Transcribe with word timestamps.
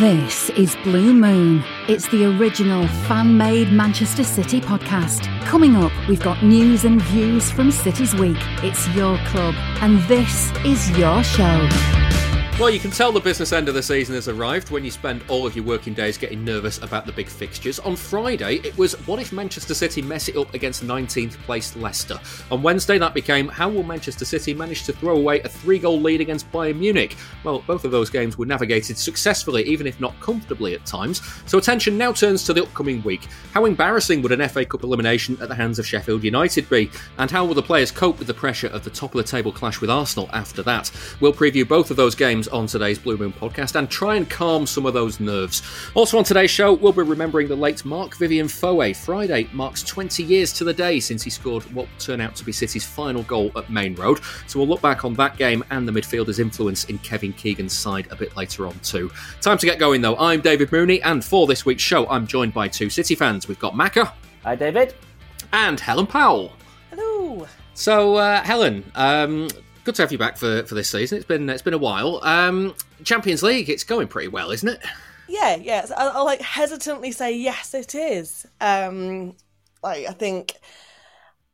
This 0.00 0.50
is 0.50 0.76
Blue 0.84 1.14
Moon. 1.14 1.64
It's 1.88 2.06
the 2.08 2.26
original 2.38 2.86
fan 3.06 3.38
made 3.38 3.72
Manchester 3.72 4.24
City 4.24 4.60
podcast. 4.60 5.24
Coming 5.46 5.74
up, 5.74 5.92
we've 6.06 6.22
got 6.22 6.42
news 6.42 6.84
and 6.84 7.00
views 7.00 7.50
from 7.50 7.70
City's 7.70 8.14
Week. 8.14 8.36
It's 8.62 8.86
your 8.88 9.16
club, 9.28 9.54
and 9.80 9.98
this 10.00 10.52
is 10.66 10.90
your 10.98 11.22
show. 11.24 12.05
Well, 12.58 12.70
you 12.70 12.80
can 12.80 12.90
tell 12.90 13.12
the 13.12 13.20
business 13.20 13.52
end 13.52 13.68
of 13.68 13.74
the 13.74 13.82
season 13.82 14.14
has 14.14 14.28
arrived 14.28 14.70
when 14.70 14.82
you 14.82 14.90
spend 14.90 15.22
all 15.28 15.46
of 15.46 15.54
your 15.54 15.66
working 15.66 15.92
days 15.92 16.16
getting 16.16 16.42
nervous 16.42 16.78
about 16.82 17.04
the 17.04 17.12
big 17.12 17.28
fixtures. 17.28 17.78
On 17.80 17.94
Friday, 17.94 18.62
it 18.64 18.76
was 18.78 18.94
what 19.06 19.20
if 19.20 19.30
Manchester 19.30 19.74
City 19.74 20.00
mess 20.00 20.28
it 20.28 20.38
up 20.38 20.54
against 20.54 20.82
19th 20.82 21.34
placed 21.42 21.76
Leicester? 21.76 22.18
On 22.50 22.62
Wednesday, 22.62 22.96
that 22.96 23.12
became 23.12 23.48
how 23.48 23.68
will 23.68 23.82
Manchester 23.82 24.24
City 24.24 24.54
manage 24.54 24.84
to 24.84 24.94
throw 24.94 25.16
away 25.18 25.40
a 25.42 25.50
three 25.50 25.78
goal 25.78 26.00
lead 26.00 26.22
against 26.22 26.50
Bayern 26.50 26.78
Munich? 26.78 27.14
Well, 27.44 27.62
both 27.66 27.84
of 27.84 27.90
those 27.90 28.08
games 28.08 28.38
were 28.38 28.46
navigated 28.46 28.96
successfully, 28.96 29.62
even 29.64 29.86
if 29.86 30.00
not 30.00 30.18
comfortably 30.20 30.74
at 30.74 30.86
times. 30.86 31.20
So 31.44 31.58
attention 31.58 31.98
now 31.98 32.12
turns 32.12 32.42
to 32.44 32.54
the 32.54 32.62
upcoming 32.62 33.02
week. 33.02 33.28
How 33.52 33.66
embarrassing 33.66 34.22
would 34.22 34.32
an 34.32 34.48
FA 34.48 34.64
Cup 34.64 34.82
elimination 34.82 35.36
at 35.42 35.50
the 35.50 35.54
hands 35.54 35.78
of 35.78 35.86
Sheffield 35.86 36.24
United 36.24 36.70
be? 36.70 36.90
And 37.18 37.30
how 37.30 37.44
will 37.44 37.54
the 37.54 37.62
players 37.62 37.90
cope 37.90 38.18
with 38.18 38.28
the 38.28 38.34
pressure 38.34 38.68
of 38.68 38.82
the 38.82 38.88
top 38.88 39.14
of 39.14 39.18
the 39.18 39.30
table 39.30 39.52
clash 39.52 39.82
with 39.82 39.90
Arsenal 39.90 40.30
after 40.32 40.62
that? 40.62 40.90
We'll 41.20 41.34
preview 41.34 41.68
both 41.68 41.90
of 41.90 41.98
those 41.98 42.14
games 42.14 42.45
on 42.48 42.66
today's 42.66 42.98
Blue 42.98 43.16
Moon 43.16 43.32
podcast 43.32 43.76
and 43.76 43.88
try 43.90 44.16
and 44.16 44.28
calm 44.28 44.66
some 44.66 44.86
of 44.86 44.94
those 44.94 45.20
nerves. 45.20 45.62
Also 45.94 46.18
on 46.18 46.24
today's 46.24 46.50
show, 46.50 46.72
we'll 46.72 46.92
be 46.92 47.02
remembering 47.02 47.48
the 47.48 47.56
late 47.56 47.84
Marc-Vivien 47.84 48.48
Foe. 48.48 48.92
Friday 48.94 49.48
marks 49.52 49.82
20 49.82 50.22
years 50.22 50.52
to 50.52 50.64
the 50.64 50.72
day 50.72 51.00
since 51.00 51.22
he 51.22 51.30
scored 51.30 51.62
what 51.74 51.86
will 51.86 51.98
turn 51.98 52.20
out 52.20 52.34
to 52.36 52.44
be 52.44 52.52
City's 52.52 52.84
final 52.84 53.22
goal 53.24 53.50
at 53.56 53.70
Maine 53.70 53.94
Road. 53.94 54.20
So 54.46 54.58
we'll 54.58 54.68
look 54.68 54.82
back 54.82 55.04
on 55.04 55.14
that 55.14 55.36
game 55.36 55.64
and 55.70 55.86
the 55.86 55.92
midfielder's 55.92 56.38
influence 56.38 56.84
in 56.84 56.98
Kevin 56.98 57.32
Keegan's 57.32 57.72
side 57.72 58.08
a 58.10 58.16
bit 58.16 58.36
later 58.36 58.66
on 58.66 58.78
too. 58.80 59.10
Time 59.40 59.58
to 59.58 59.66
get 59.66 59.78
going 59.78 60.00
though. 60.00 60.16
I'm 60.16 60.40
David 60.40 60.72
Mooney, 60.72 61.02
and 61.02 61.24
for 61.24 61.46
this 61.46 61.64
week's 61.64 61.82
show, 61.82 62.08
I'm 62.08 62.26
joined 62.26 62.54
by 62.54 62.68
two 62.68 62.90
City 62.90 63.14
fans. 63.14 63.48
We've 63.48 63.58
got 63.58 63.74
Macca. 63.74 64.12
Hi, 64.42 64.54
David. 64.54 64.94
And 65.52 65.78
Helen 65.80 66.06
Powell. 66.06 66.52
Hello. 66.90 67.46
So, 67.74 68.16
uh, 68.16 68.42
Helen, 68.42 68.84
um, 68.94 69.48
good 69.86 69.94
to 69.94 70.02
have 70.02 70.12
you 70.12 70.18
back 70.18 70.36
for, 70.36 70.64
for 70.64 70.74
this 70.74 70.90
season. 70.90 71.16
It's 71.16 71.26
been 71.26 71.48
it's 71.48 71.62
been 71.62 71.72
a 71.72 71.78
while. 71.78 72.20
Um, 72.24 72.74
Champions 73.04 73.42
League, 73.42 73.70
it's 73.70 73.84
going 73.84 74.08
pretty 74.08 74.28
well, 74.28 74.50
isn't 74.50 74.68
it? 74.68 74.80
Yeah, 75.28 75.56
yes. 75.56 75.92
I'll, 75.96 76.10
I'll 76.10 76.24
like 76.24 76.42
hesitantly 76.42 77.12
say 77.12 77.34
yes, 77.36 77.72
it 77.72 77.94
is. 77.94 78.46
Um, 78.60 79.36
like 79.82 80.06
I 80.06 80.12
think, 80.12 80.54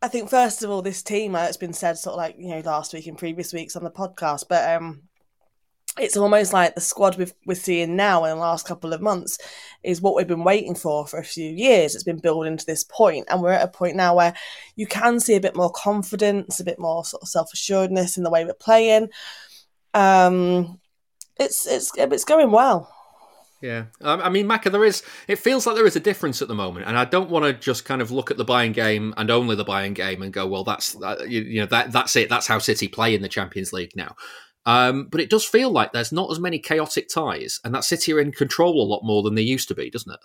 I 0.00 0.08
think 0.08 0.30
first 0.30 0.64
of 0.64 0.70
all, 0.70 0.80
this 0.83 1.02
team. 1.02 1.34
Uh, 1.34 1.44
it's 1.44 1.58
been 1.58 1.74
said 1.74 1.98
sort 1.98 2.14
of 2.14 2.19
like 2.19 2.36
you 2.39 2.48
know 2.48 2.61
last 2.61 2.94
week 2.94 3.06
and 3.06 3.19
previous 3.19 3.52
weeks 3.52 3.77
on 3.77 3.84
the 3.84 3.91
podcast, 3.91 4.44
but 4.48 4.69
um, 4.77 5.02
it's 5.98 6.17
almost 6.17 6.53
like 6.53 6.75
the 6.75 6.81
squad 6.81 7.19
we've, 7.19 7.35
we're 7.45 7.55
seeing 7.55 7.97
now 7.97 8.25
in 8.25 8.31
the 8.31 8.37
last 8.37 8.67
couple 8.67 8.93
of 8.93 9.03
months 9.03 9.39
is 9.83 10.01
what 10.01 10.15
we've 10.15 10.27
been 10.27 10.45
waiting 10.45 10.75
for 10.75 11.07
for 11.07 11.19
a 11.19 11.25
few 11.25 11.51
years. 11.51 11.95
It's 11.95 12.05
been 12.05 12.19
building 12.19 12.57
to 12.57 12.67
this 12.67 12.85
point, 12.85 13.27
and 13.29 13.43
we're 13.43 13.53
at 13.53 13.65
a 13.65 13.69
point 13.69 13.97
now 13.97 14.17
where 14.17 14.35
you 14.75 14.87
can 14.87 15.20
see 15.20 15.35
a 15.35 15.41
bit 15.41 15.57
more 15.57 15.70
confidence, 15.70 16.61
a 16.61 16.65
bit 16.65 16.79
more 16.79 17.05
sort 17.05 17.23
of 17.23 17.29
self 17.29 17.53
assuredness 17.53 18.17
in 18.17 18.23
the 18.23 18.31
way 18.31 18.45
we're 18.45 18.55
playing. 18.55 19.09
Um, 19.93 20.81
it's 21.39 21.67
it's 21.67 21.93
it's 21.97 22.25
going 22.25 22.51
well. 22.51 22.93
Yeah, 23.61 23.85
um, 24.01 24.20
I 24.20 24.29
mean, 24.29 24.48
Macca, 24.48 24.73
there 24.73 24.85
is. 24.85 25.03
It 25.29 25.37
feels 25.37 25.67
like 25.67 25.77
there 25.77 25.87
is 25.87 25.95
a 25.95 26.01
difference 26.01 26.43
at 26.43 26.48
the 26.48 26.55
moment, 26.55 26.87
and 26.89 26.98
I 26.98 27.05
don't 27.05 27.31
want 27.31 27.45
to 27.45 27.53
just 27.53 27.85
kind 27.85 28.03
of 28.03 28.11
look 28.11 28.31
at 28.31 28.37
the 28.37 28.45
Bayern 28.45 28.73
game 28.73 29.15
and 29.17 29.31
only 29.31 29.55
the 29.55 29.65
Bayern 29.65 29.95
game 29.95 30.23
and 30.23 30.33
go, 30.33 30.47
well, 30.48 30.65
that's 30.65 30.97
you 31.29 31.61
know 31.61 31.67
that 31.67 31.93
that's 31.93 32.17
it. 32.17 32.29
That's 32.29 32.47
how 32.47 32.59
City 32.59 32.89
play 32.89 33.15
in 33.15 33.23
the 33.23 33.29
Champions 33.29 33.73
League 33.73 33.93
now. 33.95 34.17
Um, 34.64 35.08
but 35.10 35.20
it 35.20 35.30
does 35.30 35.44
feel 35.44 35.70
like 35.70 35.92
there's 35.92 36.12
not 36.12 36.30
as 36.30 36.38
many 36.38 36.58
chaotic 36.58 37.08
ties, 37.08 37.60
and 37.64 37.74
that 37.74 37.84
City 37.84 38.12
are 38.12 38.20
in 38.20 38.32
control 38.32 38.80
a 38.80 38.86
lot 38.86 39.02
more 39.02 39.22
than 39.22 39.34
they 39.34 39.42
used 39.42 39.68
to 39.68 39.74
be, 39.74 39.91
doesn't 39.91 40.12
it? 40.12 40.20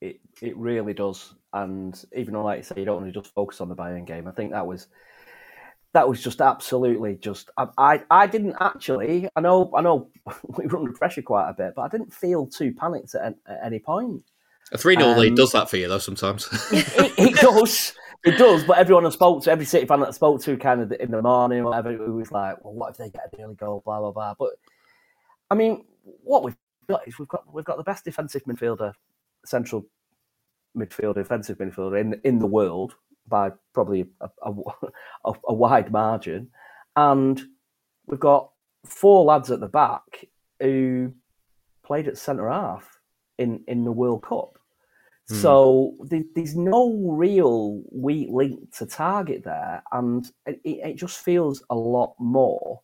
It 0.00 0.20
it 0.40 0.56
really 0.56 0.94
does. 0.94 1.34
And 1.52 2.02
even 2.16 2.34
though, 2.34 2.44
like 2.44 2.58
you 2.58 2.62
say, 2.64 2.74
you 2.78 2.84
don't 2.84 3.02
want 3.02 3.12
to 3.12 3.20
just 3.20 3.34
focus 3.34 3.60
on 3.60 3.68
the 3.68 3.76
Bayern 3.76 4.06
game, 4.06 4.28
I 4.28 4.32
think 4.32 4.52
that 4.52 4.66
was 4.66 4.88
that 5.94 6.08
was 6.08 6.22
just 6.22 6.40
absolutely 6.40 7.16
just. 7.16 7.50
I 7.56 7.66
I, 7.78 8.02
I 8.10 8.26
didn't 8.26 8.56
actually. 8.60 9.28
I 9.34 9.40
know 9.40 9.72
I 9.74 9.80
know 9.80 10.10
we 10.58 10.66
were 10.66 10.78
under 10.78 10.92
pressure 10.92 11.22
quite 11.22 11.48
a 11.48 11.54
bit, 11.54 11.74
but 11.74 11.82
I 11.82 11.88
didn't 11.88 12.12
feel 12.12 12.46
too 12.46 12.72
panicked 12.72 13.14
at, 13.14 13.34
at 13.46 13.60
any 13.64 13.80
point. 13.80 14.22
A 14.72 14.78
3 14.78 14.96
0 14.96 15.08
um, 15.08 15.18
lead 15.18 15.36
does 15.36 15.52
that 15.52 15.68
for 15.68 15.76
you, 15.76 15.88
though, 15.88 15.98
sometimes. 15.98 16.48
it, 16.72 16.86
it, 16.96 17.12
it 17.18 17.34
does. 17.36 17.92
It 18.24 18.38
does, 18.38 18.64
but 18.64 18.78
everyone 18.78 19.04
I 19.04 19.10
spoke 19.10 19.42
to, 19.44 19.50
every 19.50 19.66
City 19.66 19.86
fan 19.86 20.00
that 20.00 20.08
I 20.08 20.12
spoke 20.12 20.40
to, 20.42 20.56
kind 20.56 20.80
of 20.80 20.92
in 20.92 21.10
the 21.10 21.20
morning 21.20 21.60
or 21.60 21.64
whatever, 21.66 21.92
it 21.92 22.10
was 22.10 22.32
like, 22.32 22.64
well, 22.64 22.72
what 22.72 22.90
if 22.92 22.96
they 22.96 23.10
get 23.10 23.28
an 23.32 23.44
early 23.44 23.54
goal, 23.54 23.82
blah 23.84 24.00
blah 24.00 24.12
blah. 24.12 24.34
But 24.38 24.52
I 25.50 25.54
mean, 25.54 25.84
what 26.22 26.42
we've 26.42 26.56
got 26.88 27.06
is 27.06 27.18
we've 27.18 27.28
got 27.28 27.52
we've 27.52 27.66
got 27.66 27.76
the 27.76 27.82
best 27.82 28.04
defensive 28.04 28.44
midfielder, 28.44 28.94
central 29.44 29.86
midfielder, 30.76 31.16
defensive 31.16 31.58
midfielder 31.58 32.00
in 32.00 32.18
in 32.24 32.38
the 32.38 32.46
world 32.46 32.94
by 33.28 33.50
probably 33.74 34.06
a, 34.22 34.30
a, 34.42 34.52
a 35.48 35.54
wide 35.54 35.92
margin, 35.92 36.48
and 36.96 37.42
we've 38.06 38.20
got 38.20 38.50
four 38.86 39.24
lads 39.24 39.50
at 39.50 39.60
the 39.60 39.68
back 39.68 40.26
who 40.60 41.12
played 41.84 42.08
at 42.08 42.16
centre 42.16 42.48
half 42.48 43.00
in 43.38 43.62
in 43.68 43.84
the 43.84 43.92
World 43.92 44.22
Cup. 44.22 44.58
Mm. 45.30 45.36
So 45.36 45.96
there's 46.34 46.54
no 46.54 46.94
real 47.02 47.82
weak 47.90 48.28
link 48.30 48.70
to 48.76 48.86
target 48.86 49.42
there, 49.44 49.82
and 49.92 50.30
it, 50.46 50.60
it, 50.64 50.96
just 50.96 51.20
feels 51.20 51.62
a 51.70 51.74
lot 51.74 52.14
more, 52.18 52.82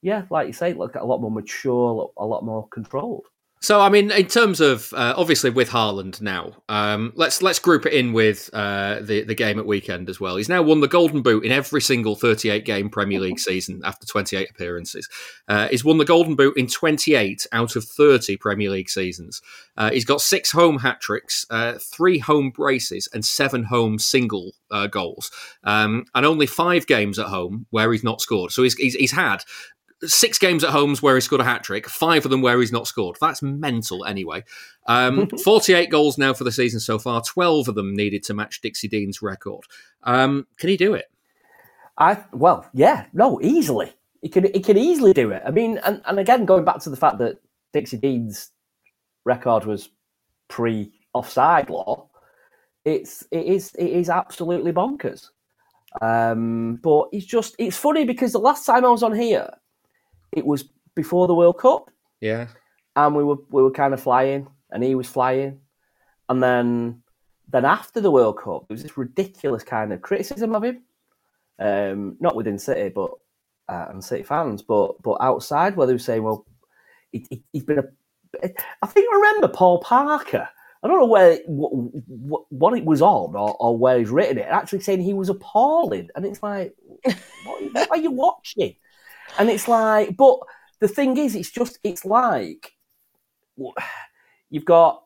yeah, 0.00 0.24
like 0.30 0.46
you 0.46 0.52
say, 0.52 0.72
like 0.72 0.94
a 0.94 1.04
lot 1.04 1.20
more 1.20 1.32
mature, 1.32 2.12
a 2.16 2.24
lot 2.24 2.44
more 2.44 2.68
controlled. 2.68 3.26
So, 3.62 3.78
I 3.78 3.90
mean, 3.90 4.10
in 4.10 4.26
terms 4.26 4.62
of 4.62 4.90
uh, 4.94 5.12
obviously 5.18 5.50
with 5.50 5.68
Haaland 5.68 6.22
now, 6.22 6.54
um, 6.70 7.12
let's 7.14 7.42
let's 7.42 7.58
group 7.58 7.84
it 7.84 7.92
in 7.92 8.14
with 8.14 8.48
uh, 8.54 9.00
the 9.02 9.22
the 9.22 9.34
game 9.34 9.58
at 9.58 9.66
weekend 9.66 10.08
as 10.08 10.18
well. 10.18 10.36
He's 10.36 10.48
now 10.48 10.62
won 10.62 10.80
the 10.80 10.88
Golden 10.88 11.20
Boot 11.20 11.44
in 11.44 11.52
every 11.52 11.82
single 11.82 12.16
38 12.16 12.64
game 12.64 12.88
Premier 12.88 13.20
League 13.20 13.38
season 13.38 13.82
after 13.84 14.06
28 14.06 14.48
appearances. 14.50 15.10
Uh, 15.46 15.68
he's 15.68 15.84
won 15.84 15.98
the 15.98 16.06
Golden 16.06 16.36
Boot 16.36 16.56
in 16.56 16.68
28 16.68 17.46
out 17.52 17.76
of 17.76 17.84
30 17.84 18.38
Premier 18.38 18.70
League 18.70 18.88
seasons. 18.88 19.42
Uh, 19.76 19.90
he's 19.90 20.06
got 20.06 20.22
six 20.22 20.50
home 20.50 20.78
hat 20.78 21.02
tricks, 21.02 21.44
uh, 21.50 21.74
three 21.78 22.18
home 22.18 22.48
braces, 22.48 23.10
and 23.12 23.26
seven 23.26 23.64
home 23.64 23.98
single 23.98 24.52
uh, 24.70 24.86
goals, 24.86 25.30
um, 25.64 26.06
and 26.14 26.24
only 26.24 26.46
five 26.46 26.86
games 26.86 27.18
at 27.18 27.26
home 27.26 27.66
where 27.68 27.92
he's 27.92 28.04
not 28.04 28.22
scored. 28.22 28.52
So 28.52 28.62
he's, 28.62 28.74
he's, 28.76 28.94
he's 28.94 29.12
had 29.12 29.44
six 30.04 30.38
games 30.38 30.64
at 30.64 30.70
homes 30.70 31.02
where 31.02 31.14
he 31.14 31.20
scored 31.20 31.40
a 31.40 31.44
hat 31.44 31.62
trick, 31.62 31.88
five 31.88 32.24
of 32.24 32.30
them 32.30 32.42
where 32.42 32.58
he's 32.60 32.72
not 32.72 32.86
scored. 32.86 33.16
That's 33.20 33.42
mental, 33.42 34.04
anyway. 34.04 34.44
Um, 34.86 35.28
48 35.44 35.90
goals 35.90 36.18
now 36.18 36.32
for 36.32 36.44
the 36.44 36.52
season 36.52 36.80
so 36.80 36.98
far, 36.98 37.22
12 37.22 37.68
of 37.68 37.74
them 37.74 37.94
needed 37.94 38.22
to 38.24 38.34
match 38.34 38.60
Dixie 38.60 38.88
Dean's 38.88 39.22
record. 39.22 39.64
Um, 40.02 40.46
can 40.58 40.70
he 40.70 40.76
do 40.76 40.94
it? 40.94 41.10
I 41.98 42.24
well, 42.32 42.66
yeah, 42.72 43.06
no, 43.12 43.40
easily. 43.42 43.92
He 44.22 44.28
can 44.28 44.44
he 44.44 44.60
can 44.60 44.78
easily 44.78 45.12
do 45.12 45.30
it. 45.30 45.42
I 45.44 45.50
mean, 45.50 45.78
and, 45.84 46.00
and 46.06 46.18
again, 46.18 46.46
going 46.46 46.64
back 46.64 46.78
to 46.80 46.90
the 46.90 46.96
fact 46.96 47.18
that 47.18 47.38
Dixie 47.72 47.98
Dean's 47.98 48.50
record 49.24 49.66
was 49.66 49.90
pre 50.48 50.92
offside 51.12 51.68
law, 51.68 52.08
it's 52.84 53.26
it 53.30 53.44
is 53.44 53.74
it 53.74 53.88
is 53.88 54.08
absolutely 54.08 54.72
bonkers. 54.72 55.28
Um, 56.00 56.78
but 56.82 57.08
it's 57.12 57.26
just 57.26 57.54
it's 57.58 57.76
funny 57.76 58.04
because 58.04 58.32
the 58.32 58.38
last 58.38 58.64
time 58.64 58.84
I 58.84 58.88
was 58.88 59.02
on 59.02 59.14
here, 59.14 59.50
it 60.32 60.46
was 60.46 60.64
before 60.94 61.26
the 61.26 61.34
World 61.34 61.58
Cup. 61.58 61.90
Yeah. 62.20 62.48
And 62.96 63.14
we 63.14 63.24
were 63.24 63.36
we 63.50 63.62
were 63.62 63.70
kind 63.70 63.94
of 63.94 64.02
flying, 64.02 64.48
and 64.70 64.82
he 64.82 64.94
was 64.94 65.08
flying, 65.08 65.60
and 66.28 66.42
then 66.42 67.02
then 67.48 67.64
after 67.64 68.00
the 68.00 68.10
World 68.10 68.38
Cup, 68.38 68.68
there 68.68 68.74
was 68.74 68.82
this 68.82 68.98
ridiculous 68.98 69.64
kind 69.64 69.92
of 69.92 70.02
criticism 70.02 70.54
of 70.54 70.64
him, 70.64 70.82
um, 71.58 72.16
not 72.20 72.36
within 72.36 72.58
City, 72.58 72.88
but 72.88 73.10
uh, 73.68 73.86
and 73.90 74.04
City 74.04 74.22
fans, 74.22 74.62
but 74.62 75.00
but 75.02 75.18
outside, 75.20 75.76
where 75.76 75.86
they 75.86 75.92
were 75.92 75.98
saying, 75.98 76.22
well, 76.22 76.46
he, 77.12 77.26
he, 77.30 77.42
he's 77.52 77.64
been 77.64 77.78
a. 77.78 77.84
I 78.82 78.86
think 78.86 79.08
I 79.12 79.16
remember 79.16 79.48
Paul 79.48 79.80
Parker. 79.80 80.48
I 80.82 80.88
don't 80.88 80.98
know 80.98 81.06
where 81.06 81.38
what, 81.46 82.44
what 82.50 82.76
it 82.76 82.84
was 82.84 83.02
on 83.02 83.36
or, 83.36 83.54
or, 83.60 83.76
where 83.76 83.98
he's 83.98 84.08
written 84.08 84.38
it. 84.38 84.46
Actually, 84.48 84.80
saying 84.80 85.00
he 85.00 85.12
was 85.12 85.28
appalling, 85.28 86.08
and 86.14 86.24
it's 86.24 86.42
like, 86.42 86.74
what, 87.44 87.74
what 87.74 87.90
are 87.90 87.98
you 87.98 88.10
watching? 88.10 88.76
And 89.38 89.48
it's 89.48 89.68
like, 89.68 90.16
but 90.16 90.38
the 90.80 90.88
thing 90.88 91.16
is, 91.16 91.34
it's 91.34 91.50
just, 91.50 91.78
it's 91.82 92.04
like, 92.04 92.72
you've 94.50 94.64
got, 94.64 95.02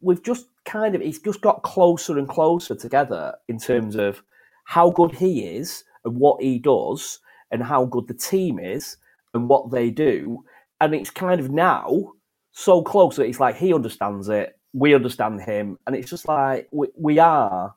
we've 0.00 0.22
just 0.22 0.46
kind 0.64 0.94
of, 0.94 1.02
it's 1.02 1.18
just 1.18 1.40
got 1.40 1.62
closer 1.62 2.18
and 2.18 2.28
closer 2.28 2.74
together 2.74 3.34
in 3.48 3.58
terms 3.58 3.96
of 3.96 4.22
how 4.64 4.90
good 4.90 5.12
he 5.14 5.44
is 5.44 5.84
and 6.04 6.16
what 6.16 6.42
he 6.42 6.58
does 6.58 7.20
and 7.50 7.62
how 7.62 7.84
good 7.84 8.08
the 8.08 8.14
team 8.14 8.58
is 8.58 8.96
and 9.34 9.48
what 9.48 9.70
they 9.70 9.90
do. 9.90 10.44
And 10.80 10.94
it's 10.94 11.10
kind 11.10 11.40
of 11.40 11.50
now 11.50 12.12
so 12.52 12.82
close 12.82 13.16
that 13.16 13.26
it's 13.26 13.40
like 13.40 13.56
he 13.56 13.72
understands 13.72 14.28
it, 14.28 14.58
we 14.72 14.94
understand 14.94 15.40
him, 15.42 15.78
and 15.86 15.96
it's 15.96 16.10
just 16.10 16.28
like 16.28 16.68
we, 16.70 16.88
we 16.96 17.18
are 17.18 17.74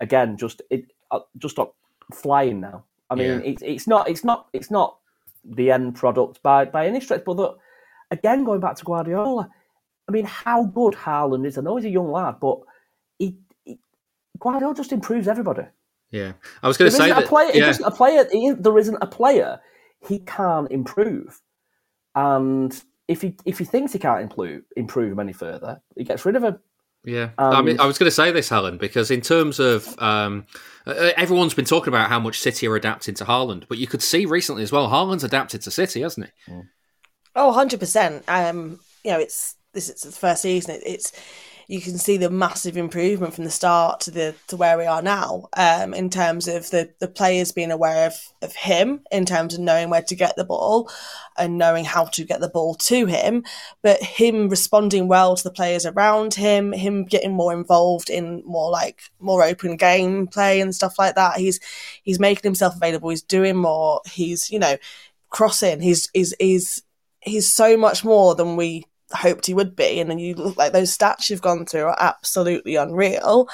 again 0.00 0.36
just 0.36 0.62
it 0.70 0.86
uh, 1.10 1.20
just 1.38 1.58
flying 2.12 2.60
now. 2.60 2.84
I 3.10 3.14
mean, 3.14 3.40
yeah. 3.40 3.40
it's 3.44 3.62
it's 3.62 3.86
not 3.86 4.08
it's 4.08 4.24
not 4.24 4.48
it's 4.52 4.70
not 4.70 4.98
the 5.44 5.70
end 5.70 5.96
product 5.96 6.42
by 6.42 6.64
by 6.64 6.86
any 6.86 7.00
stretch. 7.00 7.24
But 7.24 7.36
the, 7.36 7.54
again, 8.10 8.44
going 8.44 8.60
back 8.60 8.76
to 8.76 8.84
Guardiola, 8.84 9.48
I 10.08 10.12
mean, 10.12 10.24
how 10.24 10.64
good 10.64 10.94
Haaland 10.94 11.46
is. 11.46 11.58
I 11.58 11.62
know 11.62 11.76
he's 11.76 11.86
a 11.86 11.90
young 11.90 12.10
lad, 12.10 12.36
but 12.40 12.58
he, 13.18 13.36
he 13.64 13.78
Guardiola 14.38 14.74
just 14.74 14.92
improves 14.92 15.28
everybody. 15.28 15.62
Yeah, 16.10 16.32
I 16.62 16.68
was 16.68 16.76
going 16.76 16.90
to 16.90 16.96
say 16.96 17.08
that. 17.08 17.24
A 17.24 17.26
player, 17.26 17.50
yeah. 17.54 17.74
a 17.84 17.90
player. 17.90 18.24
There 18.58 18.78
isn't 18.78 18.98
a 19.00 19.06
player 19.06 19.60
he 20.06 20.20
can't 20.20 20.70
improve, 20.70 21.40
and 22.14 22.80
if 23.08 23.22
he 23.22 23.36
if 23.44 23.58
he 23.58 23.64
thinks 23.64 23.92
he 23.92 23.98
can't 23.98 24.22
improve 24.22 24.62
improve 24.76 25.12
him 25.12 25.20
any 25.20 25.32
further, 25.32 25.80
he 25.96 26.04
gets 26.04 26.24
rid 26.24 26.36
of 26.36 26.44
him. 26.44 26.58
Yeah, 27.04 27.30
um, 27.38 27.54
I 27.54 27.62
mean, 27.62 27.80
I 27.80 27.86
was 27.86 27.98
going 27.98 28.06
to 28.08 28.14
say 28.14 28.30
this, 28.30 28.48
Helen, 28.48 28.78
because 28.78 29.10
in 29.10 29.20
terms 29.20 29.60
of 29.60 29.94
um, 30.00 30.46
everyone's 30.86 31.54
been 31.54 31.64
talking 31.64 31.88
about 31.88 32.08
how 32.08 32.18
much 32.18 32.40
City 32.40 32.66
are 32.66 32.76
adapting 32.76 33.14
to 33.16 33.24
Haaland, 33.24 33.64
but 33.68 33.78
you 33.78 33.86
could 33.86 34.02
see 34.02 34.24
recently 34.26 34.62
as 34.62 34.72
well, 34.72 34.88
Haaland's 34.88 35.24
adapted 35.24 35.60
to 35.62 35.70
City, 35.70 36.00
hasn't 36.00 36.30
he? 36.46 36.54
Oh, 37.36 37.48
100 37.48 37.80
percent. 37.80 38.24
Um, 38.28 38.80
you 39.04 39.10
know, 39.10 39.18
it's 39.18 39.56
this 39.72 39.90
is 39.90 40.00
the 40.02 40.12
first 40.12 40.42
season. 40.42 40.76
It, 40.76 40.82
it's 40.86 41.12
you 41.66 41.80
can 41.80 41.98
see 41.98 42.16
the 42.16 42.30
massive 42.30 42.76
improvement 42.76 43.34
from 43.34 43.44
the 43.44 43.50
start 43.50 44.00
to 44.00 44.10
the 44.10 44.34
to 44.48 44.56
where 44.56 44.76
we 44.76 44.84
are 44.84 45.02
now 45.02 45.48
um, 45.56 45.94
in 45.94 46.10
terms 46.10 46.48
of 46.48 46.70
the 46.70 46.90
the 46.98 47.08
players 47.08 47.52
being 47.52 47.70
aware 47.70 48.06
of, 48.06 48.14
of 48.42 48.54
him 48.54 49.00
in 49.10 49.24
terms 49.24 49.54
of 49.54 49.60
knowing 49.60 49.90
where 49.90 50.02
to 50.02 50.14
get 50.14 50.36
the 50.36 50.44
ball 50.44 50.90
and 51.38 51.58
knowing 51.58 51.84
how 51.84 52.04
to 52.04 52.24
get 52.24 52.40
the 52.40 52.48
ball 52.48 52.74
to 52.74 53.06
him. 53.06 53.44
But 53.82 54.02
him 54.02 54.48
responding 54.48 55.08
well 55.08 55.36
to 55.36 55.42
the 55.42 55.50
players 55.50 55.86
around 55.86 56.34
him 56.34 56.72
him 56.72 57.04
getting 57.04 57.32
more 57.32 57.52
involved 57.52 58.10
in 58.10 58.42
more 58.44 58.70
like 58.70 59.02
more 59.18 59.42
open 59.42 59.76
game 59.76 60.26
play 60.26 60.60
and 60.60 60.74
stuff 60.74 60.98
like 60.98 61.14
that 61.14 61.38
he's 61.38 61.60
he's 62.02 62.20
making 62.20 62.42
himself 62.42 62.76
available 62.76 63.10
he's 63.10 63.22
doing 63.22 63.56
more 63.56 64.00
he's 64.10 64.50
you 64.50 64.58
know 64.58 64.76
crossing 65.30 65.80
he's 65.80 66.08
he's 66.14 66.34
he's 66.38 66.82
he's 67.20 67.52
so 67.52 67.76
much 67.76 68.04
more 68.04 68.34
than 68.34 68.56
we 68.56 68.84
hoped 69.14 69.46
he 69.46 69.54
would 69.54 69.76
be. 69.76 70.00
And 70.00 70.10
then 70.10 70.18
you 70.18 70.34
look 70.34 70.56
like 70.56 70.72
those 70.72 70.96
stats 70.96 71.30
you've 71.30 71.42
gone 71.42 71.66
through 71.66 71.84
are 71.84 71.96
absolutely 71.98 72.76
unreal. 72.76 73.48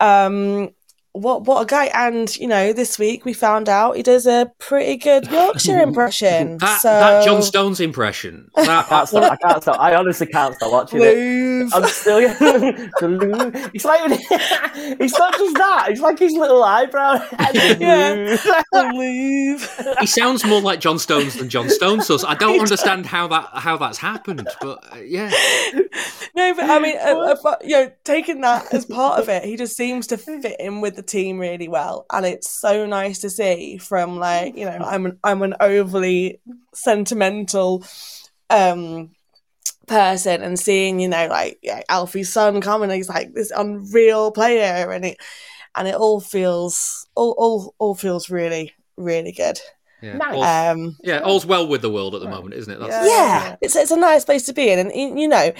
Um, 0.00 0.70
what 1.16 1.44
what 1.44 1.62
a 1.62 1.66
guy! 1.66 1.86
And 1.86 2.34
you 2.36 2.46
know, 2.46 2.72
this 2.72 2.98
week 2.98 3.24
we 3.24 3.32
found 3.32 3.68
out 3.68 3.96
he 3.96 4.02
does 4.02 4.26
a 4.26 4.52
pretty 4.58 4.96
good 4.96 5.30
Yorkshire 5.30 5.80
impression. 5.82 6.58
that, 6.58 6.80
so... 6.80 6.88
that 6.88 7.24
John 7.24 7.42
Stones 7.42 7.80
impression. 7.80 8.50
That, 8.66 8.86
I 8.86 8.88
can't 8.88 9.08
stop. 9.08 9.32
I 9.32 9.36
can't 9.36 9.62
stop. 9.62 9.80
I 9.80 9.94
honestly 9.94 10.26
can't 10.26 10.54
stop 10.56 10.72
watching 10.72 10.98
Move. 10.98 11.68
it. 11.68 11.74
I'm 11.74 11.84
still. 11.86 12.18
it's 12.20 13.84
like 13.84 14.00
it's 15.00 15.18
not 15.18 15.38
just 15.38 15.54
that. 15.56 15.86
It's 15.90 16.00
like 16.00 16.18
his 16.18 16.32
little 16.32 16.64
eyebrow. 16.64 17.24
yeah. 17.78 18.36
Move. 18.74 19.96
he 20.00 20.06
sounds 20.06 20.44
more 20.44 20.60
like 20.60 20.80
John 20.80 20.98
Stones 20.98 21.36
than 21.36 21.48
John 21.48 21.70
Stones 21.70 22.08
does. 22.08 22.24
I 22.24 22.34
don't 22.34 22.58
understand 22.58 23.06
how 23.06 23.28
that 23.28 23.50
how 23.52 23.76
that's 23.76 23.98
happened, 23.98 24.48
but 24.60 24.84
uh, 24.92 24.96
yeah. 24.96 25.30
No, 26.34 26.54
but 26.54 26.68
I 26.68 26.78
mean, 26.80 26.96
uh, 26.98 27.36
uh, 27.44 27.56
you 27.62 27.70
know, 27.70 27.92
taking 28.04 28.40
that 28.42 28.72
as 28.74 28.84
part 28.84 29.20
of 29.20 29.28
it, 29.28 29.44
he 29.44 29.56
just 29.56 29.76
seems 29.76 30.06
to 30.08 30.18
fit 30.18 30.56
in 30.58 30.80
with 30.80 30.96
the 30.96 31.02
team 31.08 31.38
really 31.38 31.68
well, 31.68 32.06
and 32.12 32.26
it's 32.26 32.50
so 32.50 32.86
nice 32.86 33.20
to 33.20 33.30
see. 33.30 33.78
From 33.78 34.18
like, 34.18 34.56
you 34.56 34.64
know, 34.64 34.78
I'm 34.78 35.06
an, 35.06 35.18
I'm 35.24 35.42
an 35.42 35.54
overly 35.60 36.40
sentimental 36.74 37.84
um 38.50 39.10
person 39.86 40.42
and 40.42 40.58
seeing 40.58 41.00
you 41.00 41.08
know 41.08 41.28
like 41.28 41.58
yeah, 41.62 41.82
Alfie's 41.88 42.32
son 42.32 42.60
come 42.60 42.82
and 42.82 42.92
he's 42.92 43.08
like 43.08 43.32
this 43.34 43.52
unreal 43.52 44.32
player 44.32 44.90
and 44.90 45.04
it 45.04 45.18
and 45.76 45.86
it 45.88 45.94
all 45.94 46.20
feels 46.20 47.08
all 47.14 47.34
all, 47.38 47.74
all 47.78 47.94
feels 47.94 48.30
really 48.30 48.72
really 48.96 49.32
good 49.32 49.60
Yeah, 50.02 50.18
Nice. 50.18 50.34
all's, 50.34 50.78
um 50.78 50.96
yeah, 51.02 51.20
all's 51.20 51.46
well 51.46 51.66
with 51.66 51.80
the 51.82 51.90
world 51.90 52.14
at 52.14 52.20
the 52.20 52.28
moment, 52.28 52.54
isn't 52.54 52.72
it? 52.72 52.78
That's, 52.78 53.08
yeah, 53.08 53.56
it's 53.60 53.74
it's 53.76 53.90
a 53.90 53.96
nice 53.96 54.24
place 54.24 54.44
to 54.44 54.52
be 54.52 54.70
in. 54.70 54.78
And 54.78 55.18
you 55.18 55.26
know 55.26 55.52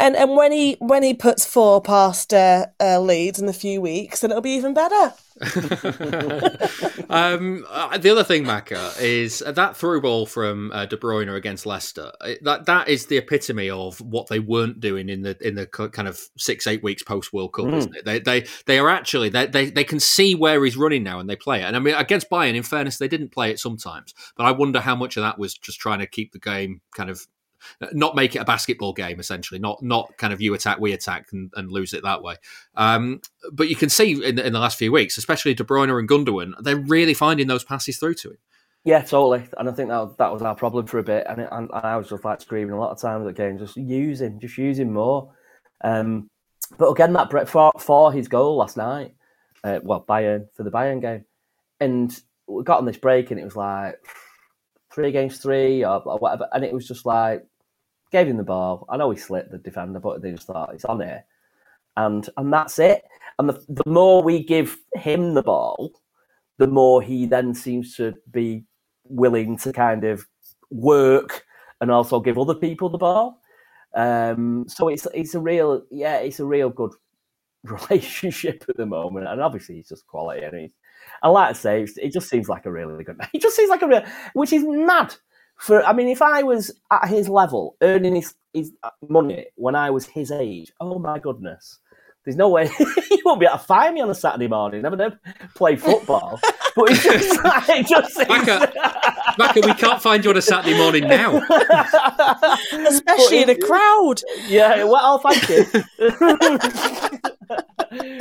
and 0.00 0.16
and 0.16 0.36
when 0.36 0.52
he 0.52 0.76
when 0.80 1.02
he 1.02 1.14
puts 1.14 1.44
four 1.44 1.80
past 1.80 2.34
uh, 2.34 2.66
uh, 2.80 3.00
Leeds 3.00 3.38
in 3.38 3.48
a 3.48 3.52
few 3.52 3.80
weeks 3.80 4.20
then 4.20 4.30
it'll 4.30 4.40
be 4.40 4.50
even 4.50 4.74
better 4.74 5.14
um, 7.10 7.64
uh, 7.68 7.96
the 7.98 8.10
other 8.10 8.24
thing, 8.24 8.44
Macca, 8.44 9.00
is 9.00 9.38
that 9.46 9.76
through 9.76 10.00
ball 10.00 10.26
from 10.26 10.72
uh, 10.72 10.86
De 10.86 10.96
Bruyne 10.96 11.34
against 11.34 11.66
Leicester. 11.66 12.12
it- 12.22 12.42
That 12.44 12.66
that 12.66 12.88
is 12.88 13.06
the 13.06 13.16
epitome 13.18 13.70
of 13.70 14.00
what 14.00 14.28
they 14.28 14.38
weren't 14.40 14.80
doing 14.80 15.08
in 15.08 15.22
the 15.22 15.36
in 15.46 15.54
the 15.54 15.66
kind 15.66 16.08
of 16.08 16.20
six 16.36 16.66
eight 16.66 16.82
weeks 16.82 17.02
post 17.02 17.32
World 17.32 17.52
Cup, 17.52 17.66
isn't 17.68 17.96
it? 17.96 18.04
They 18.04 18.18
they 18.20 18.46
they 18.66 18.78
are 18.78 18.88
actually 18.88 19.28
they, 19.28 19.46
they 19.46 19.70
they 19.70 19.84
can 19.84 20.00
see 20.00 20.34
where 20.34 20.62
he's 20.64 20.76
running 20.76 21.02
now 21.02 21.20
and 21.20 21.28
they 21.28 21.36
play 21.36 21.60
it. 21.62 21.64
And 21.64 21.76
I 21.76 21.78
mean, 21.78 21.94
against 21.94 22.30
Bayern, 22.30 22.54
in 22.54 22.62
fairness, 22.62 22.98
they 22.98 23.08
didn't 23.08 23.32
play 23.32 23.50
it 23.50 23.58
sometimes, 23.58 24.14
but 24.36 24.44
I 24.44 24.52
wonder 24.52 24.80
how 24.80 24.96
much 24.96 25.16
of 25.16 25.22
that 25.22 25.38
was 25.38 25.54
just 25.54 25.78
trying 25.80 26.00
to 26.00 26.06
keep 26.06 26.32
the 26.32 26.38
game 26.38 26.80
kind 26.94 27.10
of 27.10 27.26
not 27.92 28.14
make 28.14 28.34
it 28.34 28.38
a 28.38 28.44
basketball 28.44 28.92
game 28.92 29.20
essentially 29.20 29.58
not 29.58 29.82
not 29.82 30.16
kind 30.18 30.32
of 30.32 30.40
you 30.40 30.54
attack 30.54 30.78
we 30.78 30.92
attack 30.92 31.26
and, 31.32 31.50
and 31.56 31.70
lose 31.70 31.92
it 31.92 32.02
that 32.02 32.22
way 32.22 32.36
um, 32.76 33.20
but 33.52 33.68
you 33.68 33.76
can 33.76 33.88
see 33.88 34.12
in, 34.24 34.38
in 34.38 34.52
the 34.52 34.58
last 34.60 34.78
few 34.78 34.92
weeks 34.92 35.18
especially 35.18 35.54
De 35.54 35.64
Bruyne 35.64 35.96
and 35.96 36.08
Gundogan 36.08 36.52
they're 36.60 36.76
really 36.76 37.14
finding 37.14 37.46
those 37.46 37.64
passes 37.64 37.98
through 37.98 38.14
to 38.14 38.30
him 38.30 38.38
Yeah, 38.84 39.02
totally. 39.02 39.46
And 39.58 39.68
I 39.68 39.72
think 39.72 39.90
that 39.90 40.16
that 40.18 40.32
was 40.32 40.40
our 40.40 40.54
problem 40.54 40.86
for 40.86 40.98
a 40.98 41.02
bit. 41.02 41.26
And, 41.28 41.40
it, 41.40 41.48
and, 41.50 41.68
and 41.72 41.84
I 41.84 41.96
was 41.96 42.08
just 42.08 42.24
like 42.24 42.40
screaming 42.40 42.74
a 42.74 42.80
lot 42.80 42.92
of 42.92 43.00
times 43.00 43.26
at 43.26 43.34
games, 43.34 43.60
just 43.60 43.76
him, 43.76 44.38
just 44.40 44.56
him 44.56 44.92
more. 44.92 45.32
Um, 45.82 46.30
but 46.76 46.88
again, 46.90 47.12
that 47.14 47.30
Brett 47.30 47.48
for, 47.48 47.72
for 47.78 48.12
his 48.12 48.28
goal 48.28 48.56
last 48.56 48.76
night, 48.76 49.14
uh, 49.64 49.80
well, 49.82 50.04
Bayern 50.08 50.46
for 50.54 50.62
the 50.62 50.70
Bayern 50.70 51.00
game, 51.00 51.24
and 51.80 52.18
we 52.46 52.62
got 52.64 52.78
on 52.78 52.86
this 52.86 52.96
break, 52.96 53.30
and 53.30 53.40
it 53.40 53.44
was 53.44 53.56
like 53.56 53.96
three 54.92 55.08
against 55.08 55.42
three 55.42 55.84
or, 55.84 56.02
or 56.04 56.18
whatever, 56.18 56.48
and 56.52 56.64
it 56.64 56.72
was 56.72 56.86
just 56.86 57.06
like 57.06 57.44
gave 58.10 58.28
him 58.28 58.36
the 58.36 58.44
ball. 58.44 58.86
I 58.88 58.96
know 58.96 59.10
he 59.10 59.18
slipped 59.18 59.50
the 59.50 59.58
defender, 59.58 60.00
but 60.00 60.22
they 60.22 60.32
just 60.32 60.46
thought 60.46 60.74
it's 60.74 60.84
on 60.84 61.00
here, 61.00 61.24
and 61.96 62.28
and 62.36 62.52
that's 62.52 62.78
it. 62.78 63.04
And 63.38 63.48
the, 63.48 63.64
the 63.68 63.88
more 63.88 64.22
we 64.22 64.42
give 64.42 64.76
him 64.94 65.34
the 65.34 65.42
ball, 65.42 65.92
the 66.58 66.66
more 66.66 67.00
he 67.02 67.26
then 67.26 67.54
seems 67.54 67.96
to 67.96 68.14
be 68.30 68.64
willing 69.04 69.56
to 69.58 69.72
kind 69.72 70.04
of 70.04 70.26
work 70.70 71.44
and 71.80 71.90
also 71.90 72.20
give 72.20 72.38
other 72.38 72.54
people 72.54 72.88
the 72.88 72.98
ball. 72.98 73.40
Um, 73.94 74.66
so 74.68 74.88
it's 74.88 75.06
it's 75.14 75.34
a 75.34 75.40
real 75.40 75.82
yeah, 75.90 76.18
it's 76.18 76.40
a 76.40 76.44
real 76.44 76.70
good 76.70 76.92
relationship 77.64 78.64
at 78.68 78.76
the 78.76 78.86
moment, 78.86 79.28
and 79.28 79.40
obviously 79.40 79.76
he's 79.76 79.88
just 79.88 80.06
quality. 80.06 80.44
And 80.44 80.56
he's, 80.56 80.74
I 81.22 81.28
like 81.28 81.54
to 81.54 81.60
say, 81.60 81.86
it 81.96 82.12
just 82.12 82.28
seems 82.28 82.48
like 82.48 82.66
a 82.66 82.72
really 82.72 83.04
good. 83.04 83.18
He 83.32 83.38
just 83.38 83.56
seems 83.56 83.70
like 83.70 83.82
a 83.82 83.88
real, 83.88 84.04
which 84.34 84.52
is 84.52 84.64
mad. 84.66 85.14
For 85.58 85.84
I 85.84 85.92
mean, 85.92 86.08
if 86.08 86.22
I 86.22 86.42
was 86.42 86.72
at 86.90 87.08
his 87.08 87.28
level, 87.28 87.76
earning 87.82 88.16
his 88.16 88.34
his 88.54 88.72
money 89.08 89.46
when 89.56 89.74
I 89.74 89.90
was 89.90 90.06
his 90.06 90.30
age, 90.30 90.72
oh 90.80 90.98
my 90.98 91.18
goodness. 91.18 91.78
There's 92.24 92.36
no 92.36 92.50
way 92.50 92.68
he 93.08 93.22
won't 93.24 93.40
be 93.40 93.46
able 93.46 93.56
to 93.56 93.64
find 93.64 93.94
me 93.94 94.02
on 94.02 94.10
a 94.10 94.14
Saturday 94.14 94.48
morning. 94.48 94.82
Never 94.82 94.96
know 94.96 95.12
play 95.54 95.76
football, 95.76 96.38
but 96.76 96.90
it's 96.90 97.02
just 97.02 97.42
like 97.42 97.68
it 97.70 97.86
just 97.86 98.14
seems, 98.14 98.28
Macca, 98.28 98.70
Macca, 99.38 99.64
we 99.64 99.72
can't 99.72 100.02
find 100.02 100.22
you 100.22 100.30
on 100.30 100.36
a 100.36 100.42
Saturday 100.42 100.76
morning 100.76 101.08
now 101.08 101.36
especially 102.86 103.44
in 103.44 103.48
a 103.48 103.54
crowd 103.56 104.20
Yeah, 104.46 104.84
well, 104.84 104.96
I'll 104.96 105.18
thank 105.20 105.48
you. 105.48 105.64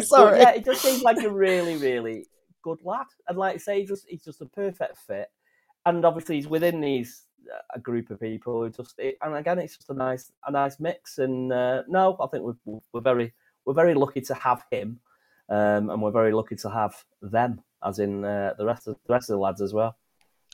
Sorry. 0.04 0.32
But 0.32 0.40
yeah, 0.40 0.52
it 0.52 0.64
just 0.64 0.82
seems 0.82 1.02
like 1.02 1.22
a 1.22 1.30
really, 1.30 1.76
really 1.76 2.28
good 2.62 2.80
lad, 2.86 3.08
and 3.28 3.38
like 3.38 3.56
I 3.56 3.58
say, 3.58 3.82
he's 3.82 3.90
just 3.90 4.06
he's 4.08 4.24
just 4.24 4.42
a 4.42 4.46
perfect 4.46 5.00
fit, 5.00 5.28
and 5.86 6.06
obviously 6.06 6.36
he's 6.36 6.48
within 6.48 6.80
these 6.80 7.24
uh, 7.24 7.27
a 7.74 7.80
group 7.80 8.10
of 8.10 8.20
people 8.20 8.62
who 8.62 8.70
just 8.70 8.96
it, 8.98 9.18
and 9.22 9.36
again 9.36 9.60
it's 9.60 9.78
just 9.78 9.90
a 9.90 9.94
nice 9.94 10.32
a 10.46 10.52
nice 10.52 10.80
mix, 10.80 11.18
and 11.18 11.52
uh, 11.52 11.84
no, 11.88 12.18
I 12.20 12.28
think 12.28 12.44
we're 12.44 12.80
we're 12.94 13.02
very 13.02 13.34
we're 13.66 13.74
very 13.74 13.94
lucky 13.94 14.22
to 14.22 14.34
have 14.34 14.64
him, 14.72 15.00
um, 15.50 15.90
and 15.90 16.02
we're 16.02 16.12
very 16.12 16.34
lucky 16.34 16.56
to 16.58 16.70
have 16.70 17.04
them, 17.22 17.62
as 17.84 18.00
in 18.00 18.24
uh, 18.24 18.54
the 18.58 18.66
rest 18.66 18.88
of 18.88 18.98
the 19.08 19.14
rest 19.14 19.30
of 19.30 19.36
the 19.36 19.40
lads 19.40 19.62
as 19.62 19.74
well. 19.74 19.98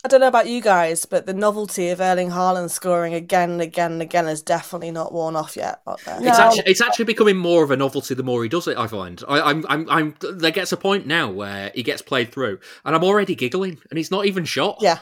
I 0.05 0.09
don't 0.09 0.19
know 0.19 0.27
about 0.27 0.49
you 0.49 0.59
guys, 0.59 1.05
but 1.05 1.27
the 1.27 1.33
novelty 1.33 1.87
of 1.87 2.01
Erling 2.01 2.31
Haaland 2.31 2.71
scoring 2.71 3.13
again 3.13 3.51
and 3.51 3.61
again 3.61 3.93
and 3.93 4.01
again 4.01 4.25
has 4.25 4.41
definitely 4.41 4.91
not 4.91 5.13
worn 5.13 5.37
off 5.37 5.55
yet. 5.55 5.81
There. 5.85 6.17
It's 6.19 6.39
actually 6.39 6.63
it's 6.65 6.81
actually 6.81 7.05
becoming 7.05 7.37
more 7.37 7.63
of 7.63 7.71
a 7.71 7.77
novelty 7.77 8.13
the 8.13 8.23
more 8.23 8.43
he 8.43 8.49
does 8.49 8.67
it. 8.67 8.77
I 8.77 8.87
find 8.87 9.23
I, 9.29 9.39
I'm 9.39 9.65
I'm 9.69 9.89
I'm 9.89 10.15
there 10.19 10.51
gets 10.51 10.73
a 10.73 10.77
point 10.77 11.07
now 11.07 11.31
where 11.31 11.71
he 11.73 11.83
gets 11.83 12.01
played 12.01 12.33
through, 12.33 12.59
and 12.83 12.95
I'm 12.95 13.03
already 13.03 13.33
giggling, 13.33 13.79
and 13.89 13.97
he's 13.97 14.11
not 14.11 14.25
even 14.25 14.43
shot. 14.43 14.79
Yeah. 14.81 14.99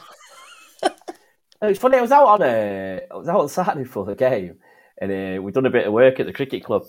It's 1.62 1.78
funny. 1.78 1.98
I 1.98 2.02
was 2.02 2.10
out 2.12 2.26
on 2.26 2.42
a, 2.42 3.00
I 3.10 3.14
was 3.16 3.28
out 3.28 3.40
on 3.40 3.48
Saturday 3.48 3.84
for 3.84 4.04
the 4.04 4.14
game, 4.14 4.56
and 5.00 5.38
uh, 5.38 5.42
we'd 5.42 5.54
done 5.54 5.66
a 5.66 5.70
bit 5.70 5.86
of 5.86 5.92
work 5.92 6.18
at 6.20 6.26
the 6.26 6.32
cricket 6.32 6.64
club. 6.64 6.82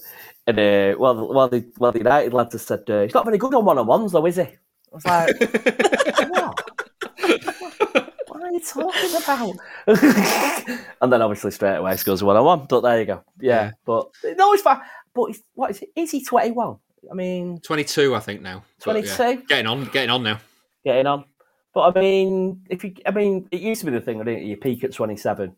And 0.48 0.58
uh, 0.60 0.96
well, 1.00 1.13
the- 1.15 1.25
well, 1.25 1.48
the 1.50 1.72
well, 1.77 1.92
the 1.92 2.00
United 2.00 2.34
lads 2.34 2.51
just 2.53 2.68
said 2.68 2.84
uh, 2.89 3.03
he's 3.03 3.13
not 3.13 3.25
very 3.25 3.38
good 3.38 3.53
on 3.53 3.65
one 3.65 3.77
on 3.77 3.86
ones, 3.88 4.12
though, 4.12 4.25
is 4.25 4.36
he? 4.38 4.42
I 4.42 4.56
was 4.92 5.06
like, 5.06 6.30
what? 6.30 6.70
What 8.27 8.42
are 8.42 8.51
you 8.51 8.60
talking 8.60 9.15
about? 9.24 9.56
and 11.01 11.13
then 11.13 11.22
obviously 11.22 11.51
straight 11.51 11.77
away 11.77 11.96
scores 11.98 12.24
one 12.24 12.36
on 12.36 12.44
one. 12.46 12.65
But 12.68 12.82
there 12.82 13.00
you 13.00 13.06
go. 13.06 13.24
Yeah, 13.39 13.50
Yeah. 13.65 13.72
but 13.86 14.10
no, 14.38 14.53
it's 14.53 14.62
fine. 14.63 14.82
But 15.13 15.25
he's, 15.27 15.44
what 15.53 15.72
is, 15.72 15.80
he? 15.80 15.88
is 15.96 16.12
he 16.12 16.24
twenty 16.24 16.51
one? 16.51 16.77
I 17.12 17.15
mean, 17.15 17.60
22, 17.60 18.15
I 18.15 18.20
think 18.22 18.42
now. 18.42 18.63
But, 18.86 19.03
yeah, 19.06 19.15
22? 19.15 19.48
getting 19.48 19.68
on, 19.68 19.86
getting 19.86 20.10
on 20.10 20.24
now. 20.24 20.39
getting 20.86 21.06
on. 21.06 21.25
But 21.74 21.98
I 21.98 22.00
mean, 22.01 22.62
if 22.70 22.84
you, 22.84 22.94
I 23.06 23.12
mean, 23.12 23.48
it 23.51 23.62
used 23.62 23.80
to 23.82 23.86
be 23.86 23.92
the 23.92 24.01
thing, 24.01 24.20
didn't 24.20 24.39
it? 24.39 24.44
You 24.44 24.58
peak 24.58 24.84
at 24.84 24.94
27 24.94 25.56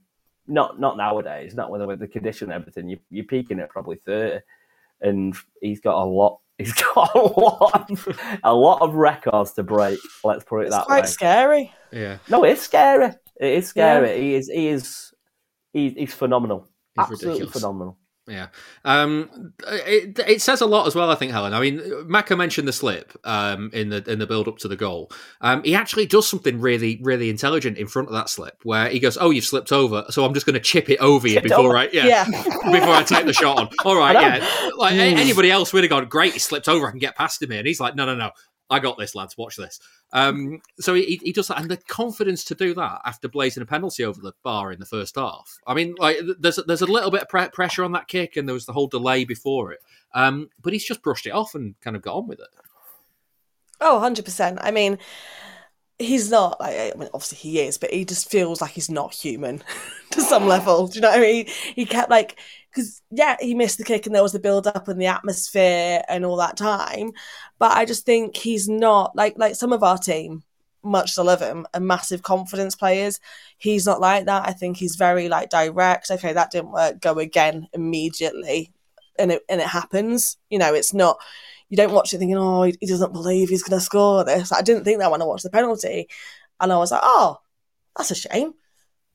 not 0.47 0.79
not 0.79 0.97
nowadays. 0.97 1.55
Not 1.55 1.71
with, 1.71 1.81
with 1.83 1.99
the 1.99 2.07
condition 2.07 2.51
and 2.51 2.61
everything. 2.61 2.89
You, 2.89 2.99
you're 3.09 3.25
peaking 3.25 3.59
at 3.59 3.69
probably 3.69 3.97
thirty, 3.97 4.43
and 5.01 5.35
he's 5.61 5.81
got 5.81 6.01
a 6.01 6.05
lot. 6.05 6.39
He's 6.57 6.71
got 6.71 7.13
a 7.13 7.19
lot, 7.19 7.91
of, 7.91 8.07
a 8.41 8.55
lot 8.55 8.81
of 8.81 8.95
records 8.95 9.51
to 9.55 9.63
break. 9.63 9.99
Let's 10.23 10.45
put 10.45 10.59
it 10.61 10.67
It's 10.67 10.75
that 10.77 10.85
quite 10.85 10.95
way. 10.95 11.01
Quite 11.01 11.09
scary. 11.09 11.73
Yeah, 11.91 12.19
No, 12.29 12.45
it's 12.45 12.61
scary. 12.61 13.07
It 13.41 13.53
is 13.55 13.67
scary. 13.67 14.21
He 14.21 14.35
is. 14.35 14.47
He 14.47 14.69
is. 14.69 15.13
He, 15.73 15.89
he's 15.89 16.13
phenomenal. 16.13 16.69
He's 16.95 17.01
Absolutely 17.03 17.27
ridiculous. 17.27 17.53
phenomenal. 17.61 17.97
Yeah. 18.27 18.47
Um, 18.83 19.53
it, 19.67 20.17
it 20.19 20.41
says 20.41 20.61
a 20.61 20.65
lot 20.65 20.87
as 20.87 20.95
well. 20.95 21.11
I 21.11 21.15
think 21.15 21.31
Helen. 21.31 21.53
I 21.53 21.59
mean, 21.59 21.79
Macca 22.07 22.35
mentioned 22.35 22.67
the 22.67 22.73
slip 22.73 23.13
um, 23.23 23.69
in 23.71 23.89
the 23.89 24.03
in 24.09 24.17
the 24.17 24.25
build 24.25 24.47
up 24.47 24.57
to 24.59 24.67
the 24.67 24.75
goal. 24.75 25.11
Um, 25.41 25.63
he 25.63 25.75
actually 25.75 26.07
does 26.07 26.27
something 26.27 26.59
really 26.59 26.99
really 27.03 27.29
intelligent 27.29 27.77
in 27.77 27.87
front 27.87 28.07
of 28.07 28.15
that 28.15 28.29
slip, 28.29 28.57
where 28.63 28.89
he 28.89 28.99
goes, 28.99 29.15
"Oh, 29.19 29.29
you've 29.29 29.45
slipped 29.45 29.71
over, 29.71 30.05
so 30.09 30.25
I'm 30.25 30.33
just 30.33 30.47
going 30.47 30.55
to 30.55 30.59
chip 30.59 30.89
it 30.89 30.97
over 30.99 31.27
you 31.27 31.39
before 31.39 31.59
over. 31.59 31.77
I 31.77 31.89
yeah." 31.93 32.05
Yeah. 32.05 32.25
before 32.71 32.93
I 32.93 33.03
take 33.03 33.25
the 33.25 33.33
shot 33.33 33.59
on. 33.59 33.69
All 33.83 33.97
right, 33.97 34.13
yeah. 34.13 34.69
Like 34.77 34.93
anybody 34.93 35.51
else 35.51 35.73
would 35.73 35.83
have 35.83 35.89
gone, 35.89 36.05
great, 36.05 36.33
he 36.33 36.39
slipped 36.39 36.67
over, 36.67 36.87
I 36.87 36.91
can 36.91 36.99
get 36.99 37.15
past 37.15 37.41
him 37.41 37.51
here. 37.51 37.59
And 37.59 37.67
he's 37.67 37.79
like, 37.79 37.95
no, 37.95 38.05
no, 38.05 38.15
no, 38.15 38.31
I 38.69 38.79
got 38.79 38.97
this, 38.97 39.15
lads, 39.15 39.37
watch 39.37 39.55
this. 39.55 39.79
Um, 40.15 40.61
so 40.79 40.93
he, 40.93 41.19
he 41.21 41.33
does 41.33 41.49
that, 41.49 41.59
and 41.59 41.69
the 41.69 41.75
confidence 41.75 42.45
to 42.45 42.55
do 42.55 42.73
that 42.75 43.01
after 43.03 43.27
blazing 43.27 43.61
a 43.61 43.65
penalty 43.65 44.05
over 44.05 44.21
the 44.21 44.31
bar 44.43 44.71
in 44.71 44.79
the 44.79 44.85
first 44.85 45.15
half. 45.15 45.59
I 45.67 45.73
mean, 45.73 45.93
like 45.99 46.17
there's 46.39 46.57
there's 46.65 46.81
a 46.81 46.85
little 46.85 47.11
bit 47.11 47.23
of 47.23 47.27
pre- 47.27 47.49
pressure 47.49 47.83
on 47.83 47.91
that 47.91 48.07
kick, 48.07 48.37
and 48.37 48.47
there 48.47 48.53
was 48.53 48.65
the 48.65 48.71
whole 48.71 48.87
delay 48.87 49.25
before 49.25 49.73
it. 49.73 49.79
Um, 50.13 50.49
but 50.61 50.71
he's 50.71 50.85
just 50.85 51.03
brushed 51.03 51.27
it 51.27 51.31
off 51.31 51.53
and 51.53 51.75
kind 51.81 51.97
of 51.97 52.01
got 52.01 52.15
on 52.15 52.27
with 52.27 52.39
it. 52.39 52.47
Oh, 53.81 53.99
100%. 54.01 54.57
I 54.61 54.71
mean, 54.71 54.97
he's 55.99 56.31
not, 56.31 56.61
like, 56.61 56.75
I 56.75 56.93
mean, 56.97 57.09
obviously 57.13 57.37
he 57.37 57.59
is, 57.59 57.77
but 57.77 57.91
he 57.91 58.05
just 58.05 58.31
feels 58.31 58.61
like 58.61 58.71
he's 58.71 58.89
not 58.89 59.13
human 59.13 59.61
to 60.11 60.21
some 60.21 60.47
level. 60.47 60.87
Do 60.87 60.95
you 60.95 61.01
know 61.01 61.09
what 61.09 61.19
I 61.19 61.21
mean? 61.21 61.47
He 61.75 61.85
kept 61.85 62.09
like, 62.09 62.39
because, 62.75 63.01
yeah, 63.09 63.37
he 63.39 63.55
missed 63.55 63.77
the 63.77 63.85
kick 63.85 64.05
and 64.05 64.13
there 64.13 64.21
was 64.21 64.33
the 64.33 64.39
build 64.39 64.67
up 64.67 64.89
and 64.89 65.01
the 65.01 65.05
atmosphere 65.05 66.03
and 66.09 66.25
all 66.25 66.35
that 66.35 66.57
time. 66.57 67.11
But 67.57 67.71
I 67.71 67.85
just 67.85 68.05
think 68.05 68.35
he's 68.35 68.67
not, 68.67 69.15
like, 69.15 69.37
like 69.37 69.55
some 69.55 69.71
of 69.71 69.81
our 69.81 69.97
team, 69.97 70.43
much 70.83 71.15
to 71.15 71.23
love 71.23 71.41
him, 71.41 71.65
are 71.73 71.79
massive 71.79 72.21
confidence 72.21 72.75
players. 72.75 73.19
He's 73.57 73.85
not 73.85 74.01
like 74.01 74.25
that. 74.25 74.47
I 74.47 74.51
think 74.51 74.77
he's 74.77 74.97
very, 74.97 75.29
like, 75.29 75.49
direct. 75.49 76.11
Okay, 76.11 76.33
that 76.33 76.51
didn't 76.51 76.71
work. 76.73 76.99
Go 76.99 77.17
again 77.19 77.67
immediately. 77.73 78.73
And 79.17 79.31
it, 79.31 79.43
and 79.47 79.61
it 79.61 79.67
happens. 79.67 80.37
You 80.49 80.59
know, 80.59 80.73
it's 80.73 80.93
not 80.93 81.17
you 81.69 81.77
don't 81.77 81.93
watch 81.93 82.13
it 82.13 82.19
thinking, 82.19 82.37
oh, 82.37 82.63
he, 82.63 82.75
he 82.79 82.87
doesn't 82.87 83.13
believe 83.13 83.49
he's 83.49 83.63
going 83.63 83.77
to 83.79 83.83
score 83.83 84.23
this. 84.23 84.51
I 84.51 84.61
didn't 84.61 84.83
think 84.83 84.99
that 84.99 85.11
when 85.11 85.21
I 85.21 85.25
watched 85.25 85.43
the 85.43 85.49
penalty. 85.49 86.07
And 86.59 86.71
I 86.71 86.77
was 86.77 86.91
like, 86.91 87.01
oh, 87.03 87.39
that's 87.97 88.11
a 88.11 88.15
shame. 88.15 88.53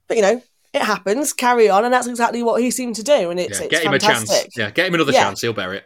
But, 0.09 0.17
you 0.17 0.23
know, 0.23 0.43
it 0.73 0.83
happens, 0.83 1.33
carry 1.33 1.69
on. 1.69 1.85
And 1.85 1.93
that's 1.93 2.07
exactly 2.07 2.43
what 2.43 2.61
he 2.63 2.71
seemed 2.71 2.97
to 2.97 3.03
do. 3.03 3.31
And 3.31 3.39
it's, 3.41 3.59
Yeah, 3.59 3.65
it's 3.67 3.71
get 3.75 3.83
him 3.85 3.95
a 3.95 3.99
fantastic. 4.01 4.43
chance. 4.43 4.57
Yeah, 4.57 4.71
get 4.71 4.87
him 4.89 4.95
another 4.95 5.13
Yeah. 5.13 5.25
chance. 5.25 5.41
He'll 5.41 5.53
bear 5.53 5.75
it. 5.75 5.85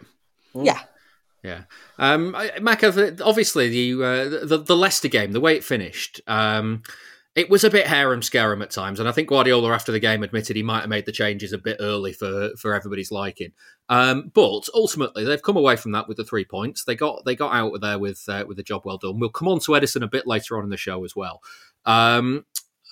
Yeah. 0.54 0.80
Yeah, 1.42 1.64
um, 1.98 2.34
I- 2.34 2.52
Macca. 2.58 3.20
Obviously, 3.22 3.68
the, 3.68 4.02
uh, 4.02 4.46
the 4.46 4.56
the 4.66 4.74
Leicester 4.74 5.08
game, 5.08 5.32
the 5.32 5.40
way 5.40 5.54
it 5.56 5.62
finished, 5.62 6.22
um, 6.26 6.82
it 7.34 7.50
was 7.50 7.64
a 7.64 7.68
bit 7.68 7.86
harem 7.86 8.22
scarum 8.22 8.62
at 8.62 8.70
times, 8.70 8.98
and 8.98 9.06
I 9.06 9.12
think 9.12 9.28
Guardiola 9.28 9.70
after 9.74 9.92
the 9.92 10.00
game 10.00 10.22
admitted 10.22 10.56
he 10.56 10.62
might 10.62 10.80
have 10.80 10.88
made 10.88 11.04
the 11.04 11.12
changes 11.12 11.52
a 11.52 11.58
bit 11.58 11.76
early 11.80 12.14
for 12.14 12.48
for 12.58 12.72
everybody's 12.74 13.10
liking. 13.10 13.52
Um, 13.90 14.30
but 14.32 14.70
ultimately, 14.74 15.22
they've 15.24 15.42
come 15.42 15.58
away 15.58 15.76
from 15.76 15.92
that 15.92 16.08
with 16.08 16.16
the 16.16 16.24
three 16.24 16.46
points. 16.46 16.84
They 16.84 16.94
got 16.94 17.26
they 17.26 17.36
got 17.36 17.52
out 17.54 17.74
of 17.74 17.82
there 17.82 17.98
with 17.98 18.24
uh, 18.26 18.46
with 18.48 18.58
a 18.58 18.62
job 18.62 18.80
well 18.86 18.96
done. 18.96 19.18
We'll 19.20 19.28
come 19.28 19.48
on 19.48 19.60
to 19.60 19.72
Ederson 19.72 20.02
a 20.02 20.06
bit 20.08 20.26
later 20.26 20.56
on 20.56 20.64
in 20.64 20.70
the 20.70 20.78
show 20.78 21.04
as 21.04 21.14
well. 21.14 21.42
Um, 21.84 22.46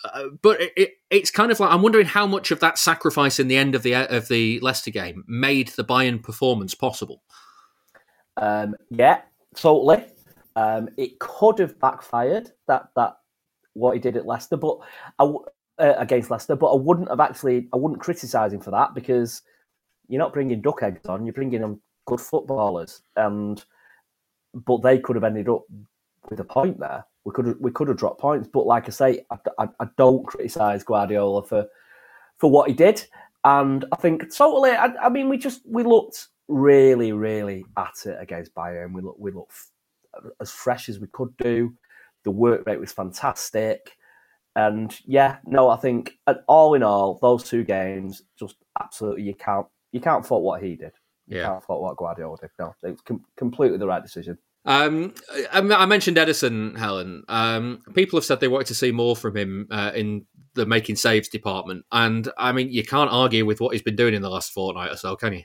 uh, 0.04 0.24
but 0.42 0.60
it, 0.60 0.72
it, 0.76 0.90
it's 1.10 1.30
kind 1.30 1.52
of 1.52 1.60
like 1.60 1.70
I'm 1.70 1.82
wondering 1.82 2.06
how 2.06 2.26
much 2.26 2.50
of 2.50 2.60
that 2.60 2.78
sacrifice 2.78 3.38
in 3.38 3.48
the 3.48 3.56
end 3.56 3.74
of 3.74 3.82
the 3.82 3.94
of 3.94 4.28
the 4.28 4.58
Leicester 4.60 4.90
game 4.90 5.24
made 5.26 5.68
the 5.68 5.84
Bayern 5.84 6.22
performance 6.22 6.74
possible. 6.74 7.22
Um, 8.36 8.74
yeah, 8.90 9.22
totally. 9.54 10.04
Um, 10.56 10.88
it 10.96 11.18
could 11.18 11.58
have 11.58 11.78
backfired 11.78 12.50
that 12.68 12.88
that 12.96 13.16
what 13.74 13.94
he 13.94 14.00
did 14.00 14.16
at 14.16 14.26
Leicester, 14.26 14.56
but 14.56 14.78
I 15.18 15.24
uh, 15.78 15.94
against 15.98 16.30
Leicester, 16.30 16.56
but 16.56 16.72
I 16.72 16.76
wouldn't 16.76 17.08
have 17.08 17.20
actually. 17.20 17.68
I 17.72 17.76
wouldn't 17.76 18.00
criticise 18.00 18.52
him 18.52 18.60
for 18.60 18.70
that 18.70 18.94
because 18.94 19.42
you're 20.08 20.18
not 20.18 20.32
bringing 20.32 20.60
duck 20.60 20.82
eggs 20.82 21.08
on. 21.08 21.24
You're 21.24 21.32
bringing 21.32 21.64
on 21.64 21.80
good 22.06 22.20
footballers, 22.20 23.02
and 23.16 23.64
but 24.54 24.82
they 24.82 24.98
could 24.98 25.16
have 25.16 25.24
ended 25.24 25.48
up 25.48 25.62
with 26.28 26.40
a 26.40 26.44
point 26.44 26.78
there. 26.78 27.04
We 27.24 27.32
could 27.32 27.46
have, 27.46 27.56
we 27.60 27.70
could 27.70 27.88
have 27.88 27.96
dropped 27.96 28.20
points, 28.20 28.48
but 28.52 28.66
like 28.66 28.86
I 28.88 28.90
say, 28.90 29.24
I, 29.30 29.36
I, 29.58 29.68
I 29.80 29.86
don't 29.96 30.26
criticise 30.26 30.82
Guardiola 30.82 31.44
for 31.44 31.66
for 32.38 32.50
what 32.50 32.68
he 32.68 32.74
did, 32.74 33.04
and 33.44 33.84
I 33.92 33.96
think 33.96 34.34
totally. 34.34 34.70
I, 34.72 34.86
I 35.00 35.08
mean, 35.08 35.28
we 35.28 35.38
just 35.38 35.62
we 35.64 35.84
looked 35.84 36.28
really, 36.48 37.12
really 37.12 37.64
at 37.76 37.94
it 38.06 38.16
against 38.20 38.54
Bayern. 38.54 38.92
We 38.92 39.02
looked 39.02 39.20
we 39.20 39.30
looked 39.30 39.52
f- 39.52 40.32
as 40.40 40.50
fresh 40.50 40.88
as 40.88 40.98
we 40.98 41.06
could 41.08 41.36
do. 41.36 41.72
The 42.24 42.30
work 42.32 42.66
rate 42.66 42.80
was 42.80 42.92
fantastic, 42.92 43.96
and 44.56 44.92
yeah, 45.06 45.36
no, 45.46 45.68
I 45.68 45.76
think 45.76 46.18
all 46.48 46.74
in 46.74 46.82
all, 46.82 47.20
those 47.22 47.44
two 47.44 47.62
games 47.62 48.22
just 48.36 48.56
absolutely 48.80 49.22
you 49.22 49.34
can't 49.34 49.66
you 49.92 50.00
can't 50.00 50.26
fault 50.26 50.42
what 50.42 50.60
he 50.62 50.74
did. 50.74 50.92
You 51.28 51.38
Yeah. 51.38 51.46
can't 51.46 51.62
fault 51.64 51.82
what 51.82 51.96
Guardiola 51.96 52.36
did. 52.38 52.50
No, 52.58 52.74
it 52.82 52.90
was 52.90 53.00
com- 53.02 53.24
completely 53.36 53.78
the 53.78 53.86
right 53.86 54.02
decision. 54.02 54.36
Um, 54.64 55.14
I, 55.52 55.86
mentioned 55.86 56.16
Ederson, 56.16 56.78
Helen. 56.78 57.24
Um, 57.28 57.82
people 57.94 58.16
have 58.16 58.24
said 58.24 58.40
they 58.40 58.48
wanted 58.48 58.68
to 58.68 58.74
see 58.74 58.92
more 58.92 59.16
from 59.16 59.36
him 59.36 59.66
uh, 59.70 59.90
in 59.94 60.24
the 60.54 60.66
making 60.66 60.96
saves 60.96 61.28
department, 61.28 61.84
and 61.90 62.28
I 62.38 62.52
mean, 62.52 62.70
you 62.70 62.84
can't 62.84 63.10
argue 63.10 63.44
with 63.44 63.60
what 63.60 63.72
he's 63.72 63.82
been 63.82 63.96
doing 63.96 64.14
in 64.14 64.22
the 64.22 64.30
last 64.30 64.52
fortnight 64.52 64.92
or 64.92 64.96
so, 64.96 65.16
can 65.16 65.32
you? 65.32 65.42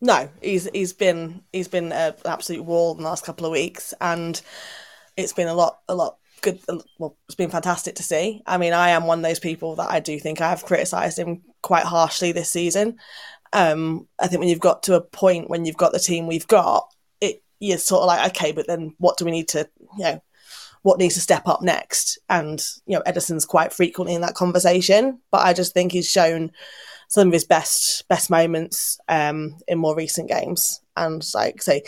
No, 0.00 0.28
he's 0.42 0.68
he's 0.74 0.92
been 0.92 1.42
he's 1.52 1.68
been 1.68 1.92
an 1.92 2.14
absolute 2.24 2.64
wall 2.64 2.92
in 2.92 3.02
the 3.02 3.08
last 3.08 3.24
couple 3.24 3.46
of 3.46 3.52
weeks, 3.52 3.94
and 4.00 4.40
it's 5.16 5.32
been 5.32 5.48
a 5.48 5.54
lot 5.54 5.78
a 5.88 5.94
lot 5.94 6.18
good. 6.42 6.60
Well, 6.98 7.16
it's 7.26 7.34
been 7.36 7.50
fantastic 7.50 7.94
to 7.96 8.02
see. 8.02 8.42
I 8.46 8.58
mean, 8.58 8.72
I 8.72 8.90
am 8.90 9.06
one 9.06 9.20
of 9.20 9.24
those 9.24 9.38
people 9.38 9.76
that 9.76 9.90
I 9.90 10.00
do 10.00 10.18
think 10.18 10.40
I 10.40 10.50
have 10.50 10.64
criticised 10.64 11.18
him 11.18 11.42
quite 11.62 11.84
harshly 11.84 12.32
this 12.32 12.50
season. 12.50 12.98
Um, 13.52 14.08
I 14.18 14.26
think 14.26 14.40
when 14.40 14.48
you've 14.48 14.60
got 14.60 14.82
to 14.84 14.94
a 14.94 15.00
point 15.00 15.48
when 15.48 15.64
you've 15.64 15.76
got 15.76 15.92
the 15.92 15.98
team 15.98 16.26
we've 16.26 16.48
got, 16.48 16.92
you're 17.60 17.78
sort 17.78 18.02
of 18.02 18.06
like, 18.06 18.30
okay, 18.30 18.52
but 18.52 18.66
then 18.66 18.94
what 18.98 19.16
do 19.16 19.24
we 19.24 19.30
need 19.30 19.48
to, 19.48 19.68
you 19.96 20.04
know, 20.04 20.22
what 20.82 20.98
needs 20.98 21.14
to 21.14 21.20
step 21.20 21.48
up 21.48 21.62
next? 21.62 22.18
And 22.28 22.64
you 22.86 22.96
know, 22.96 23.02
Ederson's 23.06 23.44
quite 23.44 23.72
frequently 23.72 24.14
in 24.14 24.20
that 24.20 24.34
conversation, 24.34 25.20
but 25.30 25.44
I 25.44 25.52
just 25.52 25.74
think 25.74 25.92
he's 25.92 26.10
shown 26.10 26.52
some 27.08 27.28
of 27.28 27.32
his 27.32 27.44
best 27.44 28.06
best 28.08 28.30
moments 28.30 28.98
um, 29.08 29.56
in 29.68 29.78
more 29.78 29.96
recent 29.96 30.28
games. 30.28 30.80
And 30.96 31.24
like 31.34 31.62
say, 31.62 31.82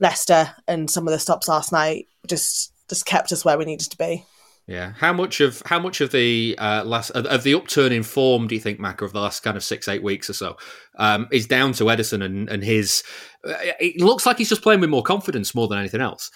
Leicester 0.00 0.54
and 0.68 0.90
some 0.90 1.08
of 1.08 1.12
the 1.12 1.18
stops 1.18 1.48
last 1.48 1.72
night 1.72 2.06
just 2.26 2.72
just 2.88 3.06
kept 3.06 3.32
us 3.32 3.44
where 3.44 3.58
we 3.58 3.64
needed 3.64 3.90
to 3.90 3.98
be. 3.98 4.24
Yeah. 4.66 4.92
How 4.96 5.12
much 5.12 5.40
of 5.40 5.62
how 5.66 5.78
much 5.78 6.00
of 6.00 6.12
the 6.12 6.54
uh, 6.58 6.84
last 6.84 7.10
of- 7.10 7.42
the 7.42 7.54
upturn 7.54 7.92
in 7.92 8.02
form 8.02 8.46
do 8.46 8.54
you 8.54 8.60
think, 8.60 8.78
Mac, 8.78 9.02
of 9.02 9.12
the 9.12 9.20
last 9.20 9.42
kind 9.42 9.56
of 9.56 9.64
six 9.64 9.88
eight 9.88 10.02
weeks 10.02 10.30
or 10.30 10.34
so, 10.34 10.56
um, 10.98 11.26
is 11.32 11.46
down 11.46 11.72
to 11.74 11.84
Ederson 11.84 12.24
and 12.24 12.48
and 12.48 12.62
his? 12.62 13.02
uh, 13.46 13.54
It 13.80 14.00
looks 14.00 14.24
like 14.24 14.38
he's 14.38 14.48
just 14.48 14.62
playing 14.62 14.80
with 14.80 14.90
more 14.90 15.02
confidence 15.02 15.54
more 15.54 15.66
than 15.68 15.78
anything 15.78 16.00
else. 16.00 16.30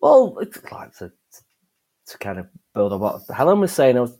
Well, 0.00 0.36
it's 0.40 0.62
like 0.70 0.96
to, 0.98 1.12
to 2.06 2.18
kind 2.18 2.38
of 2.38 2.46
build 2.74 2.92
on 2.92 3.00
what 3.00 3.22
Helen 3.34 3.60
was 3.60 3.72
saying. 3.72 3.96
I 3.96 4.00
was, 4.00 4.16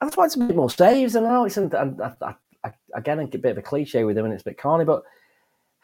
I 0.00 0.08
to 0.08 0.38
make 0.38 0.56
more 0.56 0.70
saves, 0.70 1.14
and 1.14 1.26
I 1.26 1.30
know 1.30 1.44
it's 1.44 1.56
and 1.56 1.74
I, 1.74 2.12
I, 2.20 2.34
I, 2.64 2.72
again 2.94 3.20
a 3.20 3.26
bit 3.26 3.52
of 3.52 3.58
a 3.58 3.62
cliche 3.62 4.04
with 4.04 4.18
him, 4.18 4.24
and 4.24 4.34
it's 4.34 4.42
a 4.42 4.50
bit 4.50 4.58
corny, 4.58 4.84
but 4.84 5.02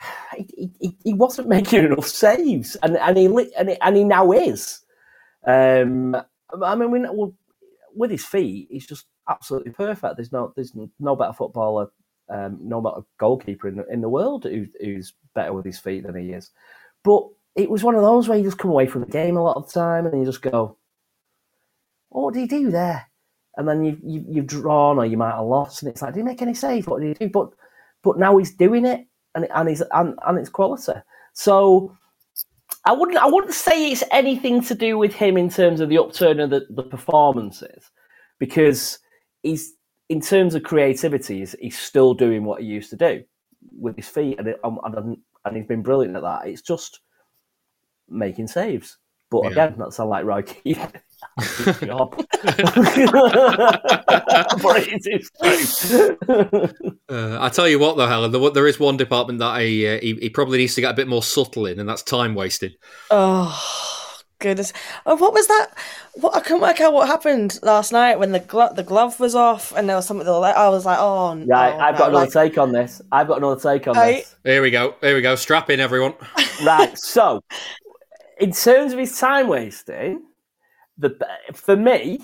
he, 0.37 0.71
he, 0.81 0.97
he 1.05 1.15
wasn't 1.15 1.49
making 1.57 1.85
enough 1.85 2.07
saves, 2.07 2.77
and 2.83 2.97
and 2.97 3.17
he 3.17 3.27
and 3.27 3.71
he, 3.71 3.77
and 3.81 3.97
he 3.97 4.05
now 4.05 4.33
is. 4.33 4.81
Um, 5.49 6.17
I 6.63 6.77
mean, 6.77 6.93
we, 6.93 7.01
well, 7.01 7.35
with 7.97 8.11
his 8.11 8.25
feet, 8.27 8.69
he's 8.71 8.87
just 8.87 9.07
absolutely 9.29 9.73
perfect. 9.73 10.17
There's 10.17 10.33
no 10.33 10.53
there's 10.57 10.73
no 11.01 11.17
better 11.17 11.33
footballer, 11.33 11.89
um, 12.31 12.59
no 12.63 12.81
better 12.81 13.03
goalkeeper 13.19 13.69
in 13.69 13.77
the, 13.77 13.87
in 13.89 14.03
the 14.03 14.11
world 14.11 14.45
who, 14.45 14.67
who's 14.81 15.15
better 15.35 15.55
with 15.55 15.65
his 15.65 15.79
feet 15.81 16.07
than 16.07 16.17
he 16.17 16.33
is. 16.33 16.51
But 17.05 17.29
it 17.57 17.71
was 17.71 17.85
one 17.85 17.97
of 17.97 18.03
those 18.03 18.29
where 18.29 18.39
you 18.39 18.45
just 18.45 18.59
come 18.59 18.71
away 18.71 18.87
from 18.87 19.03
the 19.03 19.09
game 19.09 19.37
a 19.37 19.43
lot 19.43 19.57
of 19.57 19.67
the 19.67 19.73
time 19.81 20.07
and 20.07 20.19
you 20.21 20.27
just 20.27 20.43
go, 20.43 20.79
oh, 22.13 22.25
what 22.25 22.35
did 22.35 22.41
he 22.43 22.47
do 22.47 22.71
there? 22.71 23.07
And 23.57 23.69
then 23.69 23.85
you, 23.85 23.99
you, 24.05 24.25
you've 24.29 24.47
drawn 24.47 24.99
or 24.99 25.07
you 25.07 25.17
might 25.17 25.35
have 25.35 25.47
lost, 25.47 25.83
and 25.83 25.91
it's 25.91 26.03
like, 26.03 26.15
did 26.15 26.21
he 26.21 26.25
make 26.25 26.43
any 26.43 26.55
saves? 26.55 26.87
What 26.87 27.01
did 27.01 27.17
he 27.19 27.27
do? 27.27 27.31
But 27.33 27.51
but 28.05 28.19
now 28.19 28.37
he's 28.39 28.55
doing 28.55 28.87
it, 28.87 29.07
and 29.35 29.49
and 29.53 29.69
he's 29.69 29.83
and, 29.93 30.15
and 30.27 30.39
it's 30.39 30.51
quality. 30.51 30.93
So 31.33 31.97
I 32.89 32.93
wouldn't 32.93 33.19
I 33.19 33.27
wouldn't 33.29 33.55
say 33.55 33.93
it's 33.93 34.05
anything 34.13 34.63
to 34.65 34.75
do 34.75 34.99
with 34.99 35.15
him 35.15 35.37
in 35.39 35.51
terms 35.51 35.81
of 35.81 35.91
the 35.91 35.99
upturn 35.99 36.41
of 36.41 36.51
the, 36.51 36.67
the 36.71 36.85
performances, 36.85 37.91
because 38.41 38.99
he's 39.45 39.75
in 40.09 40.23
terms 40.23 40.55
of 40.57 40.65
creativity, 40.65 41.41
he's, 41.41 41.55
he's 41.61 41.79
still 41.79 42.15
doing 42.15 42.45
what 42.45 42.63
he 42.63 42.69
used 42.69 42.91
to 42.91 42.97
do 42.97 43.25
with 43.79 43.97
his 43.97 44.09
feet, 44.09 44.39
and 44.41 44.49
it, 44.49 44.61
um, 44.65 44.81
and, 44.85 44.95
and, 44.97 45.19
and 45.45 45.57
he's 45.59 45.67
been 45.67 45.83
brilliant 45.83 46.17
at 46.17 46.23
that. 46.23 46.49
It's 46.49 46.63
just 46.63 47.01
making 48.09 48.49
saves. 48.49 48.99
But 49.31 49.45
Yeah. 49.45 49.51
again, 49.51 49.77
that 49.79 49.93
sound 49.93 50.11
like 50.11 50.25
Roy 50.25 50.43
Keane. 50.43 50.89
job. 51.85 52.15
but 54.63 54.77
it 54.87 55.03
is 55.07 55.31
true. 55.87 56.19
Uh, 57.09 57.39
I 57.41 57.49
tell 57.49 57.69
you 57.69 57.79
what, 57.79 57.97
though, 57.97 58.07
Helen, 58.07 58.33
there, 58.33 58.51
there 58.51 58.67
is 58.67 58.79
one 58.81 58.97
department 58.97 59.39
that 59.39 59.61
he, 59.63 59.87
uh, 59.87 59.99
he 60.01 60.15
he 60.15 60.31
probably 60.31 60.59
needs 60.59 60.75
to 60.75 60.81
get 60.81 60.91
a 60.91 60.95
bit 60.95 61.09
more 61.09 61.23
subtle 61.23 61.67
in, 61.67 61.79
and 61.81 61.89
that's 61.89 62.03
time 62.03 62.35
wasting. 62.35 62.73
Oh 63.11 64.19
goodness! 64.41 64.73
Oh, 65.07 65.17
what 65.17 65.33
was 65.33 65.47
that? 65.49 65.69
What 66.15 66.37
I 66.37 66.41
couldn't 66.41 66.61
work 66.61 66.81
out 66.81 66.93
what 66.93 67.07
happened 67.09 67.59
last 67.63 67.93
night 67.93 68.19
when 68.19 68.33
the 68.33 68.41
glo- 68.41 68.73
the 68.75 68.83
glove 68.83 69.19
was 69.21 69.35
off 69.35 69.73
and 69.77 69.89
there 69.89 69.97
was 69.97 70.07
something. 70.07 70.27
That 70.27 70.57
I 70.57 70.69
was 70.69 70.85
like, 70.85 70.99
oh, 70.99 71.35
no, 71.35 71.47
Right, 71.47 71.75
I've 71.75 71.97
got 71.99 72.09
another 72.11 72.25
like, 72.27 72.33
take 72.33 72.59
on 72.59 72.73
this. 72.73 73.01
I've 73.13 73.29
got 73.29 73.39
another 73.39 73.61
take 73.61 73.87
on 73.89 73.95
Right. 73.97 74.19
this. 74.25 74.37
Here 74.45 74.63
we 74.63 74.71
go. 74.71 74.95
Here 75.01 75.15
we 75.15 75.23
go. 75.23 75.35
Strap 75.37 75.71
in, 75.71 75.81
everyone. 75.81 76.15
Right, 76.65 76.97
so 76.99 77.41
in 78.41 78.53
terms 78.53 78.93
of 78.93 78.99
his 78.99 79.19
time 79.19 79.49
wasting, 79.49 80.23
the 80.99 81.17
for 81.55 81.77
me, 81.77 82.21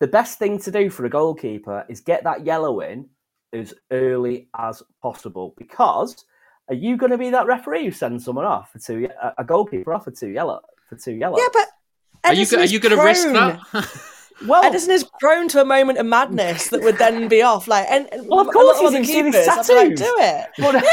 the 0.00 0.06
best 0.06 0.38
thing 0.38 0.58
to 0.60 0.70
do 0.70 0.90
for 0.90 1.04
a 1.06 1.10
goalkeeper 1.10 1.84
is 1.88 2.00
get 2.00 2.24
that 2.24 2.44
yellow 2.44 2.80
in 2.80 3.08
as 3.52 3.74
early 3.90 4.48
as 4.58 4.82
possible. 5.02 5.54
Because 5.56 6.24
are 6.68 6.74
you 6.74 6.96
going 6.96 7.12
to 7.12 7.18
be 7.18 7.30
that 7.30 7.46
referee 7.46 7.84
who 7.84 7.90
sends 7.90 8.24
someone 8.24 8.44
off 8.44 8.72
for 8.72 8.78
two, 8.78 9.08
a- 9.22 9.34
a 9.38 9.44
goalkeeper 9.44 9.92
off 9.92 10.04
for 10.04 10.10
two 10.10 10.28
yellow 10.28 10.60
for 10.88 10.96
two 10.96 11.12
yellow? 11.12 11.38
Yeah, 11.38 11.48
but 11.52 11.68
Are 12.24 12.34
you 12.34 12.44
Ederson 12.44 12.58
are 12.58 12.62
is 12.62 12.72
you 12.72 12.80
going 12.80 12.96
to 12.96 13.02
risk 13.02 13.28
that? 13.28 13.60
well, 14.46 14.62
Ederson 14.64 14.88
is 14.88 15.04
prone 15.20 15.48
to 15.48 15.60
a 15.60 15.64
moment 15.64 15.98
of 15.98 16.06
madness 16.06 16.68
that 16.68 16.82
would 16.82 16.98
then 16.98 17.28
be 17.28 17.42
off. 17.42 17.68
Like, 17.68 17.86
and, 17.90 18.12
and 18.12 18.26
Well, 18.28 18.40
of 18.40 18.48
course 18.48 18.78
he's 18.80 18.88
other 18.88 19.04
seen 19.04 19.24
keepers, 19.26 19.46
I'd 19.48 19.56
like, 19.56 19.66
tattoos. 19.96 20.00
do 20.00 20.14
it. 20.18 20.46
but- 20.58 20.84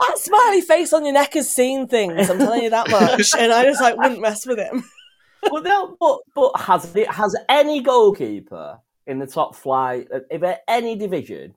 That 0.00 0.18
smiley 0.18 0.60
face 0.62 0.92
on 0.92 1.04
your 1.04 1.14
neck 1.14 1.34
has 1.34 1.48
seen 1.48 1.86
things. 1.86 2.28
I'm 2.28 2.38
telling 2.38 2.62
you 2.64 2.70
that 2.70 2.90
much, 2.90 3.32
and 3.38 3.52
I 3.52 3.62
just 3.64 3.80
like 3.80 3.96
wouldn't 3.96 4.20
mess 4.20 4.44
with 4.44 4.58
him. 4.58 4.82
But, 5.42 5.62
no, 5.64 5.96
but 6.00 6.18
but 6.34 6.60
has 6.60 6.94
it 6.96 7.10
has 7.10 7.34
any 7.48 7.80
goalkeeper 7.82 8.78
in 9.06 9.18
the 9.18 9.26
top 9.26 9.54
flight, 9.54 10.08
if 10.30 10.42
at 10.42 10.62
any 10.68 10.96
division, 10.96 11.54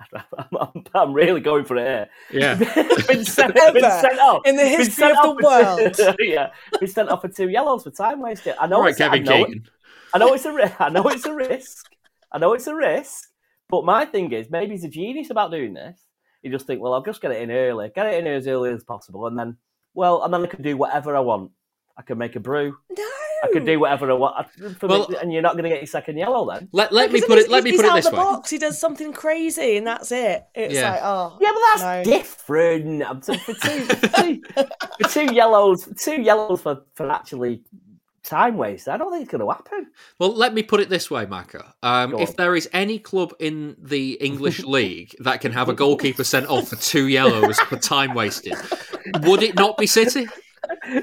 I'm, 0.14 0.46
I'm, 0.58 0.84
I'm 0.94 1.12
really 1.12 1.40
going 1.40 1.64
for 1.64 1.76
it 1.76 1.86
here. 2.30 2.40
yeah. 2.40 2.54
been, 3.08 3.24
sent, 3.24 3.56
Ever 3.56 3.80
been 3.80 3.90
sent 3.90 4.18
off 4.20 4.42
in 4.46 4.56
the 4.56 4.66
history 4.66 5.10
of 5.10 5.12
the 5.12 5.18
off 5.18 5.36
for 5.36 5.94
two- 5.96 6.04
world. 6.04 6.16
yeah, 6.20 6.50
been 6.78 6.88
sent 6.88 7.08
off 7.10 7.20
for 7.22 7.28
two 7.28 7.48
yellows 7.48 7.82
for 7.82 7.90
time 7.90 8.20
wasting. 8.20 8.54
I 8.58 8.66
know, 8.66 8.76
All 8.76 8.82
right, 8.82 8.92
it's, 8.92 9.00
I 9.00 9.08
Kevin 9.08 9.24
know, 9.24 9.44
Keegan. 9.44 9.66
I 10.14 10.18
know 10.18 10.32
it's 10.34 10.44
a 10.44 10.52
ri- 10.52 10.72
I 10.78 10.88
know 10.88 11.06
it's 11.08 11.26
a 11.26 11.34
risk. 11.34 11.86
I 12.32 12.38
know 12.38 12.54
it's 12.54 12.66
a 12.66 12.74
risk. 12.74 13.28
But 13.68 13.84
my 13.84 14.04
thing 14.04 14.32
is, 14.32 14.50
maybe 14.50 14.72
he's 14.72 14.82
a 14.84 14.88
genius 14.88 15.30
about 15.30 15.52
doing 15.52 15.74
this. 15.74 16.00
You 16.42 16.50
just 16.50 16.66
think, 16.66 16.80
well, 16.80 16.92
I'll 16.94 17.02
just 17.02 17.20
get 17.20 17.30
it 17.30 17.42
in 17.42 17.50
early, 17.52 17.90
get 17.94 18.06
it 18.06 18.14
in 18.18 18.26
as 18.26 18.46
early 18.48 18.70
as 18.70 18.82
possible, 18.82 19.26
and 19.26 19.38
then, 19.38 19.56
well, 19.94 20.22
and 20.24 20.32
then 20.34 20.42
I 20.42 20.46
can 20.46 20.62
do 20.62 20.76
whatever 20.76 21.14
I 21.14 21.20
want. 21.20 21.52
I 22.00 22.02
can 22.02 22.16
make 22.16 22.34
a 22.34 22.40
brew. 22.40 22.74
No, 22.96 23.04
I 23.44 23.48
can 23.52 23.66
do 23.66 23.78
whatever 23.78 24.10
I 24.10 24.14
want. 24.14 24.50
For 24.78 24.86
Well- 24.86 25.06
me, 25.10 25.16
and 25.20 25.30
you're 25.30 25.42
not 25.42 25.52
going 25.52 25.64
to 25.64 25.68
get 25.68 25.80
your 25.80 25.86
second 25.86 26.16
yellow 26.16 26.50
then. 26.50 26.70
Let, 26.72 26.92
let 26.92 27.12
me 27.12 27.20
put 27.20 27.36
it. 27.36 27.50
Let 27.50 27.62
me 27.62 27.72
put 27.76 27.84
it 27.84 27.90
out 27.90 27.96
this 27.96 28.06
of 28.06 28.12
the 28.12 28.16
way. 28.18 28.22
box. 28.24 28.48
He 28.48 28.56
does 28.56 28.80
something 28.80 29.12
crazy, 29.12 29.76
and 29.76 29.86
that's 29.86 30.10
it. 30.10 30.46
It's 30.54 30.72
Yeah. 30.74 30.92
like, 30.92 31.00
oh, 31.02 31.36
Yeah, 31.42 31.50
but 31.52 31.60
that's 31.82 32.06
No. 32.08 32.12
different. 32.16 33.02
I'm 33.06 33.20
t- 33.20 33.36
for 33.36 33.52
two, 33.52 33.80
for 33.84 34.06
two, 34.22 34.42
for 35.02 35.08
two 35.10 35.34
yellows, 35.34 35.86
two 36.02 36.22
yellows 36.22 36.62
for, 36.62 36.84
for 36.94 37.10
actually 37.10 37.60
time 38.22 38.56
waste. 38.56 38.88
I 38.88 38.96
don't 38.96 39.10
think 39.12 39.24
it's 39.24 39.30
going 39.30 39.42
to 39.46 39.50
happen. 39.52 39.88
Well, 40.18 40.34
let 40.34 40.54
me 40.54 40.62
put 40.62 40.80
it 40.80 40.88
this 40.88 41.10
way, 41.10 41.26
Macca. 41.26 41.72
Um, 41.82 42.14
if 42.18 42.30
on. 42.30 42.34
there 42.38 42.56
is 42.56 42.66
any 42.72 42.98
club 42.98 43.34
in 43.40 43.76
the 43.78 44.12
English 44.22 44.60
league 44.64 45.14
that 45.20 45.42
can 45.42 45.52
have 45.52 45.68
a 45.68 45.74
goalkeeper 45.74 46.24
sent 46.24 46.46
off 46.46 46.68
for 46.68 46.76
two 46.76 47.08
yellows 47.08 47.60
for 47.60 47.76
time 47.76 48.14
wasted, 48.14 48.54
would 49.24 49.42
it 49.42 49.54
not 49.54 49.76
be 49.76 49.86
City? 49.86 50.26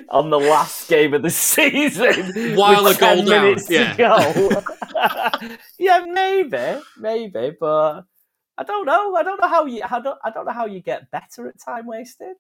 On 0.10 0.30
the 0.30 0.40
last 0.40 0.90
game 0.90 1.14
of 1.14 1.22
the 1.22 1.30
season, 1.30 2.56
While 2.56 2.84
with 2.84 2.98
a 2.98 3.00
goal 3.00 3.16
10 3.18 3.26
down, 3.26 3.44
minutes 3.44 3.70
yeah. 3.70 3.94
to 3.94 3.98
go. 3.98 5.48
yeah, 5.80 6.06
maybe, 6.08 6.82
maybe, 6.98 7.56
but 7.60 8.04
I 8.58 8.64
don't 8.64 8.86
know. 8.86 9.16
I 9.16 9.24
don't 9.24 9.40
know 9.42 9.48
how 9.48 9.66
you. 9.66 9.82
I 9.90 10.00
don't. 10.00 10.18
I 10.24 10.30
don't 10.32 10.46
know 10.46 10.52
how 10.52 10.66
you 10.66 10.80
get 10.82 11.12
better 11.12 11.48
at 11.48 11.60
time 11.60 11.86
wasting. 11.86 12.36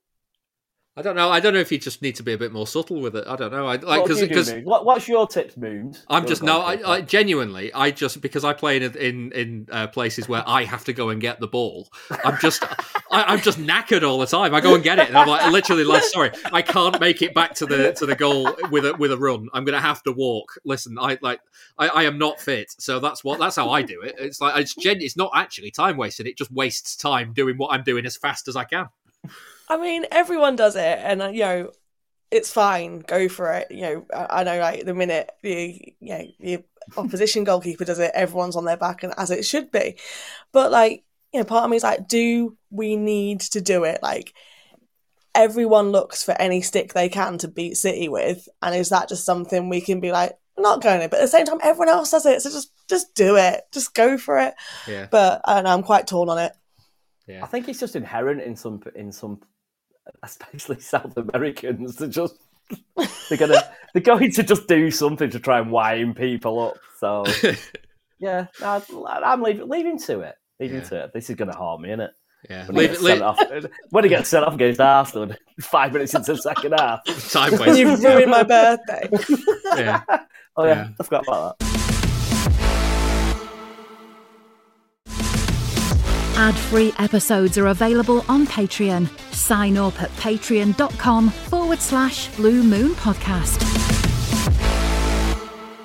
I 0.97 1.03
don't 1.03 1.15
know. 1.15 1.29
I 1.29 1.39
don't 1.39 1.53
know 1.53 1.60
if 1.60 1.71
you 1.71 1.77
just 1.77 2.01
need 2.01 2.15
to 2.15 2.23
be 2.23 2.33
a 2.33 2.39
bit 2.39 2.51
more 2.51 2.65
subtle 2.65 2.99
with 2.99 3.15
it. 3.15 3.25
I 3.27 3.36
don't 3.36 3.51
know. 3.51 3.67
I, 3.67 3.75
like 3.75 4.01
What 4.01 4.19
because 4.19 4.51
what, 4.63 4.83
what's 4.83 5.07
your 5.07 5.27
tips, 5.27 5.55
Moons? 5.55 6.03
I'm 6.10 6.25
just 6.25 6.41
no. 6.41 6.62
I. 6.62 6.79
I 6.88 7.01
genuinely, 7.01 7.71
I 7.71 7.91
just 7.91 8.19
because 8.19 8.43
I 8.43 8.53
play 8.53 8.77
in 8.77 8.97
in 8.97 9.31
in 9.33 9.67
uh, 9.71 9.88
places 9.88 10.27
where 10.27 10.43
I 10.47 10.63
have 10.63 10.86
to 10.86 10.93
go 10.93 11.10
and 11.10 11.21
get 11.21 11.39
the 11.39 11.47
ball. 11.47 11.88
I'm 12.25 12.39
just, 12.39 12.63
I, 13.12 13.25
I'm 13.25 13.41
just 13.41 13.60
knackered 13.60 14.01
all 14.01 14.17
the 14.17 14.25
time. 14.25 14.55
I 14.55 14.60
go 14.60 14.73
and 14.73 14.83
get 14.83 14.97
it, 14.97 15.10
and 15.10 15.17
I'm 15.17 15.27
like, 15.27 15.51
literally, 15.51 15.83
like, 15.83 16.01
sorry, 16.01 16.31
I 16.45 16.63
can't 16.63 16.99
make 16.99 17.21
it 17.21 17.36
back 17.36 17.53
to 17.55 17.67
the 17.67 17.93
to 17.93 18.07
the 18.07 18.15
goal 18.15 18.49
with 18.71 18.83
a 18.83 18.95
with 18.95 19.12
a 19.12 19.17
run. 19.17 19.49
I'm 19.53 19.65
gonna 19.65 19.79
have 19.79 20.01
to 20.03 20.12
walk. 20.12 20.53
Listen, 20.65 20.97
I 20.97 21.19
like, 21.21 21.41
I, 21.77 21.89
I 21.89 22.03
am 22.05 22.17
not 22.17 22.39
fit, 22.39 22.73
so 22.79 22.99
that's 22.99 23.23
what 23.23 23.38
that's 23.38 23.55
how 23.55 23.69
I 23.69 23.83
do 23.83 24.01
it. 24.01 24.15
It's 24.17 24.41
like 24.41 24.60
it's 24.60 24.73
gen, 24.73 25.01
it's 25.01 25.15
not 25.15 25.29
actually 25.36 25.69
time 25.69 25.95
wasting. 25.95 26.25
It 26.25 26.39
just 26.39 26.51
wastes 26.51 26.95
time 26.95 27.33
doing 27.33 27.57
what 27.57 27.71
I'm 27.71 27.83
doing 27.83 28.07
as 28.07 28.17
fast 28.17 28.47
as 28.47 28.55
I 28.55 28.63
can. 28.63 28.88
I 29.67 29.77
mean, 29.77 30.06
everyone 30.12 30.56
does 30.56 30.75
it, 30.75 30.99
and 31.01 31.21
uh, 31.21 31.27
you 31.27 31.41
know, 31.41 31.71
it's 32.32 32.51
fine. 32.51 32.99
Go 32.99 33.27
for 33.30 33.51
it. 33.53 33.67
You 33.71 33.82
know, 33.82 34.06
I, 34.13 34.41
I 34.41 34.43
know, 34.43 34.60
like 34.60 34.86
the 34.86 34.93
minute 34.93 35.30
the 35.43 35.93
you 35.99 36.10
know 36.17 36.23
the 36.39 36.63
opposition 36.95 37.43
goalkeeper 37.43 37.86
does 37.86 37.99
it, 37.99 38.12
everyone's 38.13 38.56
on 38.56 38.65
their 38.65 38.77
back, 38.77 39.03
and 39.03 39.13
as 39.17 39.32
it 39.32 39.45
should 39.45 39.71
be. 39.71 39.97
But 40.51 40.71
like, 40.71 41.03
you 41.34 41.39
know, 41.39 41.45
part 41.45 41.65
of 41.65 41.69
me 41.69 41.77
is 41.77 41.84
like, 41.84 42.08
do 42.08 42.58
we 42.69 42.95
need 42.95 43.41
to 43.41 43.62
do 43.62 43.84
it? 43.84 43.99
Like, 44.01 44.34
everyone 45.36 45.91
looks 45.91 46.23
for 46.23 46.32
any 46.34 46.62
stick 46.62 46.93
they 46.93 47.10
can 47.10 47.38
to 47.39 47.47
beat 47.47 47.77
City 47.77 48.10
with, 48.10 48.47
and 48.62 48.75
is 48.75 48.89
that 48.89 49.10
just 49.10 49.25
something 49.25 49.69
we 49.69 49.82
can 49.82 49.99
be 49.99 50.12
like? 50.12 50.38
Not 50.60 50.82
going 50.82 51.01
to, 51.01 51.08
but 51.08 51.19
at 51.19 51.21
the 51.21 51.27
same 51.27 51.45
time, 51.45 51.60
everyone 51.62 51.89
else 51.89 52.10
does 52.10 52.25
it, 52.25 52.41
so 52.41 52.49
just 52.49 52.71
just 52.89 53.13
do 53.13 53.36
it, 53.38 53.62
just 53.71 53.93
go 53.93 54.17
for 54.17 54.39
it. 54.39 54.56
Yeah, 54.88 55.06
But 55.12 55.41
I 55.45 55.53
don't 55.53 55.65
know, 55.65 55.69
I'm 55.69 55.84
quite 55.84 56.08
torn 56.08 56.30
on 56.30 56.39
it. 56.39 56.51
yeah. 57.27 57.43
I 57.43 57.47
think 57.47 57.69
it's 57.69 57.80
just 57.80 57.95
inherent 57.95 58.41
in 58.41 58.56
some 58.56 58.82
in 58.95 59.12
some, 59.12 59.39
especially 60.24 60.80
South 60.80 61.15
Americans. 61.17 61.96
They're 61.96 62.08
just 62.08 62.36
they're 63.30 63.38
gonna 63.38 63.62
they're 63.93 64.02
going 64.04 64.32
to 64.32 64.43
just 64.43 64.67
do 64.67 64.91
something 64.91 65.30
to 65.30 65.39
try 65.39 65.60
and 65.60 65.72
wind 65.72 66.15
people 66.15 66.60
up. 66.60 66.76
So 67.00 67.24
yeah, 68.20 68.48
no, 68.62 68.82
I'm 69.08 69.41
leaving 69.41 69.67
leaving 69.70 70.00
to 70.00 70.22
it. 70.22 70.36
Leaving 70.60 70.78
Yeah. 70.78 70.84
to 70.84 71.04
it. 71.06 71.12
This 71.13 71.30
is 71.30 71.36
going 71.36 71.52
to 71.52 71.58
harm 71.58 71.82
me, 71.84 71.89
innit? 71.89 72.10
yeah. 72.50 72.65
When, 72.67 72.76
he 72.76 72.82
Leave, 72.82 72.89
gets 72.89 73.02
it- 73.02 73.04
leave, 73.06 73.22
off, 73.22 73.39
when 73.91 74.04
he 74.04 74.10
gets 74.10 74.30
sent 74.30 74.46
off 74.46 74.54
against 74.56 74.80
Arsenal, 74.82 75.36
five 75.62 75.93
minutes 75.93 76.13
into 76.15 76.34
the 76.34 76.39
second 76.41 76.74
half. 76.78 77.04
time 77.32 77.52
wasting. 77.60 77.76
You've 77.88 78.04
ruined 78.04 78.32
my 78.32 78.43
birthday. 78.43 79.10
Yeah. 79.76 80.02
Oh 80.60 80.65
yeah, 80.65 80.74
Yeah. 80.74 80.88
I 81.00 81.04
forgot 81.04 81.24
about 81.28 81.60
that. 81.60 81.66
Ad 86.39 86.56
free 86.56 86.93
episodes 87.00 87.58
are 87.58 87.65
available 87.65 88.23
on 88.30 88.45
Patreon. 88.45 89.10
Sign 89.34 89.76
up 89.76 90.00
at 90.00 90.12
patreon.com 90.17 91.32
forward 91.32 91.80
slash 91.80 92.28
blue 92.36 92.62
moon 92.62 92.91
podcast. 92.91 93.96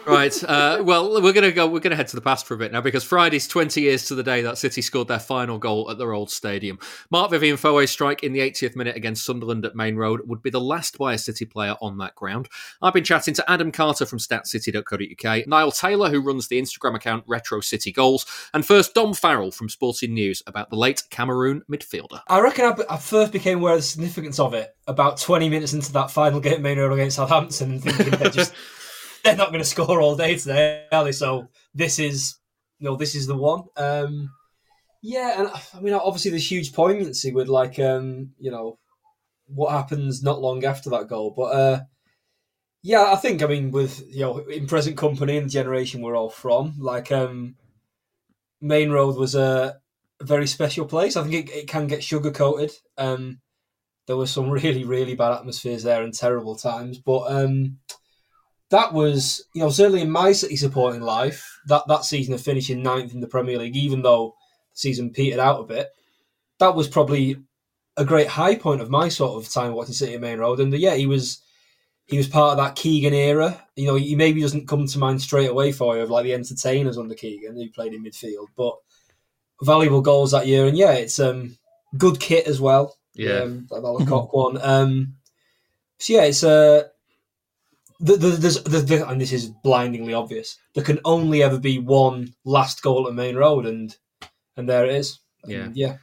Right. 0.06 0.44
Uh, 0.44 0.82
well, 0.84 1.22
we're 1.22 1.32
gonna 1.32 1.52
go. 1.52 1.66
We're 1.66 1.80
gonna 1.80 1.96
head 1.96 2.08
to 2.08 2.16
the 2.16 2.22
past 2.22 2.46
for 2.46 2.54
a 2.54 2.58
bit 2.58 2.72
now 2.72 2.80
because 2.80 3.04
Friday's 3.04 3.46
20 3.46 3.80
years 3.80 4.06
to 4.06 4.14
the 4.14 4.22
day 4.22 4.42
that 4.42 4.58
City 4.58 4.82
scored 4.82 5.08
their 5.08 5.18
final 5.18 5.58
goal 5.58 5.90
at 5.90 5.98
their 5.98 6.12
old 6.12 6.30
stadium. 6.30 6.78
Marc-Vivien 7.10 7.56
Foe's 7.56 7.90
strike 7.90 8.22
in 8.22 8.32
the 8.32 8.40
80th 8.40 8.74
minute 8.74 8.96
against 8.96 9.24
Sunderland 9.24 9.64
at 9.64 9.76
Maine 9.76 9.96
Road 9.96 10.22
would 10.26 10.42
be 10.42 10.50
the 10.50 10.60
last 10.60 10.98
by 10.98 11.14
a 11.14 11.18
City 11.18 11.44
player 11.44 11.76
on 11.80 11.98
that 11.98 12.14
ground. 12.14 12.48
I've 12.80 12.94
been 12.94 13.04
chatting 13.04 13.34
to 13.34 13.50
Adam 13.50 13.70
Carter 13.70 14.04
from 14.04 14.18
StatCity.co.uk, 14.18 15.46
Niall 15.46 15.72
Taylor, 15.72 16.10
who 16.10 16.20
runs 16.20 16.48
the 16.48 16.60
Instagram 16.60 16.96
account 16.96 17.24
Retro 17.26 17.60
City 17.60 17.92
Goals, 17.92 18.26
and 18.52 18.66
first 18.66 18.94
Dom 18.94 19.14
Farrell 19.14 19.52
from 19.52 19.68
Sporting 19.68 20.14
News 20.14 20.42
about 20.46 20.70
the 20.70 20.76
late 20.76 21.04
Cameroon 21.10 21.62
midfielder. 21.70 22.20
I 22.28 22.40
reckon 22.40 22.64
I, 22.64 22.94
I 22.94 22.96
first 22.96 23.32
became 23.32 23.58
aware 23.58 23.74
of 23.74 23.78
the 23.78 23.82
significance 23.82 24.40
of 24.40 24.54
it 24.54 24.74
about 24.86 25.18
20 25.18 25.48
minutes 25.48 25.72
into 25.72 25.92
that 25.92 26.10
final 26.10 26.40
game 26.40 26.54
at 26.54 26.60
Maine 26.60 26.78
Road 26.78 26.92
against 26.92 27.16
Southampton 27.16 27.72
and 27.72 27.82
thinking 27.82 28.10
they're 28.18 28.30
just 28.30 28.52
they're 29.24 29.36
not 29.36 29.50
going 29.50 29.62
to 29.62 29.68
score 29.68 30.00
all 30.00 30.16
day 30.16 30.36
today, 30.36 30.86
are 30.90 31.04
they? 31.04 31.12
So 31.12 31.48
this 31.74 31.98
is 31.98 32.36
you 32.78 32.88
know 32.88 32.96
this 32.96 33.14
is 33.14 33.26
the 33.26 33.36
one. 33.36 33.64
Um, 33.76 34.30
yeah, 35.02 35.40
and 35.40 35.48
I 35.74 35.80
mean 35.80 35.94
obviously 35.94 36.30
there's 36.30 36.50
huge 36.50 36.72
poignancy 36.72 37.32
with 37.32 37.48
like 37.48 37.78
um, 37.78 38.30
you 38.38 38.50
know 38.50 38.78
what 39.46 39.72
happens 39.72 40.22
not 40.22 40.40
long 40.40 40.64
after 40.64 40.90
that 40.90 41.08
goal, 41.08 41.32
but 41.36 41.42
uh, 41.42 41.80
yeah, 42.82 43.12
I 43.12 43.16
think 43.16 43.42
I 43.42 43.46
mean 43.46 43.70
with 43.70 44.02
you 44.08 44.20
know 44.20 44.38
in 44.38 44.66
present 44.66 44.96
company 44.96 45.36
and 45.36 45.46
the 45.46 45.50
generation 45.50 46.02
we're 46.02 46.16
all 46.16 46.30
from, 46.30 46.74
like 46.78 47.12
um, 47.12 47.56
Maine 48.60 48.90
Road 48.90 49.16
was 49.16 49.34
a 49.34 49.76
very 50.20 50.46
special 50.46 50.86
place. 50.86 51.16
I 51.16 51.22
think 51.22 51.48
it, 51.48 51.52
it 51.52 51.68
can 51.68 51.86
get 51.86 52.02
sugar 52.02 52.30
coated. 52.30 52.72
Um, 52.98 53.40
there 54.06 54.16
were 54.16 54.26
some 54.26 54.50
really, 54.50 54.84
really 54.84 55.14
bad 55.14 55.32
atmospheres 55.32 55.82
there 55.82 56.02
and 56.02 56.14
terrible 56.14 56.56
times, 56.56 56.98
but 56.98 57.30
um, 57.32 57.78
that 58.72 58.94
was, 58.94 59.44
you 59.54 59.60
know, 59.60 59.68
certainly 59.68 60.00
in 60.00 60.10
my 60.10 60.32
City 60.32 60.56
supporting 60.56 61.02
life, 61.02 61.60
that, 61.66 61.86
that 61.88 62.04
season 62.04 62.32
of 62.32 62.40
finishing 62.40 62.82
ninth 62.82 63.12
in 63.12 63.20
the 63.20 63.26
Premier 63.26 63.58
League, 63.58 63.76
even 63.76 64.00
though 64.00 64.34
the 64.72 64.78
season 64.78 65.10
petered 65.10 65.38
out 65.38 65.60
a 65.60 65.64
bit, 65.64 65.88
that 66.58 66.74
was 66.74 66.88
probably 66.88 67.36
a 67.98 68.04
great 68.04 68.28
high 68.28 68.56
point 68.56 68.80
of 68.80 68.88
my 68.88 69.08
sort 69.08 69.42
of 69.42 69.52
time 69.52 69.74
watching 69.74 69.92
City 69.92 70.14
at 70.14 70.22
Maine 70.22 70.38
Road. 70.38 70.58
And 70.58 70.72
yeah, 70.72 70.94
he 70.94 71.06
was 71.06 71.42
he 72.06 72.16
was 72.16 72.26
part 72.26 72.52
of 72.52 72.64
that 72.64 72.74
Keegan 72.74 73.12
era. 73.12 73.62
You 73.76 73.88
know, 73.88 73.94
he 73.94 74.16
maybe 74.16 74.40
doesn't 74.40 74.68
come 74.68 74.86
to 74.86 74.98
mind 74.98 75.20
straight 75.20 75.50
away 75.50 75.72
for 75.72 75.96
you 75.96 76.02
of 76.02 76.10
like 76.10 76.24
the 76.24 76.34
entertainers 76.34 76.96
under 76.96 77.14
Keegan 77.14 77.54
who 77.54 77.70
played 77.70 77.92
in 77.92 78.02
midfield, 78.02 78.48
but 78.56 78.74
valuable 79.62 80.00
goals 80.00 80.30
that 80.30 80.46
year. 80.46 80.66
And 80.66 80.78
yeah, 80.78 80.92
it's 80.92 81.20
um 81.20 81.58
good 81.98 82.18
kit 82.18 82.46
as 82.46 82.58
well. 82.58 82.96
Yeah. 83.14 83.40
um, 83.40 83.66
that 83.70 83.82
Malakoff 83.82 84.32
one. 84.32 84.58
Um, 84.62 85.16
so 85.98 86.14
yeah, 86.14 86.24
it's 86.24 86.42
uh, 86.42 86.84
the, 88.02 88.16
the, 88.16 88.28
there's 88.30 88.62
the, 88.64 88.80
the, 88.80 89.08
and 89.08 89.20
this 89.20 89.32
is 89.32 89.48
blindingly 89.62 90.12
obvious. 90.12 90.58
There 90.74 90.84
can 90.84 90.98
only 91.04 91.42
ever 91.42 91.58
be 91.58 91.78
one 91.78 92.34
last 92.44 92.82
goal 92.82 93.08
at 93.08 93.14
Maine 93.14 93.36
Road, 93.36 93.64
and 93.64 93.96
and 94.56 94.68
there 94.68 94.84
it 94.84 94.94
is. 94.94 95.20
And, 95.44 95.52
Yeah. 95.52 95.68
yeah. 95.74 95.96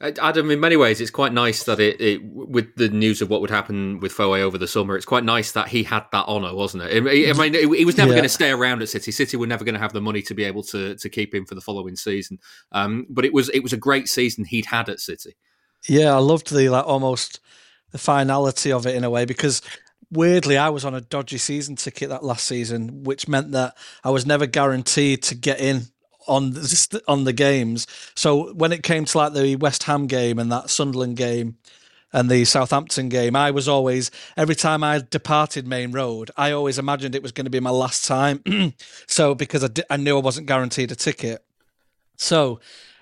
Uh, 0.00 0.10
Adam, 0.20 0.50
in 0.50 0.58
many 0.58 0.76
ways, 0.76 1.00
it's 1.00 1.10
quite 1.12 1.32
nice 1.32 1.62
that 1.64 1.78
it, 1.78 2.00
it 2.00 2.20
with 2.24 2.74
the 2.74 2.88
news 2.88 3.22
of 3.22 3.30
what 3.30 3.40
would 3.40 3.50
happen 3.50 4.00
with 4.00 4.10
Foe 4.12 4.34
over 4.34 4.58
the 4.58 4.66
summer. 4.66 4.96
It's 4.96 5.06
quite 5.06 5.22
nice 5.24 5.52
that 5.52 5.68
he 5.68 5.84
had 5.84 6.04
that 6.10 6.26
honour, 6.26 6.52
wasn't 6.52 6.82
it? 6.82 6.92
I 6.92 7.30
I 7.30 7.32
mean, 7.32 7.72
he 7.74 7.84
was 7.84 7.96
never 7.96 8.10
Yeah. 8.10 8.16
going 8.16 8.24
to 8.24 8.28
stay 8.28 8.50
around 8.50 8.82
at 8.82 8.88
City. 8.88 9.12
City 9.12 9.36
were 9.36 9.46
never 9.46 9.64
going 9.64 9.76
to 9.76 9.80
have 9.80 9.92
the 9.92 10.00
money 10.00 10.20
to 10.22 10.34
be 10.34 10.42
able 10.44 10.64
to 10.64 10.96
to 10.96 11.08
keep 11.08 11.32
him 11.32 11.46
for 11.46 11.54
the 11.54 11.60
following 11.60 11.94
season. 11.94 12.40
Um, 12.72 13.06
but 13.08 13.24
it 13.24 13.32
was 13.32 13.48
it 13.50 13.60
was 13.62 13.72
a 13.72 13.76
great 13.78 14.08
season 14.08 14.44
he'd 14.44 14.66
had 14.66 14.88
at 14.88 14.98
City. 15.00 15.36
Yeah, 15.88 16.12
I 16.14 16.18
loved 16.18 16.52
the 16.52 16.68
like 16.68 16.86
almost 16.86 17.38
the 17.92 17.98
finality 17.98 18.72
of 18.72 18.86
it 18.86 18.96
in 18.96 19.04
a 19.04 19.10
way 19.10 19.24
because 19.24 19.62
weirdly 20.10 20.56
I 20.56 20.68
was 20.68 20.84
on 20.84 20.94
a 20.94 21.00
dodgy 21.00 21.38
season 21.38 21.76
ticket 21.76 22.08
that 22.08 22.24
last 22.24 22.46
season, 22.46 23.04
which 23.04 23.28
meant 23.28 23.52
that 23.52 23.76
I 24.02 24.10
was 24.10 24.26
never 24.26 24.46
guaranteed 24.46 25.22
to 25.24 25.34
get 25.34 25.60
in 25.60 25.86
on 26.26 26.52
the, 26.52 27.02
on 27.06 27.24
the 27.24 27.32
games. 27.32 27.86
So 28.14 28.52
when 28.54 28.72
it 28.72 28.82
came 28.82 29.04
to 29.04 29.18
like 29.18 29.32
the 29.34 29.56
West 29.56 29.84
Ham 29.84 30.06
game 30.06 30.38
and 30.38 30.50
that 30.52 30.70
Sunderland 30.70 31.16
game 31.16 31.56
and 32.12 32.30
the 32.30 32.44
Southampton 32.44 33.08
game, 33.08 33.36
I 33.36 33.50
was 33.50 33.68
always 33.68 34.10
every 34.36 34.54
time 34.54 34.82
I 34.82 35.02
departed 35.08 35.66
Maine 35.66 35.92
Road, 35.92 36.30
I 36.36 36.52
always 36.52 36.78
imagined 36.78 37.14
it 37.14 37.22
was 37.22 37.32
going 37.32 37.46
to 37.46 37.50
be 37.50 37.60
my 37.60 37.70
last 37.70 38.04
time. 38.04 38.42
so 39.06 39.34
because 39.34 39.68
I, 39.90 39.96
knew 39.96 40.16
I 40.16 40.22
wasn't 40.22 40.46
guaranteed 40.46 40.92
a 40.92 40.96
ticket, 40.96 41.44
so 42.16 42.60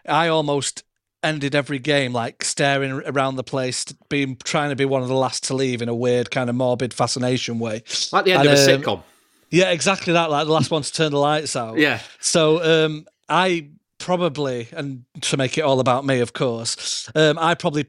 I 0.08 0.28
almost 0.28 0.84
ended 1.22 1.54
every 1.54 1.78
game 1.78 2.12
like 2.12 2.44
staring 2.44 2.92
around 3.06 3.36
the 3.36 3.44
place, 3.44 3.84
being 4.08 4.36
trying 4.44 4.70
to 4.70 4.76
be 4.76 4.84
one 4.84 5.02
of 5.02 5.08
the 5.08 5.14
last 5.14 5.44
to 5.44 5.54
leave 5.54 5.82
in 5.82 5.88
a 5.88 5.94
weird 5.94 6.30
kind 6.30 6.50
of 6.50 6.56
morbid 6.56 6.92
fascination 6.92 7.58
way. 7.58 7.82
Like 8.12 8.24
the 8.24 8.32
end 8.32 8.46
And, 8.46 8.48
of 8.48 8.58
a 8.58 8.74
um, 8.74 8.82
sitcom. 8.82 9.02
Yeah, 9.50 9.70
exactly 9.70 10.14
that. 10.14 10.30
Like 10.30 10.46
the 10.46 10.52
last 10.52 10.70
one 10.70 10.82
to 10.82 10.92
turn 10.92 11.12
the 11.12 11.18
lights 11.18 11.54
out. 11.56 11.78
Yeah. 11.78 12.00
So 12.20 12.84
um, 12.84 13.06
I 13.28 13.68
probably, 13.98 14.68
and 14.72 15.04
to 15.20 15.36
make 15.36 15.58
it 15.58 15.60
all 15.60 15.78
about 15.78 16.04
me, 16.04 16.20
of 16.20 16.32
course, 16.32 17.10
um, 17.14 17.38
I 17.38 17.54
probably 17.54 17.86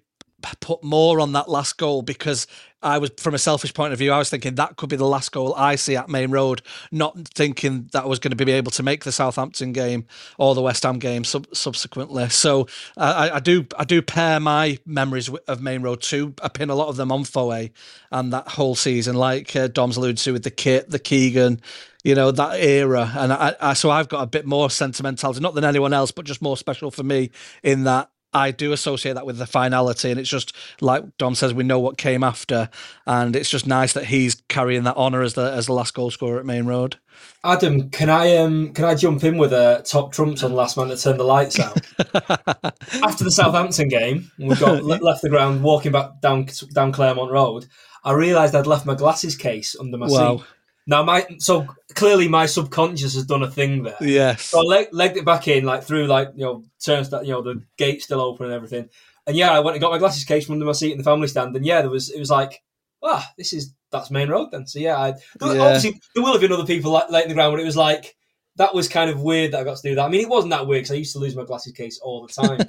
put 0.59 0.83
more 0.83 1.19
on 1.19 1.33
that 1.33 1.49
last 1.49 1.77
goal 1.77 2.01
because 2.01 2.47
I 2.81 2.97
was, 2.97 3.11
from 3.17 3.33
a 3.33 3.39
selfish 3.39 3.73
point 3.73 3.93
of 3.93 3.99
view, 3.99 4.11
I 4.11 4.17
was 4.17 4.29
thinking 4.29 4.55
that 4.55 4.75
could 4.75 4.89
be 4.89 4.97
the 4.97 5.07
last 5.07 5.31
goal 5.31 5.53
I 5.55 5.75
see 5.75 5.95
at 5.95 6.09
Maine 6.09 6.31
Road, 6.31 6.61
not 6.91 7.17
thinking 7.29 7.89
that 7.93 8.03
I 8.03 8.07
was 8.07 8.19
going 8.19 8.35
to 8.35 8.45
be 8.45 8.51
able 8.51 8.71
to 8.71 8.83
make 8.83 9.05
the 9.05 9.11
Southampton 9.11 9.71
game 9.71 10.05
or 10.37 10.53
the 10.53 10.61
West 10.61 10.83
Ham 10.83 10.99
game 10.99 11.23
sub- 11.23 11.47
subsequently. 11.55 12.27
So 12.29 12.67
I, 12.97 13.29
I- 13.29 13.35
I 13.35 13.39
do, 13.39 13.65
I 13.77 13.83
do 13.85 14.01
pair 14.01 14.39
my 14.39 14.79
memories 14.85 15.29
of 15.47 15.61
Maine 15.61 15.81
Road 15.81 16.01
too. 16.01 16.33
I 16.41 16.49
pin 16.49 16.69
a 16.69 16.75
lot 16.75 16.89
of 16.89 16.97
them 16.97 17.11
on 17.11 17.23
Foe 17.23 17.69
and 18.11 18.33
that 18.33 18.47
whole 18.49 18.75
season, 18.75 19.15
like 19.15 19.55
uh, 19.55 19.67
Dom's 19.67 19.97
alluded 19.97 20.17
to 20.19 20.33
with 20.33 20.43
the 20.43 20.51
kit, 20.51 20.89
the 20.89 20.99
Keegan, 20.99 21.61
you 22.03 22.15
know 22.15 22.31
that 22.31 22.59
era, 22.59 23.09
and 23.15 23.31
I, 23.31 23.55
I 23.61 23.73
so 23.73 23.89
I've 23.89 24.09
got 24.09 24.21
a 24.23 24.27
bit 24.27 24.45
more 24.45 24.69
sentimentality, 24.69 25.39
not 25.39 25.55
than 25.55 25.63
anyone 25.63 25.93
else, 25.93 26.11
but 26.11 26.25
just 26.25 26.41
more 26.41 26.57
special 26.57 26.91
for 26.91 27.03
me 27.03 27.31
in 27.63 27.85
that 27.85 28.09
I 28.33 28.51
do 28.51 28.71
associate 28.71 29.13
that 29.13 29.25
with 29.25 29.37
the 29.37 29.45
finality, 29.45 30.11
and 30.11 30.19
it's 30.19 30.29
just 30.29 30.55
like 30.81 31.17
Dom 31.17 31.35
says, 31.35 31.53
we 31.53 31.63
know 31.63 31.79
what 31.79 31.97
came 31.97 32.23
after, 32.23 32.69
and 33.05 33.35
it's 33.35 33.49
just 33.49 33.67
nice 33.67 33.93
that 33.93 34.05
he's 34.05 34.41
carrying 34.49 34.83
that 34.83 34.95
honour 34.97 35.21
as 35.21 35.33
the 35.33 35.51
as 35.51 35.67
the 35.67 35.73
last 35.73 35.93
goal 35.93 36.11
scorer 36.11 36.39
at 36.39 36.45
Maine 36.45 36.65
Road. 36.65 36.97
Adam, 37.43 37.89
can 37.89 38.09
I 38.09 38.35
um 38.37 38.73
can 38.73 38.85
I 38.85 38.95
jump 38.95 39.23
in 39.23 39.37
with 39.37 39.53
a 39.53 39.83
top 39.85 40.11
trumps 40.13 40.43
on 40.43 40.53
last 40.53 40.77
man 40.77 40.87
to 40.87 40.97
turn 40.97 41.17
the 41.17 41.23
lights 41.23 41.59
out? 41.59 41.77
After 43.03 43.23
the 43.23 43.31
Southampton 43.31 43.87
game, 43.89 44.31
we 44.39 44.55
got 44.55 44.83
left 44.83 45.21
the 45.21 45.29
ground, 45.29 45.63
walking 45.63 45.91
back 45.91 46.21
down 46.21 46.47
down 46.73 46.91
Claremont 46.91 47.31
Road. 47.31 47.67
I 48.03 48.13
realised 48.13 48.55
I'd 48.55 48.67
left 48.67 48.85
my 48.85 48.95
glasses 48.95 49.35
case 49.35 49.75
under 49.79 49.97
my 49.97 50.07
Wow. 50.07 50.37
seat. 50.37 50.45
Now 50.85 51.03
my 51.03 51.25
so 51.39 51.65
clearly 51.95 52.27
my 52.27 52.45
subconscious 52.45 53.15
has 53.15 53.25
done 53.25 53.43
a 53.43 53.49
thing 53.49 53.83
there. 53.83 53.95
Yes, 54.01 54.41
So 54.43 54.59
I 54.59 54.63
leg, 54.63 54.87
legged 54.91 55.17
it 55.17 55.25
back 55.25 55.47
in, 55.47 55.63
like 55.63 55.83
through 55.83 56.07
like 56.07 56.31
you 56.35 56.43
know 56.43 56.63
turns 56.83 57.09
that 57.11 57.25
you 57.25 57.31
know 57.31 57.41
the 57.41 57.63
gate 57.77 58.01
still 58.01 58.21
open 58.21 58.45
and 58.47 58.53
everything. 58.55 58.89
And 59.25 59.37
yeah, 59.37 59.51
I 59.51 59.59
went 59.61 59.75
and 59.75 59.81
got 59.81 59.91
my 59.91 59.97
glasses 59.97 60.25
case 60.25 60.45
from 60.45 60.53
under 60.53 60.65
my 60.65 60.73
seat 60.73 60.91
in 60.91 60.97
the 60.97 61.03
family 61.03 61.27
stand. 61.29 61.55
And 61.55 61.65
yeah, 61.65 61.81
there 61.81 61.89
was 61.89 62.09
it 62.09 62.19
was 62.19 62.29
like, 62.29 62.61
ah, 63.01 63.25
this 63.37 63.53
is 63.53 63.73
that's 63.91 64.11
Maine 64.11 64.27
Road 64.29 64.49
then. 64.51 64.67
So 64.67 64.79
yeah, 64.79 64.97
I, 64.97 65.07
Yeah. 65.41 65.61
obviously 65.61 66.01
there 66.13 66.23
will 66.23 66.33
have 66.33 66.41
been 66.41 66.51
other 66.51 66.65
people 66.65 66.91
like, 66.91 67.23
in 67.23 67.29
the 67.29 67.35
ground, 67.35 67.53
but 67.53 67.61
it 67.61 67.65
was 67.65 67.77
like 67.77 68.15
that 68.57 68.75
was 68.75 68.87
kind 68.89 69.09
of 69.09 69.21
weird 69.21 69.51
that 69.53 69.61
I 69.61 69.63
got 69.63 69.77
to 69.77 69.89
do 69.89 69.95
that. 69.95 70.05
I 70.05 70.09
mean, 70.09 70.21
it 70.21 70.29
wasn't 70.29 70.51
that 70.51 70.67
weird 70.67 70.81
because 70.83 70.91
I 70.91 70.97
used 70.97 71.13
to 71.13 71.19
lose 71.19 71.35
my 71.35 71.43
glasses 71.45 71.73
case 71.73 71.99
all 71.99 72.27
the 72.27 72.33
time. 72.33 72.59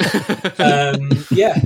um, 1.03 1.25
yeah, 1.31 1.61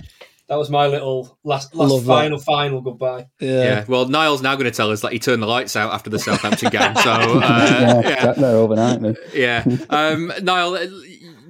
that 0.49 0.57
was 0.57 0.71
my 0.71 0.87
little 0.87 1.39
last 1.45 1.75
last 1.75 1.91
Love 1.91 2.05
that. 2.05 2.13
final 2.13 2.39
final 2.39 2.81
goodbye. 2.81 3.27
yeah. 3.39 3.63
Yeah. 3.63 3.85
Well, 3.87 4.09
Niall's 4.09 4.43
now 4.43 4.55
going 4.55 4.65
to 4.65 4.71
tell 4.71 4.91
us 4.91 5.03
that 5.03 5.13
he 5.13 5.19
turned 5.19 5.43
the 5.43 5.47
lights 5.47 5.77
out 5.77 5.93
after 5.93 6.11
the 6.11 6.19
Southampton 6.19 6.71
game. 6.71 6.95
So 6.97 7.11
uh, 7.13 7.41
yeah, 7.41 8.01
yeah. 8.01 8.23
sat 8.23 8.37
there 8.37 8.57
overnight, 8.57 9.01
man. 9.01 9.17
yeah. 9.35 9.65
Um, 9.91 10.33
Niall, 10.43 10.75
uh, 10.75 10.87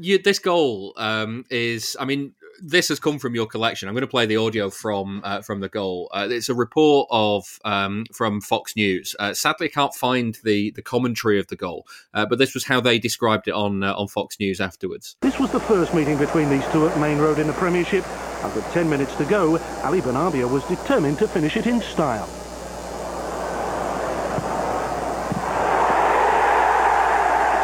you, 0.01 0.19
this 0.19 0.39
goal 0.39 0.95
um, 0.97 1.45
is, 1.51 1.97
I 2.01 2.05
mean, 2.05 2.35
this 2.61 2.89
has 2.89 2.99
come 2.99 3.19
from 3.19 3.35
your 3.35 3.47
collection. 3.47 3.89
I'm 3.89 3.95
going 3.95 4.03
to 4.03 4.09
play 4.09 4.27
the 4.27 4.37
audio 4.37 4.71
from 4.71 5.21
uh, 5.25 5.43
from 5.43 5.61
the 5.61 5.69
goal. 5.69 6.11
Uh, 6.13 6.27
it's 6.31 6.49
a 6.49 6.55
report 6.55 7.07
of 7.11 7.61
um, 7.65 8.05
from 8.13 8.41
Fox 8.41 8.75
News. 8.75 9.15
Uh, 9.19 9.33
sadly, 9.33 9.69
I 9.69 9.71
can't 9.71 9.95
find 9.95 10.37
the 10.45 10.73
the 10.73 10.83
commentary 10.83 11.39
of 11.39 11.47
the 11.47 11.57
goal, 11.57 11.87
uh, 12.15 12.27
but 12.27 12.39
this 12.39 12.55
was 12.55 12.65
how 12.65 12.81
they 12.81 12.99
described 12.99 13.49
it 13.49 13.55
on 13.55 13.83
uh, 13.83 13.95
on 13.95 14.09
Fox 14.09 14.41
News 14.41 14.61
afterwards. 14.61 15.17
This 15.21 15.39
was 15.39 15.53
the 15.53 15.61
first 15.61 15.95
meeting 15.95 16.19
between 16.19 16.51
these 16.51 16.67
two 16.73 16.89
at 16.89 16.99
Maine 16.99 17.19
Road 17.19 17.39
in 17.39 17.47
the 17.47 17.53
Premiership. 17.53 18.05
And 18.42 18.55
with 18.55 18.64
10 18.72 18.88
minutes 18.88 19.14
to 19.16 19.24
go, 19.24 19.59
Ali 19.83 20.01
Benarbia 20.01 20.51
was 20.51 20.64
determined 20.64 21.18
to 21.18 21.29
finish 21.29 21.57
it 21.57 21.66
in 21.66 21.81
style. 21.81 22.29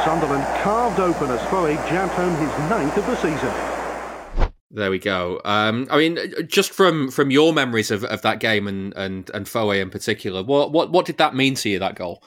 Sunderland 0.04 0.44
carved 0.62 1.00
open 1.00 1.30
as 1.30 1.42
Foe 1.48 1.74
jabbed 1.88 2.12
home 2.12 2.36
his 2.36 2.70
ninth 2.70 2.96
of 2.96 3.06
the 3.06 3.16
season. 3.16 4.50
There 4.70 4.90
we 4.90 4.98
go. 4.98 5.40
Um, 5.44 5.86
I 5.90 5.96
mean, 5.96 6.18
just 6.46 6.72
from 6.72 7.10
from 7.10 7.30
your 7.30 7.52
memories 7.52 7.90
of, 7.90 8.04
of 8.04 8.22
that 8.22 8.40
game 8.40 8.66
and 8.66 8.92
and 8.96 9.30
and 9.32 9.48
Foe 9.48 9.70
in 9.70 9.88
particular, 9.88 10.42
what 10.42 10.72
what 10.72 10.90
what 10.90 11.06
did 11.06 11.16
that 11.18 11.34
mean 11.34 11.54
to 11.54 11.68
you? 11.68 11.78
That 11.78 11.94
goal? 11.94 12.22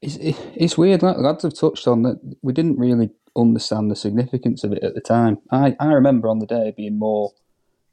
It's, 0.00 0.16
it's 0.20 0.78
weird, 0.78 1.02
like 1.02 1.18
lads 1.18 1.42
have 1.42 1.54
touched 1.54 1.86
on 1.86 2.02
that. 2.02 2.20
We 2.42 2.52
didn't 2.52 2.78
really 2.78 3.10
understand 3.36 3.90
the 3.90 3.96
significance 3.96 4.64
of 4.64 4.72
it 4.72 4.82
at 4.82 4.94
the 4.94 5.00
time. 5.00 5.38
I, 5.50 5.74
I 5.80 5.86
remember 5.86 6.28
on 6.28 6.38
the 6.38 6.46
day 6.46 6.72
being 6.76 6.98
more 6.98 7.32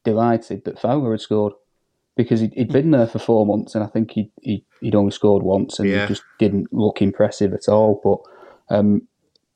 delighted 0.04 0.66
that 0.66 0.80
Fowler 0.80 1.12
had 1.12 1.22
scored 1.22 1.54
because 2.18 2.42
he'd, 2.42 2.54
he'd 2.54 2.72
been 2.74 2.92
there 2.92 3.08
for 3.08 3.20
four 3.20 3.46
months 3.46 3.76
and 3.76 3.84
I 3.84 3.88
think 3.88 4.12
he'd, 4.12 4.32
he'd, 4.42 4.66
he'd 4.82 4.96
only 4.96 5.12
scored 5.12 5.44
once 5.44 5.80
and 5.80 5.90
Yeah. 5.90 6.02
he 6.02 6.08
just 6.10 6.24
didn't 6.40 6.72
look 6.74 7.02
impressive 7.02 7.54
at 7.54 7.70
all. 7.70 8.02
But 8.04 8.76
um, 8.76 9.08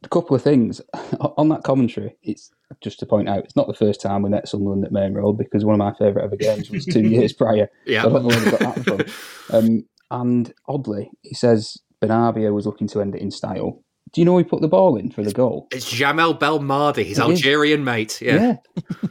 a 0.03 0.09
couple 0.09 0.35
of 0.35 0.41
things 0.41 0.81
on 1.37 1.49
that 1.49 1.63
commentary. 1.63 2.15
It's 2.23 2.51
just 2.81 2.99
to 2.99 3.05
point 3.05 3.29
out, 3.29 3.43
it's 3.43 3.55
not 3.55 3.67
the 3.67 3.73
first 3.73 4.01
time 4.01 4.21
we 4.23 4.29
met 4.29 4.47
Sunderland 4.47 4.85
at 4.85 4.91
Maine 4.91 5.13
Road 5.13 5.33
because 5.37 5.63
one 5.65 5.75
of 5.75 5.79
my 5.79 5.93
favourite 5.93 6.25
ever 6.25 6.35
games 6.35 6.69
was 6.69 6.85
two 6.85 7.01
years 7.07 7.33
prior. 7.33 7.69
Yeah. 7.85 8.03
So 8.03 8.09
I 8.09 8.11
don't 8.13 8.21
know 8.23 8.27
where 8.29 8.39
they 8.39 8.51
got 8.51 8.75
that 8.75 8.83
from. 8.85 9.01
Um, 9.57 9.85
and 10.09 10.53
oddly, 10.67 11.11
he 11.21 11.33
says 11.35 11.77
Benarbia 12.01 12.53
was 12.53 12.65
looking 12.65 12.87
to 12.89 13.01
end 13.01 13.13
it 13.15 13.21
in 13.21 13.29
style. 13.31 13.83
Do 14.13 14.21
you 14.21 14.25
know 14.25 14.37
he 14.37 14.43
put 14.43 14.61
the 14.61 14.67
ball 14.67 14.95
in 14.95 15.09
for 15.09 15.23
the 15.23 15.31
goal? 15.33 15.67
It's 15.71 15.91
Djamel 15.91 16.39
Belmadi, 16.39 17.03
his 17.03 17.17
It 17.17 17.21
is. 17.23 17.39
Algerian 17.39 17.83
mate. 17.83 18.21
Yeah. 18.21 18.57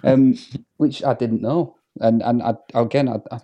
um, 0.04 0.38
which 0.76 1.02
I 1.04 1.14
didn't 1.14 1.42
know. 1.42 1.76
And 2.00 2.22
and 2.22 2.42
I, 2.42 2.54
again, 2.74 3.08
I, 3.08 3.16
I, 3.30 3.40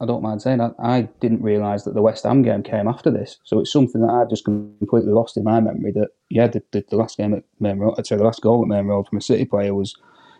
I 0.00 0.06
don't 0.06 0.22
mind 0.22 0.42
saying 0.42 0.60
I, 0.60 0.70
I 0.82 1.02
didn't 1.20 1.42
realise 1.42 1.84
that 1.84 1.94
the 1.94 2.02
West 2.02 2.24
Ham 2.24 2.42
game 2.42 2.62
came 2.62 2.88
after 2.88 3.10
this. 3.10 3.38
So 3.44 3.60
it's 3.60 3.70
something 3.70 4.00
that 4.00 4.12
I've 4.12 4.30
just 4.30 4.44
completely 4.44 5.12
lost 5.12 5.36
in 5.36 5.44
my 5.44 5.60
memory. 5.60 5.92
That 5.92 6.08
yeah, 6.30 6.48
the, 6.48 6.62
the, 6.72 6.84
the 6.88 6.96
last 6.96 7.18
game 7.18 7.34
at 7.34 7.44
Maine 7.60 7.78
Road, 7.78 7.94
I'd 7.98 8.06
say 8.06 8.16
the 8.16 8.24
last 8.24 8.40
goal 8.40 8.62
at 8.62 8.68
Maine 8.68 8.86
Road 8.86 9.06
from 9.06 9.18
a 9.18 9.22
City 9.22 9.44
player 9.44 9.74
was 9.74 9.94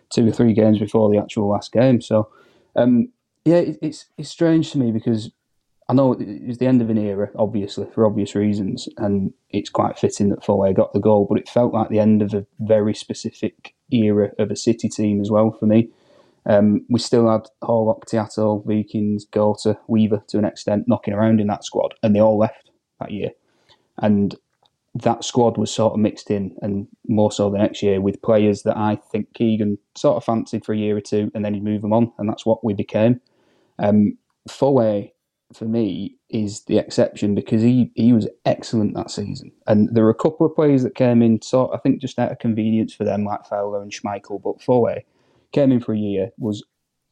two 0.09 0.27
or 0.27 0.31
three 0.31 0.53
games 0.53 0.79
before 0.79 1.09
the 1.09 1.19
actual 1.19 1.49
last 1.49 1.71
game. 1.71 2.01
So 2.01 2.29
um, 2.75 3.09
yeah, 3.45 3.57
it, 3.57 3.77
it's 3.81 4.07
it's 4.17 4.29
strange 4.29 4.71
to 4.71 4.79
me 4.79 4.91
because 4.91 5.29
I 5.89 5.93
know 5.93 6.13
it 6.13 6.47
was 6.47 6.59
the 6.59 6.67
end 6.67 6.81
of 6.81 6.89
an 6.89 6.97
era, 6.97 7.29
obviously 7.35 7.85
for 7.93 8.05
obvious 8.05 8.35
reasons, 8.35 8.87
and 8.97 9.33
it's 9.49 9.69
quite 9.69 9.99
fitting 9.99 10.29
that 10.29 10.43
Foley 10.43 10.73
got 10.73 10.93
the 10.93 10.99
goal. 10.99 11.25
But 11.29 11.39
it 11.39 11.49
felt 11.49 11.73
like 11.73 11.89
the 11.89 11.99
end 11.99 12.21
of 12.21 12.33
a 12.33 12.45
very 12.59 12.93
specific 12.93 13.73
era 13.91 14.31
of 14.39 14.49
a 14.49 14.55
City 14.55 14.87
team 14.89 15.21
as 15.21 15.29
well 15.29 15.51
for 15.51 15.65
me. 15.65 15.89
Um, 16.45 16.85
we 16.89 16.99
still 16.99 17.29
had 17.29 17.47
Horlock, 17.61 18.05
Tiatto, 18.05 18.65
Wiekens, 18.65 19.25
Goater, 19.25 19.77
Weaver 19.87 20.23
to 20.27 20.37
an 20.37 20.45
extent 20.45 20.87
knocking 20.87 21.13
around 21.13 21.39
in 21.39 21.47
that 21.47 21.65
squad, 21.65 21.93
and 22.01 22.15
they 22.15 22.21
all 22.21 22.37
left 22.37 22.69
that 22.99 23.11
year. 23.11 23.31
And 23.97 24.35
that 24.95 25.23
squad 25.23 25.57
was 25.57 25.73
sort 25.73 25.93
of 25.93 25.99
mixed 25.99 26.29
in, 26.29 26.55
and 26.61 26.87
more 27.07 27.31
so 27.31 27.49
the 27.49 27.57
next 27.57 27.81
year, 27.81 27.99
with 27.99 28.21
players 28.21 28.63
that 28.63 28.77
I 28.77 28.97
think 29.11 29.33
Keegan 29.33 29.77
sort 29.95 30.17
of 30.17 30.23
fancied 30.23 30.65
for 30.65 30.73
a 30.73 30.77
year 30.77 30.95
or 30.97 31.01
two, 31.01 31.31
and 31.33 31.43
then 31.43 31.53
he'd 31.53 31.63
move 31.63 31.81
them 31.81 31.93
on, 31.93 32.11
and 32.17 32.29
that's 32.29 32.45
what 32.45 32.63
we 32.63 32.73
became. 32.73 33.19
Um, 33.79 34.17
Foe, 34.49 35.09
for 35.55 35.65
me 35.65 36.15
is 36.29 36.63
the 36.65 36.77
exception 36.77 37.35
because 37.35 37.61
he, 37.61 37.91
he 37.95 38.13
was 38.13 38.27
excellent 38.45 38.95
that 38.95 39.11
season. 39.11 39.51
And 39.67 39.89
there 39.93 40.03
were 40.03 40.09
a 40.09 40.15
couple 40.15 40.45
of 40.45 40.55
players 40.55 40.83
that 40.83 40.95
came 40.95 41.21
in, 41.21 41.41
sort 41.41 41.75
I 41.75 41.77
think 41.77 42.01
just 42.01 42.19
out 42.19 42.31
of 42.31 42.39
convenience 42.39 42.93
for 42.93 43.03
them, 43.03 43.25
like 43.25 43.45
Fowler 43.45 43.81
and 43.81 43.91
Schmeichel. 43.91 44.41
But 44.41 44.61
Foe 44.61 44.95
came 45.51 45.71
in 45.71 45.79
for 45.79 45.93
a 45.93 45.97
year, 45.97 46.31
was 46.37 46.63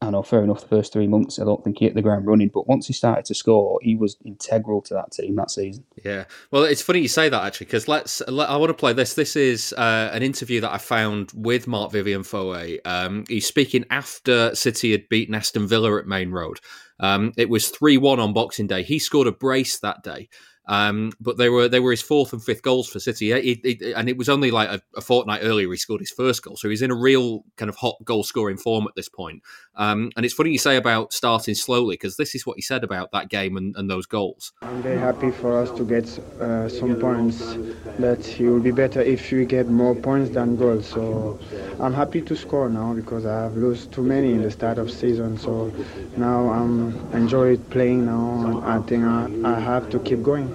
I 0.02 0.10
know, 0.10 0.24
fair 0.24 0.42
enough, 0.42 0.62
the 0.62 0.66
first 0.66 0.92
three 0.92 1.06
months, 1.06 1.38
I 1.38 1.44
don't 1.44 1.62
think 1.62 1.78
he 1.78 1.84
hit 1.84 1.94
the 1.94 2.02
ground 2.02 2.26
running. 2.26 2.48
But 2.48 2.66
once 2.66 2.88
he 2.88 2.92
started 2.92 3.24
to 3.26 3.36
score, 3.36 3.78
he 3.82 3.94
was 3.94 4.16
integral 4.24 4.82
to 4.82 4.94
that 4.94 5.12
team 5.12 5.36
that 5.36 5.52
season. 5.52 5.84
Yeah. 6.04 6.24
Well, 6.50 6.64
it's 6.64 6.82
funny 6.82 6.98
you 6.98 7.06
say 7.06 7.28
that, 7.28 7.44
actually, 7.44 7.66
because 7.66 7.86
let's, 7.86 8.20
let, 8.26 8.50
I 8.50 8.56
want 8.56 8.70
to 8.70 8.74
play 8.74 8.92
this. 8.94 9.14
This 9.14 9.36
is 9.36 9.72
uh, 9.74 10.10
an 10.12 10.24
interview 10.24 10.60
that 10.62 10.72
I 10.72 10.78
found 10.78 11.30
with 11.36 11.68
Marc-Vivien 11.68 12.22
Foé. 12.22 12.80
Um, 12.84 13.24
he's 13.28 13.46
speaking 13.46 13.84
after 13.90 14.52
City 14.56 14.90
had 14.90 15.08
beaten 15.08 15.36
Aston 15.36 15.68
Villa 15.68 15.96
at 15.96 16.08
Maine 16.08 16.32
Road. 16.32 16.58
Um, 17.02 17.32
it 17.36 17.50
was 17.50 17.68
3 17.68 17.98
1 17.98 18.20
on 18.20 18.32
Boxing 18.32 18.68
Day. 18.68 18.82
He 18.82 18.98
scored 18.98 19.26
a 19.26 19.32
brace 19.32 19.78
that 19.80 20.02
day. 20.02 20.28
Um, 20.66 21.12
but 21.20 21.38
they 21.38 21.48
were 21.48 21.68
they 21.68 21.80
were 21.80 21.90
his 21.90 22.02
fourth 22.02 22.32
and 22.32 22.42
fifth 22.42 22.62
goals 22.62 22.88
for 22.88 23.00
City, 23.00 23.32
he, 23.32 23.60
he, 23.64 23.92
and 23.94 24.08
it 24.08 24.16
was 24.16 24.28
only 24.28 24.52
like 24.52 24.68
a, 24.68 24.80
a, 24.96 25.00
fortnight 25.00 25.40
earlier 25.42 25.68
he 25.68 25.76
scored 25.76 26.00
his 26.00 26.12
first 26.12 26.42
goal. 26.42 26.56
So 26.56 26.68
he's 26.68 26.82
in 26.82 26.92
a 26.92 26.94
real 26.94 27.44
kind 27.56 27.68
of 27.68 27.74
hot 27.74 27.96
goal 28.04 28.22
scoring 28.22 28.56
form 28.56 28.86
at 28.86 28.94
this 28.94 29.08
point. 29.08 29.42
Um, 29.74 30.12
and 30.16 30.24
it's 30.24 30.34
funny 30.34 30.50
you 30.50 30.58
say 30.58 30.76
about 30.76 31.12
starting 31.12 31.56
slowly 31.56 31.94
because 31.94 32.16
this 32.16 32.36
is 32.36 32.46
what 32.46 32.56
he 32.56 32.62
said 32.62 32.84
about 32.84 33.10
that 33.10 33.28
game 33.28 33.56
and, 33.56 33.74
and 33.76 33.90
those 33.90 34.06
goals. 34.06 34.52
I'm 34.62 34.82
very 34.82 34.98
happy 34.98 35.32
for 35.32 35.58
us 35.58 35.70
to 35.72 35.84
get 35.84 36.06
uh, 36.40 36.68
some 36.68 36.94
points, 36.94 37.56
but 37.98 38.20
it 38.40 38.48
will 38.48 38.60
be 38.60 38.70
better 38.70 39.00
if 39.00 39.32
we 39.32 39.44
get 39.44 39.68
more 39.68 39.96
points 39.96 40.30
than 40.30 40.54
goals. 40.54 40.86
So 40.86 41.40
I'm 41.80 41.92
happy 41.92 42.22
to 42.22 42.36
score 42.36 42.68
now 42.68 42.94
because 42.94 43.26
I 43.26 43.42
have 43.42 43.56
lost 43.56 43.90
too 43.90 44.02
many 44.02 44.30
in 44.30 44.42
the 44.42 44.50
start 44.50 44.78
of 44.78 44.92
season. 44.92 45.36
So 45.38 45.72
now 46.16 46.50
I'm 46.50 46.94
enjoy 47.12 47.56
playing 47.56 48.06
now. 48.06 48.62
I 48.64 48.78
think 48.82 49.04
I, 49.04 49.28
I 49.44 49.58
have 49.58 49.90
to 49.90 49.98
keep 49.98 50.22
going. 50.22 50.52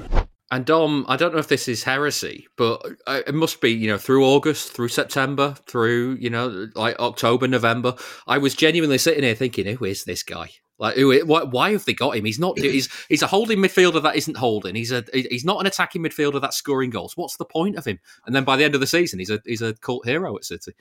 And 0.50 0.66
Dom, 0.66 1.06
I 1.10 1.18
don't 1.18 1.34
know 1.34 1.40
if 1.40 1.50
this 1.50 1.68
is 1.68 1.84
heresy, 1.84 2.48
but 2.56 2.82
uh, 3.06 3.22
it 3.28 3.36
must 3.36 3.60
be, 3.60 3.72
you 3.72 3.88
know, 3.88 3.98
through 3.98 4.24
August, 4.24 4.72
through 4.72 4.88
September, 4.88 5.56
through, 5.66 6.18
you 6.22 6.30
know, 6.30 6.70
like 6.74 6.98
October, 7.00 7.48
November. 7.50 7.96
I 8.26 8.38
was 8.38 8.56
genuinely 8.56 8.98
sitting 8.98 9.24
here 9.24 9.36
thinking, 9.36 9.66
who 9.76 9.84
is 9.84 10.06
this 10.06 10.24
guy? 10.24 10.52
Like, 10.80 10.96
who? 10.96 11.26
Why, 11.26 11.44
why 11.44 11.72
have 11.72 11.86
they 11.86 11.94
got 11.94 12.16
him? 12.16 12.24
He's 12.24 12.40
not. 12.40 12.60
He's 12.60 12.88
he's 13.10 13.24
a 13.24 13.28
holding 13.28 13.58
midfielder 13.58 14.02
that 14.04 14.16
isn't 14.16 14.38
holding. 14.38 14.76
He's 14.76 14.92
a 14.92 15.04
he's 15.12 15.44
not 15.44 15.60
an 15.60 15.66
attacking 15.66 16.04
midfielder 16.04 16.40
that's 16.40 16.56
scoring 16.56 16.92
goals. 16.92 17.18
What's 17.18 17.38
the 17.38 17.46
point 17.46 17.78
of 17.78 17.86
him? 17.86 18.00
And 18.26 18.36
then 18.36 18.44
by 18.44 18.58
the 18.58 18.64
end 18.64 18.76
of 18.76 18.82
the 18.82 18.88
season, 18.88 19.18
he's 19.18 19.32
a 19.32 19.42
he's 19.44 19.64
a 19.64 19.74
cult 19.74 20.06
hero 20.06 20.36
at 20.38 20.46
City. 20.46 20.74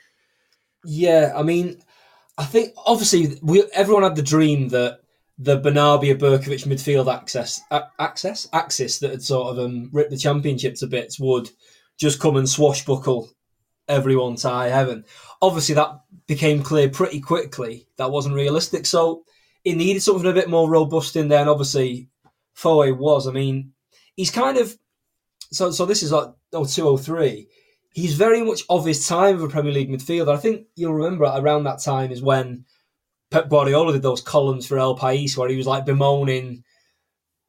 Yeah, 0.85 1.33
I 1.35 1.43
mean, 1.43 1.83
I 2.37 2.45
think 2.45 2.75
obviously 2.85 3.39
we 3.43 3.65
everyone 3.73 4.03
had 4.03 4.17
the 4.17 4.23
dream 4.23 4.69
that 4.69 5.01
the 5.39 5.61
Benarbia 5.61 6.19
Berkovic 6.19 6.67
midfield 6.67 7.13
access 7.13 7.61
access 7.99 8.49
axis 8.53 8.99
that 9.01 9.11
had 9.11 9.23
sort 9.23 9.51
of 9.51 9.65
um, 9.65 9.91
ripped 9.93 10.11
the 10.11 10.17
championship 10.17 10.75
to 10.77 10.87
bits 10.87 11.21
would 11.21 11.51
just 11.99 12.21
come 12.21 12.37
and 12.37 12.49
swashbuckle 12.49 13.31
everyone 13.89 14.37
to 14.37 14.49
high 14.49 14.69
heaven. 14.69 15.05
Obviously, 15.43 15.75
that 15.75 16.01
became 16.27 16.63
clear 16.63 16.89
pretty 16.89 17.21
quickly. 17.21 17.87
That 17.99 18.11
wasn't 18.11 18.35
realistic, 18.35 18.87
so 18.87 19.25
it 19.65 19.77
needed 19.77 20.03
something 20.03 20.27
a 20.27 20.33
bit 20.33 20.49
more 20.49 20.71
robust 20.71 21.17
in 21.17 21.29
there. 21.29 21.41
And 21.41 21.51
obviously, 21.51 22.09
Foe 22.55 22.93
was. 22.95 23.27
I 23.27 23.33
mean, 23.33 23.73
he's 24.15 24.31
kind 24.31 24.57
of 24.57 24.77
so. 25.53 25.71
So 25.71 25.85
this 25.85 26.03
is 26.03 26.13
like 26.13 26.29
oh, 26.55 26.65
203. 26.65 27.49
He's 27.93 28.15
very 28.15 28.43
much 28.43 28.63
of 28.69 28.85
his 28.85 29.07
time 29.07 29.37
of 29.37 29.43
a 29.43 29.49
Premier 29.49 29.73
League 29.73 29.91
midfielder. 29.91 30.35
I 30.35 30.39
think 30.39 30.67
you'll 30.77 30.95
remember 30.95 31.25
around 31.25 31.65
that 31.65 31.83
time 31.83 32.11
is 32.11 32.23
when 32.23 32.65
Pep 33.31 33.49
Guardiola 33.49 33.93
did 33.93 34.03
those 34.03 34.21
columns 34.21 34.67
for 34.67 34.79
El 34.79 34.97
País 34.97 35.37
where 35.37 35.49
he 35.49 35.57
was 35.57 35.67
like 35.67 35.85
bemoaning 35.85 36.63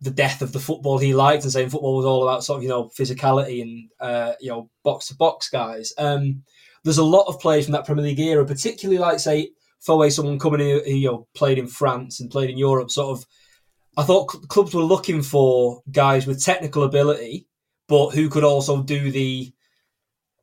the 0.02 0.12
death 0.12 0.42
of 0.42 0.52
the 0.52 0.60
football 0.60 0.98
he 0.98 1.14
liked 1.14 1.44
and 1.44 1.52
saying 1.52 1.70
football 1.70 1.98
was 1.98 2.06
all 2.06 2.24
about 2.24 2.44
sort 2.44 2.58
of 2.58 2.64
you 2.64 2.70
know 2.70 2.90
physicality 2.98 3.62
and 3.62 3.90
uh, 4.00 4.34
you 4.40 4.50
know 4.50 4.70
box 4.84 5.08
to 5.08 5.16
box 5.16 5.50
guys. 5.50 5.94
Um, 5.98 6.44
there's 6.84 6.98
a 7.00 7.04
lot 7.04 7.26
of 7.28 7.40
players 7.40 7.66
from 7.66 7.74
that 7.74 7.86
Premier 7.86 8.04
League 8.04 8.20
era, 8.20 8.46
particularly 8.46 9.00
like 9.00 9.20
say 9.20 9.50
Foe, 9.80 10.08
someone 10.10 10.40
coming 10.40 10.62
in 10.62 10.82
who 10.84 10.92
you 10.92 11.08
know 11.08 11.28
played 11.36 11.58
in 11.58 11.68
France 11.68 12.20
and 12.20 12.32
played 12.32 12.50
in 12.50 12.58
Europe. 12.58 12.92
Sort 12.92 13.18
of, 13.18 13.26
I 13.98 14.04
thought 14.04 14.32
cl- 14.32 14.46
clubs 14.46 14.74
were 14.74 14.82
looking 14.82 15.22
for 15.22 15.82
guys 15.92 16.28
with 16.28 16.44
technical 16.44 16.84
ability, 16.84 17.48
but 17.88 18.10
who 18.10 18.30
could 18.30 18.44
also 18.44 18.84
do 18.84 19.12
the 19.12 19.52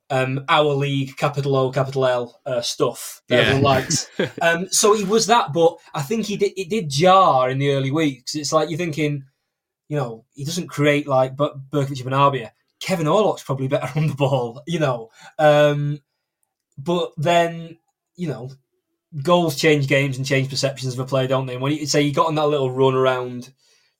um, 0.09 0.45
our 0.49 0.73
league, 0.73 1.17
capital 1.17 1.55
O, 1.55 1.71
capital 1.71 2.05
L 2.05 2.41
uh, 2.45 2.61
stuff 2.61 3.21
that 3.27 3.35
yeah. 3.35 3.41
everyone 3.41 3.63
likes. 3.63 4.09
um, 4.41 4.67
so 4.69 4.93
he 4.93 5.03
was 5.03 5.27
that, 5.27 5.53
but 5.53 5.77
I 5.93 6.01
think 6.01 6.25
he 6.25 6.37
did, 6.37 6.53
it 6.57 6.69
did 6.69 6.89
jar 6.89 7.49
in 7.49 7.57
the 7.57 7.71
early 7.71 7.91
weeks. 7.91 8.35
It's 8.35 8.53
like 8.53 8.69
you're 8.69 8.77
thinking, 8.77 9.23
you 9.89 9.97
know, 9.97 10.25
he 10.33 10.43
doesn't 10.43 10.67
create 10.67 11.07
like 11.07 11.35
but 11.35 11.69
Berkovic 11.69 12.05
and 12.05 12.11
Arbia. 12.11 12.51
Kevin 12.79 13.07
Horlock's 13.07 13.43
probably 13.43 13.67
better 13.67 13.89
on 13.99 14.07
the 14.07 14.15
ball, 14.15 14.61
you 14.67 14.79
know. 14.79 15.09
Um, 15.39 15.99
but 16.77 17.13
then, 17.17 17.77
you 18.15 18.27
know, 18.27 18.51
goals 19.23 19.55
change 19.55 19.87
games 19.87 20.17
and 20.17 20.25
change 20.25 20.49
perceptions 20.49 20.93
of 20.93 20.99
a 20.99 21.05
player, 21.05 21.27
don't 21.27 21.45
they? 21.45 21.53
And 21.53 21.61
when 21.61 21.71
you 21.71 21.85
say 21.87 22.03
he 22.03 22.11
got 22.11 22.27
on 22.27 22.35
that 22.35 22.47
little 22.47 22.71
run 22.71 22.95
around 22.95 23.53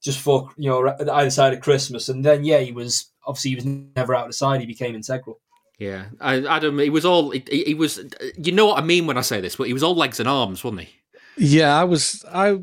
just 0.04 0.20
for 0.20 0.52
you 0.58 0.70
know 0.70 0.96
either 1.14 1.32
side 1.32 1.54
of 1.54 1.62
Christmas, 1.62 2.10
and 2.10 2.24
then 2.24 2.44
yeah, 2.44 2.60
he 2.60 2.72
was 2.72 3.12
obviously 3.26 3.52
he 3.52 3.56
was 3.56 3.66
never 3.66 4.14
out 4.14 4.26
of 4.26 4.30
the 4.30 4.34
side. 4.34 4.60
He 4.60 4.68
became 4.68 4.96
integral. 4.96 5.40
Yeah, 5.78 6.06
Adam. 6.22 6.80
He 6.80 6.90
was 6.90 7.06
all. 7.06 7.32
He, 7.32 7.44
he, 7.50 7.74
was. 7.74 8.00
You 8.38 8.54
know 8.54 8.68
what 8.68 8.82
I 8.82 8.86
mean 8.86 9.08
when 9.08 9.18
I 9.18 9.22
say 9.22 9.42
this, 9.42 9.56
but 9.58 9.68
he 9.68 9.74
was 9.74 9.84
all 9.84 9.96
legs 9.96 10.20
and 10.20 10.30
arms, 10.30 10.64
wasn't 10.64 10.84
he? 10.84 10.90
Yeah, 11.38 11.78
I 11.78 11.84
was. 11.84 12.24
I 12.32 12.60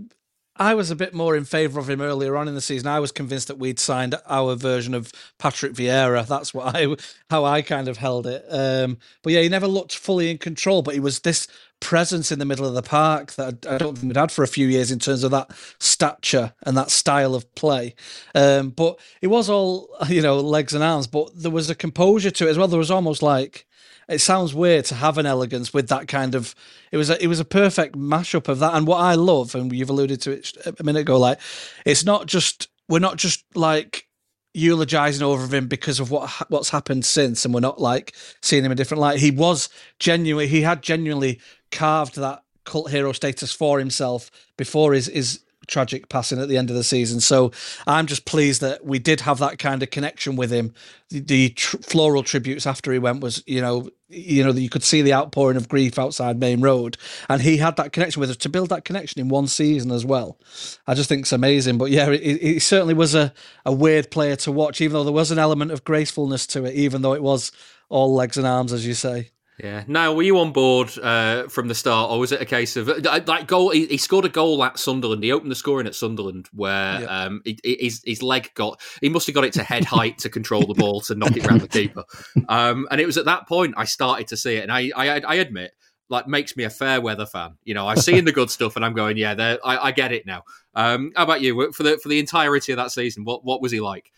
I 0.57 0.75
was 0.75 0.91
a 0.91 0.97
bit 0.97 1.15
more 1.15 1.35
in 1.35 1.45
favour 1.45 1.81
of 1.81 1.89
him 1.89 2.01
earlier 2.01 2.37
on 2.37 2.47
in 2.47 2.55
the 2.55 2.61
season. 2.61 2.87
I 2.87 3.01
was 3.01 3.11
convinced 3.11 3.49
that 3.49 3.59
we'd 3.59 3.81
signed 3.81 4.15
our 4.27 4.55
version 4.55 4.93
of 4.93 5.11
Patrick 5.39 5.73
Vieira. 5.73 6.27
That's 6.27 6.53
what 6.53 6.75
I 6.77 6.95
how 7.31 7.45
I 7.45 7.63
kind 7.63 7.89
of 7.89 7.97
held 7.97 8.27
it. 8.27 8.45
Um, 8.51 8.99
but 9.23 9.33
yeah, 9.33 9.41
he 9.41 9.49
never 9.49 9.67
looked 9.67 9.95
fully 9.95 10.31
in 10.31 10.39
control. 10.39 10.83
But 10.83 10.95
he 10.95 11.01
was 11.01 11.21
this 11.21 11.49
presence 11.83 12.33
in 12.33 12.39
the 12.39 12.45
middle 12.45 12.65
of 12.65 12.75
the 12.75 12.83
park 12.83 13.33
that 13.33 13.67
I 13.67 13.77
don't 13.77 13.99
think 13.99 14.09
we'd 14.09 14.17
had 14.17 14.33
for 14.33 14.43
a 14.43 14.49
few 14.49 14.69
years 14.69 14.91
in 14.91 15.01
terms 15.01 15.25
of 15.25 15.33
that 15.33 15.51
stature 15.81 16.55
and 16.63 16.77
that 16.77 16.91
style 16.91 17.35
of 17.35 17.53
play. 17.55 17.95
Um, 18.35 18.71
but 18.71 18.99
it 19.21 19.27
was 19.27 19.51
all, 19.51 19.95
you 20.09 20.23
know, 20.23 20.41
legs 20.41 20.73
and 20.73 20.83
arms, 20.83 21.07
but 21.07 21.31
there 21.35 21.51
was 21.51 21.69
a 21.69 21.75
composure 21.75 22.31
to 22.31 22.47
it 22.47 22.51
as 22.51 22.59
well. 22.59 22.69
There 22.69 22.79
was 22.79 22.91
almost 22.91 23.23
like, 23.23 23.67
it 24.09 24.21
sounds 24.21 24.55
weird 24.55 24.85
to 24.87 24.95
have 24.95 25.19
an 25.19 25.27
elegance 25.27 25.75
with 25.75 25.89
that 25.89 26.09
kind 26.09 26.35
of 26.35 26.55
it 26.91 26.97
was 26.97 27.11
a, 27.11 27.23
it 27.23 27.29
was 27.29 27.41
a 27.41 27.45
perfect 27.45 27.97
mashup 27.97 28.49
of 28.49 28.59
that 28.59 28.75
and 28.75 28.87
what 28.87 28.99
i 28.99 29.15
love 29.15 29.55
and 29.55 29.73
you've 29.73 29.91
alluded 29.91 30.21
to 30.21 30.33
it 30.33 30.57
a 30.67 30.83
minute 30.83 31.01
ago 31.01 31.19
like 31.19 31.39
it's 31.87 32.05
not 32.05 32.27
just 32.27 32.69
we're 32.89 32.99
not 32.99 33.17
just 33.17 33.45
like 33.55 34.09
eulogizing 34.55 35.23
over 35.23 35.55
him 35.55 35.67
because 35.67 35.99
of 35.99 36.11
what 36.11 36.29
what's 36.49 36.71
happened 36.71 37.05
since 37.05 37.45
and 37.45 37.55
we're 37.55 37.61
not 37.61 37.81
like 37.81 38.15
seeing 38.43 38.65
him 38.65 38.73
in 38.73 38.77
a 38.77 38.77
different 38.77 39.01
light 39.01 39.19
he 39.19 39.31
was 39.31 39.69
genuinely 39.99 40.47
he 40.47 40.61
had 40.61 40.83
genuinely 40.83 41.41
carved 41.73 42.17
that 42.17 42.45
cult 42.65 42.91
hero 42.91 43.13
status 43.13 43.53
for 43.53 43.81
himself 43.81 44.31
before 44.57 44.93
his 44.93 45.07
his 45.07 45.41
tragic 45.67 46.09
passing 46.09 46.41
at 46.41 46.49
the 46.49 46.59
end 46.59 46.71
of 46.71 46.77
the 46.77 46.85
season. 46.85 47.21
So 47.21 47.53
I'm 47.87 48.07
just 48.07 48.25
pleased 48.25 48.61
that 48.61 48.85
we 48.85 48.99
did 48.99 49.21
have 49.23 49.39
that 49.39 49.59
kind 49.59 49.83
of 49.83 49.91
connection 49.91 50.37
with 50.37 50.51
him. 50.53 50.75
The, 51.09 51.21
the 51.21 51.49
tr- 51.51 51.79
floral 51.79 52.23
tributes 52.23 52.67
after 52.67 52.93
he 52.93 52.99
went 52.99 53.21
was, 53.21 53.43
you 53.47 53.61
know, 53.61 53.89
you 54.09 54.45
know, 54.45 54.53
that 54.53 54.61
you 54.61 54.69
could 54.69 54.83
see 54.83 55.03
the 55.03 55.15
outpouring 55.15 55.57
of 55.57 55.69
grief 55.69 55.99
outside 55.99 56.39
Maine 56.39 56.61
Road, 56.61 56.99
and 57.29 57.41
he 57.41 57.57
had 57.57 57.77
that 57.77 57.93
connection 57.93 58.21
with 58.21 58.31
us 58.31 58.37
to 58.39 58.49
build 58.49 58.69
that 58.69 58.85
connection 58.85 59.21
in 59.21 59.29
one 59.29 59.47
season 59.47 59.91
as 59.91 60.05
well. 60.05 60.39
I 60.87 60.95
just 60.95 61.09
think 61.09 61.23
it's 61.23 61.33
amazing. 61.33 61.79
But 61.79 61.91
yeah, 61.91 62.11
he 62.11 62.59
certainly 62.59 62.95
was 62.95 63.15
a, 63.15 63.33
a 63.65 63.73
weird 63.73 64.11
player 64.11 64.37
to 64.37 64.53
watch, 64.53 64.81
even 64.81 64.95
though 64.95 65.05
there 65.05 65.13
was 65.13 65.31
an 65.31 65.39
element 65.39 65.71
of 65.71 65.85
gracefulness 65.85 66.47
to 66.49 66.65
it, 66.65 66.75
even 66.75 67.01
though 67.01 67.15
it 67.15 67.23
was 67.23 67.53
all 67.89 68.15
legs 68.15 68.37
and 68.37 68.47
arms, 68.47 68.73
as 68.73 68.87
you 68.87 68.95
say. 68.95 69.31
Yeah. 69.59 69.85
Now, 69.87 70.15
were 70.15 70.23
you 70.23 70.39
on 70.39 70.53
board 70.53 70.97
uh, 70.99 71.49
from 71.49 71.69
the 71.69 71.75
start, 71.75 72.11
or 72.11 72.19
was 72.19 72.33
it 72.33 72.41
a 72.41 72.45
case 72.45 72.77
of 72.77 72.87
that 72.87 73.29
uh, 73.29 73.43
goal? 73.43 73.71
He, 73.71 73.87
he, 73.87 73.99
scored 73.99 74.25
a 74.25 74.31
goal 74.31 74.65
at 74.65 74.79
Sunderland. 74.79 75.23
He 75.23 75.31
opened 75.31 75.51
the 75.51 75.57
scoring 75.57 75.87
at 75.87 75.95
Sunderland, 75.95 76.49
where 76.53 77.07
um, 77.09 77.43
he, 77.45 77.59
his 77.63 78.03
his 78.05 78.23
leg 78.23 78.51
got. 78.55 78.81
He 79.01 79.09
must 79.09 79.27
have 79.27 79.35
got 79.35 79.45
it 79.45 79.53
to 79.55 79.63
head 79.63 79.85
height 79.85 80.19
to 80.19 80.31
control 80.31 80.63
the 80.67 80.75
ball 80.75 81.01
to 81.03 81.15
knock 81.15 81.37
it 81.37 81.47
around 81.47 81.61
the 81.61 81.69
keeper. 81.81 82.05
Um, 82.49 82.89
and 82.91 83.01
it 83.01 83.07
was 83.07 83.19
at 83.19 83.27
that 83.27 83.47
point 83.47 83.75
I 83.77 83.85
started 83.85 84.29
to 84.29 84.37
see 84.37 84.57
it, 84.57 84.63
and 84.63 84.73
I 84.73 84.91
I, 84.97 85.21
I 85.21 85.35
admit. 85.37 85.73
Like 86.09 86.27
makes 86.27 86.59
me 86.59 86.65
a 86.65 86.69
fair 86.69 87.01
weather 87.01 87.25
fan. 87.25 87.57
You 87.65 87.73
know, 87.73 87.87
I 87.87 87.95
see 87.95 88.19
in 88.19 88.27
the 88.27 88.33
good 88.33 88.51
stuff, 88.51 88.77
and 88.77 88.85
I'm 88.85 88.93
going, 88.93 89.17
yeah, 89.17 89.57
I, 89.65 89.79
I 89.79 89.93
get 89.93 90.13
it 90.13 90.27
now. 90.27 90.43
Um, 90.75 91.11
how 91.17 91.23
about 91.23 91.41
you? 91.41 91.73
For 91.73 91.85
the 91.85 91.97
for 91.97 92.11
the 92.11 92.19
entirety 92.19 92.71
of 92.73 92.77
that 92.77 92.91
season, 92.91 93.25
what 93.25 93.47
what 93.47 93.63
was 93.63 93.73
he 93.73 93.81
like? 93.81 94.13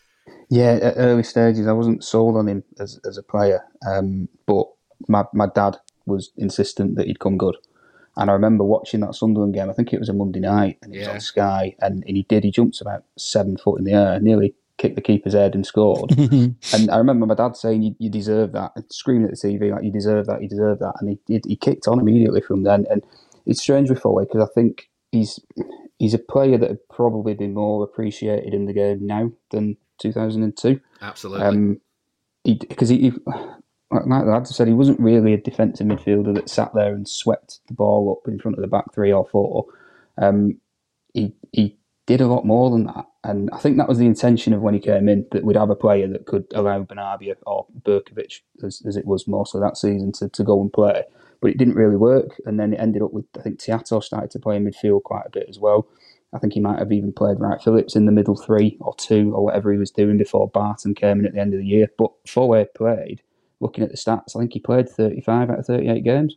Yeah, 0.49 0.77
at 0.81 0.95
early 0.97 1.23
stages, 1.23 1.67
I 1.67 1.71
wasn't 1.71 2.03
sold 2.03 2.35
on 2.35 2.49
him 2.49 2.65
as 2.79 2.99
as 3.05 3.17
a 3.17 3.23
player, 3.23 3.63
um, 3.87 4.27
but 4.45 4.67
my 5.07 5.25
my 5.33 5.47
dad 5.53 5.77
was 6.05 6.31
insistent 6.37 6.95
that 6.95 7.07
he'd 7.07 7.19
come 7.19 7.37
good. 7.37 7.57
And 8.17 8.29
I 8.29 8.33
remember 8.33 8.63
watching 8.63 9.01
that 9.01 9.15
Sunderland 9.15 9.53
game. 9.53 9.69
I 9.69 9.73
think 9.73 9.91
it 9.91 9.99
was 9.99 10.07
a 10.07 10.13
Monday 10.13 10.39
night, 10.39 10.77
and 10.81 10.95
it 10.95 10.99
was 10.99 11.07
on 11.09 11.19
Sky. 11.19 11.75
And, 11.79 12.03
and 12.07 12.15
he 12.15 12.23
did. 12.23 12.45
He 12.45 12.51
jumps 12.51 12.79
about 12.79 13.03
seven 13.17 13.57
foot 13.57 13.79
in 13.79 13.83
the 13.83 13.91
air, 13.91 14.19
nearly 14.21 14.55
kicked 14.77 14.95
the 14.95 15.01
keeper's 15.01 15.33
head 15.33 15.53
and 15.53 15.65
scored. 15.65 16.11
and 16.17 16.55
I 16.89 16.97
remember 16.97 17.25
my 17.25 17.35
dad 17.35 17.57
saying, 17.57 17.81
"You, 17.81 17.95
you 17.99 18.09
deserve 18.09 18.53
that," 18.53 18.71
and 18.75 18.85
screaming 18.89 19.25
at 19.25 19.31
the 19.31 19.47
TV 19.47 19.71
like, 19.71 19.83
"You 19.83 19.91
deserve 19.91 20.27
that! 20.27 20.41
You 20.41 20.47
deserve 20.47 20.79
that!" 20.79 20.93
And 20.99 21.09
he 21.09 21.19
he, 21.27 21.41
he 21.45 21.55
kicked 21.57 21.87
on 21.87 21.99
immediately 21.99 22.41
from 22.41 22.63
then. 22.63 22.85
And 22.89 23.03
it's 23.45 23.61
strange 23.61 23.89
with 23.89 23.99
Foley 23.99 24.25
because 24.25 24.47
I 24.47 24.51
think 24.53 24.89
he's 25.11 25.39
he's 25.99 26.13
a 26.13 26.19
player 26.19 26.57
that 26.57 26.69
would 26.69 26.89
probably 26.89 27.33
be 27.33 27.47
more 27.47 27.83
appreciated 27.83 28.53
in 28.53 28.65
the 28.65 28.73
game 28.73 29.05
now 29.05 29.31
than 29.51 29.77
2002. 29.99 30.79
Absolutely. 31.01 31.45
Um, 31.45 31.81
because 32.43 32.89
he, 32.89 32.97
he, 32.97 33.11
like 33.95 34.25
lads 34.25 34.55
said, 34.55 34.67
he 34.67 34.73
wasn't 34.73 34.99
really 34.99 35.33
a 35.33 35.37
defensive 35.37 35.87
midfielder 35.87 36.33
that 36.35 36.49
sat 36.49 36.73
there 36.73 36.93
and 36.93 37.07
swept 37.07 37.59
the 37.67 37.73
ball 37.73 38.11
up 38.11 38.27
in 38.31 38.39
front 38.39 38.57
of 38.57 38.61
the 38.61 38.67
back 38.67 38.93
three 38.93 39.11
or 39.11 39.25
four. 39.25 39.65
Um, 40.17 40.59
he 41.13 41.33
he 41.51 41.77
did 42.05 42.21
a 42.21 42.27
lot 42.27 42.45
more 42.45 42.69
than 42.69 42.85
that, 42.85 43.05
and 43.23 43.49
I 43.51 43.57
think 43.57 43.77
that 43.77 43.89
was 43.89 43.97
the 43.97 44.05
intention 44.05 44.53
of 44.53 44.61
when 44.61 44.73
he 44.73 44.79
came 44.79 45.09
in 45.09 45.25
that 45.31 45.43
we'd 45.43 45.57
have 45.57 45.69
a 45.69 45.75
player 45.75 46.07
that 46.07 46.25
could 46.25 46.45
allow 46.53 46.83
Benarbia 46.83 47.35
or 47.47 47.65
Berkovic, 47.83 48.41
as, 48.63 48.81
as 48.85 48.95
it 48.95 49.05
was 49.05 49.27
most 49.27 49.55
of 49.55 49.61
that 49.61 49.77
season, 49.77 50.11
to, 50.13 50.29
to 50.29 50.43
go 50.43 50.61
and 50.61 50.71
play. 50.71 51.03
But 51.41 51.51
it 51.51 51.57
didn't 51.57 51.75
really 51.75 51.97
work, 51.97 52.39
and 52.45 52.59
then 52.59 52.73
it 52.73 52.79
ended 52.79 53.01
up 53.01 53.13
with 53.13 53.25
I 53.37 53.41
think 53.41 53.59
Tiatto 53.59 54.03
started 54.03 54.31
to 54.31 54.39
play 54.39 54.55
in 54.55 54.65
midfield 54.65 55.03
quite 55.03 55.25
a 55.25 55.31
bit 55.31 55.47
as 55.49 55.59
well. 55.59 55.87
I 56.35 56.39
think 56.39 56.53
he 56.53 56.59
might 56.59 56.79
have 56.79 56.91
even 56.91 57.13
played 57.13 57.39
Wright 57.39 57.61
Phillips 57.61 57.95
in 57.95 58.05
the 58.05 58.11
middle 58.11 58.35
three 58.35 58.77
or 58.81 58.93
two 58.95 59.33
or 59.33 59.45
whatever 59.45 59.71
he 59.71 59.77
was 59.77 59.91
doing 59.91 60.17
before 60.17 60.49
Barton 60.49 60.93
came 60.93 61.19
in 61.19 61.25
at 61.25 61.33
the 61.33 61.39
end 61.39 61.53
of 61.53 61.59
the 61.59 61.65
year. 61.65 61.87
But 61.97 62.11
Foe 62.27 62.65
played, 62.75 63.21
looking 63.65 63.83
at 63.83 63.89
the 63.89 63.97
stats, 63.97 64.35
I 64.35 64.39
think 64.39 64.53
he 64.53 64.59
played 64.59 64.87
35 64.87 65.49
out 65.49 65.59
of 65.59 65.65
38 65.65 66.03
games 66.03 66.35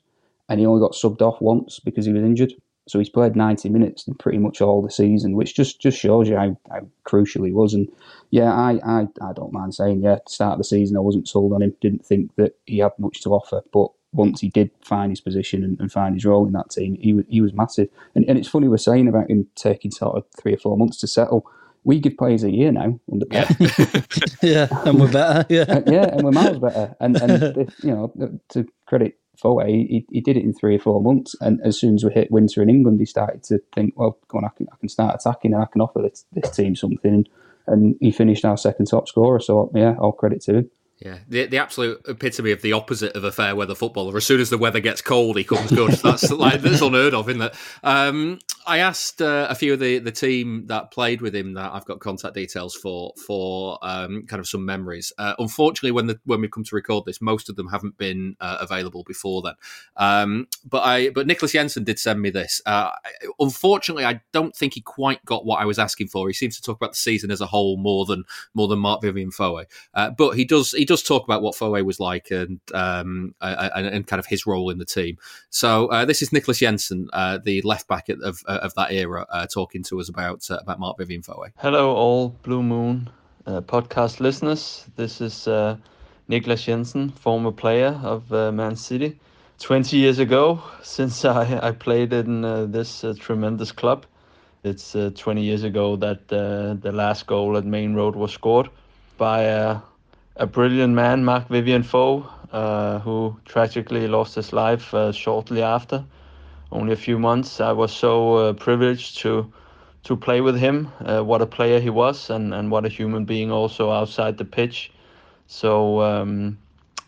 and 0.49 0.59
he 0.59 0.67
only 0.67 0.81
got 0.81 0.93
subbed 0.93 1.21
off 1.21 1.41
once 1.41 1.79
because 1.79 2.07
he 2.07 2.13
was 2.13 2.23
injured. 2.23 2.55
So 2.89 2.99
he's 2.99 3.11
played 3.11 3.37
90 3.37 3.69
minutes 3.69 4.09
in 4.09 4.15
pretty 4.15 4.39
much 4.39 4.63
all 4.63 4.81
the 4.81 4.91
season, 4.91 5.37
which 5.37 5.55
just, 5.55 5.79
just 5.79 5.99
shows 5.99 6.27
you 6.27 6.37
how, 6.37 6.59
how 6.71 6.89
crucial 7.05 7.45
he 7.45 7.53
was. 7.53 7.75
And 7.75 7.87
yeah, 8.31 8.51
I, 8.51 8.81
I, 8.83 9.09
I 9.21 9.33
don't 9.35 9.53
mind 9.53 9.75
saying, 9.75 10.03
yeah, 10.03 10.19
start 10.27 10.53
of 10.53 10.59
the 10.59 10.65
season, 10.65 10.97
I 10.97 11.01
wasn't 11.01 11.29
sold 11.29 11.53
on 11.53 11.61
him, 11.61 11.77
didn't 11.83 12.07
think 12.07 12.35
that 12.37 12.57
he 12.65 12.79
had 12.79 12.93
much 12.99 13.21
to 13.23 13.31
offer. 13.31 13.61
But 13.75 13.89
once 14.13 14.41
he 14.41 14.49
did 14.49 14.71
find 14.81 15.13
his 15.13 15.21
position 15.21 15.63
and, 15.65 15.79
and 15.79 15.93
find 15.93 16.15
his 16.15 16.25
role 16.25 16.47
in 16.47 16.55
that 16.55 16.71
team, 16.71 16.97
he 16.99 17.13
was, 17.13 17.27
he 17.29 17.43
was 17.43 17.53
massive. 17.53 17.91
And, 18.15 18.25
and 18.27 18.39
it's 18.39 18.49
funny 18.49 18.69
we're 18.69 18.79
saying 18.79 19.07
about 19.07 19.31
him 19.31 19.47
taking 19.55 19.91
sort 19.91 20.17
of 20.17 20.25
three 20.41 20.55
or 20.55 20.59
four 20.59 20.79
months 20.79 20.97
to 21.01 21.07
settle. 21.07 21.45
We 21.89 22.01
give 22.01 22.19
players 22.19 22.45
a 22.45 22.51
year 22.51 22.71
now 22.71 23.01
under 23.11 23.25
Pep. 23.25 23.49
yeah, 24.43 24.69
and 24.85 25.01
we're 25.01 25.11
better. 25.11 25.47
Yeah, 25.49 25.65
and, 25.69 25.89
yeah, 25.91 26.05
and 26.13 26.23
we're 26.23 26.33
miles 26.33 26.59
better. 26.59 26.95
And 27.01 27.17
and 27.17 27.73
you 27.83 27.91
know, 27.91 28.13
uh, 28.21 28.27
to 28.51 28.67
credit 28.87 29.19
Foe, 29.39 29.59
he, 29.61 30.05
he 30.11 30.21
did 30.21 30.37
it 30.37 30.45
in 30.45 30.53
three 30.53 30.77
or 30.77 30.81
four 30.81 31.01
months. 31.01 31.35
And 31.41 31.61
as 31.65 31.81
soon 31.81 31.95
as 31.95 32.05
we 32.05 32.13
hit 32.13 32.31
winter 32.31 32.61
in 32.61 32.69
England, 32.69 33.01
he 33.01 33.07
started 33.07 33.43
to 33.45 33.61
think, 33.75 33.95
well, 33.97 34.19
go 34.29 34.37
on, 34.37 34.45
I 34.45 34.51
can, 34.55 34.67
I 34.71 34.77
can 34.77 34.91
start 34.91 35.15
attacking 35.15 35.55
and 35.55 35.63
I 35.63 35.67
can 35.67 35.81
offer 35.81 36.03
this, 36.03 36.27
this 36.33 36.51
team 36.51 36.77
something. 36.77 37.11
And, 37.11 37.29
and 37.67 37.97
he 38.01 38.11
finished 38.11 38.45
our 38.45 38.59
second 38.59 38.87
top 38.87 39.09
scorer. 39.09 39.41
So 39.41 39.71
yeah, 39.75 39.95
all 39.99 40.13
credit 40.13 40.43
to 40.43 40.57
him. 40.57 40.71
Yeah, 41.01 41.19
the, 41.29 41.47
the 41.47 41.59
absolute 41.59 42.01
epitome 42.09 42.51
of 42.51 42.61
the 42.61 42.73
opposite 42.73 43.15
of 43.15 43.23
a 43.23 43.31
fair 43.31 43.55
weather 43.55 43.77
footballer. 43.77 44.17
As 44.17 44.27
soon 44.27 44.41
as 44.41 44.51
the 44.51 44.59
weather 44.59 44.81
gets 44.81 45.01
cold, 45.01 45.37
he 45.37 45.45
comes 45.45 45.71
good. 45.71 45.93
That's 46.03 46.29
like 46.31 46.61
that's 46.61 46.81
unheard 46.81 47.15
of, 47.15 47.29
isn't 47.29 47.41
it? 47.41 47.55
Um, 47.85 48.41
I 48.67 48.79
asked 48.79 49.23
uh, 49.23 49.47
a 49.49 49.55
few 49.55 49.73
of 49.73 49.81
the, 49.81 49.99
the 49.99 50.11
team 50.11 50.67
that 50.67 50.91
played 50.91 51.21
with 51.21 51.35
him 51.35 51.55
that 51.55 51.73
I've 51.73 51.85
got 51.85 52.01
contact 52.01 52.35
details 52.35 52.75
for 52.75 53.13
for 53.27 53.79
um, 53.83 54.27
kind 54.27 54.41
of 54.41 54.49
some 54.49 54.65
memories. 54.65 55.13
Uh, 55.19 55.35
unfortunately, 55.39 55.93
when 55.93 56.07
the 56.07 56.21
when 56.25 56.41
we 56.41 56.49
come 56.49 56.65
to 56.65 56.75
record 56.75 57.05
this, 57.07 57.21
most 57.21 57.49
of 57.49 57.57
them 57.57 57.69
haven't 57.69 57.97
been 57.97 58.37
uh, 58.41 58.59
available 58.61 59.05
before 59.05 59.41
then. 59.43 59.55
Um, 59.97 60.49
but 60.69 60.83
I 60.85 61.11
but 61.11 61.27
Niclas 61.27 61.53
Jensen 61.53 61.85
did 61.85 61.99
send 61.99 62.21
me 62.21 62.31
this. 62.31 62.61
Uh, 62.67 62.91
unfortunately, 63.39 64.05
I 64.05 64.21
don't 64.33 64.55
think 64.55 64.75
he 64.75 64.81
quite 64.81 65.25
got 65.25 65.47
what 65.47 65.61
I 65.61 65.65
was 65.65 65.79
asking 65.79 66.09
for. 66.09 66.27
He 66.29 66.35
seems 66.35 66.57
to 66.57 66.63
talk 66.63 66.77
about 66.77 66.93
the 66.93 66.97
season 66.97 67.31
as 67.31 67.41
a 67.41 67.47
whole 67.47 67.77
more 67.77 68.05
than 68.05 68.25
more 68.53 68.67
than 68.67 68.81
Marc-Vivien 68.81 69.31
Foe. 69.31 69.63
Uh, 69.95 70.11
but 70.11 70.33
he 70.33 70.45
does 70.45 70.73
he 70.73 70.85
does 70.89 71.03
talk 71.03 71.23
about 71.23 71.43
what 71.43 71.55
Foe 71.55 71.71
was 71.85 72.01
like 72.01 72.31
and, 72.33 72.59
um, 72.75 73.35
and, 73.41 73.87
and 73.87 74.07
kind 74.07 74.19
of 74.19 74.27
his 74.27 74.47
role 74.47 74.71
in 74.71 74.79
the 74.79 74.85
team. 74.85 75.19
So 75.51 75.87
uh, 75.89 76.05
this 76.05 76.23
is 76.23 76.31
Niclas 76.31 76.59
Jensen, 76.59 77.09
uh, 77.13 77.39
the 77.45 77.63
left 77.63 77.87
back 77.87 78.09
of, 78.09 78.43
of 78.47 78.75
that 78.75 78.91
era, 78.91 79.27
uh, 79.31 79.47
talking 79.47 79.83
to 79.85 80.01
us 80.01 80.09
about 80.09 80.51
uh, 80.51 80.59
about 80.61 80.81
Marc-Vivien 80.81 81.23
Foe. 81.23 81.45
Hello, 81.59 81.95
all 81.95 82.31
Blue 82.43 82.63
Moon 82.63 83.09
uh, 83.47 83.61
podcast 83.61 84.19
listeners. 84.19 84.87
This 84.97 85.21
is 85.21 85.47
uh, 85.47 85.77
Niclas 86.29 86.65
Jensen, 86.65 87.11
former 87.11 87.53
player 87.53 88.01
of 88.03 88.31
Man 88.31 88.75
City. 88.75 89.21
20 89.61 89.97
years 89.97 90.19
ago, 90.19 90.63
since 90.83 91.25
I, 91.25 91.61
I 91.63 91.73
played 91.73 92.13
in 92.13 92.73
this 92.73 93.05
tremendous 93.21 93.73
club. 93.73 94.07
It's 94.65 94.93
20 94.93 95.43
years 95.43 95.63
ago 95.63 95.97
that 95.97 96.29
the 96.29 96.93
last 96.93 97.27
goal 97.27 97.57
at 97.57 97.65
Maine 97.65 97.95
Road 97.95 98.17
was 98.17 98.33
scored 98.33 98.71
by 99.17 99.81
a 100.39 100.47
brilliant 100.47 100.95
man, 100.95 101.25
Marc-Vivien 101.25 101.83
Foe, 101.83 102.29
uh, 102.53 103.01
who 103.01 103.37
tragically 103.45 104.07
lost 104.07 104.37
his 104.37 104.53
life 104.53 104.95
uh, 104.95 105.13
shortly 105.13 105.63
after, 105.63 106.05
only 106.71 106.93
a 106.93 106.97
few 106.97 107.19
months. 107.19 107.61
I 107.61 107.73
was 107.73 107.93
so 107.93 108.37
uh, 108.37 108.53
privileged 108.53 109.19
to 109.19 109.53
to 110.05 110.17
play 110.17 110.41
with 110.41 110.57
him. 110.57 110.89
Uh, 111.05 111.23
what 111.23 111.43
a 111.43 111.47
player 111.47 111.81
he 111.81 111.91
was, 111.91 112.31
and, 112.31 112.55
and 112.55 112.71
what 112.71 112.87
a 112.87 112.89
human 112.89 113.25
being 113.25 113.51
also 113.51 113.91
outside 113.91 114.39
the 114.39 114.45
pitch. 114.45 114.93
So 115.49 116.01
um, 116.03 116.57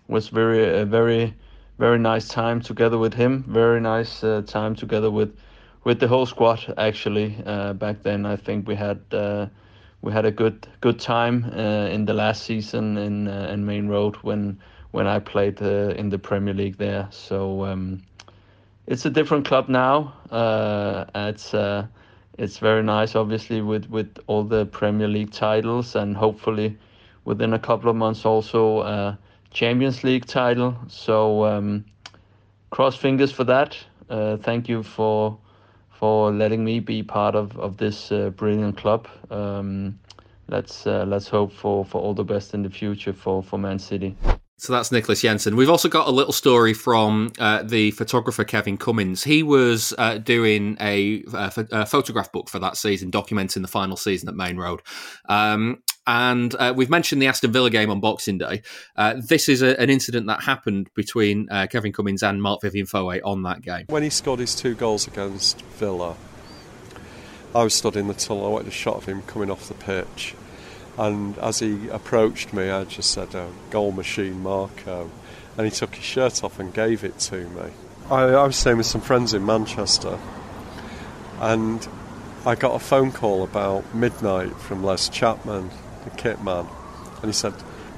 was 0.09 0.29
very 0.29 0.81
a 0.81 0.85
very 0.85 1.35
very 1.79 1.99
nice 1.99 2.29
time 2.29 2.61
together 2.61 2.99
with 2.99 3.15
him. 3.15 3.45
Very 3.49 3.81
nice 3.81 4.25
uh, 4.25 4.43
time 4.47 4.75
together 4.75 5.11
with 5.11 5.37
with 5.85 6.01
the 6.01 6.09
whole 6.09 6.27
squad. 6.27 6.75
Actually, 6.77 7.37
uh, 7.47 7.75
back 7.75 8.03
then 8.03 8.27
I 8.27 8.37
think 8.37 8.67
we 8.67 8.75
had 8.75 9.01
we 10.03 10.13
had 10.13 10.25
a 10.25 10.31
good 10.31 10.67
good 10.81 10.99
time 10.99 11.45
uh, 11.55 11.87
in 11.89 12.05
the 12.05 12.15
last 12.15 12.45
season 12.45 12.97
in 12.97 13.29
uh, 13.29 13.51
in 13.53 13.67
Maine 13.67 13.89
Road 13.89 14.17
when 14.17 14.59
when 14.93 15.07
I 15.07 15.19
played 15.19 15.63
uh, 15.63 15.95
in 15.97 16.09
the 16.09 16.19
Premier 16.19 16.55
League 16.55 16.79
there. 16.79 17.09
So 17.11 17.65
um, 17.65 18.03
it's 18.87 19.05
a 19.05 19.11
different 19.11 19.47
club 19.47 19.69
now. 19.69 20.15
It's 21.15 21.55
it's 22.39 22.57
very 22.57 22.83
nice, 22.83 23.15
obviously, 23.15 23.61
with 23.61 23.91
with 23.91 24.19
all 24.27 24.45
the 24.45 24.65
Premier 24.67 25.09
League 25.09 25.31
titles 25.31 25.95
and 25.95 26.17
hopefully 26.17 26.79
within 27.25 27.53
a 27.53 27.59
couple 27.59 27.91
of 27.91 27.97
months 27.97 28.25
also 28.25 28.81
a 28.81 29.19
Champions 29.51 30.03
League 30.05 30.25
title. 30.25 30.75
So 30.89 31.45
um, 31.45 31.85
cross 32.71 32.97
fingers 32.97 33.31
for 33.31 33.45
that. 33.45 33.77
Uh, 34.09 34.39
thank 34.39 34.69
you 34.69 34.83
for 34.83 35.37
for 36.01 36.33
letting 36.33 36.65
me 36.65 36.81
be 36.81 37.03
part 37.03 37.37
of 37.37 37.59
of 37.59 37.77
this 37.77 38.11
uh, 38.11 38.31
brilliant 38.31 38.79
club. 38.79 39.07
Um, 39.31 39.99
let's 40.49 40.87
uh, 40.87 41.05
let's 41.07 41.29
hope 41.29 41.53
for 41.53 41.85
for 41.85 42.01
all 42.01 42.15
the 42.15 42.25
best 42.25 42.55
in 42.55 42.63
the 42.63 42.71
future 42.71 43.13
for 43.13 43.43
for 43.43 43.59
Man 43.59 43.79
City. 43.79 44.17
So 44.61 44.75
that's 44.75 44.91
Niclas 44.91 45.23
Jensen. 45.23 45.57
We've 45.57 45.71
also 45.71 45.89
got 45.89 46.07
a 46.07 46.11
little 46.11 46.35
story 46.35 46.75
from 46.75 47.33
uh, 47.39 47.63
the 47.63 47.93
photographer 47.93 48.45
Kevin 48.45 48.77
Cummins. 48.77 49.25
He 49.25 49.43
was 49.43 49.95
uh, 49.97 50.19
doing 50.19 50.77
a, 50.79 51.25
a, 51.33 51.67
a, 51.73 51.87
photograph 51.87 52.31
book 52.31 52.51
for 52.51 52.59
that 52.59 52.77
season, 52.77 53.11
documenting 53.11 53.63
the 53.63 53.69
final 53.69 53.97
season 53.97 54.29
at 54.29 54.35
Maine 54.35 54.59
Road. 54.59 54.83
Um, 55.31 55.83
and 56.07 56.55
uh, 56.57 56.75
we've 56.77 56.91
mentioned 56.91 57.23
the 57.23 57.27
Aston 57.27 57.53
Villa 57.53 57.71
game 57.71 57.89
on 57.89 58.01
Boxing 58.01 58.37
Day. 58.37 58.61
Uh, 58.97 59.15
this 59.27 59.49
is 59.49 59.63
a, 59.63 59.81
an 59.81 59.89
incident 59.89 60.27
that 60.27 60.43
happened 60.43 60.91
between 60.95 61.49
uh, 61.51 61.67
Kevin 61.67 61.95
Cummins 61.95 62.23
and 62.23 62.43
Marc-Vivien 62.43 62.85
Foe 62.85 63.19
on 63.25 63.43
that 63.45 63.63
game. 63.63 63.87
When 63.89 64.03
he 64.03 64.11
scored 64.11 64.41
his 64.41 64.55
two 64.55 64.75
goals 64.75 65.07
against 65.07 65.63
Villa, 65.63 66.17
I 67.55 67.63
was 67.63 67.73
stood 67.73 67.97
in 67.97 68.09
the 68.09 68.15
tunnel. 68.15 68.45
I 68.45 68.49
wanted 68.51 68.69
a 68.69 68.73
shot 68.73 68.97
of 68.97 69.07
him 69.07 69.23
coming 69.23 69.51
off 69.51 69.69
the 69.69 69.75
pitch 69.75 70.35
and 71.01 71.39
as 71.39 71.61
he 71.61 71.89
approached 71.89 72.53
me, 72.53 72.69
I 72.69 72.85
just 72.85 73.11
said, 73.11 73.35
uh, 73.35 73.39
oh, 73.39 73.53
"Goal 73.71 73.91
machine, 73.91 74.43
Marco," 74.43 75.11
and 75.57 75.67
he 75.67 75.71
took 75.71 75.95
his 75.95 76.05
shirt 76.05 76.45
off 76.45 76.61
and 76.61 76.75
gave 76.75 77.05
it 77.05 77.19
to 77.21 77.49
me. 77.49 77.73
I, 78.11 78.25
I 78.25 78.45
was 78.45 78.57
staying 78.57 78.77
with 78.77 78.85
some 78.85 79.01
friends 79.01 79.33
in 79.33 79.47
Manchester, 79.47 80.19
and 81.41 81.89
I 82.45 82.55
got 82.55 82.75
a 82.75 82.79
phone 82.79 83.13
call 83.13 83.43
about 83.43 83.95
midnight 83.95 84.55
from 84.57 84.85
Les 84.85 85.09
Chapman, 85.09 85.71
the 86.05 86.11
kit 86.11 86.45
man, 86.45 86.67
and 87.23 87.25
he 87.25 87.33
said, 87.33 87.55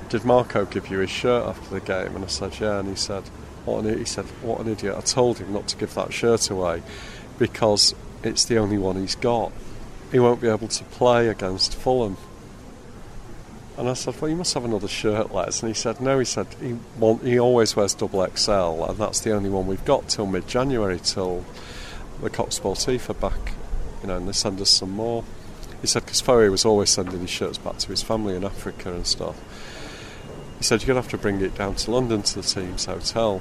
"Did 0.09 0.25
Marco 0.25 0.65
give 0.65 0.89
you 0.89 0.99
his 0.99 1.11
shirt 1.11 1.45
after 1.45 1.75
the 1.75 1.81
game?" 1.81 2.15
And 2.15 2.25
I 2.25 2.29
said, 2.29 2.61
"Yeah," 2.61 2.79
and 2.79 2.89
he 2.89 2.95
said, 2.95 3.25
"What 3.65 3.85
an 3.85 3.99
he 3.99 4.05
said, 4.05 4.27
what 4.43 4.61
an 4.61 4.69
idiot! 4.69 4.95
I 4.97 5.01
told 5.01 5.39
him 5.39 5.53
not 5.53 5.67
to 5.69 5.77
give 5.77 5.93
that 5.95 6.13
shirt 6.13 6.51
away 6.51 6.85
because 7.37 7.97
it's 8.23 8.45
the 8.45 8.59
only 8.59 8.79
one 8.79 8.95
he's 8.95 9.17
got. 9.17 9.51
He 10.13 10.21
won't 10.21 10.41
be 10.41 10.47
able 10.47 10.69
to 10.69 10.85
play 10.85 11.27
against 11.27 11.75
Fulham." 11.75 12.17
And 13.79 13.89
I 13.89 13.95
said, 13.95 14.21
well, 14.21 14.31
you 14.31 14.37
must 14.37 14.53
have 14.55 14.65
another 14.65 14.89
shirt, 14.89 15.33
Les. 15.33 15.63
And 15.63 15.71
he 15.71 15.75
said, 15.75 16.01
no, 16.01 16.19
he 16.19 16.27
said, 16.27 16.47
he, 16.61 16.77
want, 16.99 17.25
he 17.25 17.39
always 17.39 17.75
wears 17.75 17.95
double 17.95 18.27
XL, 18.37 18.85
and 18.85 18.99
that's 18.99 19.21
the 19.21 19.33
only 19.33 19.49
one 19.49 19.67
we've 19.67 19.85
got 19.85 20.09
till 20.09 20.27
mid 20.27 20.47
January, 20.47 21.01
till 21.01 21.45
the 22.21 22.29
Coq 22.29 22.51
Sportif 22.51 23.09
are 23.09 23.15
back, 23.15 23.55
you 24.03 24.09
know, 24.09 24.19
and 24.19 24.29
they 24.29 24.33
send 24.33 24.61
us 24.61 24.71
some 24.71 24.91
more. 24.91 25.25
He 25.81 25.87
said, 25.87 26.05
because 26.05 26.21
Foe 26.21 26.51
was 26.51 26.67
always 26.67 26.91
sending 26.91 27.21
his 27.21 27.31
shirts 27.31 27.59
back 27.59 27.79
to 27.79 27.89
his 27.89 28.03
family 28.03 28.37
in 28.37 28.45
Africa 28.45 28.93
and 28.93 29.07
stuff. 29.07 29.37
He 30.59 30.65
said, 30.65 30.83
you're 30.83 30.89
going 30.89 30.97
to 30.97 31.03
have 31.03 31.11
to 31.11 31.19
bring 31.19 31.41
it 31.41 31.55
down 31.55 31.75
to 31.77 31.91
London 31.91 32.23
to 32.23 32.41
the 32.41 32.43
team's 32.43 32.85
hotel. 32.85 33.41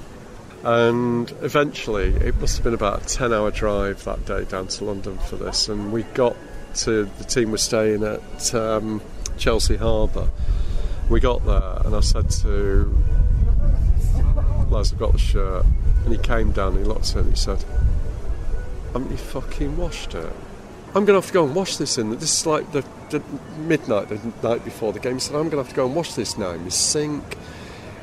And 0.64 1.30
eventually, 1.42 2.16
it 2.16 2.40
must 2.40 2.58
have 2.58 2.64
been 2.64 2.74
about 2.74 3.04
a 3.04 3.06
10 3.06 3.34
hour 3.34 3.52
drive 3.52 4.04
that 4.06 4.26
day 4.26 4.46
down 4.46 4.68
to 4.70 4.86
London 4.86 5.18
for 5.18 5.36
this. 5.36 5.68
And 5.68 5.92
we 5.92 6.04
got 6.04 6.36
to, 6.76 7.06
the 7.06 7.24
team 7.26 7.52
was 7.52 7.62
staying 7.62 8.04
at. 8.04 8.56
Um, 8.56 9.02
Chelsea 9.42 9.76
Harbour. 9.76 10.30
We 11.10 11.20
got 11.20 11.44
there, 11.46 11.82
and 11.84 11.96
I 11.96 12.02
said 12.02 12.30
to 12.42 12.96
Les, 14.70 14.94
I've 14.94 15.00
got 15.00 15.14
the 15.14 15.18
shirt. 15.18 15.66
And 16.06 16.14
he 16.14 16.20
came 16.20 16.52
down, 16.52 16.74
and 16.76 16.80
he 16.80 16.84
looked 16.86 17.10
at 17.10 17.16
it, 17.16 17.20
and 17.22 17.30
he 17.32 17.36
said, 17.36 17.66
Haven't 18.94 19.10
you 19.10 19.18
fucking 19.18 19.78
washed 19.78 20.14
it? 20.14 20.32
I'm 20.90 21.06
going 21.06 21.08
to 21.08 21.14
have 21.16 21.28
to 21.28 21.34
go 21.34 21.46
and 21.46 21.56
wash 21.56 21.78
this. 21.78 21.98
In 21.98 22.12
this 22.12 22.42
is 22.42 22.46
like 22.46 22.72
the, 22.72 22.86
the 23.10 23.24
midnight, 23.58 24.10
the 24.10 24.20
night 24.48 24.64
before 24.64 24.94
the 24.94 25.00
game. 25.00 25.14
He 25.16 25.20
said, 25.20 25.36
I'm 25.36 25.50
going 25.50 25.52
to 25.52 25.58
have 25.58 25.70
to 25.70 25.76
go 25.76 25.88
and 25.88 25.96
wash 25.96 26.14
this 26.14 26.38
now 26.38 26.52
in 26.52 26.64
my 26.64 26.70
sink. 26.70 27.36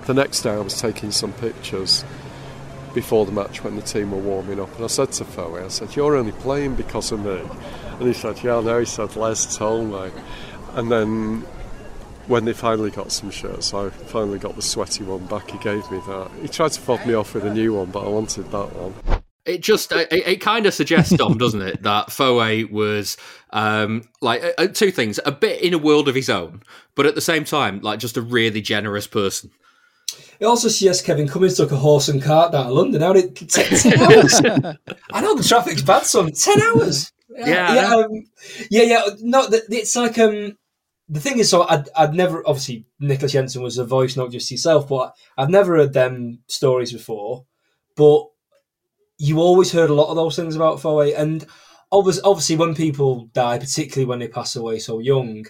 The 0.06 0.14
next 0.14 0.42
day, 0.42 0.50
I 0.50 0.58
was 0.58 0.80
taking 0.80 1.12
some 1.12 1.32
pictures 1.34 2.04
before 2.94 3.26
the 3.26 3.32
match 3.32 3.62
when 3.62 3.76
the 3.76 3.82
team 3.82 4.10
were 4.10 4.18
warming 4.18 4.58
up, 4.58 4.74
and 4.74 4.84
I 4.84 4.88
said 4.88 5.12
to 5.12 5.24
Foey, 5.24 5.64
I 5.64 5.68
said, 5.68 5.94
"You're 5.94 6.16
only 6.16 6.32
playing 6.32 6.74
because 6.74 7.12
of 7.12 7.24
me." 7.24 7.40
And 7.98 8.08
he 8.08 8.12
said, 8.12 8.42
"Yeah, 8.42 8.60
no." 8.60 8.80
He 8.80 8.86
said, 8.86 9.14
"Les 9.14 9.56
told 9.56 9.92
me." 9.92 10.10
And 10.78 10.92
then 10.92 11.40
when 12.28 12.44
they 12.44 12.52
finally 12.52 12.92
got 12.92 13.10
some 13.10 13.32
shirts, 13.32 13.74
I 13.74 13.90
finally 13.90 14.38
got 14.38 14.54
the 14.54 14.62
sweaty 14.62 15.02
one 15.02 15.26
back. 15.26 15.50
He 15.50 15.58
gave 15.58 15.90
me 15.90 15.98
that. 16.06 16.30
He 16.40 16.46
tried 16.46 16.70
to 16.70 16.80
fob 16.80 17.04
me 17.04 17.14
off 17.14 17.34
with 17.34 17.44
a 17.44 17.52
new 17.52 17.74
one, 17.74 17.90
but 17.90 18.04
I 18.04 18.08
wanted 18.08 18.48
that 18.52 18.72
one. 18.76 18.94
It 19.44 19.60
just 19.60 19.90
it, 19.90 20.06
it 20.12 20.40
kind 20.40 20.66
of 20.66 20.74
suggests, 20.74 21.16
Dom, 21.16 21.36
doesn't 21.36 21.62
it, 21.62 21.82
that 21.82 22.12
Foe 22.12 22.36
was 22.70 23.16
um, 23.50 24.08
like 24.20 24.54
uh, 24.56 24.68
two 24.68 24.92
things: 24.92 25.18
a 25.26 25.32
bit 25.32 25.60
in 25.62 25.74
a 25.74 25.78
world 25.78 26.06
of 26.06 26.14
his 26.14 26.30
own, 26.30 26.62
but 26.94 27.06
at 27.06 27.16
the 27.16 27.20
same 27.20 27.42
time, 27.42 27.80
like 27.80 27.98
just 27.98 28.16
a 28.16 28.22
really 28.22 28.60
generous 28.60 29.08
person. 29.08 29.50
It 30.38 30.44
also 30.44 30.68
suggests 30.68 31.02
Kevin 31.02 31.26
Cummins 31.26 31.56
took 31.56 31.72
a 31.72 31.76
horse 31.76 32.08
and 32.08 32.22
cart 32.22 32.52
down 32.52 32.66
to 32.66 32.72
London. 32.72 33.00
How 33.00 33.14
did 33.14 33.42
it 33.42 33.48
take 33.48 33.80
ten 33.80 33.98
hours? 34.00 34.40
I 35.12 35.22
know 35.22 35.34
the 35.34 35.42
traffic's 35.42 35.82
bad, 35.82 36.04
son. 36.04 36.30
Ten 36.30 36.62
hours. 36.62 37.10
Yeah, 37.30 37.74
yeah, 37.74 37.94
um, 37.94 38.26
yeah, 38.70 38.82
yeah. 38.82 39.02
No, 39.20 39.48
it's 39.50 39.96
like 39.96 40.18
um, 40.18 40.56
the 41.08 41.20
thing 41.20 41.38
is, 41.38 41.48
so 41.48 41.62
I'd, 41.62 41.88
I'd 41.96 42.14
never 42.14 42.42
obviously 42.46 42.84
Niclas 43.00 43.32
Jensen 43.32 43.62
was 43.62 43.78
a 43.78 43.84
voice, 43.84 44.16
not 44.16 44.30
just 44.30 44.50
yourself, 44.50 44.88
but 44.88 45.14
I've 45.36 45.50
never 45.50 45.76
heard 45.76 45.94
them 45.94 46.40
stories 46.48 46.92
before. 46.92 47.46
But 47.96 48.26
you 49.16 49.40
always 49.40 49.72
heard 49.72 49.90
a 49.90 49.94
lot 49.94 50.10
of 50.10 50.16
those 50.16 50.36
things 50.36 50.54
about 50.54 50.80
Foe, 50.80 51.00
and 51.00 51.46
obviously, 51.90 52.22
obviously, 52.24 52.56
when 52.56 52.74
people 52.74 53.26
die, 53.32 53.58
particularly 53.58 54.06
when 54.06 54.18
they 54.18 54.28
pass 54.28 54.54
away 54.54 54.78
so 54.78 54.98
young, 54.98 55.46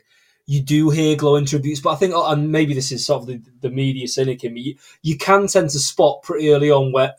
you 0.47 0.63
do 0.63 0.91
hear 0.91 1.17
glowing 1.17 1.45
tributes. 1.45 1.81
But 1.81 1.91
I 1.91 1.97
think, 1.97 2.15
and 2.17 2.53
maybe 2.53 2.73
this 2.73 2.93
is 2.93 3.05
sort 3.05 3.23
of 3.23 3.27
the, 3.27 3.43
the 3.61 3.71
media 3.71 4.07
cynic 4.07 4.45
in 4.45 4.55
me, 4.55 4.61
you, 4.61 4.75
you 5.03 5.19
can 5.19 5.49
tend 5.49 5.71
to 5.71 5.79
spot 5.79 6.23
pretty 6.23 6.51
early 6.51 6.71
on 6.71 6.93
where 6.93 7.15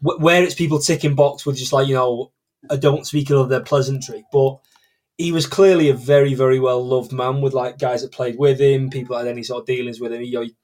where 0.00 0.42
it's 0.42 0.54
people 0.54 0.80
ticking 0.80 1.14
box 1.14 1.46
with 1.46 1.56
just 1.56 1.72
like 1.72 1.86
you 1.86 1.94
know, 1.94 2.32
I 2.70 2.76
don't 2.76 3.06
speak 3.06 3.30
of 3.30 3.48
their 3.48 3.60
pleasantry, 3.60 4.24
but 4.32 4.58
he 5.22 5.30
was 5.30 5.46
clearly 5.46 5.88
a 5.88 5.94
very, 5.94 6.34
very 6.34 6.58
well 6.58 6.84
loved 6.84 7.12
man 7.12 7.40
with 7.40 7.54
like 7.54 7.78
guys 7.78 8.02
that 8.02 8.10
played 8.10 8.36
with 8.36 8.60
him, 8.60 8.90
people 8.90 9.16
that 9.16 9.26
had 9.26 9.30
any 9.30 9.44
sort 9.44 9.60
of 9.60 9.66
dealings 9.66 10.00
with 10.00 10.12
him. 10.12 10.20
He, 10.20 10.30
he 10.30 10.56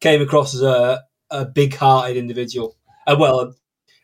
came 0.00 0.22
across 0.22 0.54
as 0.54 0.62
a, 0.62 1.02
a 1.30 1.44
big 1.44 1.74
hearted 1.74 2.16
individual. 2.16 2.76
Uh, 3.08 3.16
well, 3.18 3.54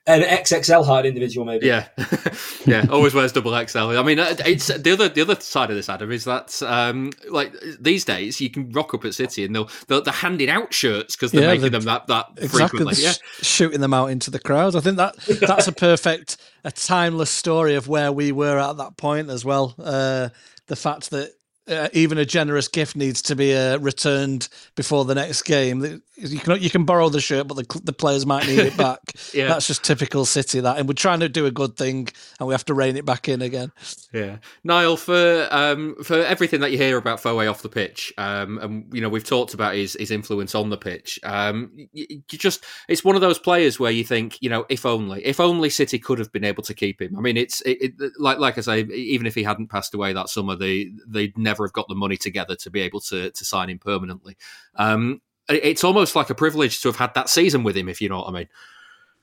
an 0.07 0.21
XXL 0.21 0.85
hard 0.85 1.07
individual, 1.07 1.47
maybe. 1.47 1.67
Yeah, 1.67 1.89
yeah. 2.67 2.87
Always 2.91 3.15
wears 3.15 3.33
double 3.33 3.53
XL. 3.67 3.79
I 3.79 4.03
mean, 4.03 4.19
uh, 4.19 4.37
it's 4.45 4.67
the 4.67 4.93
other 4.93 5.09
the 5.09 5.23
other 5.23 5.37
side 5.37 5.71
of 5.71 5.77
this, 5.77 5.89
Adam, 5.89 6.13
is 6.13 6.25
that 6.25 6.63
um, 6.63 7.11
like 7.31 7.55
these 7.81 8.05
days 8.05 8.41
you 8.41 8.51
can 8.51 8.71
rock 8.71 8.93
up 8.93 9.05
at 9.05 9.15
City 9.15 9.45
and 9.45 9.55
they'll, 9.55 9.71
they'll 9.89 10.03
they're 10.03 10.13
handing 10.13 10.51
out 10.51 10.75
shirts 10.75 11.17
because 11.17 11.33
they're 11.33 11.43
yeah, 11.43 11.55
making 11.55 11.73
them 11.73 11.85
that 11.85 12.07
that 12.09 12.27
exactly 12.37 12.81
frequently. 12.81 13.03
Yeah, 13.03 13.15
shooting 13.41 13.81
them 13.81 13.95
out 13.95 14.07
into 14.07 14.31
the 14.31 14.39
crowd. 14.39 14.77
I 14.77 14.81
think 14.81 14.99
that 14.99 15.17
that's 15.17 15.69
a 15.69 15.73
perfect, 15.91 16.37
a 16.65 16.71
timeless 16.71 17.31
story 17.31 17.75
of 17.75 17.89
where 17.89 18.13
we 18.13 18.31
were 18.31 18.59
at 18.59 18.77
that 18.77 18.99
point 18.99 19.31
as 19.31 19.45
well. 19.45 19.75
Uh, 19.79 20.29
the 20.67 20.77
fact 20.77 21.11
that 21.11 21.33
uh, 21.69 21.89
even 21.93 22.19
a 22.19 22.25
generous 22.25 22.69
gift 22.69 22.95
needs 22.97 23.23
to 23.23 23.35
be 23.35 23.55
uh, 23.55 23.79
returned 23.79 24.49
before 24.75 25.05
the 25.05 25.15
next 25.15 25.43
game. 25.43 26.03
You 26.17 26.39
can 26.39 26.61
you 26.61 26.71
can 26.71 26.85
borrow 26.85 27.09
the 27.09 27.21
shirt, 27.21 27.49
but 27.49 27.55
the, 27.55 27.81
the 27.83 27.93
players 27.93 28.27
might 28.27 28.47
need 28.47 28.59
it 28.59 28.77
back. 28.77 29.01
yeah. 29.35 29.49
That's 29.49 29.67
just 29.67 29.83
typical 29.83 30.25
City. 30.25 30.61
That, 30.61 30.79
and 30.79 30.87
we're 30.87 30.95
trying 30.95 31.21
to 31.21 31.29
do 31.29 31.47
a 31.47 31.51
good 31.51 31.77
thing, 31.77 32.09
and 32.39 32.47
we 32.47 32.55
have 32.55 32.65
to 32.67 32.75
rein 32.75 32.97
it 32.97 33.05
back 33.05 33.29
in 33.29 33.43
again. 33.43 33.73
Yeah, 34.13 34.39
Niall, 34.63 34.97
for 34.97 35.49
um, 35.51 35.97
for 36.05 36.17
everything 36.17 36.61
that 36.61 36.71
you 36.71 36.79
hear 36.79 36.99
about 36.99 37.21
Foe 37.21 37.39
off 37.49 37.63
the 37.63 37.69
pitch, 37.69 38.13
um, 38.19 38.59
and 38.59 38.95
you 38.95 39.01
know 39.01 39.09
we've 39.09 39.25
talked 39.25 39.55
about 39.55 39.75
his 39.75 39.97
his 39.99 40.11
influence 40.11 40.55
on 40.55 40.71
the 40.71 40.77
pitch. 40.77 41.19
Um, 41.25 41.73
you, 41.93 42.07
you 42.11 42.39
just 42.39 42.65
it's 42.89 43.03
one 43.03 43.17
of 43.17 43.23
those 43.23 43.39
players 43.39 43.81
where 43.81 43.91
you 43.91 44.05
think, 44.05 44.39
you 44.41 44.51
know, 44.51 44.67
if 44.69 44.87
only 44.87 45.25
if 45.25 45.41
only 45.41 45.71
City 45.71 45.99
could 45.99 46.19
have 46.19 46.31
been 46.31 46.45
able 46.45 46.63
to 46.65 46.75
keep 46.75 47.01
him. 47.01 47.17
I 47.17 47.21
mean, 47.21 47.37
it's 47.37 47.61
it, 47.63 47.79
it, 47.81 48.13
like 48.19 48.39
like 48.39 48.59
I 48.59 48.61
say, 48.61 48.81
even 48.83 49.27
if 49.27 49.35
he 49.35 49.43
hadn't 49.43 49.71
passed 49.71 49.95
away 49.95 50.13
that 50.13 50.29
summer, 50.29 50.55
they 50.55 50.93
they'd 51.09 51.37
never 51.37 51.54
never 51.55 51.67
have 51.67 51.73
got 51.73 51.89
the 51.89 51.95
money 51.95 52.17
together 52.17 52.57
to 52.57 52.71
be 52.71 52.81
able 52.81 53.01
to 53.01 53.31
to 53.31 53.45
sign 53.45 53.71
him 53.71 53.79
permanently. 53.79 54.37
Um, 54.77 55.21
it's 55.49 55.85
almost 55.85 56.17
like 56.17 56.31
a 56.31 56.35
privilege 56.35 56.81
to 56.81 56.89
have 56.89 56.97
had 56.97 57.15
that 57.15 57.29
season 57.29 57.65
with 57.65 57.77
him, 57.77 57.89
if 57.89 58.01
you 58.01 58.09
know 58.09 58.19
what 58.19 58.29
I 58.29 58.33
mean. 58.33 58.49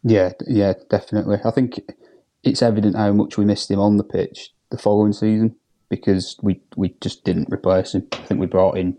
Yeah, 0.04 0.32
yeah, 0.48 0.74
definitely. 0.90 1.40
I 1.44 1.52
think 1.52 1.80
it's 2.44 2.62
evident 2.62 2.96
how 2.96 3.12
much 3.12 3.38
we 3.38 3.46
missed 3.46 3.70
him 3.70 3.80
on 3.80 3.98
the 3.98 4.04
pitch 4.04 4.54
the 4.70 4.78
following 4.78 5.14
season 5.14 5.56
because 5.90 6.38
we 6.42 6.62
we 6.76 6.96
just 7.02 7.24
didn't 7.24 7.52
replace 7.52 7.94
him. 7.94 8.08
I 8.14 8.18
think 8.18 8.40
we 8.40 8.48
brought 8.48 8.78
in 8.78 8.98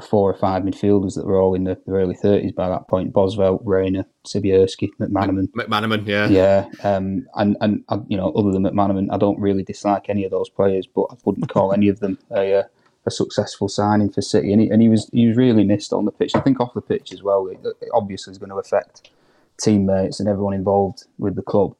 four 0.00 0.30
or 0.30 0.34
five 0.34 0.62
midfielders 0.62 1.14
that 1.14 1.26
were 1.26 1.40
all 1.40 1.54
in 1.54 1.64
the, 1.64 1.80
early 1.88 2.14
thirties 2.14 2.52
by 2.52 2.68
that 2.68 2.88
point. 2.88 3.12
Bosvelt, 3.12 3.60
Reyna, 3.64 4.06
Sibierski, 4.26 4.90
McManaman. 5.00 5.48
McManaman, 5.52 6.06
yeah, 6.06 6.28
yeah. 6.28 6.68
Um, 6.82 7.26
and 7.34 7.56
and 7.60 7.84
you 8.08 8.16
know, 8.16 8.30
other 8.32 8.52
than 8.52 8.62
McManaman, 8.62 9.08
I 9.12 9.18
don't 9.18 9.40
really 9.40 9.62
dislike 9.62 10.08
any 10.08 10.24
of 10.24 10.30
those 10.30 10.48
players, 10.48 10.86
but 10.86 11.06
I 11.10 11.16
wouldn't 11.24 11.48
call 11.48 11.72
any 11.72 11.88
of 11.88 12.00
them 12.00 12.18
a, 12.30 12.64
a 13.06 13.10
successful 13.10 13.68
signing 13.68 14.10
for 14.10 14.22
City. 14.22 14.52
And 14.52 14.62
he, 14.62 14.68
and 14.68 14.82
he 14.82 14.88
was 14.88 15.08
he 15.12 15.26
was 15.26 15.36
really 15.36 15.64
missed 15.64 15.92
on 15.92 16.04
the 16.04 16.12
pitch. 16.12 16.34
I 16.34 16.40
think 16.40 16.60
off 16.60 16.74
the 16.74 16.80
pitch 16.80 17.12
as 17.12 17.22
well. 17.22 17.46
It, 17.46 17.58
it 17.80 17.88
obviously 17.92 18.32
is 18.32 18.38
going 18.38 18.50
to 18.50 18.56
affect 18.56 19.10
teammates 19.58 20.20
and 20.20 20.28
everyone 20.28 20.54
involved 20.54 21.04
with 21.18 21.34
the 21.34 21.42
club. 21.42 21.74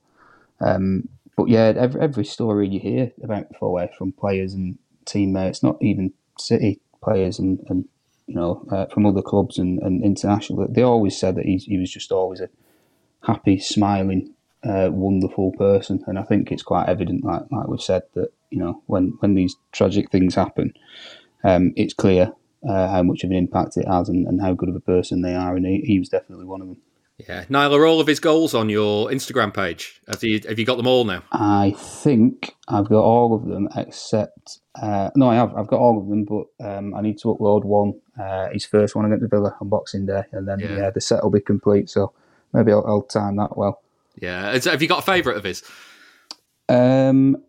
Um, 0.60 1.08
but 1.36 1.48
yeah, 1.48 1.72
every, 1.76 2.00
every 2.00 2.24
story 2.24 2.68
you 2.68 2.80
hear 2.80 3.12
about 3.22 3.46
Foe 3.60 3.88
from 3.96 4.10
players 4.10 4.54
and 4.54 4.76
teammates, 5.04 5.62
not 5.62 5.76
even 5.80 6.12
City 6.36 6.80
players 7.00 7.38
and, 7.38 7.64
and 7.68 7.88
you 8.28 8.34
know, 8.34 8.64
uh, 8.70 8.86
from 8.86 9.06
other 9.06 9.22
clubs 9.22 9.58
and, 9.58 9.80
and 9.80 10.04
international, 10.04 10.66
they 10.68 10.82
always 10.82 11.18
said 11.18 11.34
that 11.36 11.46
he's, 11.46 11.64
he 11.64 11.78
was 11.78 11.90
just 11.90 12.12
always 12.12 12.40
a 12.40 12.50
happy, 13.26 13.58
smiling, 13.58 14.34
uh, 14.62 14.90
wonderful 14.92 15.52
person. 15.52 16.04
And 16.06 16.18
I 16.18 16.22
think 16.22 16.52
it's 16.52 16.62
quite 16.62 16.88
evident, 16.88 17.24
like 17.24 17.42
like 17.50 17.68
we've 17.68 17.80
said, 17.80 18.02
that 18.14 18.32
you 18.50 18.58
know 18.58 18.82
when 18.86 19.14
when 19.20 19.34
these 19.34 19.56
tragic 19.72 20.10
things 20.10 20.34
happen, 20.34 20.74
um, 21.42 21.72
it's 21.74 21.94
clear 21.94 22.32
uh, 22.68 22.88
how 22.88 23.02
much 23.02 23.24
of 23.24 23.30
an 23.30 23.36
impact 23.36 23.76
it 23.76 23.88
has 23.88 24.08
and, 24.08 24.26
and 24.26 24.40
how 24.42 24.52
good 24.52 24.68
of 24.68 24.76
a 24.76 24.80
person 24.80 25.22
they 25.22 25.34
are. 25.34 25.56
And 25.56 25.66
he, 25.66 25.80
he 25.80 25.98
was 25.98 26.08
definitely 26.08 26.44
one 26.44 26.60
of 26.60 26.68
them. 26.68 26.78
Yeah, 27.18 27.44
Niall, 27.48 27.74
are 27.74 27.86
all 27.86 28.00
of 28.00 28.06
his 28.06 28.20
goals 28.20 28.54
on 28.54 28.68
your 28.68 29.08
Instagram 29.08 29.52
page? 29.52 30.00
Have 30.06 30.22
you 30.22 30.40
have 30.46 30.58
you 30.58 30.64
got 30.64 30.76
them 30.76 30.86
all 30.86 31.04
now? 31.04 31.22
I 31.32 31.74
think 31.76 32.54
I've 32.68 32.88
got 32.88 33.02
all 33.02 33.34
of 33.34 33.46
them 33.46 33.68
except 33.74 34.60
uh, 34.80 35.10
no, 35.16 35.30
I 35.30 35.34
have. 35.34 35.54
I've 35.56 35.66
got 35.66 35.80
all 35.80 35.98
of 35.98 36.08
them, 36.08 36.24
but 36.24 36.46
um, 36.64 36.94
I 36.94 37.00
need 37.00 37.18
to 37.18 37.28
upload 37.28 37.64
one. 37.64 37.94
Uh, 38.18 38.48
his 38.50 38.64
first 38.64 38.94
one 38.94 39.04
against 39.04 39.22
the 39.22 39.28
Villa 39.28 39.56
on 39.60 39.68
Boxing 39.68 40.06
Day, 40.06 40.24
and 40.32 40.46
then 40.46 40.60
yeah. 40.60 40.76
yeah 40.76 40.90
the 40.90 41.00
set 41.00 41.22
will 41.22 41.30
be 41.30 41.40
complete. 41.40 41.90
So 41.90 42.12
maybe 42.52 42.72
I'll, 42.72 42.84
I'll 42.86 43.02
time 43.02 43.36
that 43.36 43.56
well. 43.56 43.82
Yeah, 44.20 44.52
have 44.52 44.82
you 44.82 44.88
got 44.88 45.00
a 45.00 45.02
favourite 45.02 45.36
of 45.36 45.44
his? 45.44 45.62
Um, 46.68 47.42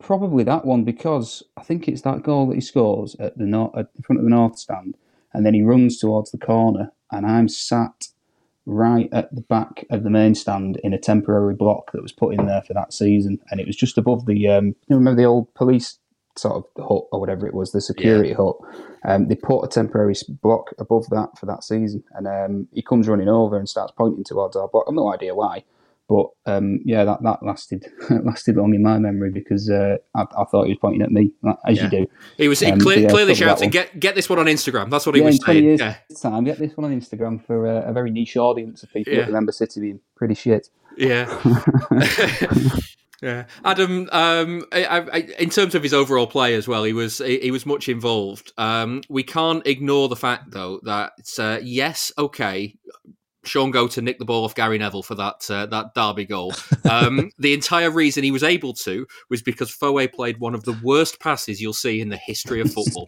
probably 0.00 0.44
that 0.44 0.64
one 0.64 0.84
because 0.84 1.42
I 1.56 1.62
think 1.62 1.88
it's 1.88 2.02
that 2.02 2.22
goal 2.22 2.48
that 2.48 2.54
he 2.54 2.60
scores 2.60 3.16
at 3.18 3.36
the 3.38 3.44
north, 3.44 3.76
at 3.76 3.94
the 3.94 4.02
front 4.02 4.20
of 4.20 4.24
the 4.24 4.30
north 4.30 4.58
stand, 4.58 4.96
and 5.32 5.44
then 5.44 5.54
he 5.54 5.62
runs 5.62 5.98
towards 5.98 6.30
the 6.30 6.38
corner, 6.38 6.92
and 7.10 7.26
I'm 7.26 7.48
sat 7.48 8.08
right 8.64 9.08
at 9.12 9.34
the 9.34 9.40
back 9.40 9.84
of 9.90 10.04
the 10.04 10.10
main 10.10 10.34
stand 10.34 10.80
in 10.84 10.92
a 10.92 10.98
temporary 10.98 11.54
block 11.54 11.90
that 11.92 12.02
was 12.02 12.12
put 12.12 12.34
in 12.34 12.46
there 12.46 12.62
for 12.62 12.74
that 12.74 12.92
season, 12.92 13.38
and 13.50 13.60
it 13.60 13.66
was 13.66 13.76
just 13.76 13.98
above 13.98 14.26
the. 14.26 14.48
Um, 14.48 14.68
you 14.88 14.96
remember 14.96 15.20
the 15.20 15.28
old 15.28 15.52
police 15.54 15.98
sort 16.36 16.54
of 16.54 16.64
hut 16.76 17.04
or 17.12 17.20
whatever 17.20 17.46
it 17.46 17.54
was, 17.54 17.72
the 17.72 17.80
security 17.80 18.30
yeah. 18.30 18.36
hut. 18.36 18.56
Um, 19.04 19.28
they 19.28 19.34
put 19.34 19.62
a 19.62 19.68
temporary 19.68 20.14
block 20.42 20.70
above 20.78 21.08
that 21.10 21.38
for 21.38 21.46
that 21.46 21.64
season, 21.64 22.04
and 22.12 22.26
um, 22.26 22.68
he 22.72 22.82
comes 22.82 23.08
running 23.08 23.28
over 23.28 23.58
and 23.58 23.68
starts 23.68 23.92
pointing 23.96 24.24
towards 24.24 24.56
our 24.56 24.68
block. 24.68 24.84
I've 24.88 24.94
no 24.94 25.12
idea 25.12 25.34
why, 25.34 25.64
but 26.08 26.26
um, 26.46 26.80
yeah, 26.84 27.04
that, 27.04 27.22
that 27.22 27.42
lasted 27.42 27.86
lasted 28.24 28.56
long 28.56 28.74
in 28.74 28.82
my 28.82 28.98
memory 28.98 29.30
because 29.30 29.70
uh, 29.70 29.96
I, 30.14 30.22
I, 30.22 30.44
thought 30.44 30.64
he 30.64 30.72
was 30.72 30.78
pointing 30.80 31.02
at 31.02 31.10
me, 31.10 31.32
as 31.66 31.76
yeah. 31.76 31.84
you 31.84 31.90
do. 31.90 32.06
He 32.36 32.48
was 32.48 32.62
um, 32.62 32.78
clear, 32.78 32.98
yeah, 32.98 33.08
clearly 33.08 33.34
shouting, 33.34 33.70
"Get 33.70 33.98
get 33.98 34.14
this 34.14 34.28
one 34.28 34.38
on 34.38 34.46
Instagram." 34.46 34.90
That's 34.90 35.06
what 35.06 35.14
he 35.14 35.20
was 35.20 35.44
saying. 35.44 35.64
Years 35.64 35.80
yeah. 35.80 35.96
time, 36.20 36.44
get 36.44 36.58
this 36.58 36.76
one 36.76 36.90
on 36.90 36.98
Instagram 36.98 37.44
for 37.44 37.66
a, 37.66 37.90
a 37.90 37.92
very 37.92 38.10
niche 38.10 38.36
audience 38.36 38.82
of 38.82 38.92
people 38.92 39.14
that 39.14 39.26
remember 39.26 39.52
City 39.52 39.80
being 39.80 40.00
pretty 40.14 40.34
shit. 40.34 40.68
Yeah. 40.96 41.26
Yeah, 43.22 43.44
Adam. 43.64 44.08
Um, 44.10 44.64
I, 44.72 44.84
I, 44.84 45.18
in 45.38 45.48
terms 45.48 45.76
of 45.76 45.82
his 45.84 45.94
overall 45.94 46.26
play 46.26 46.54
as 46.54 46.66
well, 46.66 46.82
he 46.82 46.92
was 46.92 47.18
he, 47.18 47.38
he 47.38 47.50
was 47.52 47.64
much 47.64 47.88
involved. 47.88 48.52
Um, 48.58 49.02
we 49.08 49.22
can't 49.22 49.64
ignore 49.64 50.08
the 50.08 50.16
fact 50.16 50.50
though 50.50 50.80
that 50.82 51.12
uh, 51.38 51.60
yes, 51.62 52.10
okay, 52.18 52.74
Shaun 53.44 53.72
Goater 53.72 54.02
nick 54.02 54.18
the 54.18 54.24
ball 54.24 54.44
off 54.44 54.56
Gary 54.56 54.76
Neville 54.76 55.04
for 55.04 55.14
that 55.14 55.48
uh, 55.48 55.66
that 55.66 55.94
derby 55.94 56.24
goal. 56.24 56.52
Um, 56.90 57.30
the 57.38 57.54
entire 57.54 57.92
reason 57.92 58.24
he 58.24 58.32
was 58.32 58.42
able 58.42 58.74
to 58.74 59.06
was 59.30 59.40
because 59.40 59.70
Foe 59.70 60.06
played 60.08 60.40
one 60.40 60.54
of 60.54 60.64
the 60.64 60.78
worst 60.82 61.20
passes 61.20 61.60
you'll 61.60 61.72
see 61.72 62.00
in 62.00 62.08
the 62.08 62.16
history 62.16 62.60
of 62.60 62.72
football. 62.72 63.06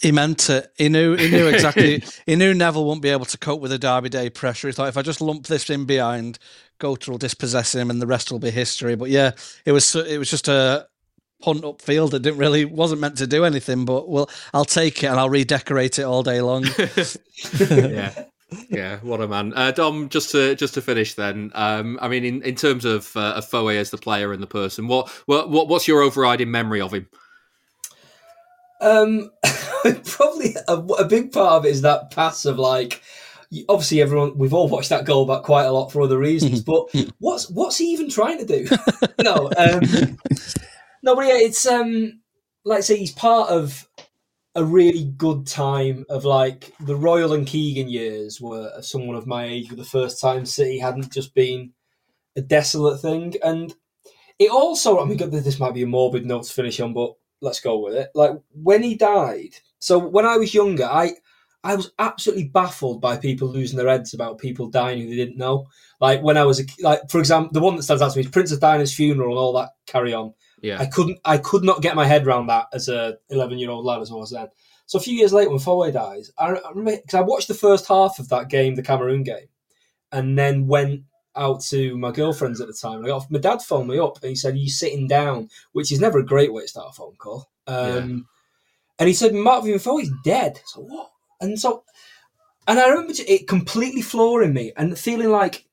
He 0.00 0.12
meant 0.12 0.48
it. 0.48 0.72
He 0.76 0.88
knew. 0.88 1.14
He 1.14 1.30
knew 1.30 1.46
exactly. 1.46 2.02
he 2.26 2.34
knew 2.34 2.54
Neville 2.54 2.86
won't 2.86 3.02
be 3.02 3.10
able 3.10 3.26
to 3.26 3.38
cope 3.38 3.60
with 3.60 3.70
the 3.70 3.78
Derby 3.78 4.08
Day 4.08 4.30
pressure. 4.30 4.68
He 4.68 4.72
thought 4.72 4.88
if 4.88 4.96
I 4.96 5.02
just 5.02 5.20
lump 5.20 5.46
this 5.46 5.68
in 5.68 5.84
behind, 5.84 6.38
Goater 6.80 7.08
will 7.08 7.18
dispossess 7.18 7.74
him, 7.74 7.90
and 7.90 8.00
the 8.00 8.06
rest 8.06 8.32
will 8.32 8.38
be 8.38 8.50
history. 8.50 8.94
But 8.96 9.10
yeah, 9.10 9.32
it 9.66 9.72
was. 9.72 9.94
It 9.94 10.18
was 10.18 10.30
just 10.30 10.48
a 10.48 10.88
punt 11.42 11.62
upfield 11.62 12.10
that 12.10 12.20
didn't 12.20 12.38
really 12.38 12.64
wasn't 12.64 13.00
meant 13.00 13.18
to 13.18 13.26
do 13.26 13.44
anything. 13.44 13.84
But 13.84 14.08
well, 14.08 14.30
I'll 14.54 14.64
take 14.64 15.02
it 15.02 15.06
and 15.06 15.20
I'll 15.20 15.28
redecorate 15.28 15.98
it 15.98 16.04
all 16.04 16.22
day 16.22 16.40
long. 16.40 16.64
yeah. 17.60 18.24
Yeah, 18.68 18.98
what 19.02 19.20
a 19.20 19.28
man, 19.28 19.52
uh, 19.54 19.70
Dom. 19.70 20.08
Just 20.08 20.32
to 20.32 20.56
just 20.56 20.74
to 20.74 20.82
finish, 20.82 21.14
then. 21.14 21.52
Um, 21.54 21.98
I 22.02 22.08
mean, 22.08 22.24
in, 22.24 22.42
in 22.42 22.56
terms 22.56 22.84
of 22.84 23.16
uh, 23.16 23.34
of 23.36 23.44
Foe 23.46 23.68
as 23.68 23.90
the 23.90 23.98
player 23.98 24.32
and 24.32 24.42
the 24.42 24.48
person, 24.48 24.88
what 24.88 25.08
what 25.26 25.68
what's 25.68 25.86
your 25.86 26.02
overriding 26.02 26.50
memory 26.50 26.80
of 26.80 26.92
him? 26.92 27.06
Um, 28.80 29.30
probably 30.04 30.56
a, 30.68 30.74
a, 30.74 31.04
big 31.04 31.32
part 31.32 31.52
of 31.52 31.66
it 31.66 31.70
is 31.70 31.82
that 31.82 32.10
pass 32.10 32.44
of 32.44 32.58
like, 32.58 33.02
obviously 33.68 34.00
everyone 34.00 34.36
we've 34.38 34.54
all 34.54 34.68
watched 34.68 34.90
that 34.90 35.04
goal 35.04 35.26
back 35.26 35.42
quite 35.42 35.64
a 35.64 35.72
lot 35.72 35.90
for 35.90 36.02
other 36.02 36.18
reasons, 36.18 36.62
but 36.62 36.88
what's 37.18 37.50
what's 37.50 37.78
he 37.78 37.92
even 37.92 38.08
trying 38.08 38.38
to 38.38 38.46
do? 38.46 38.66
no, 39.22 39.50
um, 39.56 39.80
no, 41.02 41.16
but 41.16 41.26
yeah, 41.26 41.38
it's 41.38 41.66
um, 41.66 42.20
like 42.64 42.78
I 42.78 42.82
say, 42.82 42.96
he's 42.96 43.12
part 43.12 43.50
of 43.50 43.88
a 44.54 44.64
really 44.64 45.04
good 45.04 45.46
time 45.46 46.04
of 46.08 46.24
like 46.24 46.72
the 46.80 46.96
Royle 46.96 47.32
and 47.32 47.46
Keegan 47.46 47.88
years 47.88 48.40
were 48.40 48.70
someone 48.82 49.16
of 49.16 49.26
my 49.26 49.44
age 49.44 49.68
for 49.68 49.76
the 49.76 49.84
first 49.84 50.20
time 50.20 50.46
City 50.46 50.78
hadn't 50.78 51.12
just 51.12 51.34
been 51.34 51.72
a 52.36 52.40
desolate 52.40 53.00
thing, 53.00 53.34
and 53.42 53.74
it 54.38 54.50
also 54.50 55.00
I 55.00 55.04
mean 55.06 55.18
this 55.30 55.60
might 55.60 55.74
be 55.74 55.82
a 55.82 55.88
morbid 55.88 56.24
note 56.24 56.44
to 56.44 56.52
finish 56.52 56.78
on, 56.80 56.94
but 56.94 57.14
let's 57.40 57.60
go 57.60 57.78
with 57.78 57.94
it. 57.94 58.10
Like 58.14 58.32
when 58.52 58.82
he 58.82 58.94
died. 58.94 59.54
So 59.78 59.98
when 59.98 60.26
I 60.26 60.36
was 60.36 60.54
younger, 60.54 60.84
I 60.84 61.14
I 61.62 61.74
was 61.74 61.92
absolutely 61.98 62.48
baffled 62.48 63.00
by 63.00 63.16
people 63.16 63.48
losing 63.48 63.76
their 63.76 63.88
heads 63.88 64.14
about 64.14 64.38
people 64.38 64.68
dying 64.68 65.00
who 65.00 65.08
they 65.08 65.16
didn't 65.16 65.36
know. 65.36 65.68
Like 66.00 66.22
when 66.22 66.38
I 66.38 66.44
was 66.44 66.60
a, 66.60 66.64
like, 66.80 67.10
for 67.10 67.18
example, 67.18 67.50
the 67.52 67.60
one 67.60 67.76
that 67.76 67.82
stands 67.82 68.00
out 68.02 68.12
to 68.12 68.18
me 68.18 68.24
is 68.24 68.30
Princess 68.30 68.58
Diana's 68.58 68.94
funeral 68.94 69.30
and 69.30 69.38
all 69.38 69.52
that 69.54 69.70
carry 69.86 70.14
on. 70.14 70.32
Yeah, 70.62 70.80
I 70.80 70.86
couldn't, 70.86 71.18
I 71.24 71.38
could 71.38 71.64
not 71.64 71.82
get 71.82 71.96
my 71.96 72.06
head 72.06 72.26
around 72.26 72.46
that 72.46 72.66
as 72.72 72.88
a 72.88 73.16
11 73.30 73.58
year 73.58 73.70
old 73.70 73.84
lad 73.84 74.00
as 74.00 74.10
I 74.10 74.14
was 74.14 74.30
then. 74.30 74.48
So 74.86 74.98
a 74.98 75.02
few 75.02 75.14
years 75.14 75.32
later, 75.32 75.50
when 75.50 75.58
Foe 75.58 75.90
dies, 75.90 76.32
I, 76.38 76.48
I 76.48 76.70
remember 76.70 76.96
because 76.96 77.14
I 77.14 77.20
watched 77.20 77.48
the 77.48 77.54
first 77.54 77.86
half 77.86 78.18
of 78.18 78.28
that 78.30 78.48
game, 78.48 78.74
the 78.74 78.82
Cameroon 78.82 79.22
game, 79.22 79.46
and 80.12 80.38
then 80.38 80.66
went 80.66 81.02
out 81.40 81.62
to 81.62 81.96
my 81.96 82.12
girlfriend's 82.12 82.60
at 82.60 82.68
the 82.68 82.74
time. 82.74 83.04
I 83.04 83.08
got 83.08 83.30
my 83.30 83.38
dad 83.38 83.62
phoned 83.62 83.88
me 83.88 83.98
up 83.98 84.18
and 84.22 84.28
he 84.28 84.36
said, 84.36 84.54
"Are 84.54 84.58
you 84.58 84.68
sitting 84.68 85.08
down?" 85.08 85.48
Which 85.72 85.90
is 85.90 86.00
never 86.00 86.18
a 86.18 86.24
great 86.24 86.52
way 86.52 86.62
to 86.62 86.68
start 86.68 86.90
a 86.90 86.92
phone 86.92 87.16
call. 87.16 87.50
Um, 87.66 87.86
yeah. 87.86 88.18
And 88.98 89.08
he 89.08 89.14
said, 89.14 89.34
"Marc-Vivien 89.34 90.00
is 90.02 90.12
dead." 90.22 90.60
So 90.66 90.82
what? 90.82 91.10
And 91.40 91.58
so, 91.58 91.84
and 92.68 92.78
I 92.78 92.88
remember 92.88 93.14
it 93.26 93.48
completely 93.48 94.02
flooring 94.02 94.52
me 94.52 94.72
and 94.76 94.96
feeling 94.98 95.30
like, 95.30 95.64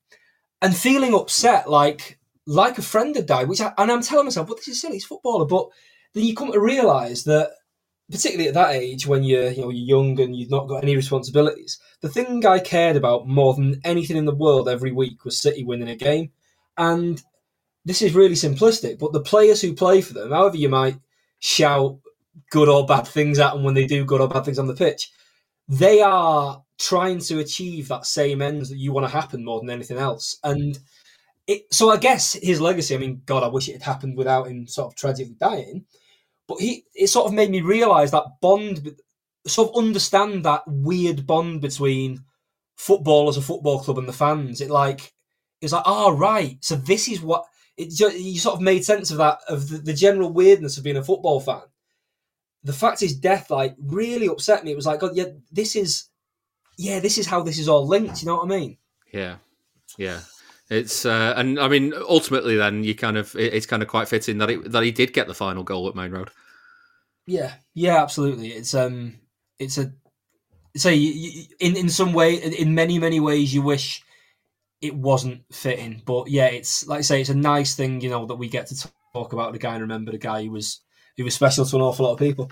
and 0.62 0.74
feeling 0.74 1.14
upset, 1.14 1.68
like 1.70 2.18
like 2.46 2.78
a 2.78 2.82
friend 2.82 3.14
had 3.14 3.26
died. 3.26 3.48
Which 3.48 3.60
I, 3.60 3.72
and 3.76 3.92
I'm 3.92 4.02
telling 4.02 4.24
myself, 4.24 4.48
"Well, 4.48 4.56
this 4.56 4.68
is 4.68 4.80
silly. 4.80 4.94
He's 4.94 5.04
footballer." 5.04 5.44
But 5.44 5.68
then 6.14 6.24
you 6.24 6.34
come 6.34 6.50
to 6.52 6.60
realise 6.60 7.24
that 7.24 7.50
particularly 8.10 8.48
at 8.48 8.54
that 8.54 8.74
age 8.74 9.06
when 9.06 9.22
you're 9.22 9.50
you 9.50 9.62
know 9.62 9.70
you're 9.70 9.98
young 9.98 10.20
and 10.20 10.34
you've 10.34 10.50
not 10.50 10.68
got 10.68 10.82
any 10.82 10.96
responsibilities. 10.96 11.78
The 12.00 12.08
thing 12.08 12.44
i 12.46 12.58
cared 12.58 12.96
about 12.96 13.28
more 13.28 13.54
than 13.54 13.80
anything 13.84 14.16
in 14.16 14.24
the 14.24 14.34
world 14.34 14.68
every 14.68 14.92
week 14.92 15.24
was 15.24 15.40
city 15.40 15.64
winning 15.64 15.88
a 15.88 15.96
game. 15.96 16.30
And 16.76 17.22
this 17.84 18.02
is 18.02 18.14
really 18.14 18.34
simplistic 18.34 18.98
but 18.98 19.12
the 19.12 19.20
players 19.20 19.62
who 19.62 19.74
play 19.74 20.00
for 20.02 20.12
them 20.12 20.30
however 20.30 20.56
you 20.56 20.68
might 20.68 20.98
shout 21.38 21.98
good 22.50 22.68
or 22.68 22.84
bad 22.84 23.06
things 23.06 23.38
at 23.38 23.54
them 23.54 23.62
when 23.62 23.74
they 23.74 23.86
do 23.86 24.04
good 24.04 24.20
or 24.20 24.28
bad 24.28 24.44
things 24.44 24.58
on 24.58 24.66
the 24.66 24.74
pitch 24.74 25.10
they 25.68 26.02
are 26.02 26.62
trying 26.78 27.18
to 27.18 27.38
achieve 27.38 27.88
that 27.88 28.06
same 28.06 28.40
end 28.40 28.62
that 28.62 28.78
you 28.78 28.92
want 28.92 29.06
to 29.06 29.12
happen 29.12 29.44
more 29.44 29.60
than 29.60 29.70
anything 29.70 29.98
else. 29.98 30.38
And 30.42 30.78
it, 31.46 31.62
so 31.72 31.90
i 31.90 31.96
guess 31.96 32.34
his 32.34 32.60
legacy 32.60 32.94
i 32.94 32.98
mean 32.98 33.22
god 33.24 33.42
i 33.42 33.48
wish 33.48 33.68
it 33.68 33.72
had 33.72 33.82
happened 33.82 34.18
without 34.18 34.48
him 34.48 34.66
sort 34.66 34.92
of 34.92 34.96
tragically 34.96 35.34
dying 35.40 35.86
but 36.48 36.58
he 36.58 36.84
it 36.94 37.08
sort 37.08 37.26
of 37.26 37.34
made 37.34 37.50
me 37.50 37.60
realise 37.60 38.10
that 38.10 38.40
bond, 38.40 38.96
sort 39.46 39.68
of 39.68 39.76
understand 39.76 40.44
that 40.44 40.62
weird 40.66 41.26
bond 41.26 41.60
between 41.60 42.24
football 42.76 43.28
as 43.28 43.36
a 43.36 43.42
football 43.42 43.80
club 43.80 43.98
and 43.98 44.08
the 44.08 44.12
fans. 44.12 44.60
It 44.60 44.70
like 44.70 45.12
it's 45.60 45.72
like, 45.72 45.84
oh 45.86 46.16
right, 46.16 46.56
so 46.60 46.74
this 46.74 47.08
is 47.08 47.20
what 47.20 47.44
it. 47.76 47.98
You 48.00 48.38
sort 48.38 48.56
of 48.56 48.62
made 48.62 48.84
sense 48.84 49.10
of 49.10 49.18
that 49.18 49.40
of 49.48 49.68
the, 49.68 49.78
the 49.78 49.94
general 49.94 50.32
weirdness 50.32 50.78
of 50.78 50.84
being 50.84 50.96
a 50.96 51.04
football 51.04 51.40
fan. 51.40 51.62
The 52.64 52.72
fact 52.72 53.00
his 53.00 53.14
death 53.14 53.50
like 53.50 53.76
really 53.78 54.26
upset 54.26 54.64
me. 54.64 54.72
It 54.72 54.76
was 54.76 54.86
like, 54.86 55.00
God, 55.00 55.14
yeah, 55.14 55.26
this 55.52 55.76
is, 55.76 56.08
yeah, 56.76 56.98
this 56.98 57.16
is 57.16 57.26
how 57.26 57.42
this 57.42 57.58
is 57.58 57.68
all 57.68 57.86
linked. 57.86 58.20
You 58.22 58.26
know 58.26 58.36
what 58.36 58.52
I 58.52 58.58
mean? 58.58 58.78
Yeah, 59.12 59.36
yeah. 59.96 60.20
It's 60.70 61.06
uh, 61.06 61.34
and 61.36 61.58
I 61.58 61.68
mean 61.68 61.94
ultimately 62.08 62.56
then 62.56 62.84
you 62.84 62.94
kind 62.94 63.16
of 63.16 63.34
it's 63.36 63.66
kind 63.66 63.82
of 63.82 63.88
quite 63.88 64.08
fitting 64.08 64.38
that 64.38 64.50
it, 64.50 64.70
that 64.70 64.82
he 64.82 64.92
did 64.92 65.12
get 65.12 65.26
the 65.26 65.34
final 65.34 65.62
goal 65.62 65.88
at 65.88 65.94
Maine 65.94 66.10
Road. 66.10 66.30
Yeah, 67.26 67.54
yeah, 67.74 68.02
absolutely. 68.02 68.48
It's 68.48 68.74
um, 68.74 69.14
it's 69.58 69.78
a 69.78 69.92
say 70.76 70.96
in 70.96 71.76
in 71.76 71.88
some 71.88 72.12
way, 72.12 72.34
in 72.34 72.74
many 72.74 72.98
many 72.98 73.20
ways, 73.20 73.54
you 73.54 73.62
wish 73.62 74.02
it 74.80 74.94
wasn't 74.94 75.42
fitting, 75.52 76.02
but 76.04 76.28
yeah, 76.28 76.46
it's 76.46 76.86
like 76.86 76.98
I 76.98 77.02
say, 77.02 77.20
it's 77.20 77.30
a 77.30 77.34
nice 77.34 77.74
thing, 77.74 78.00
you 78.00 78.10
know, 78.10 78.26
that 78.26 78.36
we 78.36 78.48
get 78.48 78.68
to 78.68 78.88
talk 79.12 79.32
about 79.32 79.52
the 79.52 79.58
guy 79.58 79.72
and 79.72 79.82
remember 79.82 80.12
the 80.12 80.18
guy 80.18 80.44
who 80.44 80.50
was 80.50 80.80
who 81.16 81.24
was 81.24 81.34
special 81.34 81.64
to 81.64 81.76
an 81.76 81.82
awful 81.82 82.06
lot 82.06 82.12
of 82.12 82.18
people. 82.18 82.48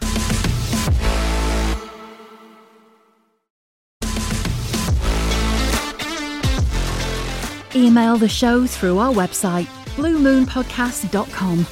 Email 7.96 8.18
the 8.18 8.28
show 8.28 8.66
through 8.66 8.98
our 8.98 9.10
website, 9.10 9.64
bluemoonpodcast.com. 9.96 11.66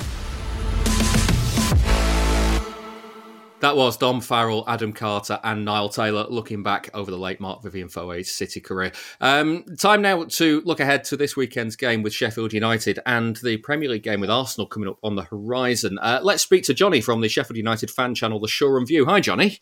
That 3.61 3.77
was 3.77 3.99
Dom 3.99 4.23
Farrell, 4.23 4.65
Adam 4.67 4.95
Carter, 4.95 5.39
and 5.45 5.67
Niall 5.67 5.91
Taylor 5.91 6.25
looking 6.31 6.63
back 6.63 6.89
over 6.95 7.11
the 7.11 7.19
late 7.19 7.41
Marc-Vivien 7.41 7.91
Foe's 7.91 8.31
City 8.31 8.59
career. 8.59 8.93
Um, 9.21 9.67
time 9.79 10.01
now 10.01 10.25
to 10.25 10.63
look 10.65 10.81
ahead 10.81 11.05
to 11.05 11.19
this 11.19 11.37
weekend's 11.37 11.77
game 11.77 12.03
with 12.03 12.15
Sheffield 12.15 12.55
United 12.55 13.01
and 13.05 13.37
the 13.37 13.59
Premier 13.59 13.91
League 13.91 14.03
game 14.03 14.21
with 14.21 14.31
Arsenal 14.31 14.67
coming 14.67 14.89
up 14.89 14.97
on 15.03 15.17
the 15.17 15.25
horizon. 15.25 15.99
Uh, 15.99 16.21
let's 16.23 16.43
speak 16.43 16.65
to 16.65 16.73
Jonny 16.73 17.03
from 17.03 17.21
the 17.21 17.29
Sheffield 17.29 17.59
United 17.59 17.91
fan 17.91 18.15
channel, 18.15 18.41
The 18.41 18.49
Shoreham 18.49 18.87
View. 18.87 19.05
Hi, 19.05 19.21
Jonny. 19.21 19.61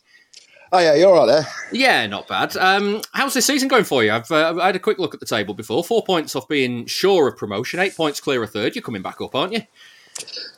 Oh 0.75 0.79
yeah, 0.79 0.95
you're 0.95 1.15
all 1.15 1.27
right 1.27 1.35
there. 1.35 1.47
Yeah, 1.71 2.07
not 2.07 2.27
bad. 2.27 2.57
Um, 2.57 3.03
how's 3.13 3.35
this 3.35 3.45
season 3.45 3.69
going 3.69 3.85
for 3.85 4.03
you? 4.03 4.11
I've 4.11 4.31
uh, 4.31 4.59
I 4.59 4.67
had 4.67 4.77
a 4.77 4.79
quick 4.79 4.99
look 4.99 5.13
at 5.13 5.21
the 5.21 5.27
table 5.27 5.53
before. 5.53 5.85
Four 5.85 6.03
points 6.03 6.35
off 6.35 6.49
being 6.49 6.87
sure 6.87 7.29
of 7.29 7.37
promotion. 7.37 7.79
Eight 7.79 7.95
points 7.95 8.21
clear 8.21 8.43
a 8.43 8.47
third. 8.47 8.75
You're 8.75 8.83
coming 8.83 9.03
back 9.03 9.21
up, 9.21 9.35
aren't 9.35 9.53
you? 9.53 9.61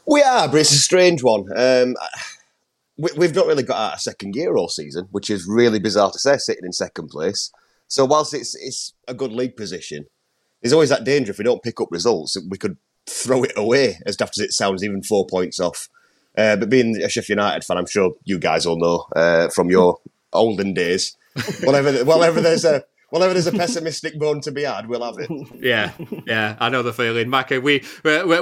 We 0.07 0.23
are, 0.23 0.47
but 0.47 0.59
it's 0.59 0.71
a 0.71 0.79
strange 0.79 1.25
one. 1.25 1.47
Um, 1.57 1.97
we, 2.97 3.27
have 3.27 3.35
not 3.35 3.49
really 3.49 3.65
got 3.65 3.77
out 3.77 3.95
of 3.95 4.01
second 4.01 4.35
gear 4.35 4.57
all 4.57 4.69
season, 4.69 5.09
which 5.11 5.31
is 5.31 5.49
really 5.49 5.81
bizarre 5.81 6.13
to 6.13 6.19
say, 6.19 6.37
sitting 6.37 6.65
in 6.65 6.73
second 6.73 7.09
place. 7.09 7.51
So 7.89 8.05
whilst 8.05 8.35
it's 8.35 8.55
it's 8.55 8.93
a 9.09 9.15
good 9.15 9.33
league 9.33 9.57
position, 9.57 10.07
there's 10.63 10.73
always 10.73 10.91
that 10.91 11.03
danger 11.03 11.33
if 11.33 11.39
we 11.39 11.45
don't 11.45 11.63
pick 11.63 11.81
up 11.81 11.89
results, 11.91 12.37
we 12.49 12.57
could 12.57 12.77
throw 13.07 13.43
it 13.43 13.53
away. 13.57 13.99
As 14.07 14.17
daft 14.17 14.39
as 14.39 14.45
it 14.45 14.53
sounds, 14.53 14.85
even 14.85 15.03
four 15.03 15.27
points 15.27 15.59
off 15.59 15.89
uh, 16.37 16.57
but 16.57 16.71
being 16.71 16.97
a 17.03 17.09
Sheffield 17.09 17.39
United 17.39 17.65
fan, 17.65 17.77
I'm 17.77 17.87
sure 17.87 18.15
you 18.25 18.39
guys 18.39 18.67
all 18.67 18.79
know 18.79 19.07
uh, 19.15 19.49
from 19.49 19.71
your 19.71 19.99
olden 20.33 20.75
days. 20.75 21.17
Whatever, 21.63 22.05
whatever 22.05 22.41
there's 22.41 22.65
a 22.65 22.85
whenever 23.15 23.33
there's 23.33 23.47
a 23.47 23.53
pessimistic 23.53 24.19
bone 24.19 24.41
to 24.41 24.51
be 24.51 24.65
had, 24.65 24.89
we'll 24.89 25.05
have 25.05 25.15
it. 25.19 25.31
Yeah, 25.65 25.93
yeah, 26.27 26.57
I 26.59 26.69
know 26.69 26.83
the 26.83 26.93
feeling, 26.93 27.29
Macca. 27.29 27.63
We 27.63 27.85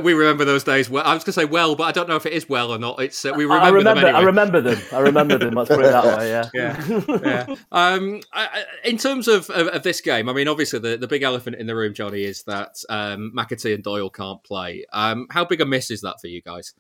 we 0.01 0.12
remember 0.12 0.45
those 0.45 0.64
days. 0.64 0.90
Well, 0.90 1.05
I 1.05 1.14
was 1.14 1.22
going 1.24 1.32
to 1.34 1.40
say 1.40 1.45
well, 1.45 1.76
but 1.76 1.84
I 1.84 1.93
don't 1.93 2.09
know 2.09 2.16
if 2.16 2.26
it 2.26 2.32
is 2.32 2.49
well 2.49 2.72
or 2.72 2.78
not. 2.78 3.01
It's 3.01 3.24
uh, 3.24 3.32
we 3.36 3.45
remember, 3.45 3.64
I 3.64 3.68
remember 3.68 4.01
them. 4.01 4.09
Anyway. 4.09 4.18
I 4.18 4.22
remember 4.22 4.61
them. 4.61 4.78
I 4.93 4.99
remember 4.99 5.38
them. 5.38 5.55
Let's 5.55 5.68
put 5.68 5.80
it 5.80 5.93
that 5.93 6.18
way. 6.18 6.30
Yeah, 6.30 6.51
yeah, 6.55 7.47
yeah. 7.49 7.57
Um, 7.70 8.22
I, 8.32 8.64
in 8.84 8.97
terms 8.97 9.28
of, 9.28 9.49
of, 9.51 9.68
of, 9.68 9.82
this 9.82 10.01
game, 10.01 10.28
I 10.28 10.32
mean, 10.32 10.49
obviously 10.49 10.78
the, 10.78 10.97
the 10.97 11.07
big 11.07 11.22
elephant 11.22 11.57
in 11.57 11.66
the 11.66 11.76
room, 11.76 11.95
Jonny, 11.95 12.24
is 12.24 12.43
that 12.45 12.82
um, 12.88 13.32
McAtee 13.36 13.74
and 13.74 13.84
Doyle 13.84 14.11
can't 14.11 14.43
play. 14.43 14.84
Um, 14.93 15.26
how 15.30 15.45
big 15.45 15.61
a 15.61 15.66
miss 15.66 15.90
is 15.90 16.01
that 16.01 16.20
for 16.20 16.28
you 16.28 16.43
guys? 16.43 16.74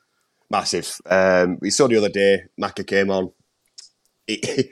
Massive. 0.52 1.00
Um, 1.06 1.56
we 1.62 1.70
saw 1.70 1.88
the 1.88 1.96
other 1.96 2.10
day, 2.10 2.44
Macca 2.60 2.86
came 2.86 3.10
on. 3.10 3.32
It, 4.28 4.70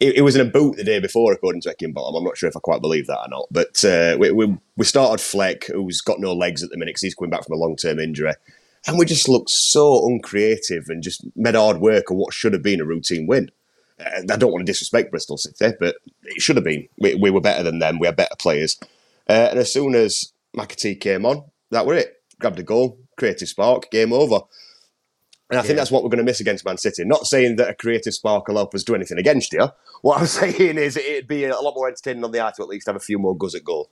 it, 0.00 0.16
it, 0.16 0.22
was 0.22 0.34
in 0.34 0.46
a 0.46 0.50
boot 0.50 0.76
the 0.78 0.84
day 0.84 1.00
before, 1.00 1.34
according 1.34 1.60
to 1.62 1.68
Heckingbottom. 1.68 2.16
I'm 2.16 2.24
not 2.24 2.38
sure 2.38 2.48
if 2.48 2.56
I 2.56 2.60
quite 2.60 2.80
believe 2.80 3.06
that 3.08 3.20
or 3.20 3.28
not. 3.28 3.46
But 3.50 3.84
uh, 3.84 4.16
we, 4.18 4.32
we, 4.32 4.56
we, 4.78 4.84
started 4.86 5.22
Fleck, 5.22 5.66
who's 5.66 6.00
got 6.00 6.18
no 6.18 6.32
legs 6.32 6.62
at 6.62 6.70
the 6.70 6.78
minute 6.78 6.92
because 6.92 7.02
he's 7.02 7.14
coming 7.14 7.30
back 7.30 7.44
from 7.44 7.56
a 7.56 7.60
long 7.60 7.76
term 7.76 7.98
injury. 7.98 8.32
And 8.86 8.98
we 8.98 9.04
just 9.04 9.28
looked 9.28 9.50
so 9.50 10.06
uncreative 10.08 10.84
and 10.88 11.02
just 11.02 11.22
made 11.36 11.54
hard 11.54 11.78
work 11.78 12.10
of 12.10 12.16
what 12.16 12.32
should 12.32 12.54
have 12.54 12.62
been 12.62 12.80
a 12.80 12.86
routine 12.86 13.26
win. 13.26 13.50
Uh, 14.00 14.22
I 14.32 14.36
don't 14.36 14.50
want 14.50 14.64
to 14.64 14.72
disrespect 14.72 15.10
Bristol 15.10 15.36
City, 15.36 15.76
but 15.78 15.96
it 16.24 16.40
should 16.40 16.56
have 16.56 16.64
been. 16.64 16.88
We, 16.98 17.16
we 17.16 17.30
were 17.30 17.42
better 17.42 17.62
than 17.62 17.80
them. 17.80 17.98
We 17.98 18.06
had 18.06 18.16
better 18.16 18.36
players. 18.38 18.78
Uh, 19.28 19.48
and 19.50 19.58
as 19.58 19.70
soon 19.70 19.94
as 19.94 20.32
McAtee 20.56 20.98
came 20.98 21.26
on, 21.26 21.44
that 21.70 21.84
were 21.84 21.94
it. 21.94 22.14
Grabbed 22.40 22.60
a 22.60 22.62
goal, 22.62 22.98
creative 23.18 23.48
spark, 23.48 23.90
game 23.90 24.14
over. 24.14 24.40
And 25.50 25.58
I 25.58 25.62
think 25.62 25.70
yeah. 25.70 25.76
that's 25.76 25.90
what 25.90 26.02
we're 26.02 26.10
going 26.10 26.18
to 26.18 26.24
miss 26.24 26.40
against 26.40 26.64
Man 26.64 26.76
City. 26.76 27.04
Not 27.04 27.26
saying 27.26 27.56
that 27.56 27.70
a 27.70 27.74
creative 27.74 28.12
spark 28.12 28.48
will 28.48 28.56
help 28.56 28.74
us 28.74 28.84
do 28.84 28.94
anything 28.94 29.18
against 29.18 29.52
you. 29.52 29.68
What 30.02 30.20
I'm 30.20 30.26
saying 30.26 30.76
is 30.76 30.96
it'd 30.96 31.26
be 31.26 31.44
a 31.44 31.58
lot 31.58 31.74
more 31.74 31.88
entertaining 31.88 32.24
on 32.24 32.32
the 32.32 32.44
eye 32.44 32.52
to 32.56 32.62
at 32.62 32.68
least 32.68 32.86
have 32.86 32.96
a 32.96 33.00
few 33.00 33.18
more 33.18 33.36
goals 33.36 33.54
at 33.54 33.64
goal. 33.64 33.90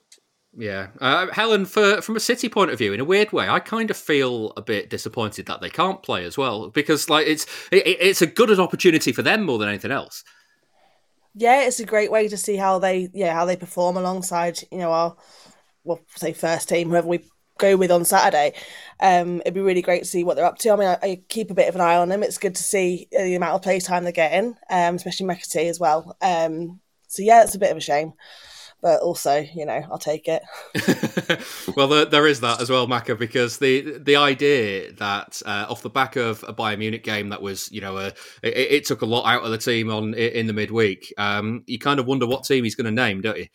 Yeah, 0.59 0.87
uh, 0.99 1.27
Helen. 1.31 1.65
For 1.65 2.01
from 2.01 2.15
a 2.15 2.19
City 2.19 2.49
point 2.49 2.71
of 2.71 2.79
view, 2.79 2.91
in 2.91 2.99
a 2.99 3.05
weird 3.05 3.31
way, 3.31 3.47
I 3.47 3.59
kind 3.59 3.91
of 3.91 3.97
feel 3.97 4.53
a 4.57 4.61
bit 4.61 4.89
disappointed 4.89 5.45
that 5.45 5.61
they 5.61 5.69
can't 5.69 6.01
play 6.01 6.25
as 6.25 6.35
well 6.35 6.69
because, 6.69 7.11
like, 7.11 7.27
it's 7.27 7.45
it, 7.71 7.83
it's 7.85 8.23
a 8.23 8.27
good 8.27 8.59
opportunity 8.59 9.11
for 9.11 9.21
them 9.21 9.43
more 9.43 9.59
than 9.59 9.69
anything 9.69 9.91
else. 9.91 10.23
Yeah, 11.35 11.61
it's 11.61 11.79
a 11.79 11.85
great 11.85 12.11
way 12.11 12.27
to 12.27 12.37
see 12.37 12.55
how 12.55 12.79
they 12.79 13.09
yeah 13.13 13.33
how 13.33 13.45
they 13.45 13.55
perform 13.55 13.97
alongside 13.97 14.59
you 14.71 14.79
know 14.79 14.91
our 14.91 15.15
well 15.83 15.99
say 16.15 16.33
first 16.33 16.69
team 16.69 16.89
whoever 16.89 17.07
we 17.07 17.19
go 17.57 17.75
with 17.75 17.91
on 17.91 18.05
Saturday. 18.05 18.53
Um, 18.99 19.41
it'd 19.41 19.53
be 19.53 19.61
really 19.61 19.81
great 19.81 19.99
to 19.99 20.09
see 20.09 20.23
what 20.23 20.35
they're 20.35 20.45
up 20.45 20.57
to. 20.59 20.71
I 20.71 20.75
mean, 20.75 20.87
I, 20.87 20.97
I, 21.01 21.21
keep 21.29 21.51
a 21.51 21.55
bit 21.55 21.69
of 21.69 21.75
an 21.75 21.81
eye 21.81 21.97
on 21.97 22.09
them. 22.09 22.23
It's 22.23 22.37
good 22.37 22.55
to 22.55 22.63
see 22.63 23.07
the 23.11 23.35
amount 23.35 23.55
of 23.55 23.61
play 23.61 23.79
time 23.79 24.03
they're 24.03 24.11
getting, 24.11 24.55
um, 24.69 24.95
especially 24.95 25.27
McAtee 25.27 25.69
as 25.69 25.79
well. 25.79 26.15
Um, 26.21 26.79
so 27.07 27.21
yeah, 27.21 27.43
it's 27.43 27.55
a 27.55 27.59
bit 27.59 27.71
of 27.71 27.77
a 27.77 27.81
shame 27.81 28.13
but 28.81 29.01
also, 29.01 29.45
you 29.55 29.65
know, 29.65 29.81
I'll 29.91 29.97
take 29.97 30.27
it. 30.27 30.43
well, 31.75 31.87
there, 31.87 32.05
there 32.05 32.27
is 32.27 32.41
that 32.41 32.61
as 32.61 32.69
well, 32.69 32.87
Macca, 32.87 33.17
because 33.17 33.57
the 33.57 33.97
the 33.97 34.15
idea 34.15 34.91
that 34.93 35.41
uh, 35.45 35.65
off 35.69 35.81
the 35.81 35.89
back 35.89 36.15
of 36.15 36.43
a 36.47 36.53
Bayern 36.53 36.79
Munich 36.79 37.03
game 37.03 37.29
that 37.29 37.41
was, 37.41 37.71
you 37.71 37.81
know, 37.81 37.97
a, 37.97 38.07
it, 38.43 38.71
it, 38.71 38.85
took 38.85 39.01
a 39.01 39.05
lot 39.05 39.25
out 39.25 39.43
of 39.43 39.51
the 39.51 39.57
team 39.57 39.89
on 39.89 40.13
in 40.13 40.47
the 40.47 40.53
midweek. 40.53 41.13
Um, 41.17 41.63
you 41.65 41.79
kind 41.79 41.99
of 41.99 42.05
wonder 42.05 42.27
what 42.27 42.43
team 42.43 42.63
he's 42.63 42.75
going 42.75 42.85
to 42.85 42.91
name, 42.91 43.21
don't 43.21 43.37
you? 43.37 43.47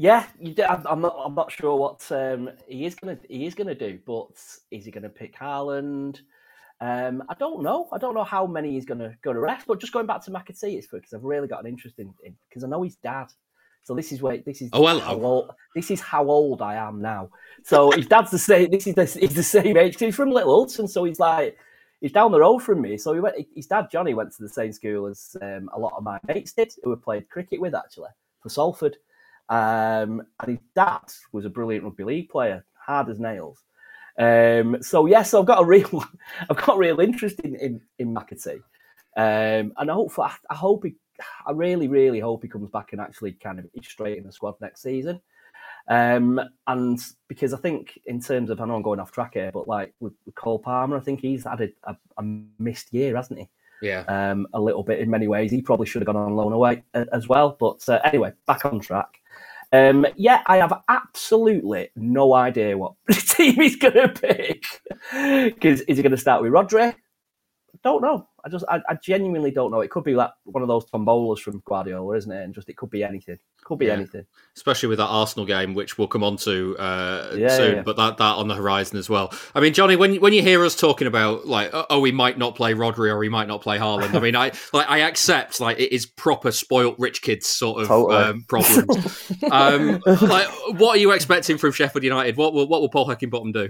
Yeah, 0.00 0.26
I'm 0.66 1.00
not. 1.00 1.16
I'm 1.24 1.34
not 1.34 1.50
sure 1.50 1.76
what 1.76 2.10
um, 2.12 2.50
he 2.68 2.86
is 2.86 2.94
going 2.94 3.16
to 3.16 3.26
he 3.28 3.46
is 3.46 3.54
to 3.56 3.74
do, 3.74 3.98
but 4.06 4.30
is 4.70 4.84
he 4.84 4.90
going 4.92 5.02
to 5.02 5.08
pick 5.08 5.36
Haaland? 5.36 6.20
Um, 6.80 7.24
I 7.28 7.34
don't 7.34 7.64
know. 7.64 7.88
I 7.92 7.98
don't 7.98 8.14
know 8.14 8.22
how 8.22 8.46
many 8.46 8.74
he's 8.74 8.86
going 8.86 9.00
to 9.00 9.12
go 9.22 9.32
to 9.32 9.40
rest. 9.40 9.66
But 9.66 9.80
just 9.80 9.92
going 9.92 10.06
back 10.06 10.24
to 10.24 10.30
McAtee, 10.30 10.78
it's 10.78 10.86
because 10.86 11.12
I've 11.12 11.24
really 11.24 11.48
got 11.48 11.60
an 11.64 11.66
interest 11.66 11.98
in 11.98 12.14
because 12.48 12.62
I 12.62 12.68
know 12.68 12.84
his 12.84 12.94
dad 12.96 13.26
so 13.88 13.94
this 13.94 14.12
is 14.12 14.20
where 14.20 14.36
this 14.36 14.60
is 14.60 14.68
oh 14.74 14.86
hello. 14.86 15.00
How 15.00 15.14
old, 15.14 15.50
this 15.74 15.90
is 15.90 15.98
how 15.98 16.28
old 16.28 16.60
I 16.60 16.74
am 16.74 17.00
now. 17.00 17.30
So 17.64 17.90
his 17.90 18.06
dad's 18.06 18.30
the 18.30 18.38
same. 18.38 18.70
This 18.70 18.86
is 18.86 18.94
the, 18.94 19.06
he's 19.06 19.34
the 19.34 19.42
same 19.42 19.78
age. 19.78 19.98
He's 19.98 20.14
from 20.14 20.30
Little 20.30 20.52
Hulton, 20.52 20.86
so 20.86 21.04
he's 21.04 21.18
like 21.18 21.56
he's 22.02 22.12
down 22.12 22.30
the 22.30 22.40
road 22.40 22.58
from 22.58 22.82
me. 22.82 22.98
So 22.98 23.14
he 23.14 23.20
went. 23.20 23.36
His 23.56 23.66
dad 23.66 23.88
Johnny 23.90 24.12
went 24.12 24.30
to 24.32 24.42
the 24.42 24.48
same 24.50 24.72
school 24.72 25.06
as 25.06 25.34
um, 25.40 25.70
a 25.72 25.78
lot 25.78 25.94
of 25.96 26.04
my 26.04 26.18
mates 26.28 26.52
did, 26.52 26.70
who 26.84 26.90
had 26.90 27.00
played 27.00 27.30
cricket 27.30 27.62
with 27.62 27.74
actually 27.74 28.10
for 28.42 28.50
Salford. 28.50 28.98
Um, 29.48 30.22
and 30.40 30.50
his 30.50 30.58
dad 30.74 31.00
was 31.32 31.44
a 31.44 31.50
brilliant 31.50 31.84
rugby 31.84 32.04
league 32.04 32.28
player, 32.28 32.64
hard 32.74 33.08
as 33.08 33.18
nails. 33.18 33.62
Um, 34.18 34.78
so 34.82 35.06
yes, 35.06 35.32
I've 35.32 35.46
got 35.46 35.62
a 35.62 35.64
real, 35.64 36.04
I've 36.50 36.64
got 36.64 36.78
real 36.78 37.00
interest 37.00 37.40
in 37.40 37.54
in, 37.56 37.80
in 37.98 38.14
McAtee, 38.14 38.62
um, 39.16 39.72
and 39.76 39.90
I 39.90 39.94
hope 39.94 40.18
I, 40.18 40.34
I 40.50 40.54
hope 40.54 40.84
he 40.84 40.94
I 41.46 41.52
really, 41.52 41.88
really 41.88 42.20
hope 42.20 42.42
he 42.42 42.48
comes 42.48 42.70
back 42.70 42.92
and 42.92 43.00
actually 43.00 43.32
kind 43.32 43.58
of 43.58 43.66
is 43.74 43.86
straight 43.86 44.18
in 44.18 44.24
the 44.24 44.32
squad 44.32 44.54
next 44.60 44.82
season. 44.82 45.20
Um, 45.88 46.40
and 46.66 47.00
because 47.28 47.54
I 47.54 47.56
think 47.56 47.98
in 48.06 48.20
terms 48.20 48.50
of, 48.50 48.60
I 48.60 48.66
know 48.66 48.76
I'm 48.76 48.82
going 48.82 49.00
off 49.00 49.10
track 49.10 49.34
here, 49.34 49.50
but 49.52 49.66
like 49.66 49.94
with, 50.00 50.12
with 50.26 50.34
Cole 50.34 50.58
Palmer, 50.58 50.96
I 50.96 51.00
think 51.00 51.20
he's 51.20 51.44
had 51.44 51.60
a, 51.62 51.68
a, 51.84 51.96
a 52.18 52.22
missed 52.58 52.92
year, 52.92 53.16
hasn't 53.16 53.40
he? 53.40 53.48
Yeah. 53.80 54.00
Um, 54.08 54.46
a 54.52 54.60
little 54.60 54.82
bit 54.82 54.98
in 54.98 55.08
many 55.08 55.28
ways. 55.28 55.50
He 55.50 55.62
probably 55.62 55.86
should 55.86 56.02
have 56.02 56.06
gone 56.06 56.16
on 56.16 56.34
loan 56.34 56.52
away 56.52 56.82
as 56.94 57.28
well. 57.28 57.56
But 57.58 57.88
uh, 57.88 58.00
anyway, 58.04 58.32
back 58.46 58.64
on 58.64 58.80
track. 58.80 59.20
Um, 59.72 60.06
yeah, 60.16 60.42
I 60.46 60.56
have 60.56 60.72
absolutely 60.88 61.90
no 61.94 62.34
idea 62.34 62.78
what 62.78 62.94
team 63.12 63.54
he's 63.54 63.76
going 63.76 63.94
to 63.94 64.08
pick. 64.08 64.64
Because 65.12 65.82
is 65.82 65.96
he 65.96 66.02
going 66.02 66.10
to 66.12 66.16
start 66.16 66.42
with 66.42 66.52
Rodri? 66.52 66.94
Don't 67.84 68.02
know. 68.02 68.28
I 68.48 68.50
just, 68.50 68.64
I, 68.68 68.80
I, 68.88 68.94
genuinely 68.94 69.50
don't 69.50 69.70
know. 69.70 69.80
It 69.80 69.90
could 69.90 70.04
be 70.04 70.14
like 70.14 70.30
one 70.44 70.62
of 70.62 70.68
those 70.68 70.86
tombolas 70.86 71.38
from 71.38 71.62
Guardiola, 71.66 72.16
isn't 72.16 72.32
it? 72.32 72.42
And 72.42 72.54
just 72.54 72.68
it 72.70 72.78
could 72.78 72.88
be 72.88 73.04
anything. 73.04 73.38
Could 73.62 73.78
be 73.78 73.86
yeah. 73.86 73.92
anything. 73.92 74.24
Especially 74.56 74.88
with 74.88 74.98
that 74.98 75.06
Arsenal 75.06 75.44
game, 75.44 75.74
which 75.74 75.98
we'll 75.98 76.08
come 76.08 76.24
on 76.24 76.38
to 76.38 76.74
uh, 76.78 77.34
yeah, 77.36 77.54
soon. 77.54 77.76
Yeah, 77.76 77.82
but 77.82 77.96
that 77.96 78.16
that 78.16 78.36
on 78.36 78.48
the 78.48 78.54
horizon 78.54 78.98
as 78.98 79.10
well. 79.10 79.34
I 79.54 79.60
mean, 79.60 79.74
Jonny, 79.74 79.96
when 79.96 80.16
when 80.16 80.32
you 80.32 80.40
hear 80.40 80.64
us 80.64 80.74
talking 80.74 81.06
about 81.06 81.46
like, 81.46 81.70
oh, 81.72 82.00
we 82.00 82.10
might 82.10 82.38
not 82.38 82.54
play 82.54 82.72
Rodri 82.72 83.10
or 83.10 83.18
we 83.18 83.28
might 83.28 83.48
not 83.48 83.60
play 83.60 83.78
Haaland. 83.78 84.14
I 84.14 84.20
mean, 84.20 84.34
I 84.34 84.52
like 84.72 84.88
I 84.88 85.00
accept 85.00 85.60
like 85.60 85.78
it 85.78 85.94
is 85.94 86.06
proper 86.06 86.50
spoilt 86.50 86.96
rich 86.98 87.20
kids 87.20 87.46
sort 87.46 87.82
of 87.82 87.88
totally. 87.88 88.16
um, 88.16 88.44
problems. 88.48 89.32
um, 89.50 90.00
like, 90.06 90.48
what 90.78 90.96
are 90.96 91.00
you 91.00 91.10
expecting 91.10 91.58
from 91.58 91.72
Sheffield 91.72 92.02
United? 92.02 92.38
What 92.38 92.54
will 92.54 92.66
what 92.66 92.80
will 92.80 92.88
Paul 92.88 93.08
Heckingbottom 93.08 93.52
do? 93.52 93.68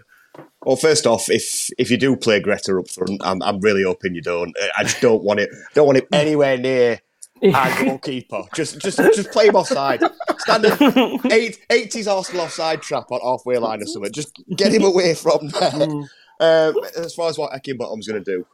Well, 0.65 0.77
first 0.77 1.07
off, 1.07 1.31
if 1.31 1.71
if 1.79 1.91
you 1.91 1.97
do 1.97 2.17
play 2.17 2.41
Greta 2.41 2.77
up 2.79 2.91
front, 2.91 3.21
I'm, 3.25 3.43
I'm 3.43 3.61
really 3.61 3.85
hoping 3.85 4.15
you 4.15 4.23
don't. 4.23 4.55
I 4.77 4.83
just 4.83 5.01
don't 5.01 5.23
want 5.23 5.41
it. 5.41 5.51
Don't 5.75 5.87
want 5.87 5.99
him 5.99 6.07
anywhere 6.13 6.59
near 6.59 7.01
our 7.55 7.85
goalkeeper. 7.85 8.43
Just 8.55 8.81
just 8.81 8.99
just 8.99 9.31
play 9.31 9.47
him 9.47 9.57
offside. 9.57 10.03
Standing 10.39 10.73
eight, 11.31 11.59
80s 11.71 12.13
Arsenal 12.13 12.43
offside 12.43 12.83
trap 12.83 13.11
on 13.11 13.21
halfway 13.21 13.59
line 13.59 13.83
or 13.83 13.87
something. 13.87 14.13
Just 14.13 14.39
get 14.57 14.73
him 14.73 14.85
away 14.85 15.15
from 15.15 15.49
there. 15.49 15.71
Mm. 15.71 16.09
Um, 16.41 16.75
as 16.97 17.15
far 17.15 17.29
as 17.29 17.39
what 17.39 17.53
Heckingbottom's 17.53 18.07
going 18.07 18.23
to 18.23 18.37
do, 18.37 18.47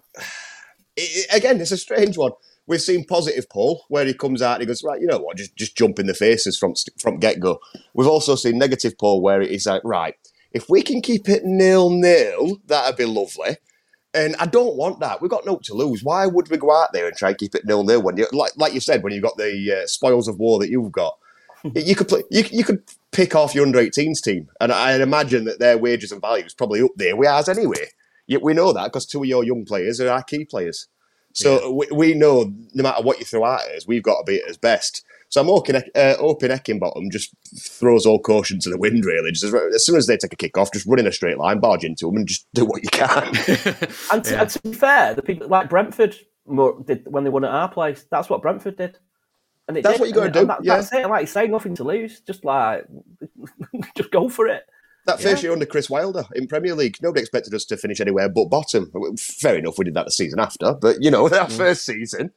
it, 0.97 1.27
again, 1.35 1.61
it's 1.61 1.71
a 1.71 1.77
strange 1.77 2.17
one. 2.17 2.33
We've 2.67 2.81
seen 2.81 3.05
positive 3.05 3.49
Paul 3.51 3.85
where 3.89 4.07
he 4.07 4.15
comes 4.15 4.41
out 4.41 4.55
and 4.55 4.63
he 4.63 4.67
goes 4.67 4.83
right. 4.83 5.01
You 5.01 5.07
know 5.07 5.19
what? 5.19 5.37
Just 5.37 5.57
just 5.57 5.77
jump 5.77 5.99
in 5.99 6.07
the 6.07 6.15
faces 6.15 6.59
from 6.59 6.75
from 6.99 7.19
get 7.19 7.41
go. 7.41 7.61
We've 7.95 8.07
also 8.07 8.37
seen 8.37 8.59
negative 8.59 8.97
Paul 8.99 9.21
where 9.21 9.41
he's 9.43 9.67
like 9.67 9.83
right 9.85 10.15
if 10.55 10.71
we 10.71 10.83
can 10.83 11.03
keep 11.03 11.29
it 11.29 11.45
nil 11.45 11.91
nil, 11.91 12.59
that'd 12.67 12.97
be 12.97 13.05
lovely. 13.05 13.59
And 14.15 14.37
I 14.37 14.47
don't 14.47 14.77
want 14.77 15.01
that. 15.01 15.21
We've 15.21 15.31
got 15.31 15.45
no 15.45 15.57
to 15.57 15.75
lose. 15.75 16.05
Why 16.05 16.27
would 16.27 16.49
we 16.49 16.57
go 16.57 16.73
out 16.73 16.93
there 16.93 17.09
and 17.09 17.17
try 17.17 17.31
and 17.31 17.39
keep 17.39 17.57
it 17.57 17.65
nil 17.65 17.83
nil 17.83 18.01
when 18.01 18.17
you 18.17 18.29
like 18.33 18.53
like 18.57 18.73
you 18.73 18.81
said 18.81 19.03
when 19.03 19.13
you've 19.13 19.25
got 19.25 19.37
the 19.37 19.83
uh, 19.83 19.87
spoils 19.87 20.29
of 20.29 20.39
war 20.39 20.61
that 20.61 20.71
you've 20.71 20.93
got? 20.93 21.19
you 21.75 21.97
could 21.97 22.09
play. 22.09 22.23
You, 22.31 22.45
you 22.53 22.63
could 22.63 22.83
pick 23.11 23.35
off 23.35 23.55
your 23.55 23.67
under 23.67 23.81
18s 23.81 24.23
team, 24.23 24.49
and 24.61 24.71
I 24.71 24.95
imagine 25.01 25.45
that 25.45 25.59
their 25.59 25.79
wages 25.79 26.13
and 26.13 26.21
values 26.21 26.55
probably 26.55 26.83
up 26.83 26.93
there 26.97 27.17
with 27.17 27.29
ours 27.29 27.49
anyway. 27.49 27.89
Yet 28.27 28.43
we 28.43 28.55
know 28.55 28.73
that 28.73 28.85
because 28.85 29.07
two 29.07 29.21
of 29.21 29.27
your 29.27 29.45
young 29.45 29.65
players 29.65 30.01
are 30.01 30.09
our 30.09 30.23
key 30.23 30.45
players. 30.45 30.89
So 31.33 31.61
yeah. 31.61 31.69
we, 31.69 31.89
we 31.93 32.15
know 32.15 32.53
no 32.73 32.83
matter 32.83 33.03
what 33.03 33.19
you 33.19 33.25
throw 33.25 33.45
at 33.47 33.63
us, 33.75 33.87
we've 33.87 34.03
got 34.03 34.19
to 34.19 34.25
be 34.25 34.41
at 34.41 34.49
us 34.49 34.57
best. 34.57 35.05
So 35.35 35.41
I'm 35.41 35.49
hoping, 35.49 35.75
uh, 35.75 36.15
hoping 36.19 36.53
Heckingbottom 36.53 37.11
just 37.11 37.35
throws 37.59 38.07
all 38.07 38.21
caution 38.21 38.61
to 38.61 38.71
the 38.71 38.79
wind, 38.79 39.05
really. 39.05 39.33
Just 39.33 39.43
as, 39.43 39.55
as, 39.75 39.85
soon 39.85 39.97
as 39.97 40.07
they 40.07 40.17
take 40.17 40.33
a 40.33 40.37
kick 40.37 40.57
off, 40.57 40.73
just 40.73 40.87
run 40.87 41.01
in 41.01 41.09
a 41.09 41.13
straight 41.13 41.39
line, 41.39 41.59
barge 41.59 41.83
into 41.83 42.07
them, 42.07 42.19
and 42.19 42.29
just 42.29 42.47
do 42.55 42.65
what 42.65 42.85
you 42.85 42.89
can. 42.91 43.27
and, 44.13 44.23
to, 44.23 44.31
yeah. 44.31 44.43
and, 44.43 44.51
to, 44.51 44.63
be 44.63 44.73
fair, 44.73 45.13
the 45.13 45.23
people 45.23 45.49
like 45.49 45.69
Brentford 45.69 46.15
did 46.87 47.09
when 47.09 47.25
they 47.25 47.31
won 47.31 47.45
at 47.45 47.51
our 47.51 47.69
place. 47.69 48.07
That's 48.09 48.31
what 48.31 48.43
Brentford 48.43 48.77
did. 48.77 48.97
And 49.67 49.77
that's 49.79 49.95
did. 49.95 50.01
what 50.01 50.09
you 50.09 50.15
got 50.15 50.33
to 50.33 50.41
do. 50.41 50.47
That, 50.47 50.63
yeah. 50.63 50.77
That's 50.77 50.93
it. 50.93 51.09
Like 51.09 51.23
you 51.23 51.27
say, 51.27 51.49
nothing 51.49 51.75
to 51.75 51.83
lose. 51.83 52.21
Just 52.21 52.45
like, 52.45 52.87
just 53.97 54.13
go 54.13 54.29
for 54.29 54.47
it. 54.47 54.63
That 55.07 55.21
first 55.21 55.43
yeah. 55.43 55.49
year 55.49 55.53
under 55.53 55.67
Chris 55.67 55.91
Wilder 55.91 56.27
in 56.37 56.47
Premier 56.47 56.77
League, 56.77 56.99
nobody 57.03 57.23
expected 57.23 57.53
us 57.55 57.65
to 57.65 57.77
finish 57.77 58.01
anywhere 58.01 58.29
but 58.29 58.51
bottom. 58.51 58.89
Fair 59.19 59.57
enough, 59.57 59.79
we 59.79 59.87
did 59.87 59.95
that 59.95 60.05
the 60.05 60.13
season 60.13 60.39
after, 60.39 60.75
but 60.75 60.99
you 61.01 61.11
know, 61.11 61.29
that 61.29 61.49
mm. 61.49 61.57
first 61.57 61.85
season, 61.85 62.31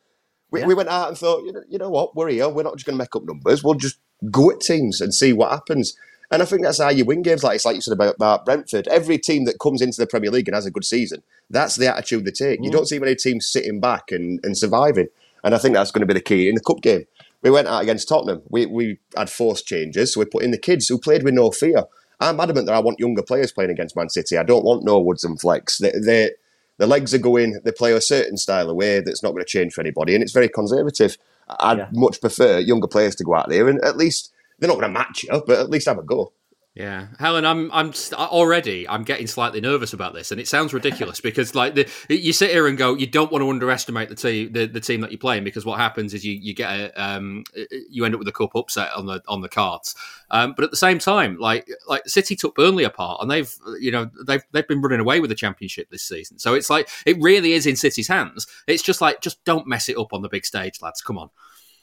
we, 0.52 0.62
yeah. 0.62 0.66
we 0.66 0.74
went 0.74 0.89
out 0.89 1.10
and 1.10 1.18
thought, 1.18 1.43
you 1.43 1.54
know, 1.54 1.64
you 1.68 1.78
know 1.78 1.89
what, 1.89 2.16
we're 2.16 2.30
here. 2.30 2.50
We're 2.50 2.64
not 2.64 2.76
just 2.76 2.86
going 2.86 2.98
to 2.98 3.04
make 3.04 3.16
up 3.16 3.24
numbers. 3.24 3.64
We'll 3.64 3.76
just 3.76 4.00
go 4.32 4.52
at 4.52 4.62
teams 4.62 5.02
and 5.02 5.14
see 5.14 5.34
what 5.34 5.52
happens. 5.52 5.95
And 6.30 6.41
I 6.41 6.45
think 6.45 6.64
that's 6.64 6.82
how 6.82 6.89
you 6.89 7.06
win 7.06 7.22
games. 7.22 7.43
Like 7.43 7.56
it's 7.56 7.66
like 7.66 7.76
you 7.76 7.82
said 7.82 7.93
about, 7.93 8.16
about 8.16 8.45
Brentford. 8.45 8.88
Every 8.88 9.18
team 9.18 9.45
that 9.45 9.60
comes 9.60 9.82
into 9.82 10.00
the 10.00 10.08
Premier 10.08 10.32
League 10.32 10.48
and 10.48 10.56
has 10.56 10.66
a 10.66 10.72
good 10.72 10.86
season, 10.86 11.24
that's 11.50 11.76
the 11.76 11.88
attitude 11.88 12.26
they 12.26 12.32
take. 12.32 12.60
Mm. 12.60 12.66
You 12.66 12.72
don't 12.72 12.88
see 12.88 13.00
many 13.00 13.16
teams 13.16 13.48
sitting 13.48 13.80
back 13.80 14.12
and, 14.12 14.39
and 14.43 14.58
surviving. 14.58 15.08
And 15.43 15.56
I 15.56 15.58
think 15.58 15.76
that's 15.76 15.91
going 15.91 16.02
to 16.02 16.08
be 16.08 16.14
the 16.14 16.22
key 16.22 16.50
in 16.50 16.56
the 16.56 16.62
cup 16.62 16.82
game. 16.82 17.06
We 17.41 17.52
went 17.52 17.68
out 17.68 17.84
against 17.84 18.10
Tottenham. 18.10 18.41
We 18.50 18.66
we 18.66 18.98
had 19.16 19.30
forced 19.30 19.68
changes, 19.68 20.14
so 20.14 20.20
we 20.20 20.26
put 20.26 20.43
in 20.43 20.52
the 20.52 20.58
kids 20.58 20.88
who 20.88 20.98
played 20.98 21.24
with 21.24 21.36
no 21.36 21.52
fear. 21.52 21.84
I'm 22.20 22.39
adamant 22.39 22.66
that 22.66 22.76
I 22.76 22.80
want 22.80 23.00
younger 23.00 23.22
players 23.22 23.52
playing 23.52 23.70
against 23.70 23.95
Man 23.95 24.10
City. 24.10 24.38
I 24.38 24.43
don't 24.43 24.66
want 24.66 24.86
Norwoods 24.86 25.24
and 25.24 25.39
Flecks. 25.39 25.78
They, 25.78 25.91
they 26.04 26.32
the 26.78 26.88
legs 26.88 27.13
are 27.13 27.19
going, 27.19 27.59
they 27.63 27.71
play 27.71 27.93
a 27.93 28.01
certain 28.01 28.38
style 28.38 28.69
of 28.69 28.75
way 28.75 28.99
that's 28.99 29.23
not 29.23 29.32
going 29.32 29.43
to 29.43 29.49
change 29.49 29.73
for 29.73 29.82
anybody, 29.82 30.13
and 30.13 30.23
it's 30.23 30.34
very 30.34 30.49
conservative. 30.49 31.17
I'd 31.59 31.78
yeah. 31.78 31.88
much 31.93 32.19
prefer 32.19 32.59
younger 32.59 32.88
players 32.88 33.15
to 33.15 33.23
go 33.23 33.36
out 33.36 33.49
there 33.49 33.69
and 33.69 33.84
at 33.84 33.97
least 33.97 34.34
they're 34.59 34.67
not 34.67 34.80
going 34.80 34.93
to 34.93 34.99
match 34.99 35.23
you, 35.23 35.41
but 35.45 35.59
at 35.59 35.69
least 35.69 35.88
have 35.88 35.97
a 35.97 36.03
go. 36.03 36.34
Yeah, 36.78 37.07
Helen, 37.17 37.43
I'm 37.43 37.71
I'm 37.71 37.91
already 38.13 38.88
I'm 38.88 39.03
getting 39.03 39.25
slightly 39.25 39.59
nervous 39.59 39.93
about 39.93 40.13
this, 40.13 40.32
and 40.32 40.39
it 40.39 40.47
sounds 40.47 40.75
ridiculous 40.75 41.19
because 41.19 41.55
like 41.55 41.73
the, 41.73 41.89
you 42.07 42.32
sit 42.32 42.51
here 42.51 42.67
and 42.67 42.78
go, 42.78 42.93
you 42.93 43.07
don't 43.07 43.32
want 43.32 43.41
to 43.41 43.49
underestimate 43.49 44.09
the 44.09 44.15
team 44.15 44.51
the, 44.51 44.67
the 44.67 44.80
team 44.80 45.01
that 45.01 45.11
you're 45.11 45.17
playing 45.17 45.43
because 45.43 45.65
what 45.65 45.80
happens 45.80 46.13
is 46.13 46.23
you 46.23 46.34
you 46.34 46.53
get 46.53 46.69
a 46.69 47.03
um 47.03 47.43
you 47.89 48.05
end 48.05 48.13
up 48.13 48.19
with 48.19 48.28
a 48.28 48.32
cup 48.32 48.55
upset 48.55 48.93
on 48.95 49.07
the 49.07 49.23
on 49.28 49.41
the 49.41 49.49
cards, 49.49 49.95
um, 50.30 50.53
but 50.55 50.63
at 50.63 50.69
the 50.69 50.78
same 50.78 50.99
time, 50.99 51.39
like 51.39 51.67
like 51.88 52.07
City 52.07 52.36
took 52.36 52.53
Burnley 52.53 52.84
apart, 52.84 53.23
and 53.23 53.32
they've 53.32 53.51
you 53.80 53.89
know 53.89 54.11
they've 54.28 54.43
they've 54.51 54.67
been 54.67 54.82
running 54.82 54.99
away 54.99 55.19
with 55.19 55.32
the 55.32 55.36
championship 55.36 55.89
this 55.89 56.03
season, 56.03 56.38
so 56.38 56.53
it's 56.53 56.69
like 56.69 56.88
it 57.07 57.17
really 57.19 57.53
is 57.53 57.65
in 57.65 57.75
City's 57.75 58.07
hands. 58.07 58.45
It's 58.67 58.84
just 58.84 59.01
like 59.01 59.21
just 59.21 59.43
don't 59.45 59.65
mess 59.65 59.89
it 59.89 59.97
up 59.97 60.13
on 60.13 60.21
the 60.21 60.30
big 60.30 60.45
stage, 60.45 60.80
lads. 60.84 61.01
Come 61.01 61.17
on. 61.17 61.32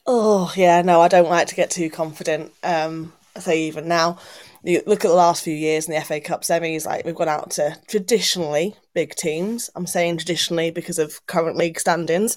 Oh 0.07 0.53
yeah, 0.55 0.83
no, 0.83 1.01
I 1.01 1.09
don't 1.09 1.29
like 1.29 1.49
to 1.49 1.57
get 1.57 1.71
too 1.71 1.91
confident. 1.91 2.53
Um, 2.63 3.13
I 3.35 3.41
say 3.41 3.63
even 3.63 3.89
now 3.89 4.19
you 4.65 4.83
look 4.87 5.05
at 5.05 5.09
the 5.09 5.15
last 5.15 5.45
few 5.45 5.55
years 5.55 5.87
in 5.87 5.95
the 5.95 6.01
FA 6.01 6.21
Cup 6.21 6.43
semis, 6.43 6.87
like 6.87 7.05
we've 7.05 7.15
gone 7.15 7.29
out 7.29 7.51
to 7.53 7.77
traditionally 7.87 8.75
big 8.95 9.15
teams. 9.15 9.71
I'm 9.77 9.87
saying 9.87 10.17
traditionally 10.17 10.71
because 10.71 10.99
of 10.99 11.25
current 11.27 11.57
league 11.57 11.79
standings, 11.79 12.37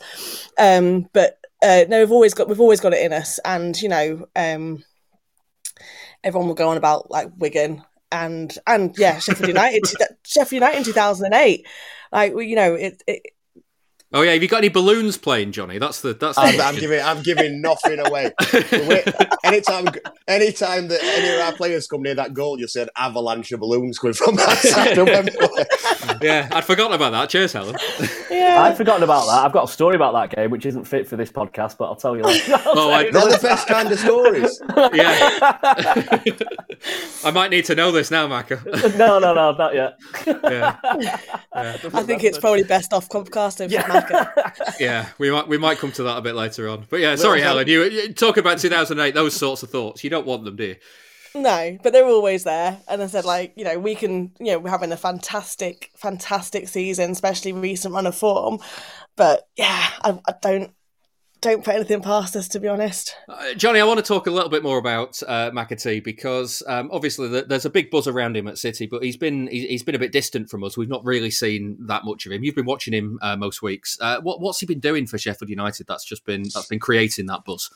um, 0.58 1.10
but 1.14 1.40
uh, 1.64 1.86
no, 1.88 2.00
we've 2.00 2.12
always 2.12 2.34
got 2.34 2.50
we've 2.50 2.62
always 2.62 2.82
got 2.82 2.94
it 2.94 3.04
in 3.04 3.14
us, 3.14 3.40
and 3.46 3.82
you 3.82 3.90
know, 3.90 4.28
um, 4.36 4.84
everyone 6.24 6.48
will 6.48 6.56
go 6.56 6.70
on 6.70 6.78
about 6.78 7.10
like 7.10 7.32
Wigan 7.38 7.84
and 8.12 8.58
and 8.68 8.98
yeah, 8.98 9.20
Sheffield 9.20 9.48
United, 9.48 9.84
Sheffield 10.26 10.62
United 10.62 10.78
in 10.80 10.84
two 10.84 10.94
thousand 10.94 11.28
and 11.28 11.36
eight. 11.36 11.66
Like 12.12 12.34
you 12.34 12.56
know, 12.56 12.76
it, 12.76 13.02
it 13.08 13.22
Oh 14.18 14.24
yeah, 14.24 14.32
have 14.34 14.42
you 14.42 14.48
got 14.48 14.58
any 14.58 14.70
balloons 14.70 15.16
playing, 15.16 15.52
Jonny? 15.52 15.78
That's 15.78 16.02
the 16.02 16.14
that's. 16.16 16.38
The 16.38 16.42
I'm, 16.42 16.60
I'm 16.60 16.76
giving 16.76 17.00
I'm 17.02 17.22
giving 17.22 17.62
nothing 17.62 18.00
away. 18.00 18.32
anytime 19.44 19.86
anytime 20.28 20.88
that 20.88 21.00
any 21.04 21.36
of 21.36 21.42
our 21.42 21.54
players 21.54 21.86
come 21.88 22.02
near 22.02 22.16
that 22.16 22.34
goal, 22.34 22.60
you 22.60 22.68
said 22.68 22.90
avalanche 22.98 23.52
of 23.52 23.60
balloons 23.60 24.00
coming 24.00 24.16
from 24.16 24.36
that 24.38 24.58
side 24.58 24.98
of 24.98 25.06
Wembley. 25.08 25.36
yeah, 26.22 26.50
I'd 26.52 26.66
forgotten 26.66 26.94
about 26.94 27.12
that. 27.12 27.30
Cheers, 27.30 27.54
Helen. 27.54 27.76
Yeah, 28.32 28.64
I'd 28.64 28.76
forgotten 28.76 29.04
about 29.04 29.28
that. 29.28 29.46
I've 29.46 29.54
got 29.54 29.66
a 29.70 29.72
story 29.72 29.96
about 29.96 30.14
that 30.14 30.36
game, 30.36 30.50
which 30.50 30.66
isn't 30.66 30.86
fit 30.86 31.08
for 31.08 31.16
this 31.16 31.32
podcast, 31.32 31.78
but 31.78 31.86
I'll 31.86 31.96
tell 31.96 32.18
you 32.18 32.24
later. 32.24 32.56
Oh, 32.66 32.90
I- 32.92 33.04
They're 33.12 33.22
the 33.30 33.40
best 33.42 33.68
kind 33.68 33.92
of 33.92 34.00
stories. 34.00 34.60
Yeah. 34.94 35.40
I 37.24 37.32
might 37.32 37.50
need 37.52 37.66
to 37.66 37.76
know 37.76 37.92
this 37.92 38.10
now, 38.12 38.28
Macca. 38.28 38.64
no, 38.98 39.20
no, 39.20 39.34
no, 39.34 39.52
not 39.54 39.74
yet. 39.76 39.98
Yeah. 40.26 40.78
I 41.54 42.04
think 42.04 42.24
it's 42.24 42.38
probably 42.38 42.64
best 42.64 42.94
off 42.94 43.10
podcast 43.10 43.62
over 43.62 43.74
Yeah, 44.80 45.10
we 45.18 45.32
might 45.32 45.48
we 45.48 45.58
might 45.58 45.78
come 45.78 45.92
to 45.94 46.04
that 46.04 46.18
a 46.18 46.22
bit 46.22 46.36
later 46.36 46.70
on. 46.70 46.86
But 46.90 47.00
yeah, 47.00 47.16
sorry, 47.16 47.42
Helen. 47.42 47.68
You, 47.68 47.84
you 47.84 48.14
talk 48.14 48.38
about 48.38 48.60
2008, 48.60 49.14
those 49.14 49.36
sorts 49.36 49.64
of 49.64 49.70
thoughts. 49.70 50.04
You 50.04 50.10
don't 50.10 50.26
want 50.26 50.44
them, 50.44 50.56
do 50.56 50.66
you? 50.66 50.76
No, 51.36 51.78
but 51.84 51.94
they're 51.94 52.06
always 52.06 52.44
there. 52.44 52.80
And 52.88 53.02
I 53.02 53.08
said, 53.08 53.26
like, 53.26 53.54
you 53.56 53.64
know, 53.64 53.80
we 53.80 53.96
can, 53.96 54.32
you 54.40 54.54
know, 54.54 54.60
we're 54.60 54.70
having 54.70 54.92
a 54.92 54.98
fantastic, 54.98 55.92
fantastic 55.96 56.68
season, 56.68 57.12
especially 57.12 57.54
recent 57.54 57.94
run 57.94 58.08
of 58.08 58.16
form. 58.16 58.60
But 59.16 59.48
yeah, 59.56 59.88
I, 60.02 60.20
I 60.28 60.34
don't, 60.42 60.72
don't 61.42 61.64
put 61.64 61.76
anything 61.76 62.02
past 62.02 62.36
us, 62.36 62.48
to 62.50 62.60
be 62.60 62.68
honest. 62.68 63.16
Uh, 63.30 63.54
Jonny, 63.54 63.80
I 63.80 63.84
want 63.84 64.00
to 64.00 64.06
talk 64.06 64.28
a 64.28 64.32
little 64.32 64.50
bit 64.50 64.64
more 64.64 64.78
about 64.78 65.22
uh, 65.28 65.52
McAtee 65.52 66.04
because 66.04 66.64
um, 66.68 66.90
obviously 66.92 67.28
the, 67.28 67.44
there's 67.44 67.66
a 67.66 67.70
big 67.70 67.92
buzz 67.92 68.08
around 68.08 68.36
him 68.36 68.48
at 68.48 68.58
City, 68.58 68.88
but 68.88 69.04
he's 69.04 69.18
been 69.18 69.48
he's, 69.48 69.68
he's 69.70 69.84
been 69.84 69.96
a 69.96 70.00
bit 70.00 70.12
distant 70.12 70.50
from 70.50 70.64
us. 70.64 70.78
We've 70.78 70.90
not 70.90 71.06
really 71.06 71.32
seen 71.32 71.78
that 71.88 72.06
much 72.06 72.26
of 72.26 72.32
him. 72.32 72.44
You've 72.44 72.56
been 72.56 72.66
watching 72.66 72.94
him 72.94 73.20
uh, 73.22 73.36
most 73.36 73.62
weeks. 73.62 73.98
Uh, 74.02 74.20
what, 74.22 74.42
what's 74.42 74.60
he 74.60 74.66
been 74.66 74.80
doing 74.80 75.06
for 75.06 75.18
Sheffield 75.18 75.50
United? 75.50 75.88
That's 75.88 76.06
just 76.06 76.26
been 76.26 76.44
that's 76.44 76.68
been 76.68 76.80
creating 76.80 77.28
that 77.28 77.46
buzz. 77.46 77.70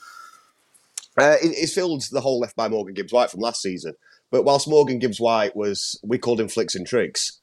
Uh, 1.18 1.36
it, 1.42 1.52
it's 1.56 1.74
filled 1.74 2.02
the 2.10 2.20
hole 2.20 2.40
left 2.40 2.56
by 2.56 2.68
Morgan 2.68 2.94
Gibbs 2.94 3.12
White 3.12 3.30
from 3.30 3.40
last 3.40 3.62
season. 3.62 3.94
But 4.30 4.44
whilst 4.44 4.66
Morgan 4.66 4.98
Gibbs 4.98 5.20
White 5.20 5.54
was, 5.54 6.00
we 6.02 6.18
called 6.18 6.40
him 6.40 6.48
flicks 6.48 6.74
and 6.74 6.86
tricks. 6.86 7.38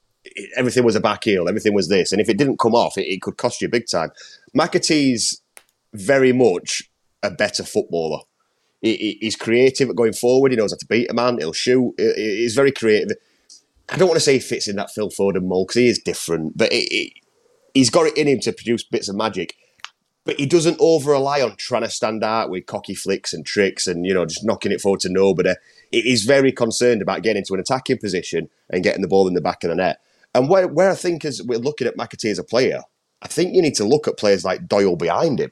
Everything 0.58 0.84
was 0.84 0.96
a 0.96 1.00
back 1.00 1.24
heel. 1.24 1.48
Everything 1.48 1.74
was 1.74 1.88
this, 1.88 2.12
and 2.12 2.20
if 2.20 2.28
it 2.28 2.38
didn't 2.38 2.60
come 2.60 2.76
off, 2.76 2.98
it, 2.98 3.08
it 3.08 3.22
could 3.22 3.38
cost 3.38 3.62
you 3.62 3.70
big 3.70 3.86
time. 3.90 4.12
McAtee's 4.58 5.42
very 5.94 6.32
much 6.34 6.84
a 7.24 7.32
better 7.32 7.64
footballer. 7.64 8.20
He, 8.82 8.96
he- 8.96 9.18
he's 9.22 9.36
creative 9.36 9.90
at 9.90 9.96
going 9.96 10.14
forward. 10.14 10.52
He 10.52 10.58
knows 10.58 10.72
how 10.72 10.78
to 10.78 10.86
beat 10.86 11.10
a 11.12 11.14
man. 11.14 11.38
He'll 11.40 11.54
shoot. 11.54 11.94
He- 11.98 12.14
he- 12.16 12.38
He's 12.42 12.56
very 12.56 12.72
creative. 12.72 13.18
I 13.90 13.98
don't 13.98 14.08
want 14.08 14.18
to 14.18 14.24
say 14.24 14.34
he 14.34 14.40
fits 14.40 14.68
in 14.68 14.76
that 14.76 14.92
Phil 14.92 15.10
Foden 15.10 15.44
mold 15.46 15.68
because 15.68 15.80
he 15.82 15.88
is 15.90 16.00
different, 16.00 16.56
but 16.56 16.72
he's 17.74 17.90
got 17.90 18.06
it 18.08 18.18
in 18.18 18.28
him 18.28 18.40
to 18.42 18.54
produce 18.54 18.84
bits 18.84 19.10
of 19.10 19.16
magic. 19.16 19.56
But 20.26 20.40
he 20.40 20.46
doesn't 20.46 20.78
over 20.80 21.12
rely 21.12 21.42
on 21.42 21.56
trying 21.56 21.82
to 21.82 21.90
stand 21.90 22.24
out 22.24 22.52
with 22.52 22.68
cocky 22.68 22.94
flicks 22.94 23.34
and 23.34 23.44
tricks 23.46 23.88
and 23.88 24.06
you 24.06 24.14
know 24.14 24.26
just 24.26 24.46
knocking 24.46 24.72
it 24.72 24.80
forward 24.82 25.00
to 25.02 25.10
nobody. 25.10 25.54
He's 25.92 26.24
very 26.24 26.52
concerned 26.52 27.02
about 27.02 27.24
getting 27.24 27.40
into 27.40 27.56
an 27.56 27.60
attacking 27.60 27.98
position 27.98 28.48
and 28.70 28.84
getting 28.84 29.02
the 29.02 29.08
ball 29.08 29.28
in 29.28 29.34
the 29.34 29.42
back 29.42 29.64
of 29.64 29.70
the 29.72 29.76
net. 29.76 30.00
And 30.36 30.48
where, 30.48 30.68
where 30.68 30.92
I 30.92 30.96
think 30.96 31.26
as 31.26 31.42
we're 31.42 31.58
looking 31.58 31.88
at 31.88 31.98
McAtee 31.98 32.30
as 32.30 32.38
a 32.38 32.44
player, 32.44 32.82
I 33.24 33.28
think 33.28 33.56
you 33.56 33.62
need 33.64 33.74
to 33.76 33.86
look 33.86 34.08
at 34.08 34.18
players 34.18 34.46
like 34.46 34.68
Doyle 34.68 34.96
behind 34.96 35.40
him 35.40 35.52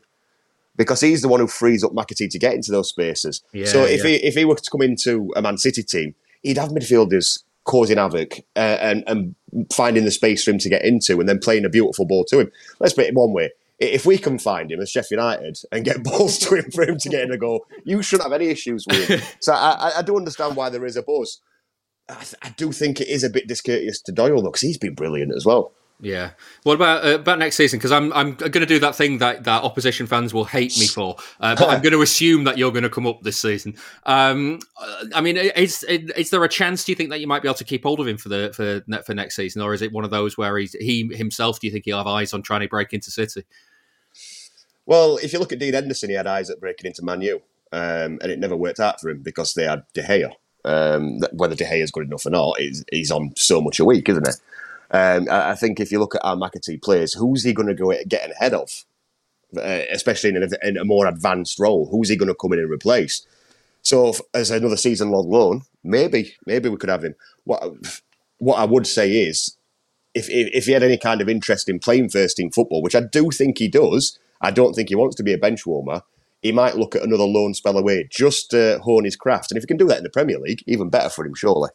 because 0.77 1.01
he's 1.01 1.21
the 1.21 1.27
one 1.27 1.39
who 1.39 1.47
frees 1.47 1.83
up 1.83 1.91
McAtee 1.91 2.29
to 2.29 2.39
get 2.39 2.53
into 2.53 2.71
those 2.71 2.89
spaces. 2.89 3.41
Yeah, 3.51 3.65
so 3.65 3.83
if 3.83 4.03
yeah. 4.03 4.11
he 4.11 4.15
if 4.17 4.35
he 4.35 4.45
were 4.45 4.55
to 4.55 4.71
come 4.71 4.81
into 4.81 5.31
a 5.35 5.41
Man 5.41 5.57
City 5.57 5.83
team, 5.83 6.15
he'd 6.43 6.57
have 6.57 6.69
midfielders 6.69 7.43
causing 7.65 7.97
havoc 7.97 8.39
uh, 8.55 8.77
and 8.79 9.03
and 9.07 9.35
finding 9.73 10.05
the 10.05 10.11
space 10.11 10.43
for 10.43 10.51
him 10.51 10.59
to 10.59 10.69
get 10.69 10.85
into, 10.85 11.19
and 11.19 11.27
then 11.27 11.39
playing 11.39 11.65
a 11.65 11.69
beautiful 11.69 12.05
ball 12.05 12.23
to 12.25 12.39
him. 12.39 12.51
Let's 12.79 12.93
put 12.93 13.05
it 13.05 13.13
one 13.13 13.33
way: 13.33 13.51
if 13.79 14.05
we 14.05 14.17
can 14.17 14.39
find 14.39 14.71
him 14.71 14.79
as 14.79 14.89
Sheffield 14.89 15.19
United 15.19 15.59
and 15.71 15.85
get 15.85 16.03
balls 16.03 16.37
to 16.39 16.55
him 16.55 16.71
for 16.71 16.83
him 16.83 16.97
to 16.97 17.09
get 17.09 17.23
in 17.23 17.31
a 17.31 17.37
goal, 17.37 17.65
you 17.83 18.01
shouldn't 18.01 18.29
have 18.29 18.39
any 18.39 18.49
issues 18.49 18.85
with 18.87 19.07
him. 19.07 19.21
so 19.39 19.53
I, 19.53 19.93
I- 19.97 20.01
do 20.01 20.17
understand 20.17 20.55
why 20.55 20.69
there 20.69 20.85
is 20.85 20.97
a 20.97 21.03
buzz. 21.03 21.41
I, 22.09 22.15
th- 22.15 22.35
I 22.41 22.49
do 22.49 22.71
think 22.71 23.01
it 23.01 23.09
is 23.09 23.25
a 23.25 23.29
bit 23.29 23.47
discourteous 23.47 24.01
to 24.03 24.13
Doyle 24.13 24.41
though, 24.41 24.49
because 24.49 24.61
he's 24.61 24.77
been 24.77 24.95
brilliant 24.95 25.33
as 25.35 25.45
well. 25.45 25.73
Yeah. 25.99 26.31
What 26.61 26.75
about 26.75 27.03
uh, 27.03 27.15
about 27.15 27.39
next 27.39 27.55
season? 27.55 27.79
Because 27.79 27.91
I'm 27.91 28.13
I'm 28.13 28.35
going 28.35 28.51
to 28.51 28.67
do 28.67 28.79
that 28.79 28.95
thing 28.95 29.17
that, 29.17 29.45
that 29.45 29.63
opposition 29.63 30.05
fans 30.05 30.31
will 30.31 30.45
hate 30.45 30.77
me 30.77 30.85
for, 30.85 31.15
uh, 31.39 31.55
but 31.55 31.69
I'm 31.69 31.81
going 31.83 31.93
to 31.93 32.03
assume 32.03 32.43
that 32.43 32.57
you're 32.57 32.71
going 32.71 32.83
to 32.83 32.89
come 32.89 33.07
up 33.07 33.23
this 33.23 33.41
season. 33.41 33.75
Um, 34.05 34.59
I 35.15 35.21
mean, 35.21 35.37
is 35.37 35.83
is 35.83 36.29
there 36.29 36.43
a 36.43 36.49
chance? 36.49 36.83
Do 36.83 36.91
you 36.91 36.95
think 36.95 37.09
that 37.09 37.19
you 37.19 37.25
might 37.25 37.41
be 37.41 37.47
able 37.47 37.55
to 37.55 37.63
keep 37.63 37.83
hold 37.83 37.99
of 37.99 38.07
him 38.07 38.17
for 38.17 38.29
the 38.29 38.51
for 38.53 38.83
for 39.03 39.15
next 39.15 39.35
season, 39.35 39.63
or 39.63 39.73
is 39.73 39.81
it 39.81 39.91
one 39.91 40.03
of 40.03 40.11
those 40.11 40.37
where 40.37 40.55
he's 40.59 40.73
he 40.73 41.09
himself? 41.13 41.59
Do 41.59 41.65
you 41.65 41.73
think 41.73 41.85
he'll 41.85 41.97
have 41.97 42.05
eyes 42.05 42.31
on 42.31 42.43
trying 42.43 42.61
to 42.61 42.67
break 42.67 42.93
into 42.93 43.09
City? 43.09 43.43
Well, 44.85 45.17
if 45.17 45.33
you 45.33 45.39
look 45.39 45.51
at 45.51 45.59
Dean 45.59 45.73
Henderson, 45.73 46.09
he 46.09 46.15
had 46.15 46.27
eyes 46.27 46.49
at 46.51 46.59
breaking 46.59 46.87
into 46.87 47.03
Man 47.03 47.21
U, 47.21 47.41
um, 47.71 48.19
and 48.21 48.31
it 48.31 48.37
never 48.37 48.55
worked 48.55 48.79
out 48.79 49.01
for 49.01 49.09
him 49.09 49.23
because 49.23 49.53
they 49.53 49.63
had 49.63 49.83
De 49.93 50.03
Gea. 50.03 50.31
Um, 50.63 51.21
whether 51.33 51.55
De 51.55 51.65
Gea 51.65 51.81
is 51.81 51.91
good 51.91 52.05
enough 52.05 52.25
or 52.25 52.29
not, 52.29 52.59
he's, 52.59 52.83
he's 52.91 53.11
on 53.11 53.33
so 53.35 53.61
much 53.61 53.79
a 53.79 53.85
week, 53.85 54.09
isn't 54.09 54.27
he? 54.27 54.33
Um, 54.91 55.27
I, 55.29 55.51
I 55.51 55.55
think 55.55 55.79
if 55.79 55.91
you 55.91 55.99
look 55.99 56.15
at 56.15 56.23
our 56.23 56.35
McAtee 56.35 56.81
players, 56.81 57.13
who's 57.13 57.43
he 57.43 57.53
going 57.53 57.67
to 57.67 57.75
go 57.75 57.93
getting 58.07 58.33
ahead 58.39 58.53
of, 58.53 58.85
uh, 59.57 59.81
especially 59.91 60.29
in 60.29 60.43
a, 60.43 60.67
in 60.67 60.77
a 60.77 60.85
more 60.85 61.07
advanced 61.07 61.59
role? 61.59 61.87
Who's 61.91 62.09
he 62.09 62.15
going 62.15 62.27
to 62.27 62.35
come 62.35 62.53
in 62.53 62.59
and 62.59 62.71
replace? 62.71 63.25
So, 63.81 64.09
if, 64.09 64.21
as 64.33 64.51
another 64.51 64.77
season 64.77 65.11
long 65.11 65.29
loan, 65.29 65.61
maybe, 65.83 66.35
maybe 66.45 66.69
we 66.69 66.77
could 66.77 66.89
have 66.89 67.03
him. 67.03 67.15
What 67.43 67.63
what 68.39 68.59
I 68.59 68.65
would 68.65 68.85
say 68.85 69.11
is, 69.11 69.57
if, 70.13 70.29
if 70.29 70.49
if 70.53 70.65
he 70.65 70.73
had 70.73 70.83
any 70.83 70.97
kind 70.97 71.21
of 71.21 71.29
interest 71.29 71.69
in 71.69 71.79
playing 71.79 72.09
first 72.09 72.37
team 72.37 72.51
football, 72.51 72.81
which 72.81 72.95
I 72.95 73.01
do 73.01 73.31
think 73.31 73.57
he 73.57 73.67
does, 73.67 74.19
I 74.41 74.51
don't 74.51 74.73
think 74.73 74.89
he 74.89 74.95
wants 74.95 75.15
to 75.17 75.23
be 75.23 75.33
a 75.33 75.37
bench 75.37 75.65
warmer. 75.65 76.01
He 76.41 76.51
might 76.51 76.77
look 76.77 76.95
at 76.95 77.01
another 77.01 77.23
loan 77.23 77.53
spell 77.53 77.77
away 77.77 78.07
just 78.11 78.51
to 78.51 78.79
hone 78.83 79.05
his 79.05 79.15
craft, 79.15 79.51
and 79.51 79.57
if 79.57 79.63
he 79.63 79.67
can 79.67 79.77
do 79.77 79.87
that 79.87 79.97
in 79.97 80.03
the 80.03 80.09
Premier 80.09 80.39
League, 80.39 80.63
even 80.67 80.89
better 80.89 81.09
for 81.09 81.25
him, 81.25 81.33
surely. 81.33 81.69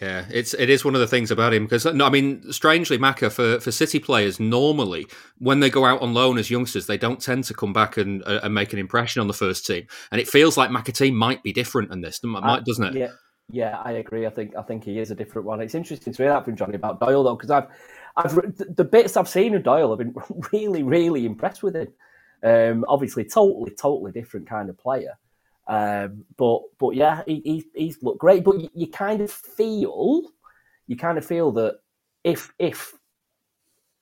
Yeah, 0.00 0.26
it's 0.30 0.54
it 0.54 0.70
is 0.70 0.84
one 0.84 0.94
of 0.94 1.00
the 1.00 1.08
things 1.08 1.32
about 1.32 1.52
him 1.52 1.64
because 1.64 1.84
no, 1.84 2.06
I 2.06 2.10
mean, 2.10 2.52
strangely, 2.52 2.98
Macca 2.98 3.32
for, 3.32 3.58
for 3.58 3.72
City 3.72 3.98
players 3.98 4.38
normally 4.38 5.06
when 5.38 5.58
they 5.58 5.70
go 5.70 5.84
out 5.84 6.00
on 6.00 6.14
loan 6.14 6.38
as 6.38 6.50
youngsters, 6.50 6.86
they 6.86 6.98
don't 6.98 7.20
tend 7.20 7.44
to 7.44 7.54
come 7.54 7.72
back 7.72 7.96
and, 7.96 8.22
uh, 8.24 8.40
and 8.44 8.54
make 8.54 8.72
an 8.72 8.78
impression 8.78 9.20
on 9.20 9.26
the 9.26 9.34
first 9.34 9.66
team, 9.66 9.88
and 10.12 10.20
it 10.20 10.28
feels 10.28 10.56
like 10.56 10.70
McAtee 10.70 11.12
might 11.12 11.42
be 11.42 11.52
different 11.52 11.92
in 11.92 12.00
this, 12.00 12.22
might, 12.22 12.64
doesn't 12.64 12.84
it? 12.84 12.94
Yeah, 12.94 13.08
yeah, 13.50 13.80
I 13.82 13.92
agree. 13.92 14.26
I 14.26 14.30
think 14.30 14.54
I 14.56 14.62
think 14.62 14.84
he 14.84 15.00
is 15.00 15.10
a 15.10 15.16
different 15.16 15.46
one. 15.46 15.60
It's 15.60 15.74
interesting 15.74 16.12
to 16.12 16.22
hear 16.22 16.32
that 16.32 16.44
from 16.44 16.54
Jonny 16.54 16.76
about 16.76 17.00
Doyle 17.00 17.24
though, 17.24 17.34
because 17.34 17.50
I've 17.50 17.66
I've 18.16 18.34
the 18.56 18.72
the 18.76 18.84
bits 18.84 19.16
I've 19.16 19.28
seen 19.28 19.54
of 19.54 19.64
Doyle, 19.64 19.92
I've 19.92 19.98
been 19.98 20.14
really 20.52 20.84
really 20.84 21.26
impressed 21.26 21.62
with 21.62 21.74
him. 21.74 21.88
Um, 22.44 22.84
obviously, 22.86 23.24
totally 23.24 23.72
totally 23.72 24.12
different 24.12 24.48
kind 24.48 24.70
of 24.70 24.78
player. 24.78 25.18
Um, 25.68 26.24
but 26.36 26.62
but 26.78 26.96
yeah, 26.96 27.22
he, 27.26 27.40
he 27.44 27.64
he's 27.74 28.02
looked 28.02 28.18
great. 28.20 28.42
But 28.42 28.60
you, 28.60 28.70
you 28.74 28.86
kind 28.88 29.20
of 29.20 29.30
feel 29.30 30.22
you 30.86 30.96
kind 30.96 31.18
of 31.18 31.24
feel 31.26 31.52
that 31.52 31.78
if 32.24 32.52
if 32.58 32.94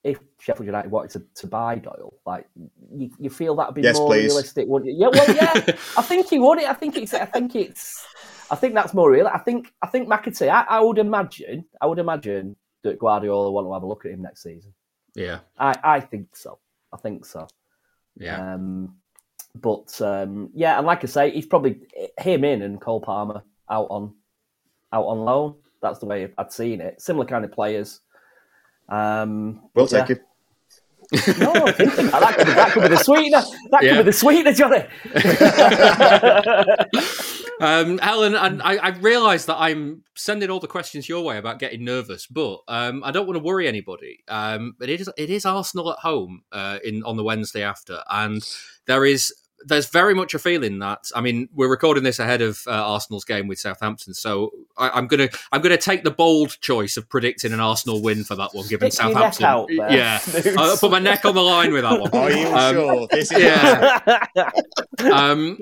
if 0.04 0.18
Sheffield 0.38 0.66
United 0.66 0.88
wanted 0.90 1.10
to, 1.10 1.26
to 1.42 1.46
buy 1.48 1.74
Doyle, 1.76 2.14
like 2.24 2.46
you, 2.94 3.10
you 3.18 3.28
feel 3.28 3.56
that'd 3.56 3.74
be 3.74 3.82
Yes, 3.82 3.96
more 3.96 4.06
please. 4.06 4.26
realistic, 4.28 4.68
wouldn't 4.68 4.92
you? 4.92 4.96
Yeah, 5.00 5.08
well, 5.12 5.34
yeah, 5.34 5.52
I 5.96 6.02
think 6.02 6.28
he 6.28 6.38
would. 6.38 6.62
I 6.62 6.74
think 6.74 6.96
it's. 6.96 7.12
I 7.12 7.24
think 7.24 7.56
it's. 7.56 8.06
I 8.48 8.54
think 8.54 8.74
that's 8.74 8.94
more 8.94 9.10
real. 9.10 9.26
I 9.26 9.38
think. 9.38 9.72
I 9.82 9.88
think 9.88 10.08
McAtee. 10.08 10.48
I, 10.48 10.62
I 10.68 10.80
would 10.80 10.98
imagine. 10.98 11.64
I 11.80 11.86
would 11.86 11.98
imagine 11.98 12.54
that 12.84 13.00
Guardiola 13.00 13.50
want 13.50 13.66
to 13.66 13.72
have 13.72 13.82
a 13.82 13.86
look 13.86 14.04
at 14.04 14.12
him 14.12 14.22
next 14.22 14.44
season. 14.44 14.72
Yeah, 15.16 15.40
I, 15.58 15.74
I 15.82 16.00
think 16.00 16.36
so. 16.36 16.60
I 16.92 16.98
think 16.98 17.24
so. 17.26 17.48
yeah. 18.16 18.54
Um, 18.54 18.98
but 19.60 20.00
um, 20.00 20.50
yeah, 20.54 20.78
and 20.78 20.86
like 20.86 21.04
I 21.04 21.06
say, 21.06 21.30
he's 21.30 21.46
probably 21.46 21.80
him 22.18 22.44
in 22.44 22.62
and 22.62 22.80
Cole 22.80 23.00
Palmer 23.00 23.42
out 23.70 23.86
on 23.90 24.14
out 24.92 25.04
on 25.04 25.20
loan. 25.20 25.56
That's 25.82 25.98
the 25.98 26.06
way 26.06 26.28
I'd 26.38 26.52
seen 26.52 26.80
it. 26.80 27.00
Similar 27.00 27.26
kind 27.26 27.44
of 27.44 27.52
players. 27.52 28.00
Um, 28.88 29.68
We'll 29.74 29.88
yeah. 29.90 30.04
take 30.04 30.18
him. 30.18 30.24
No, 31.38 31.52
I'm 31.52 31.72
thinking 31.74 32.06
that, 32.06 32.20
that, 32.20 32.34
could 32.36 32.46
be, 32.46 32.52
that 32.52 32.72
could 32.72 32.82
be 32.82 32.88
the 32.88 32.96
sweetener. 32.96 33.42
That 33.70 33.82
Yeah. 33.84 33.96
could 33.96 33.98
be 33.98 34.02
the 34.10 34.12
sweetener, 34.12 34.52
Jonny. 34.52 34.84
Um, 37.60 37.96
Helen, 37.98 38.34
and 38.34 38.60
I, 38.62 38.76
I 38.76 38.88
realise 38.98 39.46
that 39.46 39.56
I'm 39.56 40.02
sending 40.14 40.50
all 40.50 40.60
the 40.60 40.66
questions 40.66 41.08
your 41.08 41.24
way 41.24 41.38
about 41.38 41.58
getting 41.58 41.84
nervous, 41.84 42.26
but 42.26 42.58
um, 42.68 43.02
I 43.02 43.12
don't 43.12 43.26
want 43.26 43.38
to 43.38 43.42
worry 43.42 43.66
anybody. 43.66 44.22
Um, 44.28 44.74
but 44.78 44.90
it 44.90 45.00
is 45.00 45.08
it 45.16 45.30
is 45.30 45.46
Arsenal 45.46 45.90
at 45.92 45.98
home 46.00 46.42
uh, 46.52 46.80
in 46.84 47.02
on 47.04 47.16
the 47.16 47.24
Wednesday 47.24 47.62
after, 47.62 48.02
and 48.10 48.46
there 48.86 49.06
is 49.06 49.32
there's 49.64 49.88
very 49.88 50.14
much 50.14 50.34
a 50.34 50.38
feeling 50.38 50.78
that 50.80 51.10
I 51.14 51.20
mean 51.20 51.48
we're 51.54 51.70
recording 51.70 52.04
this 52.04 52.18
ahead 52.18 52.42
of 52.42 52.62
uh, 52.66 52.70
Arsenal's 52.70 53.24
game 53.24 53.48
with 53.48 53.58
Southampton, 53.58 54.14
so 54.14 54.50
I, 54.76 54.98
am 54.98 55.06
gonna 55.06 55.28
I'm 55.52 55.60
gonna 55.62 55.76
take 55.76 56.04
the 56.04 56.10
bold 56.10 56.60
choice 56.60 56.96
of 56.96 57.08
predicting 57.08 57.52
an 57.52 57.60
Arsenal 57.60 58.02
win 58.02 58.22
for 58.24 58.36
that 58.36 58.50
one, 58.54 58.66
given 58.68 58.90
Stick 58.90 59.06
your 59.06 59.14
neck 59.18 59.34
Southampton. 59.34 59.80
out 59.80 59.88
there, 59.88 59.96
yeah, 59.96 60.54
I'll 60.58 60.76
put 60.76 60.90
my 60.90 60.98
neck 60.98 61.24
on 61.24 61.34
the 61.34 61.42
line 61.42 61.72
with 61.72 61.82
that 61.82 62.00
one. 62.00 62.10
Are 62.12 62.30
you 62.30 62.46
Um, 62.46 62.74
sure? 62.74 63.08
This 63.10 63.32
is 63.32 63.42
yeah. 63.42 64.20
um, 65.12 65.58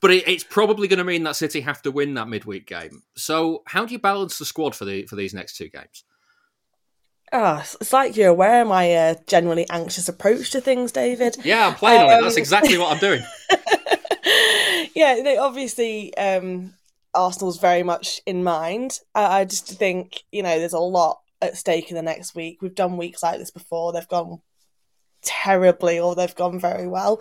but 0.00 0.10
it, 0.10 0.28
it's 0.28 0.44
probably 0.44 0.88
going 0.88 0.98
to 0.98 1.04
mean 1.04 1.22
that 1.24 1.36
City 1.36 1.60
have 1.60 1.82
to 1.82 1.90
win 1.90 2.14
that 2.14 2.28
midweek 2.28 2.66
game. 2.66 3.02
So, 3.16 3.62
how 3.66 3.84
do 3.84 3.92
you 3.92 3.98
balance 3.98 4.38
the 4.38 4.44
squad 4.44 4.74
for 4.74 4.84
the 4.84 5.06
for 5.06 5.16
these 5.16 5.34
next 5.34 5.56
two 5.56 5.68
games? 5.68 6.04
Oh, 7.32 7.60
it's- 7.60 7.92
like 7.92 8.16
you're 8.16 8.28
aware 8.28 8.62
of 8.62 8.68
my 8.68 8.92
uh, 8.94 9.14
generally 9.26 9.66
anxious 9.70 10.08
approach 10.08 10.50
to 10.50 10.60
things, 10.60 10.92
David. 10.92 11.36
Yeah, 11.44 11.68
I'm 11.68 11.74
playing 11.74 12.02
on 12.02 12.18
it. 12.18 12.22
That's 12.22 12.36
Um, 12.36 12.40
exactly 12.40 12.76
what 12.78 12.92
I'm 12.92 12.98
doing. 12.98 13.22
yeah, 14.94 15.14
no, 15.22 15.42
obviously, 15.42 16.14
um, 16.16 16.74
Arsenal's 17.14 17.58
very 17.58 17.82
much 17.82 18.20
in 18.26 18.44
mind. 18.44 19.00
I, 19.14 19.40
I 19.40 19.44
just 19.44 19.66
think 19.66 20.22
you 20.30 20.42
know 20.42 20.58
there's 20.58 20.72
a 20.72 20.78
lot 20.78 21.20
at 21.40 21.56
stake 21.56 21.90
in 21.90 21.96
the 21.96 22.02
next 22.02 22.34
week. 22.34 22.60
We've 22.62 22.74
done 22.74 22.96
weeks 22.96 23.22
like 23.22 23.38
this 23.38 23.50
before; 23.50 23.92
they've 23.92 24.08
gone 24.08 24.40
terribly 25.22 25.98
or 26.00 26.14
they've 26.14 26.34
gone 26.34 26.58
very 26.58 26.86
well. 26.86 27.20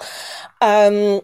Um, 0.59 1.21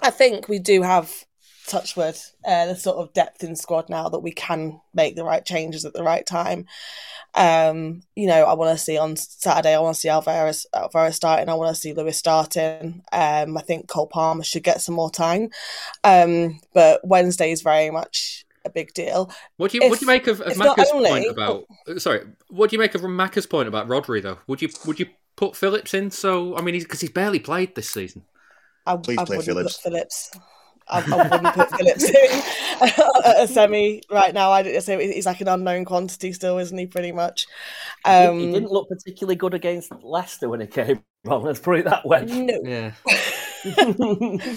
I 0.00 0.10
think 0.10 0.48
we 0.48 0.58
do 0.58 0.82
have 0.82 1.24
touchwood 1.66 2.16
uh, 2.44 2.66
the 2.66 2.76
sort 2.76 2.96
of 2.96 3.12
depth 3.12 3.44
in 3.44 3.56
squad 3.56 3.88
now 3.88 4.08
that 4.08 4.20
we 4.20 4.32
can 4.32 4.80
make 4.94 5.16
the 5.16 5.24
right 5.24 5.44
changes 5.44 5.84
at 5.84 5.92
the 5.92 6.02
right 6.02 6.26
time. 6.26 6.66
Um, 7.34 8.02
you 8.14 8.26
know, 8.26 8.44
I 8.44 8.54
want 8.54 8.76
to 8.76 8.82
see 8.82 8.98
on 8.98 9.16
Saturday. 9.16 9.74
I 9.74 9.80
want 9.80 9.94
to 9.94 10.00
see 10.00 10.08
Alvarez, 10.08 10.66
Alvarez 10.74 11.16
starting. 11.16 11.48
I 11.48 11.54
want 11.54 11.74
to 11.74 11.80
see 11.80 11.94
Lewis 11.94 12.18
starting. 12.18 13.02
Um, 13.12 13.56
I 13.56 13.62
think 13.62 13.88
Cole 13.88 14.06
Palmer 14.06 14.44
should 14.44 14.62
get 14.62 14.80
some 14.80 14.94
more 14.94 15.10
time. 15.10 15.50
Um, 16.04 16.60
but 16.74 17.00
Wednesday 17.04 17.52
is 17.52 17.62
very 17.62 17.90
much 17.90 18.44
a 18.64 18.70
big 18.70 18.92
deal. 18.94 19.32
What 19.56 19.70
do 19.70 19.78
you 19.78 19.88
what 19.88 19.98
do 19.98 20.04
you 20.04 20.12
make 20.12 20.26
of, 20.26 20.40
of 20.40 20.56
not 20.58 20.76
Macca's 20.76 20.90
only- 20.92 21.10
point 21.10 21.30
about? 21.30 21.64
uh, 21.88 21.98
Sorry, 21.98 22.22
what 22.48 22.70
do 22.70 22.76
you 22.76 22.80
make 22.80 22.94
of 22.94 23.02
Macca's 23.02 23.46
point 23.46 23.68
about 23.68 23.88
Rodri 23.88 24.22
though? 24.22 24.38
Would 24.46 24.62
you 24.62 24.68
would 24.86 25.00
you 25.00 25.06
put 25.36 25.56
Phillips 25.56 25.94
in? 25.94 26.10
So 26.10 26.56
I 26.56 26.60
mean, 26.60 26.78
because 26.78 27.00
he's, 27.00 27.10
barely 27.10 27.38
played 27.38 27.74
this 27.74 27.90
season. 27.90 28.24
I, 28.86 28.96
Please 28.96 29.18
I 29.18 29.24
play 29.24 29.40
Phillips. 29.40 29.78
Put 29.78 29.92
Phillips. 29.92 30.30
I, 30.92 30.98
I 31.00 31.28
wouldn't 31.28 31.54
put 31.54 31.70
Phillips 31.70 32.04
in 32.08 32.14
a 33.42 33.46
semi 33.48 34.02
right 34.10 34.34
now. 34.34 34.50
I 34.50 34.78
so 34.80 34.98
he's 34.98 35.26
like 35.26 35.40
an 35.40 35.48
unknown 35.48 35.84
quantity 35.84 36.32
still, 36.32 36.58
isn't 36.58 36.76
he? 36.76 36.86
Pretty 36.86 37.12
much. 37.12 37.46
He- 38.04 38.10
Um, 38.12 38.38
he 38.38 38.52
didn't 38.52 38.70
look 38.70 38.88
particularly 38.88 39.36
good 39.36 39.54
against 39.54 39.90
Leicester 40.02 40.48
when 40.48 40.60
he 40.60 40.66
came 40.66 41.02
on. 41.26 41.42
Let's 41.42 41.60
put 41.60 41.78
it 41.80 41.84
that 41.86 42.06
way. 42.06 42.24
No. 42.26 42.92
Yeah. 43.64 44.46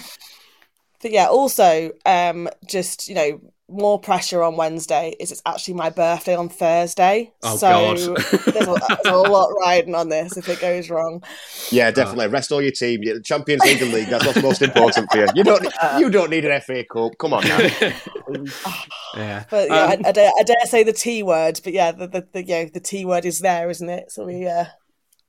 But 1.02 1.10
yeah, 1.12 1.26
also, 1.26 1.92
um, 2.06 2.48
just 2.66 3.08
you 3.08 3.14
know, 3.14 3.40
more 3.68 3.98
pressure 3.98 4.42
on 4.42 4.56
Wednesday 4.56 5.16
is 5.18 5.32
it's 5.32 5.42
actually 5.44 5.74
my 5.74 5.90
birthday 5.90 6.36
on 6.36 6.48
Thursday. 6.48 7.32
Oh, 7.42 7.56
so 7.56 7.68
God. 7.68 7.96
there's, 7.96 8.68
a, 8.68 8.96
there's 9.02 9.14
a 9.14 9.16
lot 9.16 9.48
riding 9.60 9.94
on 9.94 10.08
this 10.08 10.36
if 10.36 10.48
it 10.48 10.60
goes 10.60 10.88
wrong. 10.88 11.22
Yeah, 11.70 11.90
definitely. 11.90 12.28
Rest 12.28 12.52
all 12.52 12.62
your 12.62 12.70
team. 12.70 13.02
You're 13.02 13.16
the 13.16 13.22
Champions 13.22 13.62
League 13.64 13.82
and 13.82 13.92
League. 13.92 14.08
That's 14.08 14.24
what's 14.24 14.42
most 14.42 14.62
important 14.62 15.10
for 15.10 15.18
you. 15.18 15.26
You 15.34 15.44
don't. 15.44 15.66
You 15.98 16.10
don't 16.10 16.30
need 16.30 16.44
an 16.44 16.60
FA 16.60 16.84
Cup. 16.84 17.16
Come 17.18 17.32
on 17.32 17.42
now. 17.44 17.58
Yeah. 19.16 19.44
But 19.50 19.68
yeah, 19.70 19.84
Um, 19.84 19.90
I, 20.04 20.08
I, 20.08 20.12
dare, 20.12 20.30
I 20.38 20.42
dare 20.42 20.66
say 20.66 20.82
the 20.82 20.92
T 20.92 21.22
word, 21.22 21.60
but 21.64 21.72
yeah, 21.72 21.90
the, 21.92 22.06
the, 22.06 22.26
the 22.32 22.42
you 22.42 22.54
know 22.54 22.64
the 22.66 22.80
T 22.80 23.04
word 23.06 23.24
is 23.24 23.38
there, 23.38 23.70
isn't 23.70 23.88
it? 23.88 24.12
So 24.12 24.26
we 24.26 24.46
uh, 24.46 24.66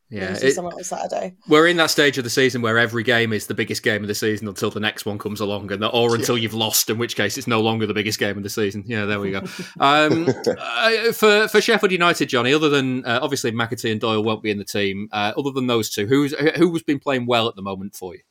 Yeah, 0.10 0.38
it- 0.42 0.54
someone 0.54 0.74
on 0.74 0.84
Saturday. 0.84 1.36
We're 1.50 1.68
in 1.68 1.76
that 1.78 1.90
stage 1.90 2.18
of 2.18 2.24
the 2.24 2.30
season 2.30 2.62
where 2.62 2.78
every 2.78 3.04
game 3.04 3.34
is 3.34 3.48
the 3.48 3.54
biggest 3.54 3.84
game 3.84 4.04
of 4.04 4.08
the 4.08 4.16
season 4.16 4.48
until 4.48 4.70
the 4.70 4.80
next 4.80 5.06
one 5.06 5.18
comes 5.18 5.42
along, 5.42 5.72
and 5.72 5.84
or 5.84 6.16
until 6.16 6.38
you've 6.38 6.54
lost, 6.54 6.90
in 6.90 6.98
which 6.98 7.16
case 7.18 7.38
it's 7.38 7.48
no 7.48 7.60
longer 7.60 7.86
the 7.86 7.94
biggest 7.94 8.18
game 8.18 8.38
of 8.38 8.44
the 8.44 8.50
season. 8.50 8.84
Yeah, 8.88 9.06
there 9.06 9.20
we 9.20 9.32
go. 9.32 9.42
Um, 9.80 10.28
uh, 10.60 11.12
for 11.12 11.48
for 11.50 11.62
Sheffield 11.62 11.92
United, 11.92 12.30
Jonny, 12.30 12.54
other 12.54 12.70
than 12.70 13.06
uh, 13.06 13.20
obviously 13.22 13.52
McAtee 13.52 13.92
and 13.92 14.02
Doyle 14.02 14.24
won't 14.24 14.42
be 14.42 14.50
in 14.50 14.58
the 14.58 14.66
team. 14.66 15.10
Uh, 15.12 15.34
other 15.38 15.52
than 15.52 15.68
those 15.68 15.90
two, 15.90 16.08
who's 16.08 16.34
who's 16.56 16.84
been 16.84 17.00
playing 17.00 17.26
well 17.26 17.48
at 17.48 17.56
the 17.56 17.62
moment 17.62 17.96
for 17.96 18.16
you? 18.16 18.22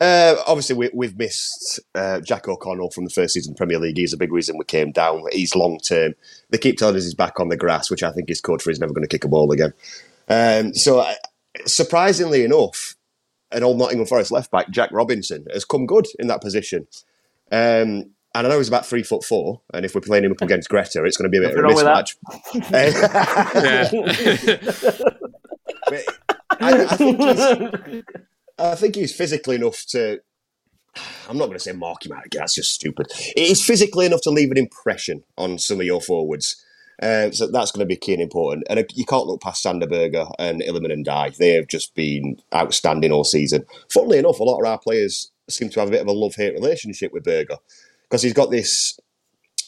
Uh, 0.00 0.36
obviously, 0.46 0.74
we, 0.76 0.90
we've 0.94 1.18
missed 1.18 1.78
uh, 1.94 2.20
Jack 2.20 2.48
O'Connell 2.48 2.90
from 2.90 3.04
the 3.04 3.10
first 3.10 3.34
season 3.34 3.52
of 3.52 3.58
Premier 3.58 3.78
League. 3.78 3.98
He's 3.98 4.14
a 4.14 4.16
big 4.16 4.32
reason 4.32 4.56
we 4.56 4.64
came 4.64 4.92
down. 4.92 5.22
He's 5.32 5.54
long 5.54 5.78
term. 5.78 6.14
They 6.48 6.56
keep 6.58 6.78
telling 6.78 6.96
us 6.96 7.04
he's 7.04 7.14
back 7.14 7.38
on 7.38 7.48
the 7.50 7.56
grass, 7.56 7.90
which 7.90 8.02
I 8.02 8.10
think 8.10 8.30
is 8.30 8.40
code 8.40 8.62
for 8.62 8.70
he's 8.70 8.80
never 8.80 8.94
going 8.94 9.02
to 9.06 9.08
kick 9.08 9.24
a 9.24 9.28
ball 9.28 9.52
again. 9.52 9.74
Um, 10.30 10.74
so, 10.74 11.00
uh, 11.00 11.14
surprisingly 11.66 12.44
enough, 12.44 12.94
an 13.50 13.64
old 13.64 13.78
Nottingham 13.78 14.06
Forest 14.06 14.30
left 14.30 14.50
back, 14.50 14.70
Jack 14.70 14.90
Robinson, 14.92 15.46
has 15.52 15.64
come 15.64 15.86
good 15.86 16.06
in 16.18 16.28
that 16.28 16.40
position. 16.40 16.86
Um, 17.50 18.14
and 18.32 18.46
I 18.46 18.48
know 18.48 18.58
he's 18.58 18.68
about 18.68 18.86
three 18.86 19.02
foot 19.02 19.24
four, 19.24 19.60
and 19.74 19.84
if 19.84 19.92
we're 19.94 20.00
playing 20.00 20.24
him 20.24 20.30
up 20.30 20.40
against 20.40 20.68
Greta, 20.68 21.02
it's 21.04 21.16
going 21.16 21.30
to 21.30 21.36
be 21.36 21.44
a 21.44 21.48
bit 21.48 21.58
of 21.58 21.64
a 21.64 21.68
mismatch. 21.68 22.14
I, 26.60 26.84
I 26.84 26.96
think 26.96 28.04
I 28.58 28.74
think 28.76 28.94
he's 28.94 29.14
physically 29.14 29.56
enough 29.56 29.84
to. 29.88 30.20
I'm 31.28 31.38
not 31.38 31.46
going 31.46 31.58
to 31.58 31.64
say 31.64 31.72
mark 31.72 32.06
him 32.06 32.12
out 32.12 32.26
again. 32.26 32.40
That's 32.40 32.54
just 32.54 32.72
stupid. 32.72 33.06
He's 33.36 33.64
physically 33.64 34.06
enough 34.06 34.22
to 34.22 34.30
leave 34.30 34.50
an 34.50 34.58
impression 34.58 35.22
on 35.36 35.58
some 35.58 35.80
of 35.80 35.86
your 35.86 36.00
forwards. 36.00 36.64
Uh, 37.00 37.30
so 37.30 37.50
that's 37.50 37.72
going 37.72 37.80
to 37.80 37.86
be 37.86 37.96
key 37.96 38.12
and 38.12 38.22
important. 38.22 38.66
And 38.68 38.78
uh, 38.78 38.84
you 38.94 39.04
can't 39.04 39.26
look 39.26 39.40
past 39.40 39.62
Sander 39.62 39.86
Berge 39.86 40.26
and 40.38 40.60
Iliman 40.60 41.04
Ndiaye. 41.04 41.36
They 41.36 41.54
have 41.54 41.66
just 41.66 41.94
been 41.94 42.40
outstanding 42.54 43.10
all 43.10 43.24
season. 43.24 43.64
Funnily 43.90 44.18
enough, 44.18 44.38
a 44.38 44.44
lot 44.44 44.60
of 44.60 44.66
our 44.66 44.78
players 44.78 45.30
seem 45.48 45.70
to 45.70 45.80
have 45.80 45.88
a 45.88 45.92
bit 45.92 46.02
of 46.02 46.06
a 46.06 46.12
love-hate 46.12 46.54
relationship 46.54 47.12
with 47.12 47.24
Berge 47.24 47.48
because 48.02 48.22
he's 48.22 48.34
got 48.34 48.50
this, 48.50 48.98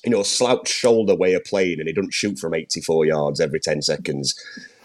you 0.04 0.10
know, 0.10 0.22
slouched 0.22 0.68
shoulder 0.68 1.14
way 1.14 1.32
of 1.32 1.44
playing, 1.44 1.78
and 1.78 1.88
he 1.88 1.94
doesn't 1.94 2.12
shoot 2.12 2.38
from 2.38 2.54
84 2.54 3.06
yards 3.06 3.40
every 3.40 3.60
10 3.60 3.82
seconds. 3.82 4.34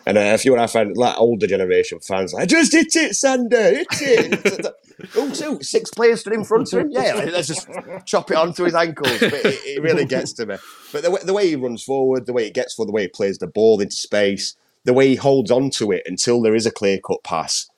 And 0.05 0.17
uh, 0.17 0.37
few 0.37 0.55
of 0.55 0.75
our 0.75 0.85
like 0.93 1.17
older 1.17 1.47
generation 1.47 1.99
fans, 1.99 2.33
like, 2.33 2.47
just 2.47 2.71
hit 2.71 2.95
it, 2.95 3.15
Sander, 3.15 3.79
hit 3.79 3.87
it. 3.91 4.65
oh, 5.15 5.33
so 5.33 5.59
six 5.59 5.89
players 5.89 6.21
stood 6.21 6.33
in 6.33 6.43
front 6.43 6.71
of 6.73 6.79
him. 6.79 6.91
Yeah, 6.91 7.29
let's 7.31 7.47
just 7.47 7.67
chop 8.05 8.31
it 8.31 8.37
onto 8.37 8.63
his 8.63 8.75
ankles. 8.75 9.19
But 9.19 9.33
it, 9.33 9.59
it 9.65 9.81
really 9.81 10.05
gets 10.15 10.33
to 10.33 10.45
me. 10.45 10.55
But 10.91 11.03
the 11.03 11.11
way, 11.11 11.21
the 11.23 11.33
way 11.33 11.47
he 11.47 11.55
runs 11.55 11.83
forward, 11.83 12.25
the 12.25 12.33
way 12.33 12.45
he 12.45 12.51
gets 12.51 12.73
forward, 12.73 12.89
the 12.89 12.95
way 12.95 13.03
he 13.03 13.07
plays 13.07 13.37
the 13.37 13.47
ball 13.47 13.79
into 13.79 13.95
space, 13.95 14.55
the 14.83 14.93
way 14.93 15.09
he 15.09 15.15
holds 15.15 15.51
on 15.51 15.69
to 15.71 15.91
it 15.91 16.03
until 16.05 16.41
there 16.41 16.55
is 16.55 16.65
a 16.65 16.71
clear 16.71 16.99
cut 16.99 17.23
pass. 17.23 17.69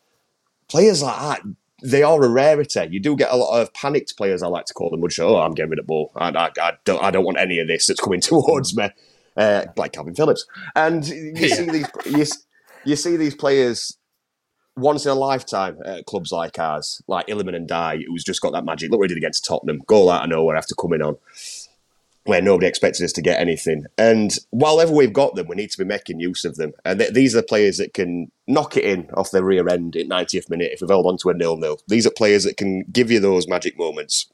Players 0.67 1.01
like 1.01 1.19
that, 1.19 1.41
they 1.81 2.03
are 2.03 2.23
a 2.23 2.29
rarity. 2.29 2.87
You 2.91 2.99
do 2.99 3.15
get 3.15 3.31
a 3.31 3.35
lot 3.35 3.59
of 3.59 3.73
panicked 3.73 4.17
players, 4.17 4.43
I 4.43 4.47
like 4.47 4.65
to 4.65 4.73
call 4.73 4.89
them, 4.89 5.01
which 5.01 5.19
oh, 5.19 5.37
I'm 5.37 5.53
getting 5.53 5.71
rid 5.71 5.79
of 5.79 5.85
the 5.85 5.87
ball. 5.87 6.11
I, 6.15 6.29
I, 6.29 6.51
I, 6.61 6.71
don't, 6.85 7.03
I 7.03 7.11
don't 7.11 7.25
want 7.25 7.37
any 7.37 7.59
of 7.59 7.67
this 7.67 7.87
that's 7.87 7.99
coming 7.99 8.21
towards 8.21 8.75
me. 8.75 8.89
Uh, 9.37 9.65
like 9.77 9.93
Kalvin 9.93 10.17
Phillips. 10.17 10.45
And 10.75 11.07
you 11.07 11.47
see 11.49 11.69
these 11.69 11.87
you, 12.05 12.25
you 12.83 12.95
see 12.97 13.15
these 13.15 13.35
players 13.35 13.97
once 14.79 15.05
in 15.05 15.11
a 15.11 15.15
lifetime 15.15 15.77
at 15.85 16.05
clubs 16.05 16.31
like 16.31 16.57
ours, 16.59 17.01
like 17.07 17.27
Iliman 17.27 17.67
Ndiaye, 17.67 18.03
who's 18.07 18.23
just 18.23 18.41
got 18.41 18.53
that 18.53 18.65
magic. 18.65 18.89
Look 18.89 18.99
what 18.99 19.09
he 19.09 19.15
did 19.15 19.21
against 19.21 19.45
Tottenham. 19.45 19.81
Goal 19.87 20.09
out 20.09 20.23
of 20.23 20.29
nowhere 20.29 20.55
after 20.55 20.75
coming 20.75 21.01
on, 21.01 21.17
where 22.23 22.41
nobody 22.41 22.67
expected 22.67 23.03
us 23.03 23.11
to 23.13 23.21
get 23.21 23.39
anything. 23.39 23.85
And 23.97 24.35
while 24.51 24.79
ever 24.79 24.91
we've 24.91 25.13
got 25.13 25.35
them, 25.35 25.47
we 25.47 25.55
need 25.55 25.71
to 25.71 25.77
be 25.77 25.83
making 25.83 26.19
use 26.19 26.45
of 26.45 26.55
them. 26.55 26.73
And 26.85 26.99
th- 26.99 27.13
these 27.13 27.35
are 27.35 27.41
players 27.41 27.77
that 27.77 27.93
can 27.93 28.31
knock 28.47 28.77
it 28.77 28.83
in 28.83 29.09
off 29.13 29.31
the 29.31 29.43
rear 29.43 29.67
end 29.69 29.95
at 29.95 30.07
90th 30.07 30.49
minute 30.49 30.71
if 30.73 30.81
we've 30.81 30.89
held 30.89 31.05
on 31.05 31.17
to 31.17 31.29
a 31.29 31.33
nil-nil. 31.33 31.79
These 31.87 32.07
are 32.07 32.11
players 32.11 32.43
that 32.43 32.57
can 32.57 32.83
give 32.91 33.11
you 33.11 33.19
those 33.19 33.47
magic 33.47 33.77
moments. 33.77 34.27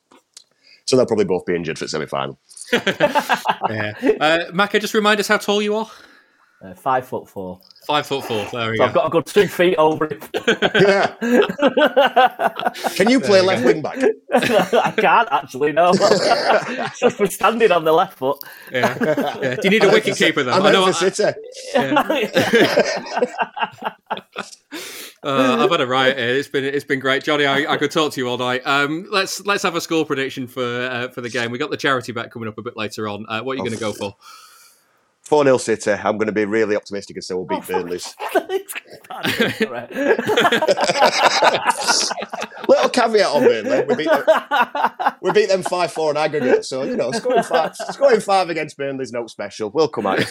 So 0.85 0.95
they'll 0.95 1.05
probably 1.05 1.25
both 1.25 1.45
be 1.45 1.55
injured 1.55 1.79
for 1.79 1.85
the 1.85 1.89
semi-final. 1.89 2.37
yeah. 2.73 3.93
Uh, 4.19 4.51
Macca, 4.51 4.79
just 4.79 4.93
remind 4.93 5.19
us 5.19 5.27
how 5.27 5.37
tall 5.37 5.61
you 5.61 5.75
are. 5.75 5.89
Uh, 6.63 6.73
five 6.73 7.07
foot 7.07 7.29
four. 7.29 7.59
Five 7.85 8.07
foot 8.07 8.25
four. 8.25 8.45
There 8.51 8.71
we 8.71 8.77
So 8.77 8.83
go. 8.83 8.85
I've 8.85 8.93
got 8.93 9.07
a 9.07 9.09
good 9.09 9.25
two 9.27 9.47
feet 9.47 9.75
over 9.77 10.05
it. 10.05 10.21
Can 12.95 13.09
you 13.09 13.19
play 13.19 13.41
left 13.41 13.63
wing 13.63 13.81
back? 13.81 13.97
I 14.33 14.91
can't 14.97 15.27
actually, 15.31 15.71
no. 15.71 15.91
it's 15.93 16.99
just 17.01 17.17
for 17.17 17.27
standing 17.27 17.71
on 17.71 17.83
the 17.83 17.91
left 17.91 18.17
foot. 18.17 18.37
Yeah. 18.71 18.97
Yeah. 19.41 19.55
Do 19.55 19.61
you 19.63 19.69
need 19.69 19.83
a 19.83 19.89
wicket 19.89 20.17
keeper 20.17 20.43
though? 20.43 20.51
I'm 20.53 20.63
I 20.63 20.71
know. 20.71 20.85
out 20.87 20.95
for 20.95 21.09
City. 21.11 21.37
Uh, 25.23 25.57
I've 25.59 25.71
had 25.71 25.81
a 25.81 25.87
riot 25.87 26.17
here. 26.17 26.35
It's 26.35 26.47
been 26.47 26.63
it's 26.63 26.85
been 26.85 26.99
great, 26.99 27.23
Jonny. 27.23 27.45
I, 27.47 27.73
I 27.73 27.77
could 27.77 27.89
talk 27.89 28.11
to 28.13 28.21
you 28.21 28.29
all 28.29 28.37
night. 28.37 28.61
Um, 28.65 29.07
let's 29.11 29.43
let's 29.45 29.63
have 29.63 29.75
a 29.75 29.81
score 29.81 30.05
prediction 30.05 30.45
for 30.47 30.63
uh, 30.63 31.07
for 31.09 31.21
the 31.21 31.29
game. 31.29 31.49
We 31.49 31.57
got 31.57 31.71
the 31.71 31.77
charity 31.77 32.11
bet 32.11 32.31
coming 32.31 32.47
up 32.47 32.57
a 32.59 32.61
bit 32.61 32.77
later 32.77 33.07
on. 33.07 33.25
Uh, 33.27 33.41
what 33.41 33.53
are 33.53 33.55
you 33.55 33.63
going 33.63 33.73
to 33.73 33.79
go 33.79 33.91
for? 33.91 34.15
4 35.25 35.43
0 35.43 35.57
City. 35.57 35.91
I'm 35.91 36.17
going 36.17 36.27
to 36.27 36.33
be 36.33 36.45
really 36.45 36.75
optimistic 36.75 37.17
and 37.17 37.23
say 37.23 37.33
we'll 37.33 37.45
beat 37.45 37.67
Burnley. 37.67 37.99
Little 42.67 42.89
caveat 42.89 43.27
on 43.27 43.43
Burnley. 43.43 43.85
We 43.87 43.95
beat 43.95 44.09
them, 44.09 44.23
we 45.21 45.31
beat 45.31 45.49
them 45.49 45.63
5 45.63 45.91
4 45.91 46.11
in 46.11 46.17
aggregate. 46.17 46.65
So, 46.65 46.83
you 46.83 46.95
know, 46.95 47.11
scoring 47.11 47.43
five, 47.43 47.75
scoring 47.75 48.19
five 48.19 48.49
against 48.49 48.77
Burnley's 48.77 49.11
no 49.11 49.25
special. 49.25 49.71
We'll 49.71 49.87
come 49.87 50.05
out. 50.05 50.23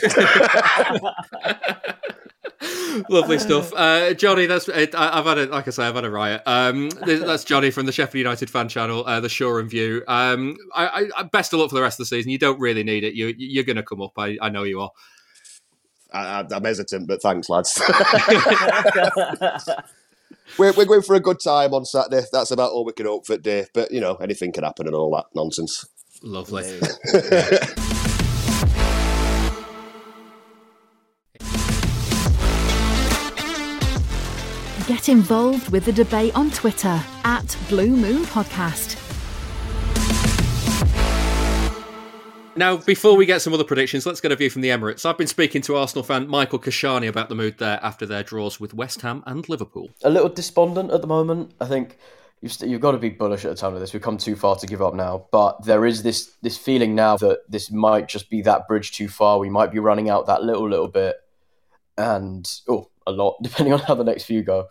Lovely 3.09 3.39
stuff, 3.39 3.73
uh, 3.75 4.15
Jonny. 4.15 4.47
That's 4.47 4.69
I, 4.69 5.17
have 5.17 5.25
had 5.25 5.39
a 5.39 5.47
like 5.47 5.67
I 5.67 5.71
say, 5.71 5.85
I've 5.85 5.95
had 5.95 6.05
a 6.05 6.11
riot. 6.11 6.43
Um, 6.47 6.89
that's 7.07 7.45
Jonny 7.45 7.71
from 7.71 7.87
the 7.87 7.93
Sheffield 7.93 8.21
United 8.21 8.51
fan 8.51 8.69
channel, 8.69 9.05
uh, 9.07 9.21
the 9.21 9.59
and 9.59 9.71
View. 9.71 10.03
Um, 10.07 10.57
I, 10.75 11.09
I, 11.17 11.23
best 11.25 11.53
of 11.53 11.61
luck 11.61 11.71
for 11.71 11.77
the 11.77 11.83
rest 11.83 12.01
of 12.01 12.05
the 12.05 12.17
season. 12.17 12.31
You 12.31 12.39
don't 12.39 12.61
really 12.61 12.85
need 12.85 13.05
it. 13.05 13.15
You, 13.15 13.35
you're 13.37 13.65
going 13.65 13.77
to 13.77 13.83
come 13.83 14.01
up. 14.01 14.13
I, 14.17 14.39
I 14.41 14.49
know 14.49 14.63
you 14.63 14.81
are. 14.81 14.91
I, 16.13 16.47
am 16.51 16.65
hesitant, 16.65 17.09
but 17.09 17.21
thanks, 17.21 17.49
lads. 17.49 17.81
we're, 20.59 20.73
we're 20.73 20.85
going 20.85 21.03
for 21.03 21.17
a 21.17 21.21
good 21.21 21.39
time 21.43 21.75
on 21.75 21.85
Saturday. 21.85 22.25
That's 22.33 22.53
about 22.53 22.71
all 22.71 22.85
we 22.85 22.93
can 22.93 23.07
hope 23.07 23.27
for, 23.27 23.37
Dave. 23.37 23.69
But 23.75 23.91
you 23.91 24.01
know, 24.01 24.15
anything 24.17 24.53
can 24.53 24.65
happen 24.65 24.87
and 24.87 24.95
all 24.95 25.15
that 25.17 25.27
nonsense. 25.35 25.85
Lovely. 26.23 26.81
Get 34.87 35.09
involved 35.09 35.71
with 35.71 35.87
the 35.87 35.93
debate 35.93 36.37
on 36.37 36.51
Twitter 36.51 37.03
at 37.25 37.57
Blue 37.71 37.97
Moon 37.97 38.25
Podcast. 38.25 39.01
Now, 42.55 42.77
before 42.77 43.17
we 43.17 43.25
get 43.25 43.41
some 43.41 43.55
other 43.55 43.65
predictions, 43.65 44.05
let's 44.05 44.21
get 44.21 44.31
a 44.31 44.37
view 44.37 44.51
from 44.51 44.61
the 44.61 44.69
Emirates. 44.69 45.07
I've 45.07 45.17
been 45.17 45.27
speaking 45.27 45.63
to 45.63 45.77
Arsenal 45.77 46.05
fan 46.05 46.29
Michael 46.29 46.59
Keshani 46.59 47.09
about 47.09 47.31
the 47.31 47.35
mood 47.35 47.57
there 47.57 47.81
after 47.83 48.05
their 48.05 48.23
draws 48.23 48.61
with 48.61 48.75
West 48.75 49.01
Ham 49.01 49.23
and 49.25 49.49
Liverpool. 49.49 49.89
A 50.03 50.11
little 50.11 50.29
despondent 50.29 50.91
at 50.91 51.01
the 51.01 51.07
moment. 51.07 51.55
I 51.63 51.65
think 51.65 51.97
you've, 52.43 52.53
st- 52.53 52.71
you've 52.71 52.83
got 52.83 52.93
to 52.93 52.99
be 52.99 53.09
bullish 53.09 53.47
at 53.47 53.53
a 53.53 53.55
time 53.55 53.73
like 53.73 53.81
this. 53.81 53.95
We've 53.95 54.03
come 54.03 54.19
too 54.19 54.37
far 54.37 54.57
to 54.57 54.67
give 54.67 54.83
up 54.83 54.93
now, 54.93 55.29
but 55.33 55.65
there 55.65 55.87
is 55.87 56.03
this 56.03 56.35
this 56.43 56.59
feeling 56.59 56.95
now 56.95 57.17
that 57.17 57.39
this 57.49 57.71
might 57.71 58.07
just 58.07 58.29
be 58.29 58.43
that 58.43 58.69
bridge 58.69 58.93
too 58.93 59.09
far. 59.09 59.39
We 59.39 59.49
might 59.49 59.73
be 59.73 59.79
running 59.79 60.11
out 60.11 60.27
that 60.27 60.43
little 60.43 60.69
little 60.69 60.89
bit, 60.89 61.17
and 61.97 62.47
oh, 62.69 62.91
a 63.07 63.13
lot 63.13 63.37
depending 63.43 63.73
on 63.73 63.81
how 63.81 63.95
the 63.95 64.05
next 64.05 64.25
few 64.25 64.43
go. 64.43 64.69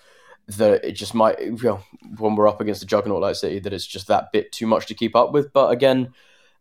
That 0.57 0.83
it 0.83 0.91
just 0.91 1.13
might, 1.13 1.39
you 1.39 1.57
know, 1.63 1.79
when 2.17 2.35
we're 2.35 2.49
up 2.49 2.59
against 2.59 2.83
a 2.83 2.85
juggernaut 2.85 3.21
like 3.21 3.37
City, 3.37 3.59
that 3.59 3.71
it's 3.71 3.87
just 3.87 4.07
that 4.07 4.33
bit 4.33 4.51
too 4.51 4.67
much 4.67 4.87
to 4.87 4.93
keep 4.93 5.15
up 5.15 5.31
with. 5.31 5.53
But 5.53 5.71
again 5.71 6.13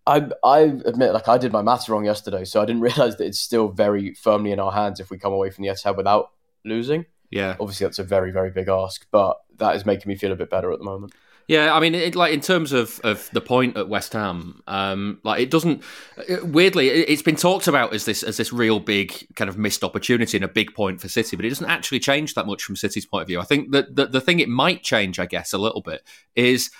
I 0.07 0.29
I 0.43 0.61
admit, 0.61 1.13
like 1.13 1.29
I 1.29 1.39
did 1.39 1.53
my 1.53 1.63
maths 1.63 1.89
wrong 1.89 2.05
yesterday, 2.05 2.45
so 2.45 2.61
I 2.61 2.65
didn't 2.65 2.83
realize 2.91 3.17
that 3.17 3.27
it's 3.27 3.41
still 3.41 3.69
very 3.69 4.15
firmly 4.15 4.53
in 4.53 4.61
our 4.61 4.73
hands 4.73 5.01
if 5.01 5.11
we 5.11 5.19
come 5.19 5.33
away 5.33 5.51
from 5.51 5.63
the 5.63 5.71
Etihad 5.71 5.97
without 5.97 6.31
losing. 6.65 7.07
Yeah, 7.31 7.57
obviously 7.61 7.87
that's 7.87 7.99
a 7.99 8.05
very 8.05 8.31
very 8.31 8.51
big 8.51 8.69
ask, 8.69 9.07
but 9.11 9.39
that 9.57 9.77
is 9.77 9.87
making 9.87 10.09
me 10.09 10.17
feel 10.17 10.33
a 10.33 10.37
bit 10.37 10.51
better 10.51 10.73
at 10.73 10.79
the 10.79 10.85
moment. 10.85 11.13
Yeah, 11.49 11.75
I 11.75 11.81
mean, 11.81 11.95
it, 11.95 12.15
like 12.15 12.33
in 12.33 12.41
terms 12.41 12.73
of, 12.73 13.01
of 13.05 13.29
the 13.33 13.41
point 13.41 13.77
at 13.77 13.89
West 13.89 14.13
Ham, 14.13 14.63
um, 14.67 15.21
like 15.25 15.41
it 15.41 15.51
doesn't. 15.51 15.83
It, 16.29 16.47
weirdly, 16.47 16.89
it, 16.89 17.09
has 17.09 17.23
been 17.23 17.37
talked 17.37 17.67
about 17.67 17.93
as 17.93 18.05
this 18.05 18.23
as 18.23 18.37
this 18.37 18.53
real 18.53 18.81
big 18.81 19.27
kind 19.35 19.49
of 19.49 19.59
missed 19.59 19.83
opportunity 19.85 20.37
and 20.37 20.45
a 20.45 20.49
big 20.49 20.75
point 20.75 21.01
for 21.01 21.09
City, 21.09 21.37
but 21.37 21.45
it 21.45 21.49
doesn't 21.49 21.69
actually 21.69 22.01
change 22.01 22.35
that 22.35 22.47
much 22.47 22.63
from 22.63 22.77
City's 22.77 23.07
point 23.07 23.23
of 23.23 23.29
view. 23.29 23.41
I 23.41 23.45
think 23.45 23.73
that 23.73 23.97
the, 23.97 24.07
the 24.07 24.21
thing 24.21 24.41
it 24.41 24.49
might 24.49 24.83
change, 24.83 25.19
I 25.19 25.27
guess, 25.27 25.53
a 25.53 25.59
little 25.59 25.83
bit 25.83 26.03
is 26.35 26.71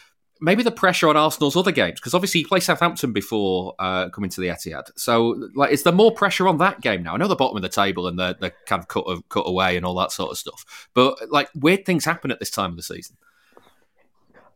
maybe 0.43 0.63
the 0.65 0.73
pressure 0.73 1.09
on 1.09 1.17
Arsenal's 1.17 1.57
other 1.57 1.71
games 1.71 2.01
because 2.01 2.15
obviously 2.15 2.41
you 2.41 2.49
play 2.49 2.61
Southampton 2.61 3.13
before 3.13 3.75
uh, 3.79 4.11
coming 4.11 4.29
to 4.31 4.41
the 4.41 4.49
Etihad. 4.49 4.91
So 4.97 5.49
like, 5.55 5.71
is 5.71 5.85
there 5.85 5.93
more 5.93 6.13
pressure 6.13 6.49
on 6.49 6.59
that 6.59 6.81
game 6.81 7.03
now? 7.03 7.15
I 7.15 7.17
know 7.17 7.29
the 7.29 7.37
bottom 7.37 7.57
of 7.57 7.63
the 7.63 7.69
table 7.69 8.09
and 8.09 8.19
the 8.19 8.37
the 8.39 8.53
kind 8.67 8.81
of 8.81 8.89
cut 8.89 9.07
cut 9.29 9.47
away 9.47 9.77
and 9.77 9.87
all 9.87 9.95
that 9.95 10.13
sort 10.13 10.31
of 10.31 10.39
stuff, 10.39 10.89
but 10.95 11.31
like 11.31 11.49
weird 11.55 11.87
things 11.87 12.05
happen 12.05 12.31
at 12.31 12.41
this 12.41 12.51
time 12.51 12.71
of 12.71 12.77
the 12.77 12.83
season. 12.83 13.17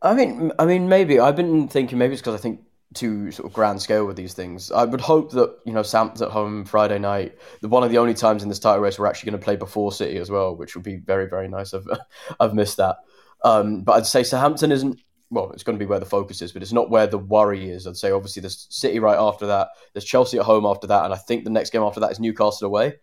I 0.02 0.14
mean, 0.14 0.52
I 0.58 0.66
mean, 0.66 0.88
maybe 0.88 1.18
I've 1.18 1.36
been 1.36 1.68
thinking 1.68 1.98
maybe 1.98 2.12
it's 2.12 2.22
because 2.22 2.38
I 2.38 2.42
think 2.42 2.60
to 2.94 3.30
sort 3.30 3.46
of 3.46 3.52
grand 3.52 3.80
scale 3.82 4.06
with 4.06 4.16
these 4.16 4.34
things. 4.34 4.70
I 4.70 4.84
would 4.84 5.00
hope 5.00 5.32
that 5.32 5.58
you 5.64 5.72
know 5.72 5.82
Sam's 5.82 6.22
at 6.22 6.30
home 6.30 6.64
Friday 6.64 6.98
night. 6.98 7.38
The 7.60 7.68
one 7.68 7.82
of 7.82 7.90
the 7.90 7.98
only 7.98 8.14
times 8.14 8.42
in 8.42 8.48
this 8.48 8.58
title 8.58 8.80
race 8.80 8.98
we're 8.98 9.06
actually 9.06 9.30
going 9.30 9.40
to 9.40 9.44
play 9.44 9.56
before 9.56 9.92
City 9.92 10.18
as 10.18 10.30
well, 10.30 10.54
which 10.56 10.74
would 10.74 10.84
be 10.84 10.96
very 10.96 11.28
very 11.28 11.48
nice. 11.48 11.74
I've 11.74 11.86
I've 12.40 12.54
missed 12.54 12.76
that. 12.78 12.96
Um, 13.44 13.82
but 13.82 13.92
I'd 13.92 14.06
say 14.06 14.22
Southampton 14.22 14.72
isn't 14.72 15.00
well, 15.30 15.50
it's 15.50 15.64
going 15.64 15.76
to 15.76 15.84
be 15.84 15.88
where 15.88 15.98
the 16.00 16.06
focus 16.06 16.40
is, 16.40 16.52
but 16.52 16.62
it's 16.62 16.72
not 16.72 16.88
where 16.88 17.06
the 17.06 17.18
worry 17.18 17.68
is. 17.68 17.86
I'd 17.86 17.96
say 17.96 18.12
obviously 18.12 18.40
there's 18.40 18.66
City 18.70 18.98
right 18.98 19.18
after 19.18 19.46
that, 19.46 19.68
there's 19.92 20.04
Chelsea 20.04 20.38
at 20.38 20.44
home 20.44 20.64
after 20.64 20.86
that, 20.86 21.04
and 21.04 21.12
I 21.12 21.16
think 21.16 21.44
the 21.44 21.50
next 21.50 21.70
game 21.70 21.82
after 21.82 22.00
that 22.00 22.12
is 22.12 22.20
Newcastle 22.20 22.66
away. 22.66 22.94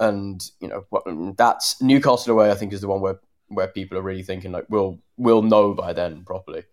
And 0.00 0.40
you 0.60 0.68
know 0.68 1.34
that's 1.36 1.80
Newcastle 1.80 2.32
away. 2.32 2.50
I 2.50 2.54
think 2.54 2.72
is 2.72 2.80
the 2.80 2.88
one 2.88 3.00
where 3.00 3.18
where 3.48 3.68
people 3.68 3.98
are 3.98 4.02
really 4.02 4.22
thinking 4.22 4.52
like 4.52 4.66
we'll 4.68 4.98
we'll 5.16 5.42
know 5.42 5.74
by 5.74 5.92
then 5.92 6.24
properly. 6.24 6.64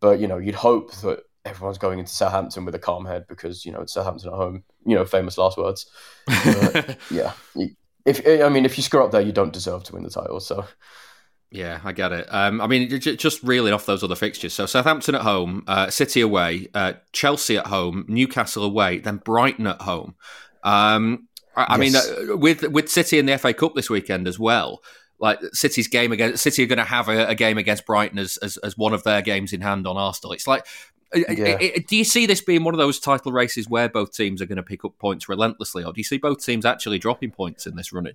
But 0.00 0.20
you 0.20 0.26
know 0.26 0.38
you'd 0.38 0.54
hope 0.54 0.92
that 0.96 1.22
everyone's 1.44 1.78
going 1.78 1.98
into 1.98 2.12
Southampton 2.12 2.64
with 2.64 2.74
a 2.74 2.78
calm 2.78 3.04
head 3.04 3.26
because 3.28 3.64
you 3.64 3.72
know 3.72 3.80
it's 3.80 3.92
Southampton 3.92 4.30
at 4.30 4.36
home. 4.36 4.64
You 4.86 4.96
know 4.96 5.04
famous 5.04 5.38
last 5.38 5.56
words. 5.56 5.86
But, 6.26 6.98
yeah, 7.10 7.32
if 8.04 8.26
I 8.26 8.48
mean 8.48 8.64
if 8.64 8.76
you 8.76 8.82
screw 8.82 9.04
up 9.04 9.12
there, 9.12 9.20
you 9.20 9.32
don't 9.32 9.52
deserve 9.52 9.84
to 9.84 9.94
win 9.94 10.02
the 10.02 10.10
title. 10.10 10.40
So 10.40 10.66
yeah, 11.54 11.80
I 11.84 11.92
get 11.92 12.12
it. 12.12 12.26
Um, 12.30 12.60
I 12.60 12.66
mean, 12.66 12.98
just 12.98 13.42
reeling 13.44 13.72
off 13.72 13.86
those 13.86 14.02
other 14.02 14.16
fixtures. 14.16 14.52
So 14.52 14.66
Southampton 14.66 15.14
at 15.14 15.20
home, 15.20 15.62
uh, 15.68 15.88
City 15.88 16.20
away, 16.20 16.66
uh, 16.74 16.94
Chelsea 17.12 17.56
at 17.56 17.68
home, 17.68 18.04
Newcastle 18.08 18.64
away, 18.64 18.98
then 18.98 19.18
Brighton 19.18 19.68
at 19.68 19.80
home. 19.80 20.16
Um, 20.64 21.28
I, 21.54 21.60
yes. 21.60 21.68
I, 21.70 21.76
mean, 21.76 22.30
uh, 22.32 22.36
with 22.36 22.62
with 22.64 22.90
City 22.90 23.20
in 23.20 23.26
the 23.26 23.38
FA 23.38 23.54
Cup 23.54 23.76
this 23.76 23.88
weekend 23.88 24.26
as 24.26 24.36
well. 24.36 24.82
Like 25.18 25.38
City's 25.52 25.88
game 25.88 26.12
against 26.12 26.42
City 26.42 26.64
are 26.64 26.66
going 26.66 26.78
to 26.78 26.84
have 26.84 27.08
a, 27.08 27.28
a, 27.28 27.34
game 27.34 27.56
against 27.56 27.86
Brighton 27.86 28.18
as, 28.18 28.36
as, 28.38 28.56
as 28.58 28.76
one 28.76 28.92
of 28.92 29.04
their 29.04 29.22
games 29.22 29.52
in 29.52 29.60
hand 29.60 29.86
on 29.86 29.96
Arsenal. 29.96 30.32
It's 30.32 30.46
like 30.46 30.66
uh, 31.14 31.20
uh, 31.28 31.32
yeah. 31.32 31.78
Do 31.86 31.96
you 31.96 32.04
see 32.04 32.26
this 32.26 32.40
being 32.40 32.64
one 32.64 32.74
of 32.74 32.78
those 32.78 32.98
title 32.98 33.32
races 33.32 33.68
where 33.68 33.88
both 33.88 34.12
teams 34.12 34.42
are 34.42 34.46
going 34.46 34.56
to 34.56 34.62
pick 34.62 34.84
up 34.84 34.98
points 34.98 35.28
relentlessly, 35.28 35.84
or 35.84 35.92
do 35.92 36.00
you 36.00 36.04
see 36.04 36.18
both 36.18 36.44
teams 36.44 36.66
actually 36.66 36.98
dropping 36.98 37.30
points 37.30 37.66
in 37.66 37.76
this 37.76 37.92
running? 37.92 38.14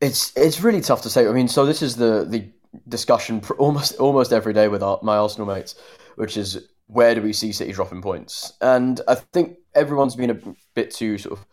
It's 0.00 0.32
it's 0.36 0.60
really 0.60 0.80
tough 0.80 1.02
to 1.02 1.10
say. 1.10 1.26
I 1.26 1.32
mean, 1.32 1.48
so 1.48 1.66
this 1.66 1.82
is 1.82 1.96
the 1.96 2.24
the 2.24 2.48
discussion 2.88 3.42
almost 3.58 3.96
almost 3.96 4.32
every 4.32 4.52
day 4.52 4.68
with 4.68 4.82
our, 4.82 5.00
my 5.02 5.16
Arsenal 5.16 5.46
mates, 5.46 5.74
which 6.16 6.36
is 6.36 6.68
where 6.86 7.14
do 7.14 7.22
we 7.22 7.32
see 7.32 7.52
City 7.52 7.72
dropping 7.72 8.02
points? 8.02 8.52
And 8.60 9.00
I 9.08 9.16
think 9.16 9.58
everyone's 9.74 10.16
been 10.16 10.30
a 10.30 10.38
bit 10.74 10.90
too 10.90 11.18
sort 11.18 11.38
of, 11.38 11.46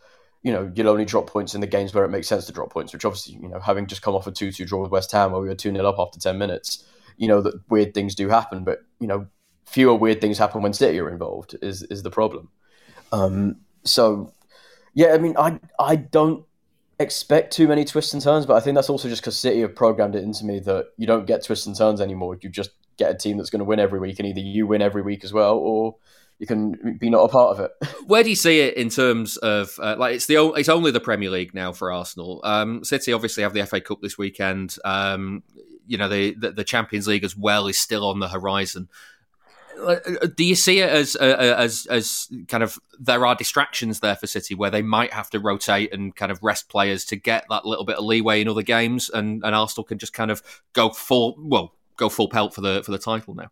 you 0.46 0.52
know, 0.52 0.70
you'll 0.76 0.88
only 0.88 1.04
drop 1.04 1.26
points 1.26 1.56
in 1.56 1.60
the 1.60 1.66
games 1.66 1.92
where 1.92 2.04
it 2.04 2.08
makes 2.08 2.28
sense 2.28 2.46
to 2.46 2.52
drop 2.52 2.70
points. 2.70 2.92
Which 2.92 3.04
obviously, 3.04 3.34
you 3.34 3.48
know, 3.48 3.58
having 3.58 3.88
just 3.88 4.00
come 4.00 4.14
off 4.14 4.28
a 4.28 4.30
two-two 4.30 4.64
draw 4.64 4.80
with 4.80 4.92
West 4.92 5.10
Ham 5.10 5.32
where 5.32 5.40
we 5.40 5.48
were 5.48 5.56
two 5.56 5.72
0 5.72 5.84
up 5.84 5.96
after 5.98 6.20
ten 6.20 6.38
minutes, 6.38 6.84
you 7.16 7.26
know 7.26 7.42
that 7.42 7.60
weird 7.68 7.94
things 7.94 8.14
do 8.14 8.28
happen. 8.28 8.62
But 8.62 8.78
you 9.00 9.08
know, 9.08 9.26
fewer 9.64 9.96
weird 9.96 10.20
things 10.20 10.38
happen 10.38 10.62
when 10.62 10.72
City 10.72 11.00
are 11.00 11.10
involved. 11.10 11.56
Is 11.62 11.82
is 11.82 12.04
the 12.04 12.12
problem? 12.12 12.48
Um, 13.10 13.56
so 13.82 14.32
yeah, 14.94 15.14
I 15.14 15.18
mean, 15.18 15.34
I 15.36 15.58
I 15.80 15.96
don't 15.96 16.44
expect 17.00 17.52
too 17.52 17.66
many 17.66 17.84
twists 17.84 18.14
and 18.14 18.22
turns, 18.22 18.46
but 18.46 18.54
I 18.54 18.60
think 18.60 18.76
that's 18.76 18.88
also 18.88 19.08
just 19.08 19.22
because 19.22 19.36
City 19.36 19.62
have 19.62 19.74
programmed 19.74 20.14
it 20.14 20.22
into 20.22 20.44
me 20.44 20.60
that 20.60 20.90
you 20.96 21.08
don't 21.08 21.26
get 21.26 21.44
twists 21.44 21.66
and 21.66 21.76
turns 21.76 22.00
anymore. 22.00 22.38
You 22.40 22.50
just 22.50 22.70
get 22.98 23.10
a 23.10 23.18
team 23.18 23.36
that's 23.36 23.50
going 23.50 23.58
to 23.58 23.64
win 23.64 23.80
every 23.80 23.98
week, 23.98 24.20
and 24.20 24.28
either 24.28 24.38
you 24.38 24.68
win 24.68 24.80
every 24.80 25.02
week 25.02 25.24
as 25.24 25.32
well, 25.32 25.56
or 25.56 25.96
you 26.38 26.46
can 26.46 26.98
be 26.98 27.10
not 27.10 27.24
a 27.24 27.28
part 27.28 27.58
of 27.58 27.60
it. 27.60 27.88
Where 28.06 28.22
do 28.22 28.30
you 28.30 28.36
see 28.36 28.60
it 28.60 28.74
in 28.76 28.90
terms 28.90 29.36
of 29.38 29.78
uh, 29.80 29.96
like 29.98 30.14
it's 30.14 30.26
the 30.26 30.36
it's 30.56 30.68
only 30.68 30.90
the 30.90 31.00
Premier 31.00 31.30
League 31.30 31.54
now 31.54 31.72
for 31.72 31.92
Arsenal? 31.92 32.40
Um, 32.44 32.84
City 32.84 33.12
obviously 33.12 33.42
have 33.42 33.54
the 33.54 33.64
FA 33.66 33.80
Cup 33.80 34.00
this 34.02 34.18
weekend. 34.18 34.76
Um, 34.84 35.42
you 35.86 35.96
know 35.96 36.08
the, 36.08 36.34
the, 36.34 36.52
the 36.52 36.64
Champions 36.64 37.06
League 37.06 37.24
as 37.24 37.36
well 37.36 37.66
is 37.68 37.78
still 37.78 38.06
on 38.06 38.20
the 38.20 38.28
horizon. 38.28 38.88
Uh, 39.78 39.96
do 40.34 40.44
you 40.44 40.54
see 40.54 40.80
it 40.80 40.88
as 40.88 41.16
uh, 41.16 41.36
uh, 41.38 41.54
as 41.58 41.86
as 41.90 42.28
kind 42.48 42.62
of 42.62 42.78
there 42.98 43.26
are 43.26 43.34
distractions 43.34 44.00
there 44.00 44.16
for 44.16 44.26
City 44.26 44.54
where 44.54 44.70
they 44.70 44.82
might 44.82 45.12
have 45.12 45.30
to 45.30 45.38
rotate 45.38 45.92
and 45.92 46.16
kind 46.16 46.32
of 46.32 46.42
rest 46.42 46.68
players 46.68 47.04
to 47.06 47.16
get 47.16 47.44
that 47.50 47.66
little 47.66 47.84
bit 47.84 47.96
of 47.96 48.04
leeway 48.04 48.40
in 48.40 48.48
other 48.48 48.62
games, 48.62 49.10
and, 49.10 49.44
and 49.44 49.54
Arsenal 49.54 49.84
can 49.84 49.98
just 49.98 50.12
kind 50.12 50.30
of 50.30 50.42
go 50.72 50.90
full 50.90 51.36
well 51.38 51.74
go 51.96 52.08
full 52.08 52.28
pelt 52.28 52.54
for 52.54 52.62
the 52.62 52.82
for 52.84 52.90
the 52.90 52.98
title 52.98 53.34
now. 53.34 53.50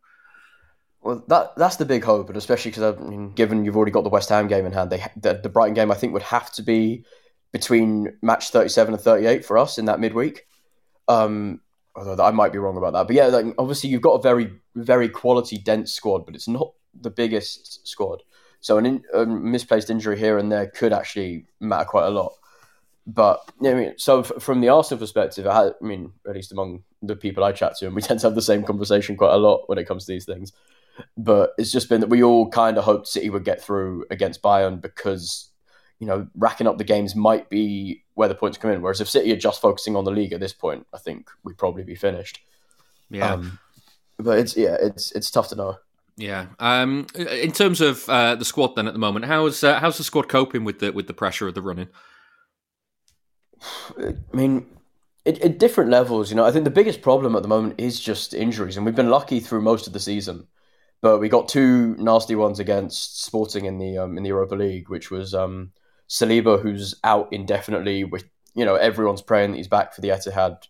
Well, 1.05 1.23
that 1.29 1.55
that's 1.57 1.77
the 1.77 1.85
big 1.85 2.03
hope, 2.03 2.29
and 2.29 2.37
especially 2.37 2.71
because 2.71 2.97
I 2.97 2.99
mean, 2.99 3.33
given 3.33 3.65
you've 3.65 3.77
already 3.77 3.93
got 3.93 4.05
the 4.05 4.11
West 4.11 4.31
Ham 4.31 4.49
game 4.49 4.65
in 4.65 4.73
hand, 4.73 4.91
they 4.91 5.05
the, 5.17 5.35
the 5.35 5.51
Brighton 5.51 5.75
game 5.75 5.91
I 5.91 5.95
think 5.95 6.15
would 6.15 6.23
have 6.23 6.51
to 6.53 6.63
be 6.63 7.05
between 7.53 8.17
match 8.23 8.49
thirty 8.49 8.71
seven 8.71 8.95
and 8.95 9.03
thirty 9.03 9.27
eight 9.27 9.45
for 9.45 9.59
us 9.59 9.77
in 9.77 9.85
that 9.85 10.01
midweek. 10.01 10.47
Um, 11.07 11.61
although 11.95 12.25
I 12.25 12.31
might 12.31 12.53
be 12.53 12.59
wrong 12.59 12.77
about 12.77 12.95
that. 12.95 13.07
But 13.07 13.17
yeah, 13.17 13.27
like, 13.27 13.55
obviously 13.59 13.91
you've 13.91 14.03
got 14.03 14.15
a 14.15 14.23
very, 14.23 14.51
very 14.75 15.09
quality 15.09 15.59
dense 15.59 15.93
squad, 15.93 16.25
but 16.27 16.35
it's 16.35 16.49
not 16.49 16.73
the 16.99 17.11
biggest 17.11 17.87
squad. 17.87 18.23
So 18.61 18.79
an 18.79 18.87
in, 18.87 19.05
a 19.13 19.27
misplaced 19.27 19.91
injury 19.91 20.19
here 20.19 20.39
and 20.39 20.51
there 20.51 20.69
could 20.69 20.93
actually 20.93 21.47
matter 21.61 21.85
quite 21.85 22.07
a 22.07 22.11
lot. 22.11 22.33
But 23.07 23.41
yeah, 23.61 23.73
I 23.73 23.75
mean, 23.75 23.95
so 23.99 24.21
f- 24.21 24.33
from 24.41 24.63
the 24.63 24.71
Arsenal 24.71 25.01
perspective, 25.01 25.47
I, 25.47 25.69
I 25.69 25.73
mean, 25.83 26.13
at 26.27 26.35
least 26.35 26.53
among 26.53 26.83
the 27.03 27.15
people 27.15 27.45
I 27.45 27.53
chat 27.53 27.77
to, 27.77 27.87
and 27.87 27.95
we 27.95 28.01
tend 28.03 28.21
to 28.21 28.27
have 28.27 28.35
the 28.35 28.43
same 28.43 28.65
conversation 28.65 29.17
quite 29.17 29.35
a 29.35 29.37
lot 29.37 29.69
when 29.69 29.77
it 29.79 29.87
comes 29.87 30.07
to 30.07 30.13
these 30.13 30.25
things. 30.25 30.53
But 31.17 31.53
it's 31.59 31.73
just 31.73 31.89
been 31.89 32.01
that 32.01 32.11
we 32.11 32.23
all 32.23 32.49
kind 32.49 32.79
of 32.79 32.85
hoped 32.85 33.09
City 33.09 33.31
would 33.31 33.45
get 33.45 33.63
through 33.63 34.07
against 34.11 34.43
Bayern 34.43 34.81
because 34.81 35.51
you 36.01 36.07
know, 36.07 36.27
racking 36.37 36.67
up 36.67 36.79
the 36.79 36.85
games 36.85 37.15
might 37.15 37.49
be 37.49 38.05
where 38.15 38.29
the 38.29 38.35
points 38.35 38.59
come 38.59 38.71
in. 38.71 38.83
Whereas 38.83 39.01
if 39.01 39.09
City 39.09 39.33
are 39.33 39.37
just 39.37 39.61
focusing 39.61 39.97
on 39.97 40.05
the 40.05 40.11
league 40.11 40.33
at 40.33 40.41
this 40.41 40.53
point, 40.53 40.87
I 40.93 40.99
think 40.99 41.31
we'd 41.45 41.59
probably 41.59 41.83
be 41.83 41.95
finished. 41.95 42.41
Yeah. 43.11 43.35
Um, 43.35 43.59
but 44.19 44.39
it's 44.39 44.57
yeah, 44.57 44.77
it's 44.81 45.13
it's 45.13 45.31
tough 45.31 45.49
to 45.49 45.57
know. 45.57 45.77
Yeah. 46.17 46.47
Um, 46.61 47.07
in 47.17 47.53
terms 47.53 47.81
of 47.81 48.09
uh, 48.09 48.37
the 48.37 48.45
squad, 48.45 48.77
then 48.77 48.87
at 48.87 48.93
the 48.93 48.99
moment, 48.99 49.25
how's 49.25 49.65
uh, 49.65 49.81
how's 49.81 49.99
the 49.99 50.05
squad 50.05 50.29
coping 50.29 50.65
with 50.65 50.79
the 50.79 50.93
with 50.93 51.07
the 51.07 51.15
pressure 51.15 51.49
of 51.49 51.55
the 51.55 51.63
running? 51.63 51.89
I 53.99 54.15
mean, 54.33 54.67
at, 55.27 55.41
at 55.41 55.59
different 55.59 55.91
levels, 55.91 56.31
you 56.31 56.37
know, 56.37 56.45
I 56.45 56.53
think 56.53 56.65
the 56.65 56.71
biggest 56.71 57.03
problem 57.03 57.35
at 57.35 57.43
the 57.43 57.49
moment 57.49 57.75
is 57.79 57.99
just 57.99 58.35
injuries, 58.35 58.77
and 58.77 58.87
we've 58.87 58.95
been 58.95 59.11
lucky 59.11 59.41
through 59.41 59.63
most 59.63 59.87
of 59.87 59.93
the 59.93 60.01
season. 60.01 60.47
But 61.05 61.19
we 61.19 61.29
got 61.29 61.49
two 61.49 61.95
nasty 61.99 62.35
ones 62.35 62.59
against 62.59 63.23
Sporting 63.23 63.67
in 63.67 63.77
the 63.77 63.99
um, 63.99 64.17
in 64.17 64.23
the 64.23 64.31
Europa 64.31 64.55
League, 64.55 64.89
which 64.89 65.11
was 65.11 65.35
um, 65.35 65.73
Saliba, 66.09 66.63
who's 66.63 66.95
out 67.05 67.29
indefinitely. 67.31 68.05
With 68.05 68.25
you 68.55 68.65
know, 68.65 68.77
everyone's 68.77 69.21
praying 69.21 69.51
that 69.51 69.59
he's 69.59 69.69
back 69.69 69.93
for 69.93 70.01
the 70.01 70.09
Etihad. 70.09 70.67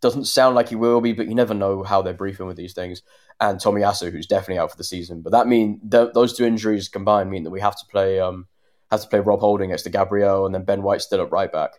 Doesn't 0.00 0.26
sound 0.26 0.54
like 0.54 0.68
he 0.68 0.76
will 0.76 1.00
be, 1.00 1.12
but 1.12 1.26
you 1.26 1.34
never 1.34 1.54
know 1.54 1.82
how 1.82 2.02
they're 2.02 2.14
briefing 2.14 2.46
with 2.46 2.56
these 2.56 2.72
things. 2.72 3.02
And 3.40 3.58
Tomiyasu, 3.58 4.12
who's 4.12 4.28
definitely 4.28 4.60
out 4.60 4.70
for 4.70 4.76
the 4.76 4.84
season. 4.84 5.22
But 5.22 5.32
that 5.32 5.48
mean 5.48 5.80
th- 5.90 6.12
those 6.14 6.36
two 6.36 6.44
injuries 6.44 6.88
combined 6.88 7.32
mean 7.32 7.42
that 7.42 7.50
we 7.50 7.60
have 7.60 7.76
to 7.76 7.86
play 7.90 8.20
um, 8.20 8.46
have 8.92 9.02
to 9.02 9.08
play 9.08 9.18
Rob 9.18 9.40
Holding 9.40 9.70
next 9.70 9.82
to 9.82 9.90
Gabriel, 9.90 10.46
and 10.46 10.54
then 10.54 10.62
Ben 10.62 10.84
White 10.84 11.02
still 11.02 11.20
at 11.20 11.32
right 11.32 11.50
back. 11.50 11.72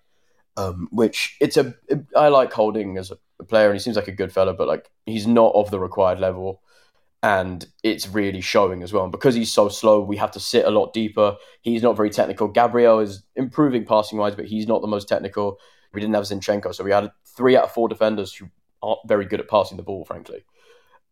Um, 0.57 0.89
which 0.91 1.37
it's 1.39 1.55
a 1.55 1.73
I 2.13 2.27
like 2.27 2.51
Holding 2.51 2.97
as 2.97 3.13
a 3.39 3.43
player, 3.45 3.67
and 3.67 3.75
he 3.75 3.79
seems 3.79 3.95
like 3.95 4.09
a 4.09 4.11
good 4.11 4.33
fella, 4.33 4.53
but 4.53 4.67
like 4.67 4.91
he's 5.05 5.27
not 5.27 5.55
of 5.55 5.71
the 5.71 5.79
required 5.79 6.19
level, 6.19 6.61
and 7.23 7.65
it's 7.83 8.07
really 8.07 8.41
showing 8.41 8.83
as 8.83 8.93
well. 8.93 9.03
And 9.03 9.11
because 9.11 9.35
he's 9.35 9.51
so 9.51 9.69
slow, 9.69 10.01
we 10.01 10.17
have 10.17 10.31
to 10.31 10.39
sit 10.39 10.65
a 10.65 10.69
lot 10.69 10.93
deeper. 10.93 11.35
He's 11.61 11.81
not 11.81 11.97
very 11.97 12.09
technical. 12.09 12.47
Gabriel 12.47 12.99
is 12.99 13.23
improving 13.35 13.85
passing 13.85 14.19
wise, 14.19 14.35
but 14.35 14.45
he's 14.45 14.67
not 14.67 14.81
the 14.81 14.87
most 14.87 15.07
technical. 15.07 15.57
We 15.93 16.01
didn't 16.01 16.15
have 16.15 16.25
Zinchenko, 16.25 16.75
so 16.75 16.83
we 16.83 16.91
had 16.91 17.09
three 17.25 17.57
out 17.57 17.63
of 17.63 17.71
four 17.71 17.89
defenders 17.89 18.33
who 18.33 18.49
aren't 18.83 19.07
very 19.07 19.25
good 19.25 19.39
at 19.39 19.47
passing 19.47 19.77
the 19.77 19.83
ball, 19.83 20.05
frankly. 20.05 20.45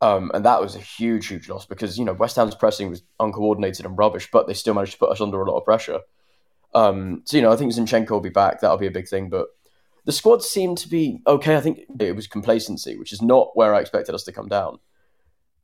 Um, 0.01 0.31
and 0.33 0.43
that 0.43 0.61
was 0.61 0.75
a 0.75 0.79
huge, 0.79 1.27
huge 1.27 1.47
loss 1.47 1.65
because 1.65 1.97
you 1.97 2.03
know 2.03 2.13
West 2.13 2.35
Ham's 2.35 2.55
pressing 2.55 2.89
was 2.89 3.03
uncoordinated 3.19 3.85
and 3.85 3.97
rubbish, 3.97 4.29
but 4.31 4.47
they 4.47 4.53
still 4.53 4.73
managed 4.73 4.93
to 4.93 4.97
put 4.99 5.11
us 5.11 5.21
under 5.21 5.41
a 5.41 5.49
lot 5.49 5.57
of 5.57 5.63
pressure. 5.63 5.99
Um, 6.75 7.21
so 7.25 7.37
you 7.37 7.43
know, 7.43 7.51
I 7.51 7.55
think 7.55 7.71
Zinchenko 7.71 8.09
will 8.09 8.19
be 8.19 8.29
back. 8.29 8.59
That'll 8.59 8.77
be 8.77 8.87
a 8.87 8.91
big 8.91 9.07
thing. 9.07 9.29
But 9.29 9.47
the 10.05 10.11
squad 10.11 10.43
seemed 10.43 10.77
to 10.79 10.89
be 10.89 11.21
okay. 11.25 11.55
I 11.55 11.61
think 11.61 11.81
it 11.99 12.15
was 12.15 12.27
complacency, 12.27 12.97
which 12.97 13.13
is 13.13 13.21
not 13.21 13.51
where 13.55 13.73
I 13.73 13.79
expected 13.79 14.13
us 14.13 14.23
to 14.25 14.33
come 14.33 14.49
down. 14.49 14.79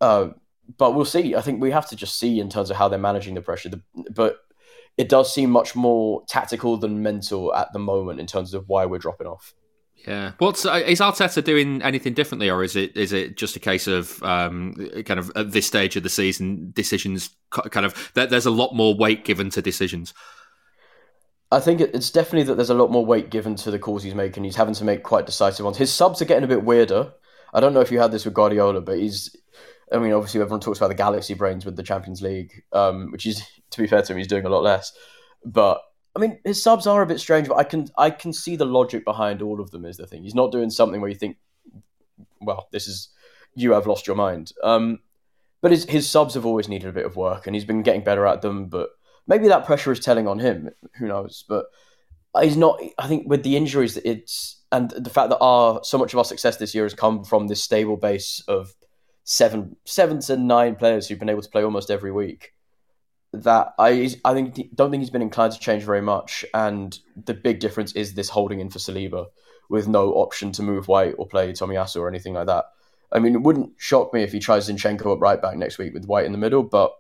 Uh, 0.02 0.30
but 0.78 0.93
we'll 0.93 1.06
see. 1.06 1.36
I 1.36 1.41
think 1.41 1.62
we 1.62 1.72
have 1.72 1.89
to 1.89 1.95
just 1.95 2.20
see 2.20 2.39
in 2.39 2.50
terms 2.50 2.70
of 2.70 2.78
how 2.78 2.88
they're 2.88 3.00
managing 3.00 3.36
the 3.36 3.41
pressure. 3.41 3.70
The, 3.70 3.82
but 4.12 4.38
it 4.97 5.10
does 5.10 5.34
seem 5.34 5.50
much 5.50 5.76
more 5.76 6.24
tactical 6.28 6.78
than 6.78 7.02
mental 7.02 7.54
at 7.56 7.72
the 7.74 7.80
moment 7.80 8.20
in 8.20 8.28
terms 8.28 8.54
of 8.54 8.68
why 8.68 8.86
we're 8.86 9.00
dropping 9.00 9.28
off. 9.28 9.54
Yeah. 10.08 10.32
What's 10.38 10.66
uh, 10.66 10.82
is 10.86 11.00
Arteta 11.02 11.43
doing 11.43 11.82
anything 11.82 12.14
differently, 12.14 12.50
or 12.50 12.64
is 12.64 12.76
it 12.76 12.95
is 12.95 13.12
it 13.12 13.36
just 13.36 13.56
a 13.56 13.60
case 13.60 13.88
of 13.88 14.22
um, 14.24 14.74
kind 15.06 15.20
of 15.20 15.32
at 15.36 15.52
this 15.52 15.68
stage 15.68 15.95
of 15.95 16.04
the 16.04 16.10
season 16.10 16.72
decisions 16.74 17.32
kind 17.50 17.86
of 17.86 18.12
there's 18.14 18.45
a 18.45 18.52
lot 18.52 18.74
more 18.74 18.95
weight 18.95 19.26
given 19.26 19.50
to 19.52 19.62
decisions. 19.62 20.14
I 21.52 21.60
think 21.60 21.82
it's 21.82 22.12
definitely 22.12 22.43
that 22.43 22.56
there's 22.56 22.70
a 22.70 22.76
lot 22.76 22.91
more 22.91 23.06
weight 23.06 23.30
given 23.32 23.56
to 23.58 23.72
the 23.72 23.80
calls 23.80 24.04
he's 24.04 24.16
making. 24.16 24.43
He's 24.43 24.56
having 24.56 24.76
to 24.76 24.84
make 24.84 25.04
quite 25.04 25.26
decisive 25.26 25.66
ones. 25.66 25.78
His 25.78 25.91
subs 25.91 26.22
are 26.22 26.26
getting 26.26 26.43
a 26.43 26.47
bit 26.47 26.64
weirder. 26.64 27.12
I 27.54 27.60
don't 27.60 27.74
know 27.74 27.82
if 27.82 27.91
you 27.91 28.00
had 28.00 28.12
this 28.12 28.26
with 28.26 28.34
Guardiola, 28.36 28.82
but 28.82 28.97
he's. 28.97 29.36
I 29.92 29.98
mean, 29.98 30.14
obviously, 30.14 30.42
everyone 30.42 30.60
talks 30.60 30.78
about 30.78 30.90
the 30.90 30.96
galaxy 30.96 31.34
brains 31.34 31.66
with 31.66 31.76
the 31.76 31.84
Champions 31.84 32.22
League, 32.22 32.64
um, 32.74 33.12
which 33.12 33.26
is, 33.26 33.44
to 33.72 33.82
be 33.82 33.88
fair 33.88 34.02
to 34.02 34.12
him, 34.12 34.18
he's 34.18 34.28
doing 34.28 34.46
a 34.46 34.50
lot 34.50 34.64
less. 34.64 34.92
But 35.44 35.82
I 36.16 36.20
mean, 36.20 36.40
his 36.44 36.62
subs 36.62 36.88
are 36.88 37.02
a 37.02 37.08
bit 37.08 37.20
strange, 37.20 37.48
but 37.48 37.58
I 37.58 37.64
can 37.64 37.88
I 37.98 38.10
can 38.10 38.34
see 38.34 38.56
the 38.56 38.66
logic 38.66 39.06
behind 39.06 39.42
all 39.42 39.62
of 39.62 39.72
them. 39.72 39.86
Is 39.86 39.98
the 39.98 40.08
thing 40.08 40.24
he's 40.24 40.36
not 40.36 40.52
doing 40.52 40.70
something 40.70 41.02
where 41.02 41.10
you 41.10 41.16
think, 41.16 41.38
well, 42.42 42.68
this 42.72 42.88
is 42.88 43.10
you 43.56 43.72
have 43.74 43.88
lost 43.88 44.08
your 44.08 44.16
mind. 44.16 44.52
Um, 44.64 45.00
but 45.62 45.72
his 45.72 45.86
his 45.86 46.10
subs 46.10 46.34
have 46.34 46.46
always 46.46 46.68
needed 46.68 46.90
a 46.90 46.94
bit 46.94 47.06
of 47.06 47.16
work, 47.16 47.48
and 47.48 47.56
he's 47.56 47.66
been 47.66 47.84
getting 47.84 48.04
better 48.04 48.26
at 48.26 48.42
them. 48.42 48.68
But 48.68 48.90
maybe 49.28 49.48
that 49.48 49.66
pressure 49.66 49.92
is 49.92 50.00
telling 50.00 50.28
on 50.28 50.40
him. 50.40 50.70
Who 50.96 51.08
knows? 51.08 51.46
But 51.48 51.66
he's 52.42 52.58
not. 52.58 52.82
I 52.98 53.08
think 53.08 53.30
with 53.30 53.44
the 53.44 53.56
injuries, 53.56 53.98
it's 53.98 54.62
and 54.72 54.90
the 54.92 55.10
fact 55.10 55.30
that 55.30 55.40
our 55.40 55.84
so 55.84 55.98
much 55.98 56.14
of 56.14 56.18
our 56.18 56.26
success 56.26 56.58
this 56.58 56.76
year 56.76 56.84
has 56.84 56.94
come 56.94 57.24
from 57.24 57.48
this 57.48 57.64
stable 57.64 57.98
base 57.98 58.44
of 58.48 58.74
seven 59.30 59.75
seven 59.86 60.19
to 60.19 60.36
nine 60.36 60.75
players 60.75 61.07
who've 61.07 61.19
been 61.19 61.30
able 61.30 61.43
to 61.43 61.49
play 61.49 61.63
almost 61.63 61.91
every 61.91 62.11
week. 62.11 62.55
That 63.32 63.73
I 63.77 64.09
I 64.25 64.34
think 64.34 64.55
don't 64.73 64.89
think 64.89 65.01
he's 65.01 65.11
been 65.11 65.21
inclined 65.21 65.53
to 65.53 65.59
change 65.59 65.84
very 65.84 66.01
much, 66.01 66.43
and 66.51 66.97
the 67.25 67.36
big 67.36 67.59
difference 67.59 67.91
is 67.93 68.15
this 68.15 68.30
holding 68.30 68.59
in 68.59 68.71
for 68.71 68.80
Saliba 68.80 69.27
with 69.69 69.88
no 69.88 70.13
option 70.13 70.51
to 70.53 70.63
move 70.63 70.88
White 70.88 71.13
or 71.19 71.27
play 71.27 71.51
Tomiyasu 71.51 71.97
or 71.97 72.09
anything 72.09 72.34
like 72.34 72.47
that. 72.47 72.65
I 73.11 73.19
mean, 73.19 73.36
it 73.36 73.43
wouldn't 73.43 73.73
shock 73.77 74.15
me 74.15 74.23
if 74.23 74.32
he 74.32 74.39
tries 74.39 74.67
Zinchenko 74.67 75.13
up 75.13 75.21
right 75.21 75.39
back 75.39 75.57
next 75.57 75.77
week 75.77 75.93
with 75.93 76.05
White 76.05 76.25
in 76.25 76.32
the 76.32 76.39
middle, 76.39 76.63
but 76.63 76.91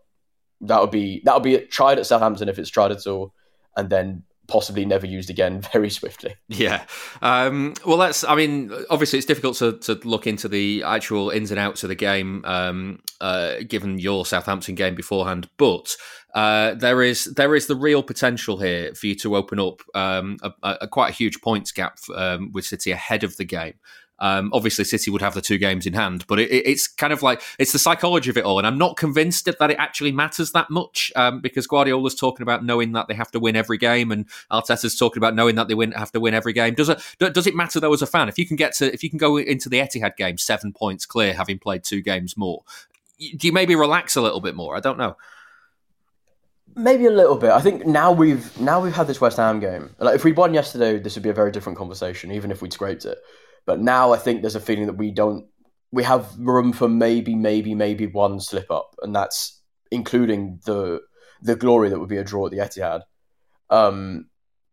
that 0.61 0.79
would 0.79 0.91
be 0.91 1.23
that 1.25 1.33
would 1.33 1.43
be 1.43 1.57
tried 1.65 1.97
at 1.97 2.05
Southampton 2.05 2.47
if 2.47 2.59
it's 2.59 2.69
tried 2.69 2.91
at 2.91 3.07
all, 3.07 3.33
and 3.75 3.89
then 3.89 4.23
possibly 4.49 4.85
never 4.85 5.05
used 5.05 5.29
again 5.29 5.61
very 5.73 5.89
swiftly. 5.89 6.35
Yeah. 6.47 6.83
Um, 7.21 7.75
well, 7.85 7.97
that's, 7.97 8.23
I 8.23 8.35
mean, 8.35 8.71
obviously 8.89 9.17
it's 9.17 9.25
difficult 9.25 9.57
to, 9.57 9.77
to 9.79 9.93
look 10.03 10.27
into 10.27 10.47
the 10.47 10.83
actual 10.83 11.29
ins 11.29 11.51
and 11.51 11.59
outs 11.59 11.83
of 11.83 11.89
the 11.89 11.95
game, 11.95 12.43
um, 12.45 12.99
uh, 13.21 13.55
given 13.67 13.99
your 13.99 14.25
Southampton 14.25 14.75
game 14.75 14.95
beforehand, 14.95 15.49
but 15.57 15.95
uh, 16.35 16.75
there 16.75 17.01
is 17.01 17.25
there 17.25 17.55
is 17.55 17.65
the 17.65 17.75
real 17.75 18.03
potential 18.03 18.59
here 18.59 18.93
for 18.93 19.07
you 19.07 19.15
to 19.15 19.35
open 19.35 19.59
up 19.59 19.81
um, 19.95 20.37
a, 20.43 20.77
a, 20.81 20.87
quite 20.87 21.09
a 21.09 21.13
huge 21.13 21.41
points 21.41 21.71
gap 21.71 21.97
um, 22.15 22.51
with 22.51 22.65
City 22.65 22.91
ahead 22.91 23.23
of 23.23 23.35
the 23.37 23.45
game. 23.45 23.73
Um, 24.19 24.51
obviously, 24.53 24.85
City 24.85 25.11
would 25.11 25.21
have 25.21 25.33
the 25.33 25.41
two 25.41 25.57
games 25.57 25.85
in 25.85 25.93
hand, 25.93 26.25
but 26.27 26.39
it, 26.39 26.51
it's 26.51 26.87
kind 26.87 27.13
of 27.13 27.23
like 27.23 27.41
it's 27.57 27.71
the 27.71 27.79
psychology 27.79 28.29
of 28.29 28.37
it 28.37 28.43
all, 28.43 28.57
and 28.57 28.67
I'm 28.67 28.77
not 28.77 28.97
convinced 28.97 29.45
that 29.45 29.71
it 29.71 29.77
actually 29.79 30.11
matters 30.11 30.51
that 30.51 30.69
much 30.69 31.11
um, 31.15 31.39
because 31.41 31.67
Guardiola's 31.67 32.15
talking 32.15 32.43
about 32.43 32.63
knowing 32.63 32.91
that 32.93 33.07
they 33.07 33.13
have 33.13 33.31
to 33.31 33.39
win 33.39 33.55
every 33.55 33.77
game, 33.77 34.11
and 34.11 34.25
Arteta's 34.51 34.97
talking 34.97 35.19
about 35.19 35.35
knowing 35.35 35.55
that 35.55 35.67
they 35.67 35.75
win 35.75 35.91
have 35.93 36.11
to 36.11 36.19
win 36.19 36.33
every 36.33 36.53
game. 36.53 36.73
Does 36.73 36.89
it 36.89 36.99
does 37.19 37.47
it 37.47 37.55
matter 37.55 37.79
though 37.79 37.93
as 37.93 38.01
a 38.01 38.07
fan 38.07 38.29
if 38.29 38.37
you 38.37 38.45
can 38.45 38.55
get 38.55 38.73
to 38.75 38.91
if 38.93 39.03
you 39.03 39.09
can 39.09 39.17
go 39.17 39.37
into 39.37 39.69
the 39.69 39.79
Etihad 39.79 40.17
game 40.17 40.37
seven 40.37 40.73
points 40.73 41.05
clear, 41.05 41.33
having 41.33 41.59
played 41.59 41.83
two 41.83 42.01
games 42.01 42.35
more? 42.35 42.63
Do 43.17 43.47
you 43.47 43.53
maybe 43.53 43.75
relax 43.75 44.15
a 44.15 44.21
little 44.21 44.39
bit 44.39 44.55
more? 44.55 44.75
I 44.75 44.79
don't 44.79 44.97
know. 44.97 45.17
Maybe 46.75 47.05
a 47.05 47.11
little 47.11 47.35
bit. 47.35 47.49
I 47.51 47.59
think 47.59 47.85
now 47.85 48.11
we've 48.11 48.57
now 48.59 48.79
we've 48.79 48.95
had 48.95 49.07
this 49.07 49.19
West 49.19 49.37
Ham 49.37 49.59
game. 49.59 49.95
Like 49.99 50.15
if 50.15 50.23
we'd 50.23 50.37
won 50.37 50.53
yesterday, 50.53 50.99
this 50.99 51.15
would 51.15 51.23
be 51.23 51.29
a 51.29 51.33
very 51.33 51.51
different 51.51 51.77
conversation, 51.77 52.31
even 52.31 52.51
if 52.51 52.61
we'd 52.61 52.73
scraped 52.73 53.05
it. 53.05 53.17
But 53.65 53.79
now 53.79 54.13
I 54.13 54.17
think 54.17 54.41
there's 54.41 54.55
a 54.55 54.59
feeling 54.59 54.87
that 54.87 54.93
we 54.93 55.11
don't 55.11 55.45
we 55.91 56.03
have 56.03 56.35
room 56.37 56.71
for 56.71 56.87
maybe, 56.87 57.35
maybe, 57.35 57.73
maybe 57.73 58.05
one 58.07 58.39
slip 58.39 58.69
up, 58.69 58.95
and 59.01 59.15
that's 59.15 59.61
including 59.91 60.59
the 60.65 61.01
the 61.41 61.55
glory 61.55 61.89
that 61.89 61.99
would 61.99 62.09
be 62.09 62.17
a 62.17 62.23
draw 62.23 62.45
at 62.45 62.51
the 62.51 62.57
Etihad. 62.57 63.01
Um, 63.69 64.27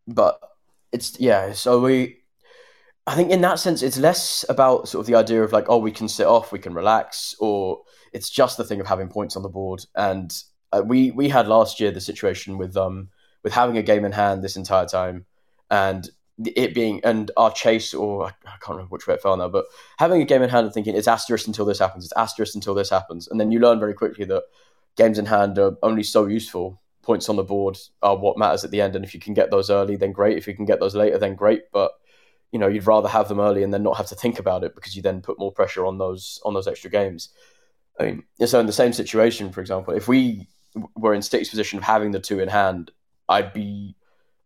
but 0.07 0.41
it's 0.93 1.19
yeah. 1.19 1.53
So 1.53 1.81
we, 1.81 2.19
I 3.07 3.15
think 3.15 3.31
in 3.31 3.41
that 3.43 3.59
sense, 3.59 3.83
it's 3.83 3.99
less 3.99 4.45
about 4.49 4.89
sort 4.89 5.01
of 5.01 5.07
the 5.07 5.15
idea 5.15 5.43
of 5.43 5.53
like, 5.53 5.67
oh, 5.69 5.79
we 5.79 5.93
can 5.93 6.09
sit 6.09 6.27
off, 6.27 6.53
we 6.53 6.59
can 6.59 6.75
relax, 6.75 7.35
or 7.41 7.83
it's 8.13 8.31
just 8.31 8.57
the 8.57 8.65
thing 8.65 8.81
of 8.81 8.87
having 8.87 9.09
points 9.09 9.37
on 9.37 9.43
the 9.43 9.49
board. 9.49 9.85
And 9.95 10.35
uh, 10.73 10.83
we 10.85 11.11
we 11.13 11.29
had 11.29 11.49
last 11.49 11.81
year 11.81 11.91
the 11.91 12.01
situation 12.01 12.59
with 12.59 12.77
um 12.77 13.09
with 13.43 13.53
having 13.55 13.79
a 13.79 13.83
game 13.83 14.05
in 14.05 14.13
hand 14.13 14.43
this 14.43 14.57
entire 14.57 14.87
time, 14.87 15.25
and 15.71 16.11
it 16.45 16.75
being 16.75 17.01
and 17.03 17.31
our 17.37 17.51
chase 17.51 17.95
or 17.95 18.27
I 18.27 18.31
can't 18.61 18.77
remember 18.77 18.91
which 18.91 19.07
way 19.07 19.15
it 19.15 19.23
fell 19.23 19.37
now, 19.37 19.49
but 19.49 19.67
having 19.99 20.21
a 20.21 20.27
game 20.27 20.43
in 20.43 20.51
hand 20.51 20.67
and 20.67 20.75
thinking 20.75 20.95
it's 20.95 21.09
asterisk 21.09 21.47
until 21.47 21.65
this 21.65 21.79
happens, 21.79 22.05
it's 22.05 22.13
asterisk 22.17 22.55
until 22.55 22.75
this 22.75 22.91
happens, 22.91 23.29
and 23.29 23.41
then 23.41 23.53
you 23.53 23.59
learn 23.59 23.81
very 23.81 23.95
quickly 23.95 24.25
that 24.27 24.45
games 24.97 25.19
in 25.19 25.27
hand 25.27 25.59
are 25.59 25.77
only 25.83 26.03
so 26.03 26.27
useful. 26.27 26.81
Points 27.03 27.29
on 27.29 27.37
the 27.37 27.45
board 27.45 27.79
are 28.03 28.17
what 28.17 28.37
matters 28.37 28.65
at 28.65 28.73
the 28.73 28.81
end, 28.81 28.97
and 28.97 29.05
if 29.05 29.15
you 29.15 29.21
can 29.21 29.33
get 29.33 29.51
those 29.51 29.71
early, 29.71 29.95
then 29.95 30.11
great. 30.11 30.37
If 30.37 30.49
you 30.49 30.55
can 30.55 30.65
get 30.65 30.81
those 30.81 30.97
later, 30.97 31.19
then 31.19 31.37
great. 31.37 31.71
But 31.73 31.93
you 32.53 32.59
know 32.59 32.69
you'd 32.69 32.87
rather 32.87 33.09
have 33.09 33.29
them 33.29 33.41
early 33.41 33.63
and 33.63 33.73
then 33.73 33.83
not 33.83 33.97
have 33.97 34.07
to 34.09 34.15
think 34.15 34.39
about 34.39 34.65
it 34.65 34.75
because 34.75 34.97
you 34.97 35.03
then 35.03 35.21
put 35.21 35.39
more 35.39 35.53
pressure 35.53 35.87
on 35.87 35.99
those 35.99 36.41
on 36.45 36.55
those 36.55 36.67
extra 36.67 36.91
games. 36.91 37.31
I 37.99 38.05
mean, 38.05 38.25
so 38.45 38.61
in 38.61 38.67
the 38.67 38.73
same 38.73 38.93
situation, 38.93 39.53
for 39.53 39.61
example, 39.61 39.95
if 39.95 40.09
we 40.09 40.49
were 40.97 41.15
in 41.15 41.23
Stick's 41.23 41.49
position 41.49 41.79
of 41.79 41.85
having 41.85 42.11
the 42.11 42.21
two 42.21 42.41
in 42.41 42.49
hand, 42.49 42.91
I'd 43.29 43.53
be 43.53 43.97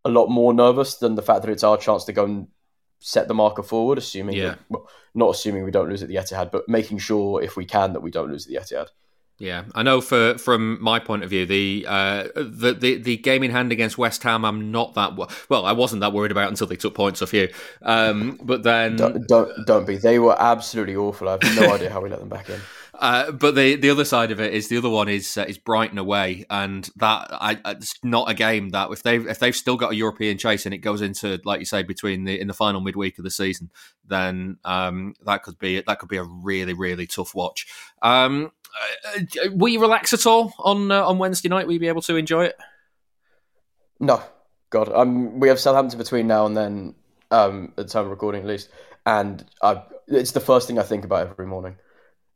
a 0.05 0.09
lot 0.09 0.29
more 0.29 0.53
nervous 0.55 0.97
than 0.97 1.15
the 1.15 1.23
fact 1.23 1.43
that 1.43 1.51
it's 1.51 1.65
our 1.65 1.77
chance 1.77 2.05
to 2.05 2.13
go 2.13 2.25
and 2.25 2.49
set 3.01 3.29
the 3.29 3.35
marker 3.35 3.63
forward, 3.63 3.99
assuming 3.99 4.37
yeah. 4.37 4.49
that, 4.49 4.59
well, 4.69 4.89
not 5.15 5.35
assuming 5.35 5.65
we 5.65 5.71
don't 5.71 5.89
lose 5.89 6.03
at 6.03 6.09
the 6.09 6.17
Etihad, 6.17 6.51
but 6.51 6.69
making 6.69 6.99
sure 6.99 7.43
if 7.43 7.57
we 7.57 7.65
can 7.65 7.93
that 7.95 8.01
we 8.01 8.11
don't 8.11 8.31
lose 8.31 8.47
at 8.47 8.53
the 8.53 8.59
Etihad. 8.59 8.89
Yeah, 9.41 9.65
I 9.75 9.83
know. 9.83 10.03
For 10.03 10.37
from 10.37 10.83
my 10.83 10.99
point 10.99 11.25
of 11.25 11.31
view, 11.31 11.47
the 11.47 11.87
uh, 11.89 12.25
the, 12.35 12.77
the 12.79 12.97
the 12.99 13.17
game 13.17 13.43
in 13.43 13.51
hand 13.51 13.73
against 13.73 13.97
West 13.97 14.23
Ham, 14.23 14.45
I'm 14.45 14.71
not 14.71 14.93
that 14.95 15.17
well. 15.49 15.65
I 15.65 15.73
wasn't 15.73 16.01
that 16.01 16.13
worried 16.13 16.31
about 16.31 16.51
until 16.51 16.67
they 16.67 16.77
took 16.77 16.95
points 16.95 17.23
off 17.23 17.33
you. 17.33 17.49
Um, 17.81 18.39
but 18.43 18.65
then 18.65 18.97
don't, 18.97 19.27
don't 19.27 19.67
don't 19.67 19.87
be. 19.87 19.97
They 19.97 20.19
were 20.19 20.37
absolutely 20.39 20.95
awful. 20.95 21.27
I 21.27 21.39
have 21.41 21.57
no 21.57 21.73
idea 21.75 21.89
how 21.89 22.03
we 22.03 22.11
let 22.11 22.21
them 22.21 22.29
back 22.29 22.51
in. 22.51 22.61
Uh, 23.01 23.31
but 23.33 23.55
the 23.55 23.77
the 23.77 23.89
other 23.89 24.05
side 24.05 24.31
of 24.31 24.41
it 24.41 24.53
is 24.53 24.69
the 24.69 24.77
other 24.77 24.91
one 24.91 25.09
is 25.09 25.39
uh, 25.39 25.45
is 25.49 25.57
Brighton 25.57 25.97
away, 25.97 26.45
and 26.51 26.89
that 26.97 27.29
I, 27.31 27.59
it's 27.65 27.95
not 28.05 28.31
a 28.31 28.35
game 28.35 28.71
that 28.71 28.91
if 28.91 29.03
they 29.03 29.17
if 29.17 29.39
they've 29.39 29.57
still 29.57 29.79
got 29.79 29.93
a 29.93 29.97
European 29.97 30.37
chase 30.37 30.67
and 30.67 30.75
it 30.75 30.79
goes 30.79 31.01
into 31.01 31.41
like 31.47 31.61
you 31.61 31.65
say 31.65 31.83
between 31.83 32.25
the 32.25 32.39
in 32.39 32.47
the 32.47 32.53
final 32.53 32.83
midweek 32.83 33.17
of 33.17 33.25
the 33.25 33.31
season, 33.31 33.71
then 34.07 34.59
um, 34.67 35.15
that 35.25 35.43
could 35.43 35.59
be 35.59 35.81
that 35.81 35.99
could 35.99 36.11
be 36.11 36.19
a 36.19 36.23
really 36.23 36.75
really 36.75 37.07
tough 37.07 37.35
watch. 37.35 37.67
Um, 38.03 38.53
uh, 39.17 39.21
uh 39.21 39.51
will 39.53 39.69
you 39.69 39.81
relax 39.81 40.13
at 40.13 40.27
all 40.27 40.53
on 40.59 40.93
uh, 40.93 41.03
on 41.03 41.17
Wednesday 41.17 41.49
night? 41.49 41.67
Will 41.67 41.73
you 41.73 41.81
be 41.81 41.89
able 41.89 42.03
to 42.03 42.17
enjoy 42.17 42.45
it? 42.45 42.57
No, 43.99 44.23
God, 44.69 44.93
um, 44.93 45.41
we 45.41 45.49
have 45.49 45.59
Southampton 45.59 45.99
between 45.99 46.27
now 46.27 46.45
and 46.45 46.55
then. 46.55 46.95
um, 47.31 47.73
at 47.79 47.87
the 47.87 47.93
time 47.93 48.05
of 48.05 48.11
recording 48.11 48.43
at 48.43 48.47
least, 48.47 48.69
and 49.07 49.45
I, 49.63 49.85
it's 50.09 50.33
the 50.33 50.41
first 50.41 50.67
thing 50.67 50.79
I 50.79 50.83
think 50.83 51.05
about 51.05 51.29
every 51.29 51.47
morning. 51.47 51.77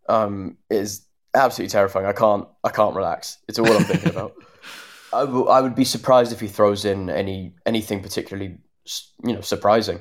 Um, 0.08 0.58
it 0.70 0.76
is 0.76 1.06
absolutely 1.34 1.70
terrifying. 1.70 2.06
I 2.06 2.12
can't 2.12 2.46
I 2.62 2.70
can't 2.70 2.94
relax. 2.94 3.38
It's 3.48 3.58
all 3.58 3.70
I'm 3.70 3.84
thinking 3.84 4.10
about. 4.10 4.34
I, 5.12 5.20
w- 5.20 5.46
I 5.46 5.60
would 5.60 5.76
be 5.76 5.84
surprised 5.84 6.32
if 6.32 6.40
he 6.40 6.48
throws 6.48 6.84
in 6.84 7.08
any 7.08 7.54
anything 7.66 8.02
particularly 8.02 8.58
you 9.24 9.34
know 9.34 9.40
surprising. 9.40 10.00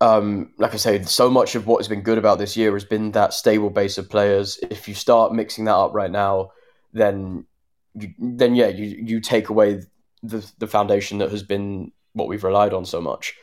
Um, 0.00 0.52
like 0.58 0.74
I 0.74 0.78
say, 0.78 1.02
so 1.04 1.30
much 1.30 1.54
of 1.54 1.66
what 1.66 1.78
has 1.78 1.86
been 1.86 2.02
good 2.02 2.18
about 2.18 2.38
this 2.38 2.56
year 2.56 2.72
has 2.72 2.84
been 2.84 3.12
that 3.12 3.32
stable 3.32 3.70
base 3.70 3.98
of 3.98 4.10
players. 4.10 4.58
If 4.68 4.88
you 4.88 4.94
start 4.94 5.32
mixing 5.32 5.66
that 5.66 5.76
up 5.76 5.94
right 5.94 6.10
now, 6.10 6.50
then 6.92 7.46
you, 7.94 8.12
then 8.18 8.54
yeah, 8.54 8.68
you 8.68 8.84
you 9.04 9.20
take 9.20 9.48
away 9.48 9.82
the 10.22 10.44
the 10.58 10.66
foundation 10.66 11.18
that 11.18 11.30
has 11.30 11.42
been 11.42 11.92
what 12.14 12.28
we've 12.28 12.44
relied 12.44 12.72
on 12.72 12.84
so 12.84 13.00
much. 13.00 13.34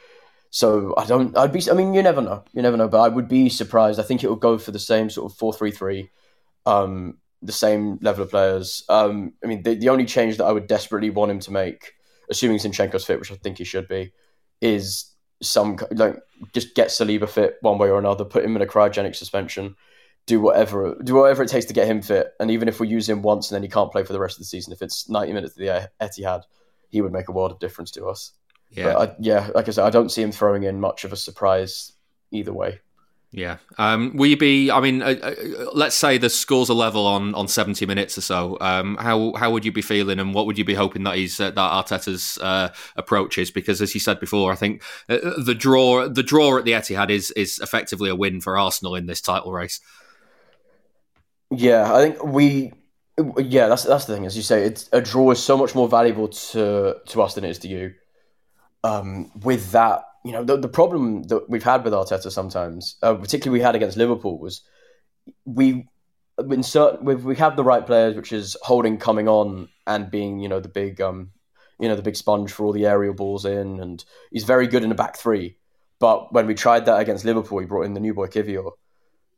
So 0.51 0.95
I 0.97 1.05
don't. 1.05 1.37
I'd 1.37 1.53
be. 1.53 1.61
I 1.69 1.73
mean, 1.75 1.93
you 1.93 2.01
never 2.01 2.21
know. 2.21 2.43
You 2.53 2.61
never 2.61 2.75
know. 2.75 2.87
But 2.87 3.01
I 3.01 3.07
would 3.07 3.27
be 3.27 3.49
surprised. 3.49 3.99
I 3.99 4.03
think 4.03 4.23
it 4.23 4.29
will 4.29 4.35
go 4.35 4.57
for 4.57 4.71
the 4.71 4.79
same 4.79 5.09
sort 5.09 5.31
of 5.31 5.37
four 5.37 5.53
three 5.53 5.71
three, 5.71 6.09
um, 6.65 7.17
the 7.41 7.51
same 7.51 7.99
level 8.01 8.23
of 8.23 8.31
players. 8.31 8.83
Um, 8.89 9.33
I 9.43 9.47
mean, 9.47 9.61
the, 9.61 9.75
the 9.75 9.89
only 9.89 10.05
change 10.05 10.37
that 10.37 10.45
I 10.45 10.51
would 10.51 10.67
desperately 10.67 11.11
want 11.11 11.31
him 11.31 11.39
to 11.41 11.51
make, 11.51 11.93
assuming 12.31 12.57
Zinchenko's 12.57 13.05
fit, 13.05 13.19
which 13.19 13.31
I 13.31 13.35
think 13.35 13.59
he 13.59 13.63
should 13.63 13.87
be, 13.87 14.11
is 14.59 15.13
some 15.41 15.77
like 15.91 16.17
just 16.53 16.73
get 16.73 16.87
Saliba 16.87 17.29
fit 17.29 17.57
one 17.61 17.77
way 17.77 17.89
or 17.89 17.99
another, 17.99 18.25
put 18.25 18.43
him 18.43 18.55
in 18.55 18.61
a 18.63 18.65
cryogenic 18.65 19.15
suspension, 19.15 19.75
do 20.25 20.41
whatever 20.41 20.97
do 21.03 21.13
whatever 21.13 21.43
it 21.43 21.49
takes 21.49 21.65
to 21.67 21.73
get 21.73 21.87
him 21.87 22.01
fit. 22.01 22.31
And 22.39 22.49
even 22.49 22.67
if 22.67 22.79
we 22.79 22.87
use 22.87 23.07
him 23.07 23.21
once 23.21 23.51
and 23.51 23.55
then 23.55 23.63
he 23.63 23.69
can't 23.69 23.91
play 23.91 24.03
for 24.03 24.13
the 24.13 24.19
rest 24.19 24.37
of 24.37 24.39
the 24.39 24.45
season, 24.45 24.73
if 24.73 24.81
it's 24.81 25.07
ninety 25.07 25.31
minutes 25.31 25.53
of 25.53 25.59
the 25.59 25.89
Etihad, 26.01 26.41
he 26.89 27.01
would 27.01 27.13
make 27.13 27.29
a 27.29 27.33
world 27.33 27.51
of 27.51 27.59
difference 27.59 27.91
to 27.91 28.07
us. 28.07 28.33
Yeah. 28.71 28.97
I, 28.97 29.15
yeah, 29.19 29.49
like 29.55 29.67
I 29.67 29.71
said, 29.71 29.85
I 29.85 29.89
don't 29.89 30.09
see 30.09 30.21
him 30.21 30.31
throwing 30.31 30.63
in 30.63 30.79
much 30.79 31.03
of 31.03 31.11
a 31.11 31.15
surprise 31.15 31.93
either 32.31 32.53
way. 32.53 32.79
Yeah. 33.31 33.57
Um, 33.77 34.15
will 34.15 34.25
you 34.25 34.37
be? 34.37 34.71
I 34.71 34.79
mean, 34.79 35.03
uh, 35.03 35.15
uh, 35.21 35.35
let's 35.73 35.95
say 35.95 36.17
the 36.17 36.29
scores 36.29 36.69
are 36.71 36.75
level 36.75 37.05
on, 37.05 37.35
on 37.35 37.47
seventy 37.47 37.85
minutes 37.85 38.17
or 38.17 38.21
so. 38.21 38.57
Um, 38.59 38.97
how 38.97 39.33
how 39.33 39.51
would 39.51 39.63
you 39.65 39.71
be 39.71 39.83
feeling, 39.83 40.19
and 40.19 40.33
what 40.33 40.47
would 40.47 40.57
you 40.57 40.65
be 40.65 40.73
hoping 40.73 41.03
that 41.03 41.15
he's 41.15 41.39
uh, 41.39 41.51
that 41.51 41.57
Arteta's 41.57 42.39
uh, 42.39 42.69
approach 42.95 43.37
is? 43.37 43.51
Because 43.51 43.83
as 43.83 43.93
you 43.93 43.99
said 43.99 44.19
before, 44.19 44.51
I 44.51 44.55
think 44.55 44.81
uh, 45.09 45.19
the 45.37 45.53
draw 45.53 46.09
the 46.09 46.23
draw 46.23 46.57
at 46.57 46.65
the 46.65 46.71
Etihad 46.71 47.11
is 47.11 47.29
is 47.31 47.59
effectively 47.59 48.09
a 48.09 48.15
win 48.15 48.41
for 48.41 48.57
Arsenal 48.57 48.95
in 48.95 49.05
this 49.05 49.21
title 49.21 49.51
race. 49.51 49.79
Yeah, 51.51 51.93
I 51.93 52.01
think 52.01 52.23
we. 52.23 52.73
Yeah, 53.37 53.67
that's 53.67 53.83
that's 53.83 54.05
the 54.05 54.15
thing. 54.15 54.25
As 54.25 54.35
you 54.37 54.43
say, 54.43 54.63
it's 54.63 54.89
a 54.91 55.01
draw 55.01 55.29
is 55.29 55.43
so 55.43 55.55
much 55.55 55.75
more 55.75 55.87
valuable 55.87 56.29
to 56.29 56.95
to 57.05 57.21
us 57.21 57.35
than 57.35 57.43
it 57.43 57.51
is 57.51 57.59
to 57.59 57.67
you. 57.67 57.93
Um, 58.83 59.31
with 59.43 59.71
that 59.73 60.03
you 60.23 60.31
know, 60.31 60.43
the, 60.43 60.57
the 60.57 60.67
problem 60.67 61.23
that 61.23 61.49
we've 61.49 61.63
had 61.63 61.83
with 61.83 61.93
Arteta 61.93 62.31
sometimes, 62.31 62.97
uh, 63.01 63.15
particularly 63.15 63.59
we 63.59 63.63
had 63.63 63.75
against 63.75 63.97
Liverpool, 63.97 64.37
was 64.37 64.61
we 65.45 65.87
in 66.37 66.63
certain 66.63 67.05
we, 67.05 67.15
we 67.15 67.35
have 67.37 67.55
the 67.55 67.63
right 67.63 67.85
players, 67.85 68.15
which 68.15 68.31
is 68.31 68.57
Holding 68.63 68.97
coming 68.97 69.27
on 69.27 69.69
and 69.87 70.11
being 70.11 70.39
you 70.39 70.49
know 70.49 70.59
the 70.59 70.69
big 70.69 71.01
um 71.01 71.31
you 71.79 71.87
know 71.87 71.95
the 71.95 72.01
big 72.01 72.15
sponge 72.15 72.51
for 72.51 72.65
all 72.65 72.73
the 72.73 72.85
aerial 72.85 73.13
balls 73.13 73.45
in, 73.45 73.79
and 73.79 74.03
he's 74.31 74.43
very 74.43 74.67
good 74.67 74.83
in 74.83 74.89
the 74.89 74.95
back 74.95 75.17
three. 75.17 75.57
But 75.99 76.33
when 76.33 76.47
we 76.47 76.53
tried 76.53 76.85
that 76.85 76.99
against 76.99 77.25
Liverpool, 77.25 77.57
we 77.57 77.65
brought 77.65 77.83
in 77.83 77.93
the 77.93 77.99
new 77.99 78.13
boy 78.13 78.27
Kiwior. 78.27 78.71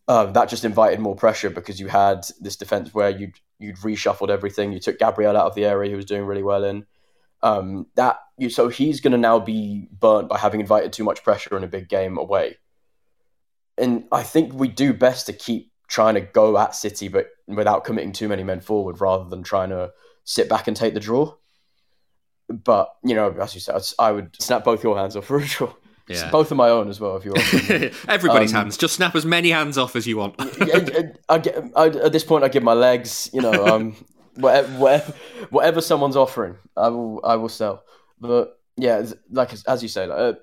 Um, 0.07 0.33
that 0.33 0.49
just 0.49 0.65
invited 0.65 0.99
more 0.99 1.15
pressure 1.15 1.49
because 1.49 1.79
you 1.79 1.87
had 1.87 2.25
this 2.39 2.55
defense 2.55 2.93
where 2.93 3.09
you'd 3.09 3.35
you'd 3.59 3.77
reshuffled 3.77 4.29
everything. 4.29 4.73
You 4.73 4.79
took 4.79 4.97
Gabriel 4.97 5.37
out 5.37 5.45
of 5.45 5.55
the 5.55 5.65
area, 5.65 5.91
he 5.91 5.95
was 5.95 6.05
doing 6.05 6.25
really 6.25 6.43
well 6.43 6.63
in. 6.63 6.85
Um, 7.43 7.87
that 7.95 8.19
you, 8.37 8.49
so 8.49 8.69
he's 8.69 9.01
going 9.01 9.13
to 9.13 9.17
now 9.17 9.39
be 9.39 9.87
burnt 9.91 10.29
by 10.29 10.37
having 10.37 10.59
invited 10.59 10.93
too 10.93 11.03
much 11.03 11.23
pressure 11.23 11.57
in 11.57 11.63
a 11.63 11.67
big 11.67 11.89
game 11.89 12.17
away. 12.17 12.57
And 13.77 14.05
I 14.11 14.23
think 14.23 14.53
we 14.53 14.67
do 14.67 14.93
best 14.93 15.25
to 15.25 15.33
keep 15.33 15.71
trying 15.87 16.13
to 16.15 16.21
go 16.21 16.57
at 16.57 16.75
City, 16.75 17.07
but 17.07 17.27
without 17.47 17.83
committing 17.83 18.11
too 18.11 18.27
many 18.27 18.43
men 18.43 18.61
forward, 18.61 19.01
rather 19.01 19.27
than 19.27 19.43
trying 19.43 19.69
to 19.69 19.91
sit 20.23 20.47
back 20.49 20.67
and 20.67 20.77
take 20.77 20.93
the 20.93 20.99
draw. 20.99 21.33
But 22.47 22.93
you 23.03 23.15
know, 23.15 23.31
as 23.31 23.55
you 23.55 23.61
said, 23.61 23.81
I 23.97 24.11
would 24.11 24.41
snap 24.41 24.63
both 24.63 24.83
your 24.83 24.97
hands 24.97 25.15
off 25.15 25.25
for 25.25 25.37
a 25.37 25.45
draw. 25.45 25.73
Yeah. 26.07 26.29
Both 26.29 26.51
of 26.51 26.57
my 26.57 26.69
own 26.69 26.89
as 26.89 26.99
well, 26.99 27.15
if 27.15 27.25
you 27.25 27.31
want. 27.31 27.93
Everybody's 28.09 28.53
um, 28.53 28.63
hands. 28.63 28.77
Just 28.77 28.95
snap 28.95 29.15
as 29.15 29.25
many 29.25 29.51
hands 29.51 29.77
off 29.77 29.95
as 29.95 30.05
you 30.05 30.17
want. 30.17 30.35
I, 30.39 31.11
I, 31.29 31.41
I, 31.75 31.85
at 31.87 32.11
this 32.11 32.23
point, 32.23 32.43
I 32.43 32.49
give 32.49 32.63
my 32.63 32.73
legs. 32.73 33.29
You 33.33 33.41
know, 33.41 33.65
um, 33.73 33.95
whatever, 34.35 34.67
whatever, 34.77 35.13
whatever 35.49 35.81
someone's 35.81 36.15
offering, 36.15 36.55
I 36.75 36.89
will 36.89 37.21
I 37.23 37.35
will 37.35 37.49
sell. 37.49 37.83
But 38.19 38.59
yeah, 38.77 39.05
like 39.31 39.53
as 39.67 39.81
you 39.81 39.89
say, 39.89 40.05
like, 40.07 40.37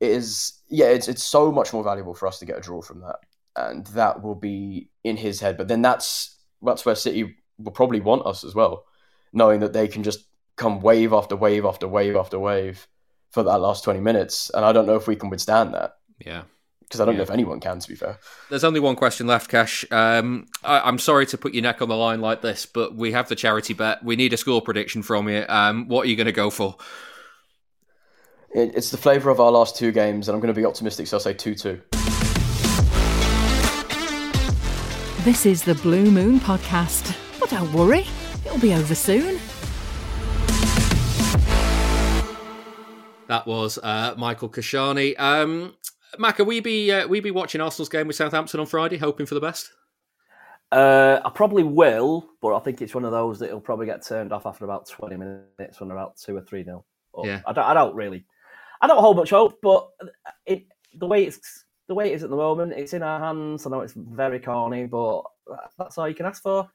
it 0.00 0.10
is 0.10 0.60
yeah, 0.68 0.86
it's 0.86 1.08
it's 1.08 1.24
so 1.24 1.52
much 1.52 1.72
more 1.72 1.84
valuable 1.84 2.14
for 2.14 2.26
us 2.26 2.38
to 2.38 2.46
get 2.46 2.58
a 2.58 2.60
draw 2.60 2.82
from 2.82 3.00
that, 3.00 3.16
and 3.56 3.86
that 3.88 4.22
will 4.22 4.34
be 4.34 4.90
in 5.04 5.16
his 5.16 5.40
head. 5.40 5.56
But 5.56 5.68
then 5.68 5.82
that's 5.82 6.36
that's 6.62 6.84
where 6.84 6.94
City 6.94 7.36
will 7.58 7.72
probably 7.72 8.00
want 8.00 8.26
us 8.26 8.44
as 8.44 8.54
well, 8.54 8.84
knowing 9.32 9.60
that 9.60 9.72
they 9.72 9.88
can 9.88 10.02
just 10.02 10.24
come 10.56 10.80
wave 10.80 11.12
after 11.12 11.36
wave 11.36 11.64
after 11.64 11.86
wave 11.86 12.16
after 12.16 12.38
wave 12.38 12.86
for 13.30 13.42
that 13.42 13.58
last 13.58 13.84
twenty 13.84 14.00
minutes, 14.00 14.50
and 14.54 14.64
I 14.64 14.72
don't 14.72 14.86
know 14.86 14.96
if 14.96 15.06
we 15.06 15.16
can 15.16 15.30
withstand 15.30 15.74
that. 15.74 15.96
Yeah 16.24 16.42
because 16.86 17.00
I 17.00 17.04
don't 17.04 17.14
yeah. 17.14 17.18
know 17.18 17.24
if 17.24 17.30
anyone 17.30 17.60
can. 17.60 17.80
To 17.80 17.88
be 17.88 17.94
fair, 17.94 18.18
there's 18.48 18.64
only 18.64 18.80
one 18.80 18.96
question 18.96 19.26
left, 19.26 19.50
Kesh. 19.50 19.90
Um, 19.92 20.46
I, 20.64 20.88
am 20.88 20.98
sorry 20.98 21.26
to 21.26 21.38
put 21.38 21.52
your 21.52 21.62
neck 21.62 21.82
on 21.82 21.88
the 21.88 21.96
line 21.96 22.20
like 22.20 22.42
this, 22.42 22.66
but 22.66 22.94
we 22.94 23.12
have 23.12 23.28
the 23.28 23.36
charity 23.36 23.74
bet. 23.74 24.04
We 24.04 24.16
need 24.16 24.32
a 24.32 24.36
score 24.36 24.62
prediction 24.62 25.02
from 25.02 25.28
you. 25.28 25.44
Um, 25.48 25.88
what 25.88 26.06
are 26.06 26.08
you 26.08 26.16
going 26.16 26.26
to 26.26 26.32
go 26.32 26.50
for? 26.50 26.76
It, 28.54 28.74
it's 28.74 28.90
the 28.90 28.96
flavour 28.96 29.30
of 29.30 29.40
our 29.40 29.50
last 29.50 29.76
two 29.76 29.90
games, 29.90 30.28
and 30.28 30.34
I'm 30.34 30.40
going 30.40 30.54
to 30.54 30.58
be 30.58 30.64
optimistic, 30.64 31.08
so 31.08 31.16
I'll 31.16 31.20
say 31.20 31.34
two-two. 31.34 31.82
This 35.24 35.44
is 35.44 35.64
the 35.64 35.74
Blue 35.82 36.10
Moon 36.10 36.38
podcast, 36.38 37.16
but 37.40 37.50
don't 37.50 37.72
worry, 37.72 38.06
it'll 38.44 38.60
be 38.60 38.74
over 38.74 38.94
soon. 38.94 39.40
That 43.26 43.44
was 43.44 43.76
uh, 43.82 44.14
Michael 44.16 44.48
Keshani. 44.48 45.18
Um, 45.18 45.74
Mac, 46.18 46.38
will 46.38 46.46
we 46.46 46.60
be 46.60 46.92
uh, 46.92 47.06
we 47.06 47.20
be 47.20 47.30
watching 47.30 47.60
Arsenal's 47.60 47.88
game 47.88 48.06
with 48.06 48.16
Southampton 48.16 48.60
on 48.60 48.66
Friday, 48.66 48.96
hoping 48.96 49.26
for 49.26 49.34
the 49.34 49.40
best? 49.40 49.70
Uh, 50.72 51.20
I 51.24 51.30
probably 51.30 51.62
will, 51.62 52.28
but 52.42 52.54
I 52.54 52.58
think 52.58 52.82
it's 52.82 52.94
one 52.94 53.04
of 53.04 53.12
those 53.12 53.38
that 53.38 53.52
will 53.52 53.60
probably 53.60 53.86
get 53.86 54.04
turned 54.04 54.32
off 54.32 54.46
after 54.46 54.64
about 54.64 54.88
twenty 54.88 55.16
minutes 55.16 55.78
when 55.78 55.88
they're 55.88 55.96
about 55.96 56.16
two 56.16 56.36
or 56.36 56.40
three 56.40 56.64
nil. 56.64 56.84
Yeah, 57.22 57.40
I 57.46 57.52
don't, 57.52 57.64
I 57.64 57.72
don't 57.72 57.94
really, 57.94 58.24
I 58.80 58.86
don't 58.86 58.98
hold 58.98 59.16
much 59.16 59.30
hope, 59.30 59.58
but 59.62 59.88
it, 60.44 60.64
the 60.94 61.06
way 61.06 61.24
it's 61.24 61.64
the 61.88 61.94
way 61.94 62.10
it 62.10 62.14
is 62.14 62.22
at 62.24 62.30
the 62.30 62.36
moment, 62.36 62.72
it's 62.72 62.94
in 62.94 63.02
our 63.02 63.20
hands. 63.20 63.64
I 63.64 63.70
know 63.70 63.80
it's 63.80 63.94
very 63.94 64.40
corny, 64.40 64.86
but 64.86 65.22
that's 65.78 65.98
all 65.98 66.08
you 66.08 66.14
can 66.14 66.26
ask 66.26 66.42
for. 66.42 66.68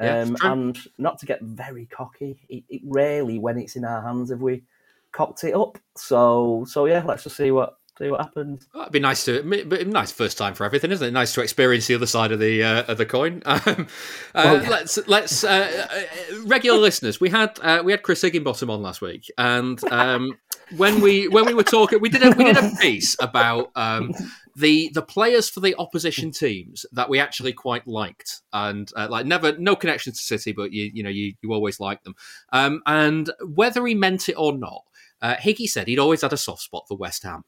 Yeah, 0.00 0.20
um, 0.20 0.36
and 0.42 0.78
not 0.98 1.18
to 1.18 1.26
get 1.26 1.40
very 1.42 1.86
cocky, 1.86 2.40
it, 2.48 2.64
it 2.68 2.80
rarely 2.84 3.38
when 3.38 3.58
it's 3.58 3.76
in 3.76 3.84
our 3.84 4.02
hands 4.02 4.30
have 4.30 4.40
we 4.40 4.64
cocked 5.12 5.44
it 5.44 5.54
up. 5.54 5.78
So 5.96 6.64
so 6.66 6.86
yeah, 6.86 7.04
let's 7.04 7.24
just 7.24 7.36
see 7.36 7.52
what 7.52 7.76
see 7.98 8.10
what 8.10 8.20
happens. 8.20 8.66
it'd 8.74 8.92
be 8.92 9.00
nice 9.00 9.24
to, 9.24 9.42
nice 9.84 10.10
first 10.12 10.36
time 10.36 10.54
for 10.54 10.64
everything, 10.64 10.90
isn't 10.90 11.06
it? 11.06 11.12
Nice 11.12 11.34
to 11.34 11.42
experience 11.42 11.86
the 11.86 11.94
other 11.94 12.06
side 12.06 12.32
of 12.32 12.40
the 12.40 12.62
uh, 12.62 12.84
of 12.84 12.98
the 12.98 13.06
coin. 13.06 13.42
Um, 13.66 13.86
uh, 14.34 14.58
well. 14.60 14.70
Let's 14.70 14.98
let's 15.06 15.44
uh, 15.44 15.86
uh, 15.90 16.42
regular 16.44 16.78
listeners. 16.78 17.20
We 17.20 17.30
had 17.30 17.58
uh, 17.62 17.82
we 17.84 17.92
had 17.92 18.02
Chris 18.02 18.22
Higginbottom 18.22 18.68
on 18.68 18.82
last 18.82 19.00
week, 19.00 19.30
and 19.38 19.82
um, 19.92 20.38
when 20.76 21.00
we 21.00 21.28
when 21.28 21.46
we 21.46 21.54
were 21.54 21.62
talking, 21.62 22.00
we 22.00 22.08
did 22.08 22.22
a, 22.22 22.30
we 22.36 22.44
did 22.44 22.56
a 22.56 22.70
piece 22.80 23.16
about. 23.20 23.70
Um, 23.74 24.12
the 24.56 24.90
the 24.94 25.02
players 25.02 25.48
for 25.48 25.60
the 25.60 25.74
opposition 25.78 26.30
teams 26.30 26.86
that 26.92 27.08
we 27.08 27.18
actually 27.18 27.52
quite 27.52 27.86
liked, 27.88 28.42
and 28.52 28.88
uh, 28.96 29.08
like 29.10 29.26
never 29.26 29.56
no 29.58 29.74
connection 29.74 30.12
to 30.12 30.18
City, 30.18 30.52
but 30.52 30.72
you 30.72 30.90
you 30.94 31.02
know 31.02 31.10
you 31.10 31.34
you 31.42 31.52
always 31.52 31.80
like 31.80 32.02
them, 32.04 32.14
um, 32.52 32.82
and 32.86 33.30
whether 33.44 33.84
he 33.86 33.94
meant 33.94 34.28
it 34.28 34.34
or 34.34 34.56
not, 34.56 34.82
uh, 35.20 35.34
Higgy 35.36 35.68
said 35.68 35.88
he'd 35.88 35.98
always 35.98 36.22
had 36.22 36.32
a 36.32 36.36
soft 36.36 36.62
spot 36.62 36.84
for 36.86 36.96
West 36.96 37.22
Ham. 37.24 37.44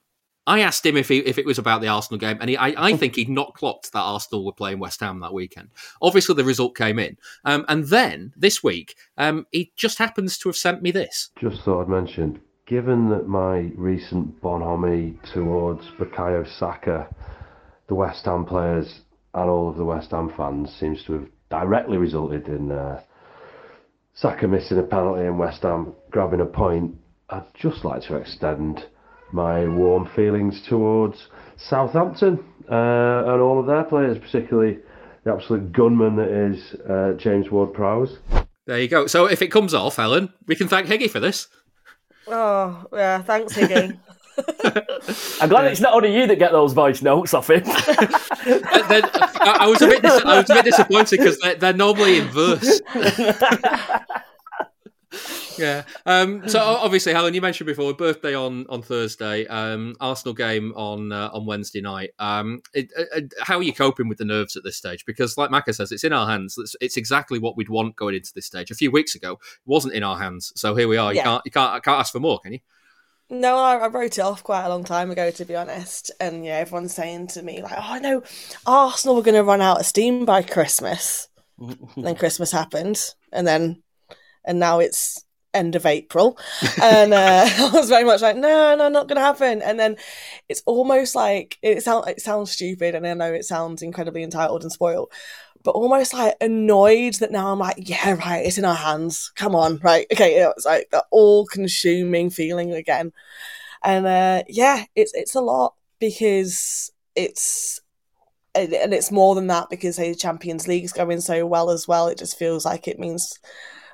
I 0.47 0.61
asked 0.61 0.87
him 0.87 0.97
if 0.97 1.09
he, 1.09 1.19
if 1.19 1.39
it 1.39 1.47
was 1.47 1.59
about 1.59 1.81
the 1.81 1.89
Arsenal 1.89 2.19
game, 2.19 2.39
and 2.41 2.49
he, 2.49 2.57
I, 2.57 2.69
I, 2.77 2.97
think 2.97 3.17
he'd 3.17 3.29
not 3.29 3.55
clocked 3.55 3.93
that 3.93 4.01
Arsenal 4.01 4.45
were 4.45 4.53
playing 4.53 4.79
West 4.79 5.01
Ham 5.01 5.19
that 5.21 5.33
weekend. 5.33 5.71
Obviously, 6.01 6.37
the 6.37 6.45
result 6.45 6.77
came 6.77 6.99
in, 6.99 7.17
um, 7.45 7.65
and 7.69 7.85
then 7.87 8.33
this 8.37 8.63
week 8.63 8.95
um, 9.19 9.47
he 9.51 9.73
just 9.77 9.99
happens 9.99 10.39
to 10.39 10.49
have 10.49 10.57
sent 10.57 10.83
me 10.83 10.93
this. 10.93 11.31
Just 11.41 11.63
thought 11.63 11.83
I'd 11.83 11.89
mention, 11.89 12.41
given 12.67 13.11
that 13.11 13.27
my 13.27 13.73
recent 13.75 14.41
bonhomie 14.41 15.19
towards 15.33 15.85
Bukayo 15.99 16.47
Saka, 16.59 17.09
the 17.89 17.95
West 17.95 18.25
Ham 18.25 18.45
players, 18.45 19.01
and 19.35 19.51
all 19.51 19.69
of 19.69 19.77
the 19.77 19.85
West 19.85 20.13
Ham 20.13 20.33
fans 20.37 20.73
seems 20.79 21.03
to 21.05 21.15
have 21.15 21.27
directly 21.51 21.97
resulted 21.97 22.47
in 22.49 22.71
uh, 22.71 23.01
Saka 24.15 24.47
missing 24.47 24.79
a 24.79 24.83
penalty 24.83 25.27
and 25.27 25.39
West 25.39 25.63
Ham 25.63 25.93
grabbing 26.11 26.41
a 26.41 26.47
point. 26.47 26.97
I'd 27.31 27.45
just 27.55 27.85
like 27.85 28.03
to 28.03 28.17
extend 28.17 28.87
my 29.33 29.67
warm 29.67 30.07
feelings 30.07 30.63
towards 30.63 31.29
Southampton 31.57 32.45
uh, 32.71 33.33
and 33.33 33.41
all 33.41 33.59
of 33.59 33.67
their 33.67 33.85
players, 33.85 34.19
particularly 34.19 34.79
the 35.25 35.33
absolute 35.33 35.73
gunman 35.73 36.17
that 36.17 36.29
is 36.29 36.75
uh, 36.89 37.15
James 37.19 37.51
Ward 37.51 37.75
Prowse. 37.75 38.19
There 38.67 38.81
you 38.81 38.89
go. 38.89 39.07
So 39.07 39.27
if 39.27 39.43
it 39.43 39.49
comes 39.49 39.75
off, 39.75 39.97
Helen, 39.97 40.33
we 40.47 40.57
can 40.57 40.69
thank 40.69 40.89
Higgy 40.89 41.11
for 41.11 41.21
this. 41.21 41.49
Oh, 42.27 42.87
yeah, 42.93 43.23
thanks, 43.23 43.55
Higgy. 43.55 43.99
I'm 45.41 45.49
glad 45.49 45.67
it's 45.67 45.81
not 45.81 45.95
only 45.95 46.15
you 46.15 46.27
that 46.27 46.39
get 46.39 46.53
those 46.53 46.73
voice 46.73 47.01
notes 47.01 47.33
off 47.33 47.49
him. 47.49 47.63
Then, 47.65 49.05
I, 49.15 49.57
I 49.61 49.67
was 49.67 49.81
a 49.83 49.87
bit, 49.87 50.03
dis- 50.03 50.25
I 50.25 50.39
was 50.39 50.51
a 50.51 50.55
bit 50.55 50.65
disappointed 50.67 51.19
because 51.19 51.39
they're, 51.39 51.55
they're 51.55 51.73
normally 51.73 52.19
in 52.19 52.29
verse. 52.29 52.81
yeah. 55.59 55.83
Um, 56.05 56.49
so 56.49 56.61
obviously, 56.61 57.13
Helen, 57.13 57.35
you 57.35 57.41
mentioned 57.41 57.67
before 57.67 57.93
birthday 57.95 58.35
on 58.35 58.67
on 58.69 58.83
Thursday, 58.83 59.47
um, 59.47 59.95
Arsenal 60.01 60.35
game 60.35 60.73
on 60.77 61.13
uh, 61.13 61.31
on 61.33 61.47
Wednesday 61.47 61.81
night. 61.81 62.11
Um, 62.19 62.63
it, 62.75 62.91
uh, 62.99 63.21
how 63.41 63.59
are 63.59 63.63
you 63.63 63.73
coping 63.73 64.09
with 64.09 64.19
the 64.19 64.25
nerves 64.25 64.57
at 64.57 64.65
this 64.65 64.77
stage? 64.77 65.05
Because, 65.07 65.37
like 65.37 65.51
Macca 65.51 65.75
says, 65.75 65.93
it's 65.93 66.05
in 66.05 66.13
our 66.13 66.27
hands. 66.27 66.57
It's, 66.59 66.77
it's 66.81 66.97
exactly 66.97 67.39
what 67.39 67.57
we'd 67.57 67.69
want 67.69 67.97
going 67.97 68.15
into 68.15 68.33
this 68.35 68.47
stage. 68.47 68.71
A 68.71 68.75
few 68.75 68.91
weeks 68.91 69.15
ago, 69.15 69.33
it 69.33 69.39
wasn't 69.67 69.95
in 69.95 70.03
our 70.03 70.19
hands. 70.19 70.53
So 70.57 70.75
here 70.75 70.89
we 70.89 70.97
are. 70.97 71.13
You 71.13 71.19
Yeah. 71.19 71.25
can't 71.25 71.43
you 71.45 71.51
can't 71.51 71.83
can't 71.83 72.01
ask 72.01 72.13
for 72.13 72.21
more, 72.21 72.39
can 72.41 72.53
you? 72.55 72.61
No, 73.29 73.57
I, 73.59 73.75
I 73.77 73.89
wrote 73.89 74.19
it 74.19 74.21
off 74.21 74.45
quite 74.45 74.65
a 74.65 74.69
long 74.69 74.85
time 74.85 75.11
ago, 75.11 75.33
to 75.33 75.45
be 75.45 75.57
honest. 75.57 76.13
And 76.21 76.45
yeah, 76.45 76.59
everyone's 76.59 76.95
saying 76.95 77.27
to 77.29 77.43
me 77.43 77.61
like, 77.63 77.75
"Oh 77.77 77.99
no, 78.01 78.23
Arsenal 78.67 79.17
were 79.17 79.23
going 79.23 79.35
to 79.35 79.43
run 79.43 79.61
out 79.61 79.81
of 79.81 79.87
steam 79.87 80.25
by 80.25 80.43
Christmas." 80.43 81.29
And 81.59 82.05
then 82.05 82.17
Christmas 82.17 82.53
happened, 82.53 83.03
and 83.33 83.47
then 83.47 83.83
and 84.45 84.61
now 84.61 84.79
it's 84.79 85.25
end 85.57 85.75
of 85.75 85.87
April, 85.87 86.39
and 86.83 87.13
uh, 87.15 87.49
I 87.59 87.71
was 87.73 87.89
very 87.89 88.05
much 88.05 88.23
like, 88.23 88.37
"No, 88.37 88.77
no, 88.77 88.89
not 88.89 89.09
going 89.09 89.17
to 89.17 89.23
happen." 89.23 89.63
And 89.63 89.79
then 89.79 89.97
it's 90.49 90.63
almost 90.67 91.15
like 91.15 91.59
it 91.63 91.83
sounds 91.83 92.07
it 92.09 92.21
sounds 92.21 92.53
stupid, 92.53 92.95
and 92.95 93.07
I 93.07 93.15
know 93.15 93.33
it 93.33 93.45
sounds 93.45 93.83
incredibly 93.83 94.23
entitled 94.23 94.63
and 94.63 94.73
spoiled, 94.73 95.11
but 95.63 95.73
almost 95.73 96.15
like 96.15 96.37
annoyed 96.41 97.15
that 97.15 97.33
now 97.33 97.53
I'm 97.53 97.59
like, 97.59 97.77
"Yeah, 97.79 98.13
right, 98.15 98.45
it's 98.47 98.59
in 98.59 98.65
our 98.65 98.75
hands. 98.75 99.33
Come 99.37 99.55
on, 99.55 99.79
right, 99.83 100.07
okay." 100.13 100.35
It's 100.43 100.67
like 100.67 100.89
the 100.91 101.05
all-consuming 101.11 102.31
feeling 102.31 102.73
again, 102.73 103.13
and 103.83 104.07
uh, 104.07 104.43
yeah, 104.49 104.85
it's 104.95 105.13
it's 105.15 105.35
a 105.35 105.41
lot 105.41 105.75
because 106.01 106.93
it's 107.15 107.81
and 108.55 108.73
and 108.73 108.95
it's 108.95 109.13
more 109.13 109.35
than 109.35 109.47
that 109.49 109.69
because 109.71 109.97
the 109.97 110.15
Champions 110.15 110.67
League's 110.67 110.93
going 110.93 111.21
so 111.21 111.47
well 111.47 111.71
as 111.71 111.87
well. 111.87 112.09
It 112.09 112.19
just 112.19 112.39
feels 112.39 112.65
like 112.65 112.89
it 112.89 112.99
means, 112.99 113.39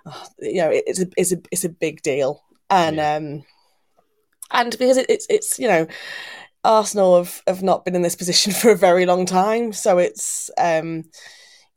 oh, 0.07 0.27
you 0.41 0.57
know, 0.57 0.71
it, 0.71 0.85
it's 0.87 1.01
a 1.01 1.07
it's 1.17 1.33
a 1.33 1.37
it's 1.51 1.65
a 1.65 1.69
big 1.69 2.03
deal, 2.03 2.43
and 2.71 2.99
um, 3.01 3.45
and 4.51 4.77
because 4.79 4.97
it, 4.97 5.07
it's 5.09 5.27
it's 5.29 5.59
you 5.59 5.69
know, 5.69 5.87
Arsenal 6.65 7.17
have 7.17 7.43
have 7.47 7.63
not 7.63 7.85
been 7.85 7.95
in 7.95 8.03
this 8.03 8.17
position 8.17 8.53
for 8.61 8.71
a 8.71 8.77
very 8.77 9.07
long 9.07 9.27
time, 9.27 9.73
so 9.73 9.99
it's 9.99 10.51
um, 10.59 11.05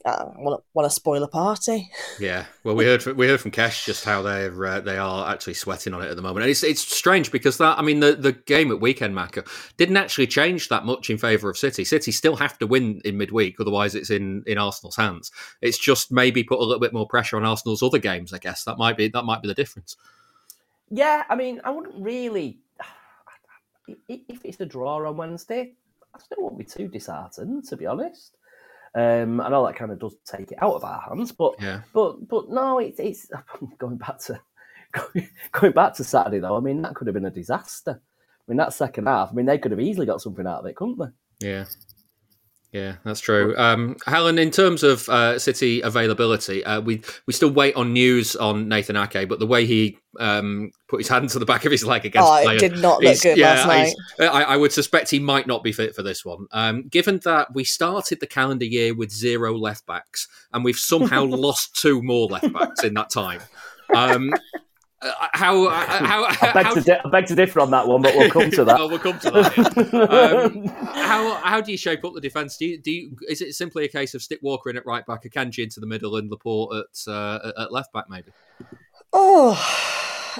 I 0.06 0.23
want 0.38 0.61
to 0.61 0.65
want 0.73 0.86
to 0.86 0.90
spoil 0.94 1.23
a 1.23 1.27
party. 1.27 1.90
Yeah, 2.19 2.45
well, 2.64 2.76
we 2.76 2.86
heard 2.86 3.02
from, 3.02 3.18
we 3.18 3.27
heard 3.27 3.41
from 3.41 3.49
Kesh 3.49 3.86
just 3.86 4.06
how 4.06 4.22
they're 4.22 4.65
uh, 4.65 4.80
they 4.80 4.98
are 4.98 5.32
actually 5.32 5.56
sweating 5.56 5.94
on 5.94 6.03
it 6.03 6.10
at 6.10 6.15
the 6.15 6.22
moment, 6.22 6.44
and 6.44 6.52
it's 6.52 6.64
it's 6.64 6.82
strange 6.82 7.32
because 7.32 7.57
that 7.57 7.80
I 7.80 7.82
mean 7.82 8.02
the, 8.02 8.15
the 8.15 8.34
game 8.34 8.72
at 8.72 8.80
weekend 8.80 9.15
Macca 9.15 9.48
didn't 9.77 9.98
actually 9.98 10.27
change 10.27 10.69
that 10.69 10.86
much 10.86 11.10
in 11.10 11.18
favour 11.18 11.49
of 11.49 11.57
City. 11.57 11.84
City 11.84 12.11
still 12.11 12.36
have 12.36 12.57
to 12.60 12.68
win 12.68 13.02
in 13.03 13.18
midweek, 13.18 13.60
otherwise 13.60 13.95
it's 13.95 14.11
in 14.11 14.44
in 14.45 14.60
Arsenal's 14.60 14.95
hands. 14.95 15.32
It's 15.61 15.80
just 15.80 16.11
maybe 16.11 16.44
put 16.44 16.60
a 16.60 16.64
little 16.64 16.80
bit 16.80 16.94
more 16.94 17.07
pressure 17.07 17.38
on 17.38 17.45
Arsenal's 17.45 17.82
other 17.82 17.99
games. 17.99 18.32
I 18.32 18.38
guess 18.38 18.64
that 18.65 18.77
might 18.77 18.98
be 18.98 19.07
that 19.07 19.26
might 19.26 19.41
be 19.41 19.48
the 19.48 19.56
difference. 19.56 19.98
Yeah, 20.91 21.23
I 21.30 21.36
mean, 21.36 21.61
I 21.64 21.72
wouldn't 21.72 21.95
really. 21.98 22.60
If 24.07 24.44
it's 24.44 24.60
a 24.60 24.65
draw 24.65 25.07
on 25.07 25.15
Wednesday, 25.15 25.73
I 26.15 26.18
still 26.18 26.38
won't 26.41 26.57
be 26.57 26.64
too 26.64 26.88
disheartened, 26.88 27.65
to 27.65 27.77
be 27.77 27.86
honest. 27.86 28.36
Um, 28.96 29.42
I 29.42 29.50
know 29.50 29.66
that 29.66 29.76
kind 29.76 29.92
of 29.92 30.00
does 30.00 30.16
take 30.26 30.52
it 30.54 30.58
out 30.62 30.74
of 30.76 30.84
our 30.86 31.02
hands, 31.02 31.32
but 31.34 31.56
Yeah. 31.62 31.82
but 31.94 32.28
but 32.28 32.50
no, 32.50 32.80
it's 32.80 33.00
it's 33.00 33.28
going 33.78 33.98
back 33.98 34.20
to 34.20 34.40
going 35.52 35.74
back 35.74 35.94
to 35.96 36.04
Saturday 36.04 36.40
though. 36.40 36.56
I 36.56 36.62
mean, 36.62 36.82
that 36.84 36.96
could 36.96 37.08
have 37.08 37.14
been 37.14 37.26
a 37.26 37.30
disaster. 37.32 38.00
I 38.02 38.52
mean, 38.52 38.58
that 38.58 38.74
second 38.74 39.08
half. 39.08 39.30
I 39.32 39.34
mean, 39.34 39.46
they 39.46 39.58
could 39.58 39.72
have 39.72 39.82
easily 39.82 40.06
got 40.06 40.22
something 40.22 40.48
out 40.48 40.60
of 40.60 40.66
it, 40.68 40.76
couldn't 40.76 41.00
they? 41.00 41.48
Yeah. 41.48 41.66
Yeah, 42.76 42.97
that's 43.06 43.22
true. 43.22 43.56
Um, 43.57 43.95
Helen, 44.06 44.38
in 44.38 44.52
terms 44.52 44.84
of 44.84 45.07
uh, 45.07 45.39
City 45.39 45.80
availability, 45.80 46.61
uh, 46.65 46.81
we 46.81 47.02
we 47.26 47.31
still 47.31 47.49
wait 47.49 47.73
on 47.77 47.93
news 47.93 48.35
on 48.35 48.68
Nathan 48.68 48.97
Ake, 48.97 49.30
but 49.30 49.39
the 49.39 49.47
way 49.47 49.65
he 49.65 49.97
um, 50.19 50.72
put 50.89 50.99
his 50.99 51.07
hand 51.07 51.30
to 51.30 51.39
the 51.39 51.45
back 51.45 51.64
of 51.64 51.72
his 51.72 51.85
leg 51.85 52.06
against 52.06 52.27
Oh, 52.30 52.49
it 52.49 52.60
did 52.60 52.77
not 52.80 53.02
look 53.02 53.22
good 53.22 53.38
last 53.56 53.65
he's- 53.85 53.95
I, 54.30 54.43
I 54.43 54.57
would 54.57 54.73
suspect 54.73 55.10
he 55.10 55.19
might 55.19 55.47
not 55.47 55.64
be 55.64 55.72
fit 55.72 55.95
for 55.95 56.03
this 56.03 56.26
one. 56.26 56.47
Um, 56.52 56.89
given 56.89 57.22
that 57.23 57.53
we 57.53 57.64
started 57.64 58.19
the 58.19 58.27
calendar 58.27 58.65
year 58.65 58.93
with 58.93 59.10
zero 59.10 59.57
left 59.57 59.85
backs, 59.85 60.27
and 60.52 60.65
we've 60.65 60.76
somehow 60.76 61.23
lost 61.30 61.77
two 61.80 62.03
more 62.03 62.27
left 62.27 62.52
backs 62.52 62.84
in 62.84 62.93
that 62.95 63.10
time. 63.10 63.39
Uh, 65.06 65.27
how, 65.34 65.68
uh, 65.68 65.72
how, 66.06 66.23
I 66.26 66.52
beg, 66.53 66.65
how, 66.65 66.73
to 66.73 66.82
di- 66.82 66.99
I 67.06 67.10
beg 67.10 67.26
to 67.27 67.36
differ 67.36 67.60
on 67.60 67.72
that 67.72 67.88
one, 67.88 68.02
but 68.02 68.15
we'll 68.15 68.30
come 68.32 68.49
to 68.52 68.64
that. 68.65 68.80
Oh, 68.80 68.88
we'll 68.88 68.99
come 68.99 69.19
to 69.19 69.32
that. 69.32 69.90
yeah. 69.94 70.02
Um, 70.02 70.68
how 70.94 71.34
how 71.36 71.61
do 71.61 71.72
you 71.72 71.77
shape 71.77 72.03
up 72.03 72.14
the 72.14 72.22
defence? 72.22 72.57
Do 72.57 72.65
you, 72.65 72.77
do 72.82 72.91
you, 72.91 73.15
is 73.30 73.41
it 73.41 73.53
simply 73.53 73.86
a 73.86 73.88
case 73.88 74.14
of 74.15 74.22
stick 74.22 74.40
Walker 74.41 74.69
in 74.69 74.77
at 74.77 74.86
right 74.86 75.06
back, 75.06 75.23
Akanji 75.23 75.64
into 75.64 75.80
the 75.80 75.86
middle, 75.88 76.15
and 76.15 76.30
Laporte 76.30 76.76
at 76.76 77.11
uh, 77.11 77.40
at- 77.45 77.61
at 77.65 77.72
left 77.72 77.94
back? 77.94 78.06
Maybe. 78.10 78.32
Oh, 79.14 79.56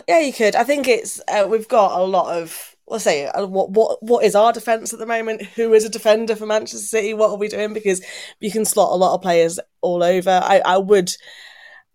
yeah, 0.08 0.20
you 0.20 0.34
could. 0.34 0.56
I 0.56 0.64
think 0.64 0.88
it's 0.88 1.22
uh, 1.28 1.48
we've 1.50 1.68
got 1.68 2.00
a 2.00 2.04
lot 2.04 2.36
of. 2.42 2.76
Let's 2.88 3.04
say 3.04 3.26
uh, 3.28 3.48
what 3.48 3.72
what 3.72 4.04
what 4.04 4.24
is 4.24 4.36
our 4.36 4.54
defense 4.54 4.94
at 4.94 5.00
the 5.00 5.06
moment? 5.08 5.42
Who 5.42 5.74
is 5.74 5.86
a 5.86 5.90
defender 5.90 6.36
for 6.36 6.46
Manchester 6.46 6.78
City? 6.86 7.14
What 7.16 7.32
are 7.32 7.38
we 7.38 7.48
doing? 7.48 7.74
Because 7.74 8.04
you 8.40 8.52
can 8.52 8.64
slot 8.66 8.92
a 8.92 8.96
lot 8.96 9.16
of 9.16 9.22
players 9.24 9.60
all 9.82 10.04
over. 10.04 10.30
I 10.44 10.62
I 10.64 10.78
would, 10.78 11.12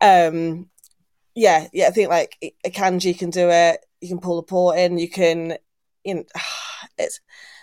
um, 0.00 0.68
yeah, 1.34 1.66
yeah. 1.72 1.86
I 1.86 1.90
think 1.90 2.08
like 2.10 2.54
Akanji 2.66 3.18
can 3.18 3.30
do 3.30 3.48
it. 3.50 3.84
You 4.00 4.08
can 4.08 4.18
pull 4.20 4.36
Laporte 4.36 4.78
in. 4.78 4.98
You 4.98 5.08
can, 5.08 5.56
you 6.04 6.14
know, 6.14 6.24
it's 6.98 7.20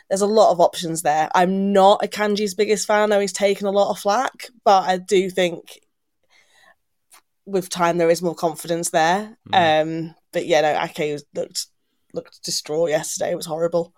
there's 0.09 0.21
a 0.21 0.27
lot 0.27 0.51
of 0.51 0.61
options 0.61 1.01
there. 1.01 1.29
I'm 1.35 1.73
not 1.73 2.01
Akanji's 2.01 2.55
biggest 2.55 2.87
fan. 2.87 3.01
I 3.01 3.05
know 3.07 3.19
he's 3.19 3.33
taken 3.33 3.67
a 3.67 3.71
lot 3.71 3.91
of 3.91 3.99
flack, 3.99 4.47
but 4.63 4.87
I 4.87 4.97
do 4.97 5.29
think 5.29 5.79
with 7.45 7.69
time 7.69 7.97
there 7.97 8.09
is 8.09 8.21
more 8.21 8.35
confidence 8.35 8.89
there. 8.89 9.37
Um, 9.53 10.15
but 10.31 10.45
yeah, 10.45 10.61
no, 10.61 10.81
Ake 10.81 11.13
was- 11.13 11.25
looked 11.33 11.67
looked 12.13 12.43
distraught 12.43 12.89
yesterday. 12.89 13.31
It 13.31 13.35
was 13.35 13.45
horrible. 13.45 13.93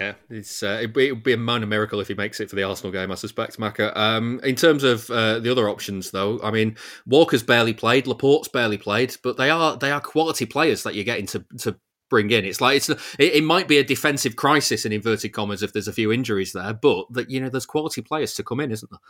Yeah, 0.00 0.14
it's 0.30 0.62
uh, 0.62 0.78
it'd, 0.78 0.92
be, 0.92 1.06
it'd 1.06 1.22
be 1.22 1.32
a 1.32 1.36
minor 1.36 1.66
miracle 1.66 2.00
if 2.00 2.08
he 2.08 2.14
makes 2.14 2.40
it 2.40 2.50
for 2.50 2.56
the 2.56 2.62
Arsenal 2.62 2.92
game, 2.92 3.12
I 3.12 3.14
suspect, 3.14 3.58
Macca. 3.58 3.96
Um, 3.96 4.40
in 4.42 4.56
terms 4.56 4.84
of 4.84 5.10
uh, 5.10 5.38
the 5.38 5.50
other 5.50 5.68
options, 5.68 6.10
though, 6.10 6.40
I 6.42 6.50
mean, 6.50 6.76
Walker's 7.06 7.42
barely 7.42 7.74
played, 7.74 8.06
Laporte's 8.06 8.48
barely 8.48 8.78
played, 8.78 9.16
but 9.22 9.36
they 9.36 9.50
are 9.50 9.76
they 9.76 9.90
are 9.90 10.00
quality 10.00 10.46
players 10.46 10.82
that 10.82 10.94
you're 10.94 11.04
getting 11.04 11.26
to 11.26 11.44
to 11.58 11.76
bring 12.12 12.30
in. 12.30 12.44
It's 12.44 12.60
like 12.60 12.76
it's 12.76 12.88
it, 12.90 13.00
it 13.18 13.44
might 13.44 13.68
be 13.68 13.78
a 13.78 13.84
defensive 13.84 14.36
crisis 14.36 14.84
in 14.84 14.92
inverted 14.92 15.32
commas 15.32 15.62
if 15.62 15.72
there's 15.72 15.88
a 15.88 15.92
few 15.92 16.12
injuries 16.12 16.52
there, 16.52 16.74
but 16.74 17.06
that 17.12 17.30
you 17.30 17.40
know 17.40 17.48
there's 17.48 17.66
quality 17.66 18.02
players 18.02 18.34
to 18.34 18.44
come 18.44 18.60
in, 18.60 18.70
isn't 18.70 18.90
there? 18.90 19.00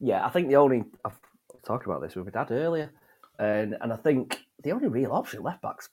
Yeah, 0.00 0.26
I 0.26 0.30
think 0.30 0.48
the 0.48 0.56
only 0.56 0.84
I've 1.04 1.18
talked 1.64 1.86
about 1.86 2.02
this 2.02 2.16
with 2.16 2.26
my 2.26 2.32
dad 2.32 2.50
earlier, 2.50 2.92
and 3.38 3.76
and 3.80 3.92
I 3.92 3.96
think 3.96 4.40
the 4.62 4.72
only 4.72 4.88
real 4.88 5.12
option 5.12 5.42
left 5.42 5.62
back's 5.62 5.88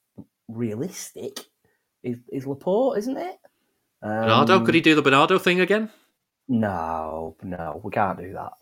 realistic 0.47 1.41
is 2.11 2.17
is 2.31 2.47
Laporte, 2.47 2.97
isn't 2.99 3.17
it? 3.17 3.37
Bernardo, 4.01 4.57
Um, 4.57 4.65
could 4.65 4.75
he 4.75 4.81
do 4.81 4.95
the 4.95 5.01
Bernardo 5.01 5.37
thing 5.39 5.59
again? 5.59 5.89
No, 6.47 7.35
no, 7.43 7.81
we 7.83 7.91
can't 7.91 8.17
do 8.19 8.33
that. 8.33 8.53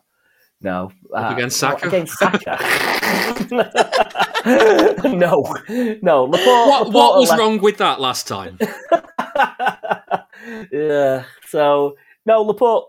No, 0.61 0.91
Up 1.13 1.31
Uh, 1.31 1.35
against 1.35 1.57
Saka? 1.57 1.87
Against 1.87 2.17
Saka. 2.17 2.57
no, 5.03 5.43
no. 6.01 6.23
Laporte, 6.23 6.67
What, 6.67 6.87
Laporte 6.87 6.93
what 6.93 7.19
was 7.19 7.29
left- 7.29 7.39
wrong 7.39 7.61
with 7.61 7.77
that 7.77 7.99
last 7.99 8.27
time? 8.27 8.57
yeah. 10.71 11.23
So 11.47 11.95
no, 12.25 12.41
Laporte, 12.41 12.85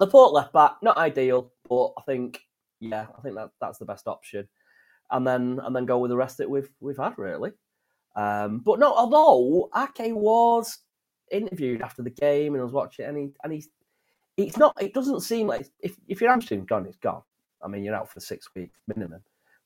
Laporte 0.00 0.32
left 0.32 0.52
back, 0.52 0.72
not 0.82 0.96
ideal, 0.98 1.52
but 1.68 1.92
I 1.98 2.02
think 2.06 2.40
yeah, 2.80 3.06
I 3.16 3.20
think 3.22 3.34
that 3.36 3.50
that's 3.60 3.78
the 3.78 3.84
best 3.86 4.06
option, 4.06 4.48
and 5.10 5.26
then 5.26 5.60
and 5.64 5.74
then 5.74 5.86
go 5.86 5.98
with 5.98 6.10
the 6.10 6.16
rest 6.16 6.38
that 6.38 6.50
we've 6.50 6.68
we've 6.80 6.96
had 6.98 7.18
really. 7.18 7.52
Um, 8.16 8.58
but 8.58 8.78
no, 8.78 8.92
although 8.92 9.70
Ake 9.76 10.14
was 10.14 10.78
interviewed 11.30 11.82
after 11.82 12.02
the 12.02 12.10
game 12.10 12.54
and 12.54 12.60
I 12.60 12.64
was 12.64 12.72
watching, 12.72 13.06
and 13.06 13.16
he 13.16 13.30
and 13.44 13.52
he's 13.52 13.68
it's 14.36 14.56
not. 14.56 14.80
It 14.80 14.94
doesn't 14.94 15.20
seem 15.20 15.48
like 15.48 15.68
if 15.80 15.96
if 16.06 16.20
your 16.20 16.30
hamstring's 16.30 16.66
gone, 16.66 16.86
it's 16.86 16.96
gone. 16.96 17.22
I 17.62 17.68
mean, 17.68 17.82
you're 17.82 17.94
out 17.94 18.10
for 18.10 18.20
six 18.20 18.48
weeks 18.54 18.78
minimum. 18.86 19.20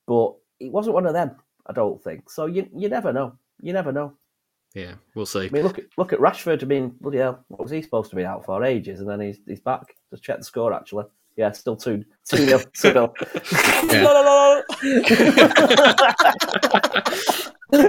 But 0.07 0.35
it 0.61 0.73
wasn't 0.73 0.95
one 0.95 1.07
of 1.07 1.13
them. 1.13 1.33
I 1.67 1.73
don't 1.73 2.03
think. 2.03 2.31
So 2.31 2.47
you 2.47 2.69
you 2.75 2.89
never 2.89 3.13
know. 3.13 3.35
You 3.61 3.73
never 3.73 3.93
know. 3.93 4.15
Yeah, 4.75 4.95
we'll 5.15 5.27
see. 5.27 5.47
I 5.47 5.51
mean, 5.51 5.63
look 5.63 5.79
at 5.79 5.85
look 5.99 6.15
at 6.15 6.19
Rashford. 6.19 6.63
I 6.63 6.67
mean, 6.67 6.95
bloody 7.01 7.19
hell, 7.19 7.45
what 7.49 7.61
was 7.61 7.71
he 7.71 7.83
supposed 7.83 8.09
to 8.11 8.17
be 8.17 8.25
out 8.25 8.47
for 8.47 8.65
ages, 8.65 9.01
and 9.01 9.09
then 9.09 9.21
he's 9.21 9.39
he's 9.47 9.61
back. 9.61 9.95
Just 10.11 10.23
check 10.23 10.39
the 10.39 10.45
score 10.45 10.73
actually. 10.73 11.05
Yeah, 11.37 11.53
still 11.53 11.77
two 11.77 12.05
two 12.25 12.47
nil 12.47 12.61
two 12.73 12.95
nil. 12.95 13.15
right, 17.73 17.89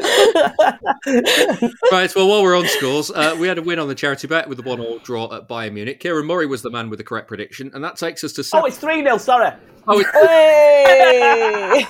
well, 2.16 2.28
while 2.28 2.42
we're 2.42 2.58
on 2.58 2.68
scores, 2.68 3.12
uh, 3.12 3.36
we 3.38 3.48
had 3.48 3.58
a 3.58 3.62
win 3.62 3.80
on 3.80 3.88
the 3.88 3.96
charity 3.96 4.28
bet 4.28 4.48
with 4.48 4.58
the 4.58 4.64
one 4.64 4.80
all 4.80 5.00
draw 5.00 5.34
at 5.36 5.50
Bayern 5.50 5.74
Munich. 5.74 6.00
Kieran 6.00 6.26
Murray 6.26 6.46
was 6.46 6.62
the 6.62 6.70
man 6.70 6.90
with 6.90 7.00
the 7.00 7.04
correct 7.04 7.28
prediction, 7.28 7.72
and 7.74 7.84
that 7.84 7.98
takes 7.98 8.24
us 8.24 8.32
to 8.34 8.46
Oh, 8.54 8.66
it's 8.66 8.78
three 8.78 9.04
0 9.04 9.18
Sorry. 9.18 9.52
Oh, 9.88 10.00
it's 10.00 10.10
Hey! 10.12 11.86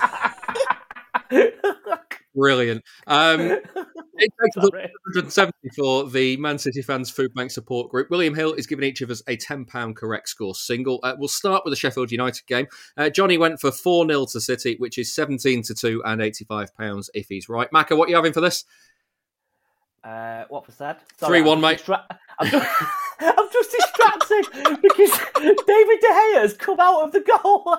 brilliant. 2.35 2.83
Um, 3.07 3.59
It 4.15 4.31
takes 4.41 4.57
us 4.57 4.69
to 4.69 4.77
170 4.77 5.53
for 5.75 6.07
the 6.07 6.37
Man 6.37 6.59
City 6.59 6.83
Fans 6.83 7.09
Food 7.09 7.33
Bank 7.33 7.49
Support 7.49 7.89
Group. 7.89 8.11
William 8.11 8.35
Hill 8.35 8.53
is 8.53 8.67
giving 8.67 8.85
each 8.85 9.01
of 9.01 9.09
us 9.09 9.23
a 9.27 9.37
£10 9.37 9.95
correct 9.95 10.29
score 10.29 10.53
single. 10.53 10.99
Uh, 11.01 11.15
we'll 11.17 11.27
start 11.27 11.63
with 11.65 11.71
the 11.71 11.75
Sheffield 11.75 12.11
United 12.11 12.45
game. 12.45 12.67
Uh, 12.95 13.09
Jonny 13.09 13.39
went 13.39 13.59
for 13.59 13.71
4 13.71 14.07
0 14.07 14.25
to 14.27 14.39
City, 14.39 14.75
which 14.77 14.99
is 14.99 15.13
17 15.15 15.63
to 15.63 15.73
2 15.73 16.03
and 16.05 16.21
£85 16.21 17.09
if 17.15 17.27
he's 17.27 17.49
right. 17.49 17.69
Macca, 17.71 17.97
what 17.97 18.07
are 18.07 18.09
you 18.11 18.15
having 18.15 18.33
for 18.33 18.41
this? 18.41 18.65
Uh, 20.03 20.43
what 20.49 20.67
was 20.67 20.77
that? 20.77 21.01
3 21.17 21.41
1, 21.41 21.59
mate. 21.59 21.79
Distra- 21.79 22.05
I'm, 22.39 22.49
just, 22.51 22.69
I'm 23.19 23.49
just 23.51 23.71
distracted 23.71 24.79
because 24.81 25.09
David 25.37 25.99
De 26.01 26.07
Gea 26.07 26.41
has 26.41 26.53
come 26.53 26.79
out 26.79 27.03
of 27.03 27.11
the 27.13 27.21
goal. 27.21 27.77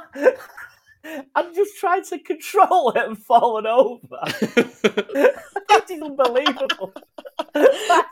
I'm 1.34 1.54
just 1.54 1.76
trying 1.78 2.04
to 2.04 2.18
control 2.18 2.90
it 2.90 3.04
and 3.04 3.18
fallen 3.24 3.66
over. 3.66 4.18
it 4.40 5.90
is 5.90 6.02
unbelievable. 6.02 6.92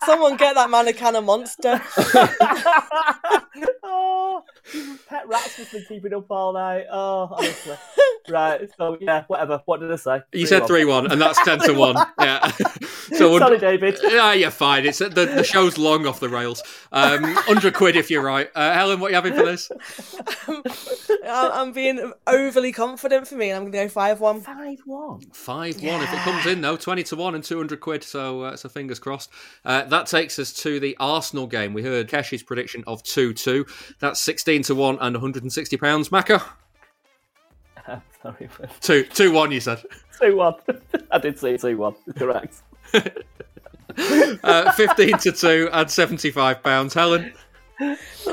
Someone 0.04 0.36
get 0.36 0.54
that 0.54 0.68
man 0.70 0.88
a 0.88 0.92
can 0.92 1.16
of 1.16 1.24
monster. 1.24 1.80
oh, 3.82 4.42
these 4.72 4.98
pet 5.08 5.26
rats 5.26 5.56
has 5.56 5.68
been 5.70 5.84
keeping 5.88 6.12
up 6.12 6.30
all 6.30 6.52
night. 6.52 6.86
Oh, 6.90 7.28
honestly. 7.32 7.76
right. 8.28 8.68
So 8.76 8.98
yeah, 9.00 9.24
whatever. 9.26 9.62
What 9.64 9.80
did 9.80 9.90
I 9.90 9.96
say? 9.96 10.20
You 10.32 10.46
said 10.46 10.66
3 10.66 10.84
1, 10.84 11.12
and 11.12 11.20
that's 11.20 11.42
10 11.44 11.60
to 11.60 11.72
1. 11.72 11.96
Yeah. 12.20 12.52
so 13.16 13.38
Sorry, 13.38 13.58
David. 13.58 13.98
Yeah, 14.02 14.32
you're 14.32 14.50
fine. 14.50 14.86
It's 14.86 14.98
the, 14.98 15.08
the 15.08 15.44
show's 15.44 15.76
long 15.78 16.06
off 16.06 16.20
the 16.20 16.28
rails. 16.28 16.62
Um, 16.92 17.22
100 17.22 17.74
quid 17.74 17.96
if 17.96 18.10
you're 18.10 18.22
right. 18.22 18.50
Uh, 18.54 18.72
Helen, 18.72 19.00
what 19.00 19.08
are 19.08 19.10
you 19.10 19.14
having 19.16 19.34
for 19.34 19.44
this? 19.44 19.70
I'm 21.28 21.72
being 21.72 22.12
overly 22.26 22.72
confident 22.72 23.28
for 23.28 23.34
me, 23.34 23.50
and 23.50 23.56
I'm 23.56 23.62
going 23.62 23.72
to 23.72 23.78
go 23.78 23.88
5 23.88 24.20
1. 24.20 24.40
5 24.40 24.78
1. 24.84 25.20
5 25.32 25.82
1. 25.82 26.02
If 26.02 26.12
it 26.12 26.18
comes 26.18 26.46
in, 26.46 26.60
though, 26.60 26.76
20 26.76 27.02
to 27.04 27.16
1 27.16 27.34
and 27.34 27.44
200 27.44 27.80
quid. 27.80 28.04
So, 28.04 28.42
uh, 28.42 28.56
so 28.56 28.68
fingers 28.68 28.98
crossed. 28.98 29.30
Uh, 29.64 29.84
that 29.84 30.06
takes 30.06 30.38
us 30.38 30.52
to 30.54 30.80
the 30.80 30.96
Arsenal 31.00 31.46
game. 31.46 31.74
We 31.74 31.82
heard 31.82 32.08
Kesh's 32.08 32.42
prediction 32.42 32.84
of 32.86 33.02
2 33.02 33.34
2. 33.34 33.66
That's 33.98 34.20
16 34.20 34.62
to 34.64 34.74
1 34.74 34.98
and 35.00 35.14
160 35.16 35.76
pounds. 35.76 36.08
Macca? 36.10 36.42
Sorry. 38.22 38.48
2 38.80 39.04
2 39.04 39.32
1, 39.32 39.52
you 39.52 39.60
said. 39.60 39.82
2 40.20 40.36
1. 40.36 40.54
I 41.10 41.18
did 41.18 41.38
say 41.38 41.56
2 41.56 41.76
1. 41.76 41.94
Correct. 42.16 42.62
uh, 44.44 44.72
15 44.72 45.18
to 45.18 45.32
2 45.32 45.68
and 45.72 45.90
75 45.90 46.62
pounds. 46.62 46.94
Helen? 46.94 47.32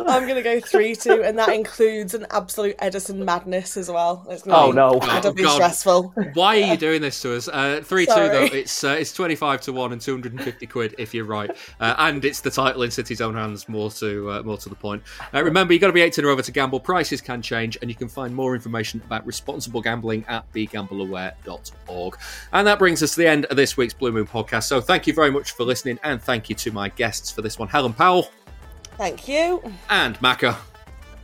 I'm 0.09 0.23
going 0.23 0.35
to 0.35 0.41
go 0.41 0.59
3 0.59 0.95
2, 0.95 1.23
and 1.23 1.37
that 1.37 1.49
includes 1.49 2.13
an 2.13 2.25
absolute 2.31 2.77
Ederson 2.79 3.17
madness 3.17 3.77
as 3.77 3.89
well. 3.89 4.25
It's 4.29 4.43
gonna 4.43 4.57
oh, 4.57 4.71
no. 4.71 4.93
Incredibly 4.93 5.45
oh, 5.45 5.49
stressful. 5.49 6.13
Why 6.33 6.61
are 6.61 6.71
you 6.71 6.77
doing 6.77 7.01
this 7.01 7.21
to 7.21 7.35
us? 7.35 7.47
Uh, 7.47 7.81
3 7.83 8.05
2, 8.05 8.13
though, 8.13 8.43
it's 8.51 8.83
uh, 8.83 8.89
it's 8.99 9.13
25 9.13 9.61
to 9.61 9.73
1 9.73 9.93
and 9.93 10.01
250 10.01 10.67
quid 10.67 10.95
if 10.97 11.13
you're 11.13 11.25
right. 11.25 11.51
Uh, 11.79 11.95
and 11.99 12.25
it's 12.25 12.41
the 12.41 12.51
title 12.51 12.83
in 12.83 12.91
City's 12.91 13.21
own 13.21 13.35
hands, 13.35 13.69
more 13.69 13.89
to 13.91 14.31
uh, 14.31 14.43
more 14.43 14.57
to 14.57 14.69
the 14.69 14.75
point. 14.75 15.03
Uh, 15.33 15.43
remember, 15.43 15.73
you've 15.73 15.81
got 15.81 15.87
to 15.87 15.93
be 15.93 16.01
18 16.01 16.25
or 16.25 16.29
over 16.29 16.41
to 16.41 16.51
gamble. 16.51 16.79
Prices 16.79 17.21
can 17.21 17.41
change, 17.41 17.77
and 17.81 17.89
you 17.89 17.95
can 17.95 18.07
find 18.07 18.33
more 18.33 18.55
information 18.55 19.01
about 19.05 19.25
responsible 19.25 19.81
gambling 19.81 20.25
at 20.27 20.51
begambleaware.org. 20.53 22.17
And 22.53 22.67
that 22.67 22.79
brings 22.79 23.03
us 23.03 23.11
to 23.11 23.17
the 23.17 23.27
end 23.27 23.45
of 23.45 23.57
this 23.57 23.77
week's 23.77 23.93
Blue 23.93 24.11
Moon 24.11 24.27
podcast. 24.27 24.63
So 24.63 24.81
thank 24.81 25.07
you 25.07 25.13
very 25.13 25.31
much 25.31 25.51
for 25.51 25.63
listening, 25.63 25.99
and 26.03 26.21
thank 26.21 26.49
you 26.49 26.55
to 26.55 26.71
my 26.71 26.89
guests 26.89 27.31
for 27.31 27.41
this 27.41 27.59
one 27.59 27.67
Helen 27.67 27.93
Powell. 27.93 28.29
Thank 28.99 29.29
you. 29.29 29.63
And 29.89 30.19
Macca. 30.19 30.57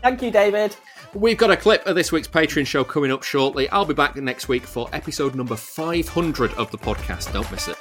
Thank 0.02 0.22
you, 0.22 0.31
David. 0.31 0.73
We've 1.14 1.38
got 1.38 1.52
a 1.52 1.57
clip 1.57 1.85
of 1.85 1.95
this 1.95 2.10
week's 2.10 2.27
Patreon 2.27 2.65
show 2.65 2.85
coming 2.85 3.11
up 3.11 3.22
shortly. 3.22 3.68
I'll 3.68 3.84
be 3.84 3.93
back 3.93 4.15
next 4.15 4.47
week 4.47 4.64
for 4.64 4.88
episode 4.93 5.35
number 5.35 5.57
500 5.57 6.53
of 6.53 6.72
the 6.72 6.77
podcast. 6.77 7.34
Don't 7.34 7.52
miss 7.52 7.68
it. 7.68 7.76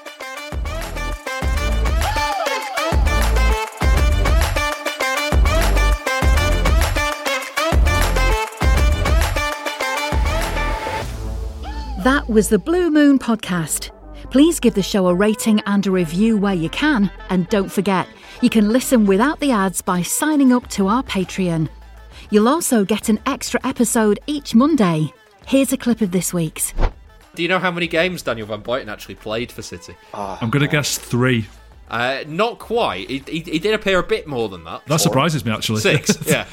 That 12.03 12.29
was 12.29 12.49
the 12.49 12.59
Blue 12.59 12.91
Moon 12.91 13.21
Podcast. 13.21 13.93
Please 14.31 14.59
give 14.59 14.75
the 14.75 14.83
show 14.83 15.07
a 15.07 15.15
rating 15.15 15.61
and 15.67 15.87
a 15.87 15.93
review 15.93 16.37
where 16.37 16.53
you 16.53 16.69
can. 16.69 17.13
And 17.31 17.49
don't 17.49 17.71
forget, 17.71 18.09
you 18.45 18.51
can 18.51 18.69
listen 18.69 19.07
without 19.07 19.41
the 19.41 19.51
ads 19.51 19.81
by 19.81 20.03
signing 20.03 20.53
up 20.53 20.69
to 20.69 20.87
our 20.87 21.03
Patreon. 21.05 21.67
You'll 22.29 22.47
also 22.47 22.85
get 22.85 23.09
an 23.09 23.19
extra 23.25 23.59
episode 23.65 24.21
each 24.27 24.55
Monday. 24.55 25.15
Here's 25.47 25.73
a 25.73 25.79
clip 25.79 26.03
of 26.03 26.11
this 26.11 26.35
week's. 26.35 26.75
Do 27.35 27.43
you 27.43 27.49
know 27.49 27.59
how 27.59 27.71
many 27.71 27.87
games 27.87 28.21
Daniel 28.21 28.47
Van 28.47 28.63
Buyten 28.63 28.89
actually 28.89 29.15
played 29.15 29.51
for 29.51 29.63
City? 29.63 29.97
Oh, 30.13 30.39
I'm 30.43 30.51
going 30.51 30.61
to 30.61 30.69
guess 30.69 30.99
three. 30.99 31.47
Uh, 31.89 32.25
not 32.27 32.59
quite. 32.59 33.09
He, 33.09 33.23
he, 33.27 33.41
he, 33.41 33.59
did 33.59 33.73
appear 33.73 33.99
a 33.99 34.03
bit 34.03 34.27
more 34.27 34.51
than 34.51 34.65
that. 34.65 34.85
That 34.89 35.01
surprises 35.01 35.43
me, 35.43 35.51
actually. 35.51 35.81
Six, 35.81 36.19
yeah. 36.27 36.47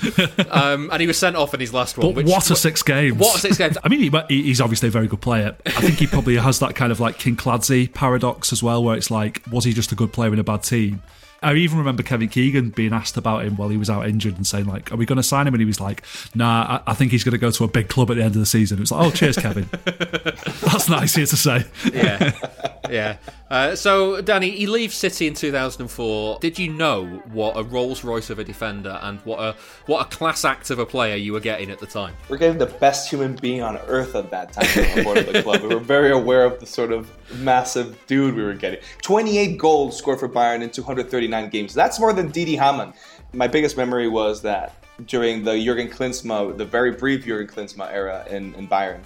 um, 0.50 0.90
and 0.94 1.02
he 1.02 1.08
was 1.08 1.18
sent 1.18 1.36
off 1.36 1.54
in 1.54 1.60
his 1.60 1.74
last 1.74 1.98
one. 1.98 2.08
But 2.08 2.16
which, 2.16 2.28
what 2.28 2.50
a 2.52 2.56
six 2.56 2.84
games! 2.84 3.18
What 3.18 3.36
a 3.36 3.40
six 3.40 3.58
games! 3.58 3.78
I 3.84 3.90
mean, 3.90 4.00
he, 4.00 4.44
he's 4.44 4.62
obviously 4.62 4.88
a 4.88 4.92
very 4.92 5.08
good 5.08 5.22
player. 5.22 5.58
I 5.66 5.82
think 5.82 5.96
he 5.96 6.08
probably 6.08 6.38
has 6.38 6.60
that 6.60 6.74
kind 6.76 6.94
of 6.94 7.02
like 7.02 7.18
Kinkladze 7.18 7.94
paradox 7.94 8.54
as 8.54 8.64
well, 8.64 8.82
where 8.82 8.96
it's 8.96 9.12
like, 9.12 9.42
was 9.52 9.66
he 9.66 9.74
just 9.74 9.92
a 9.92 9.96
good 9.96 10.14
player 10.14 10.32
in 10.32 10.40
a 10.40 10.44
bad 10.44 10.64
team? 10.64 11.02
I 11.44 11.56
even 11.56 11.80
remember 11.80 12.04
Kevin 12.04 12.30
Keegan 12.30 12.70
being 12.70 12.94
asked 12.94 13.18
about 13.18 13.46
him 13.46 13.56
while 13.56 13.70
he 13.70 13.78
was 13.78 13.90
out 13.90 14.08
injured 14.08 14.36
and 14.38 14.46
saying 14.46 14.66
like, 14.66 14.92
"Are 14.92 14.96
we 14.96 15.06
going 15.06 15.18
to 15.18 15.24
sign 15.24 15.48
him?" 15.48 15.54
And 15.56 15.62
he 15.62 15.66
was 15.66 15.80
like, 15.82 16.04
"Nah, 16.36 16.82
I, 16.86 16.92
I 16.92 16.94
think 16.94 17.12
he's 17.12 17.24
going 17.24 17.32
to 17.34 17.40
go 17.40 17.50
to 17.50 17.64
a 17.64 17.68
big 17.68 17.90
club 17.90 18.12
at 18.12 18.18
the 18.18 18.24
end 18.24 18.36
of 18.36 18.40
the 18.40 18.46
season." 18.46 18.78
It 18.78 18.82
was 18.82 18.92
like, 18.92 19.06
"Oh, 19.08 19.12
cheers, 19.12 19.38
Kevin." 19.38 19.68
That's 19.86 20.88
nice 20.88 21.16
here 21.16 21.26
to 21.26 21.36
say. 21.38 21.66
yeah, 21.92 22.32
yeah. 22.90 23.18
Uh, 23.50 23.76
so, 23.76 24.22
Danny, 24.22 24.52
he 24.52 24.68
leaves 24.68 24.96
City 24.96 25.28
in 25.28 25.34
2004. 25.34 26.40
Did 26.40 26.58
you 26.58 26.72
know 26.72 27.06
what 27.32 27.58
a 27.58 27.64
Rolls 27.64 28.04
Royce 28.04 28.30
of 28.30 28.40
a 28.40 28.44
defender 28.44 29.00
and 29.02 29.20
what 29.22 29.40
a 29.40 29.56
what 29.86 30.08
a 30.08 30.16
class 30.16 30.46
act 30.46 30.70
of 30.70 30.80
a 30.80 30.86
player 30.86 31.16
you 31.16 31.34
were 31.34 31.40
getting 31.40 31.70
at 31.70 31.80
the 31.80 31.86
time? 31.86 32.16
We're 32.30 32.38
getting 32.38 32.58
the 32.58 32.66
best 32.66 33.10
human 33.10 33.36
being 33.36 33.62
on 33.62 33.78
earth 33.88 34.16
at 34.16 34.32
that 34.32 34.54
time 34.54 34.98
on 34.98 35.04
board 35.04 35.18
of 35.18 35.34
the 35.34 35.44
club. 35.44 35.62
We 35.62 35.68
were 35.70 35.80
very 35.80 36.12
aware 36.12 36.46
of 36.46 36.60
the 36.60 36.66
sort 36.66 36.92
of 36.92 37.12
massive 37.40 37.98
dude 38.08 38.36
we 38.36 38.44
were 38.44 38.54
getting. 38.54 38.80
28 39.02 39.58
goals 39.58 39.98
scored 39.98 40.20
for 40.20 40.30
Bayern 40.30 40.62
in 40.62 40.70
239 40.70 41.50
games. 41.50 41.74
That's 41.74 42.00
more 42.00 42.14
than 42.14 42.30
Didi 42.30 42.56
Hamann. 42.56 42.94
My 43.34 43.48
biggest 43.48 43.78
memory 43.78 44.08
was 44.08 44.42
that 44.42 44.76
during 45.08 45.44
the 45.44 45.64
Jurgen 45.64 45.88
Klinsmann, 45.88 46.58
the 46.58 46.66
very 46.66 46.92
brief 46.92 47.26
Jurgen 47.26 47.54
Klinsmann 47.54 47.92
era 47.92 48.26
in, 48.30 48.54
in 48.56 48.68
Bayern, 48.68 49.02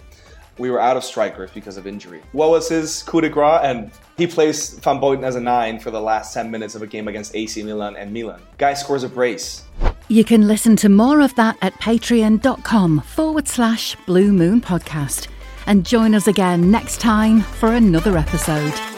we 0.57 0.69
were 0.69 0.79
out 0.79 0.97
of 0.97 1.03
strikers 1.03 1.51
because 1.51 1.77
of 1.77 1.85
injury. 1.87 2.21
What 2.31 2.49
was 2.49 2.69
his 2.69 3.03
coup 3.03 3.21
de 3.21 3.29
grace? 3.29 3.61
And 3.63 3.91
he 4.17 4.27
plays 4.27 4.77
Van 4.79 4.99
Buyten 4.99 5.23
as 5.23 5.35
a 5.35 5.41
nine 5.41 5.79
for 5.79 5.91
the 5.91 6.01
last 6.01 6.33
10 6.33 6.49
minutes 6.49 6.75
of 6.75 6.81
a 6.81 6.87
game 6.87 7.07
against 7.07 7.35
AC 7.35 7.61
Milan 7.63 7.95
and 7.95 8.13
Milan. 8.13 8.41
Guy 8.57 8.73
scores 8.73 9.03
a 9.03 9.09
brace. 9.09 9.63
You 10.07 10.23
can 10.23 10.47
listen 10.47 10.75
to 10.77 10.89
more 10.89 11.21
of 11.21 11.33
that 11.35 11.57
at 11.61 11.73
patreon.com 11.75 13.01
forward 13.01 13.47
slash 13.47 13.95
blue 14.05 14.31
moon 14.31 14.61
podcast. 14.61 15.27
And 15.67 15.85
join 15.85 16.13
us 16.13 16.27
again 16.27 16.69
next 16.69 17.01
time 17.01 17.41
for 17.41 17.73
another 17.73 18.17
episode. 18.17 18.94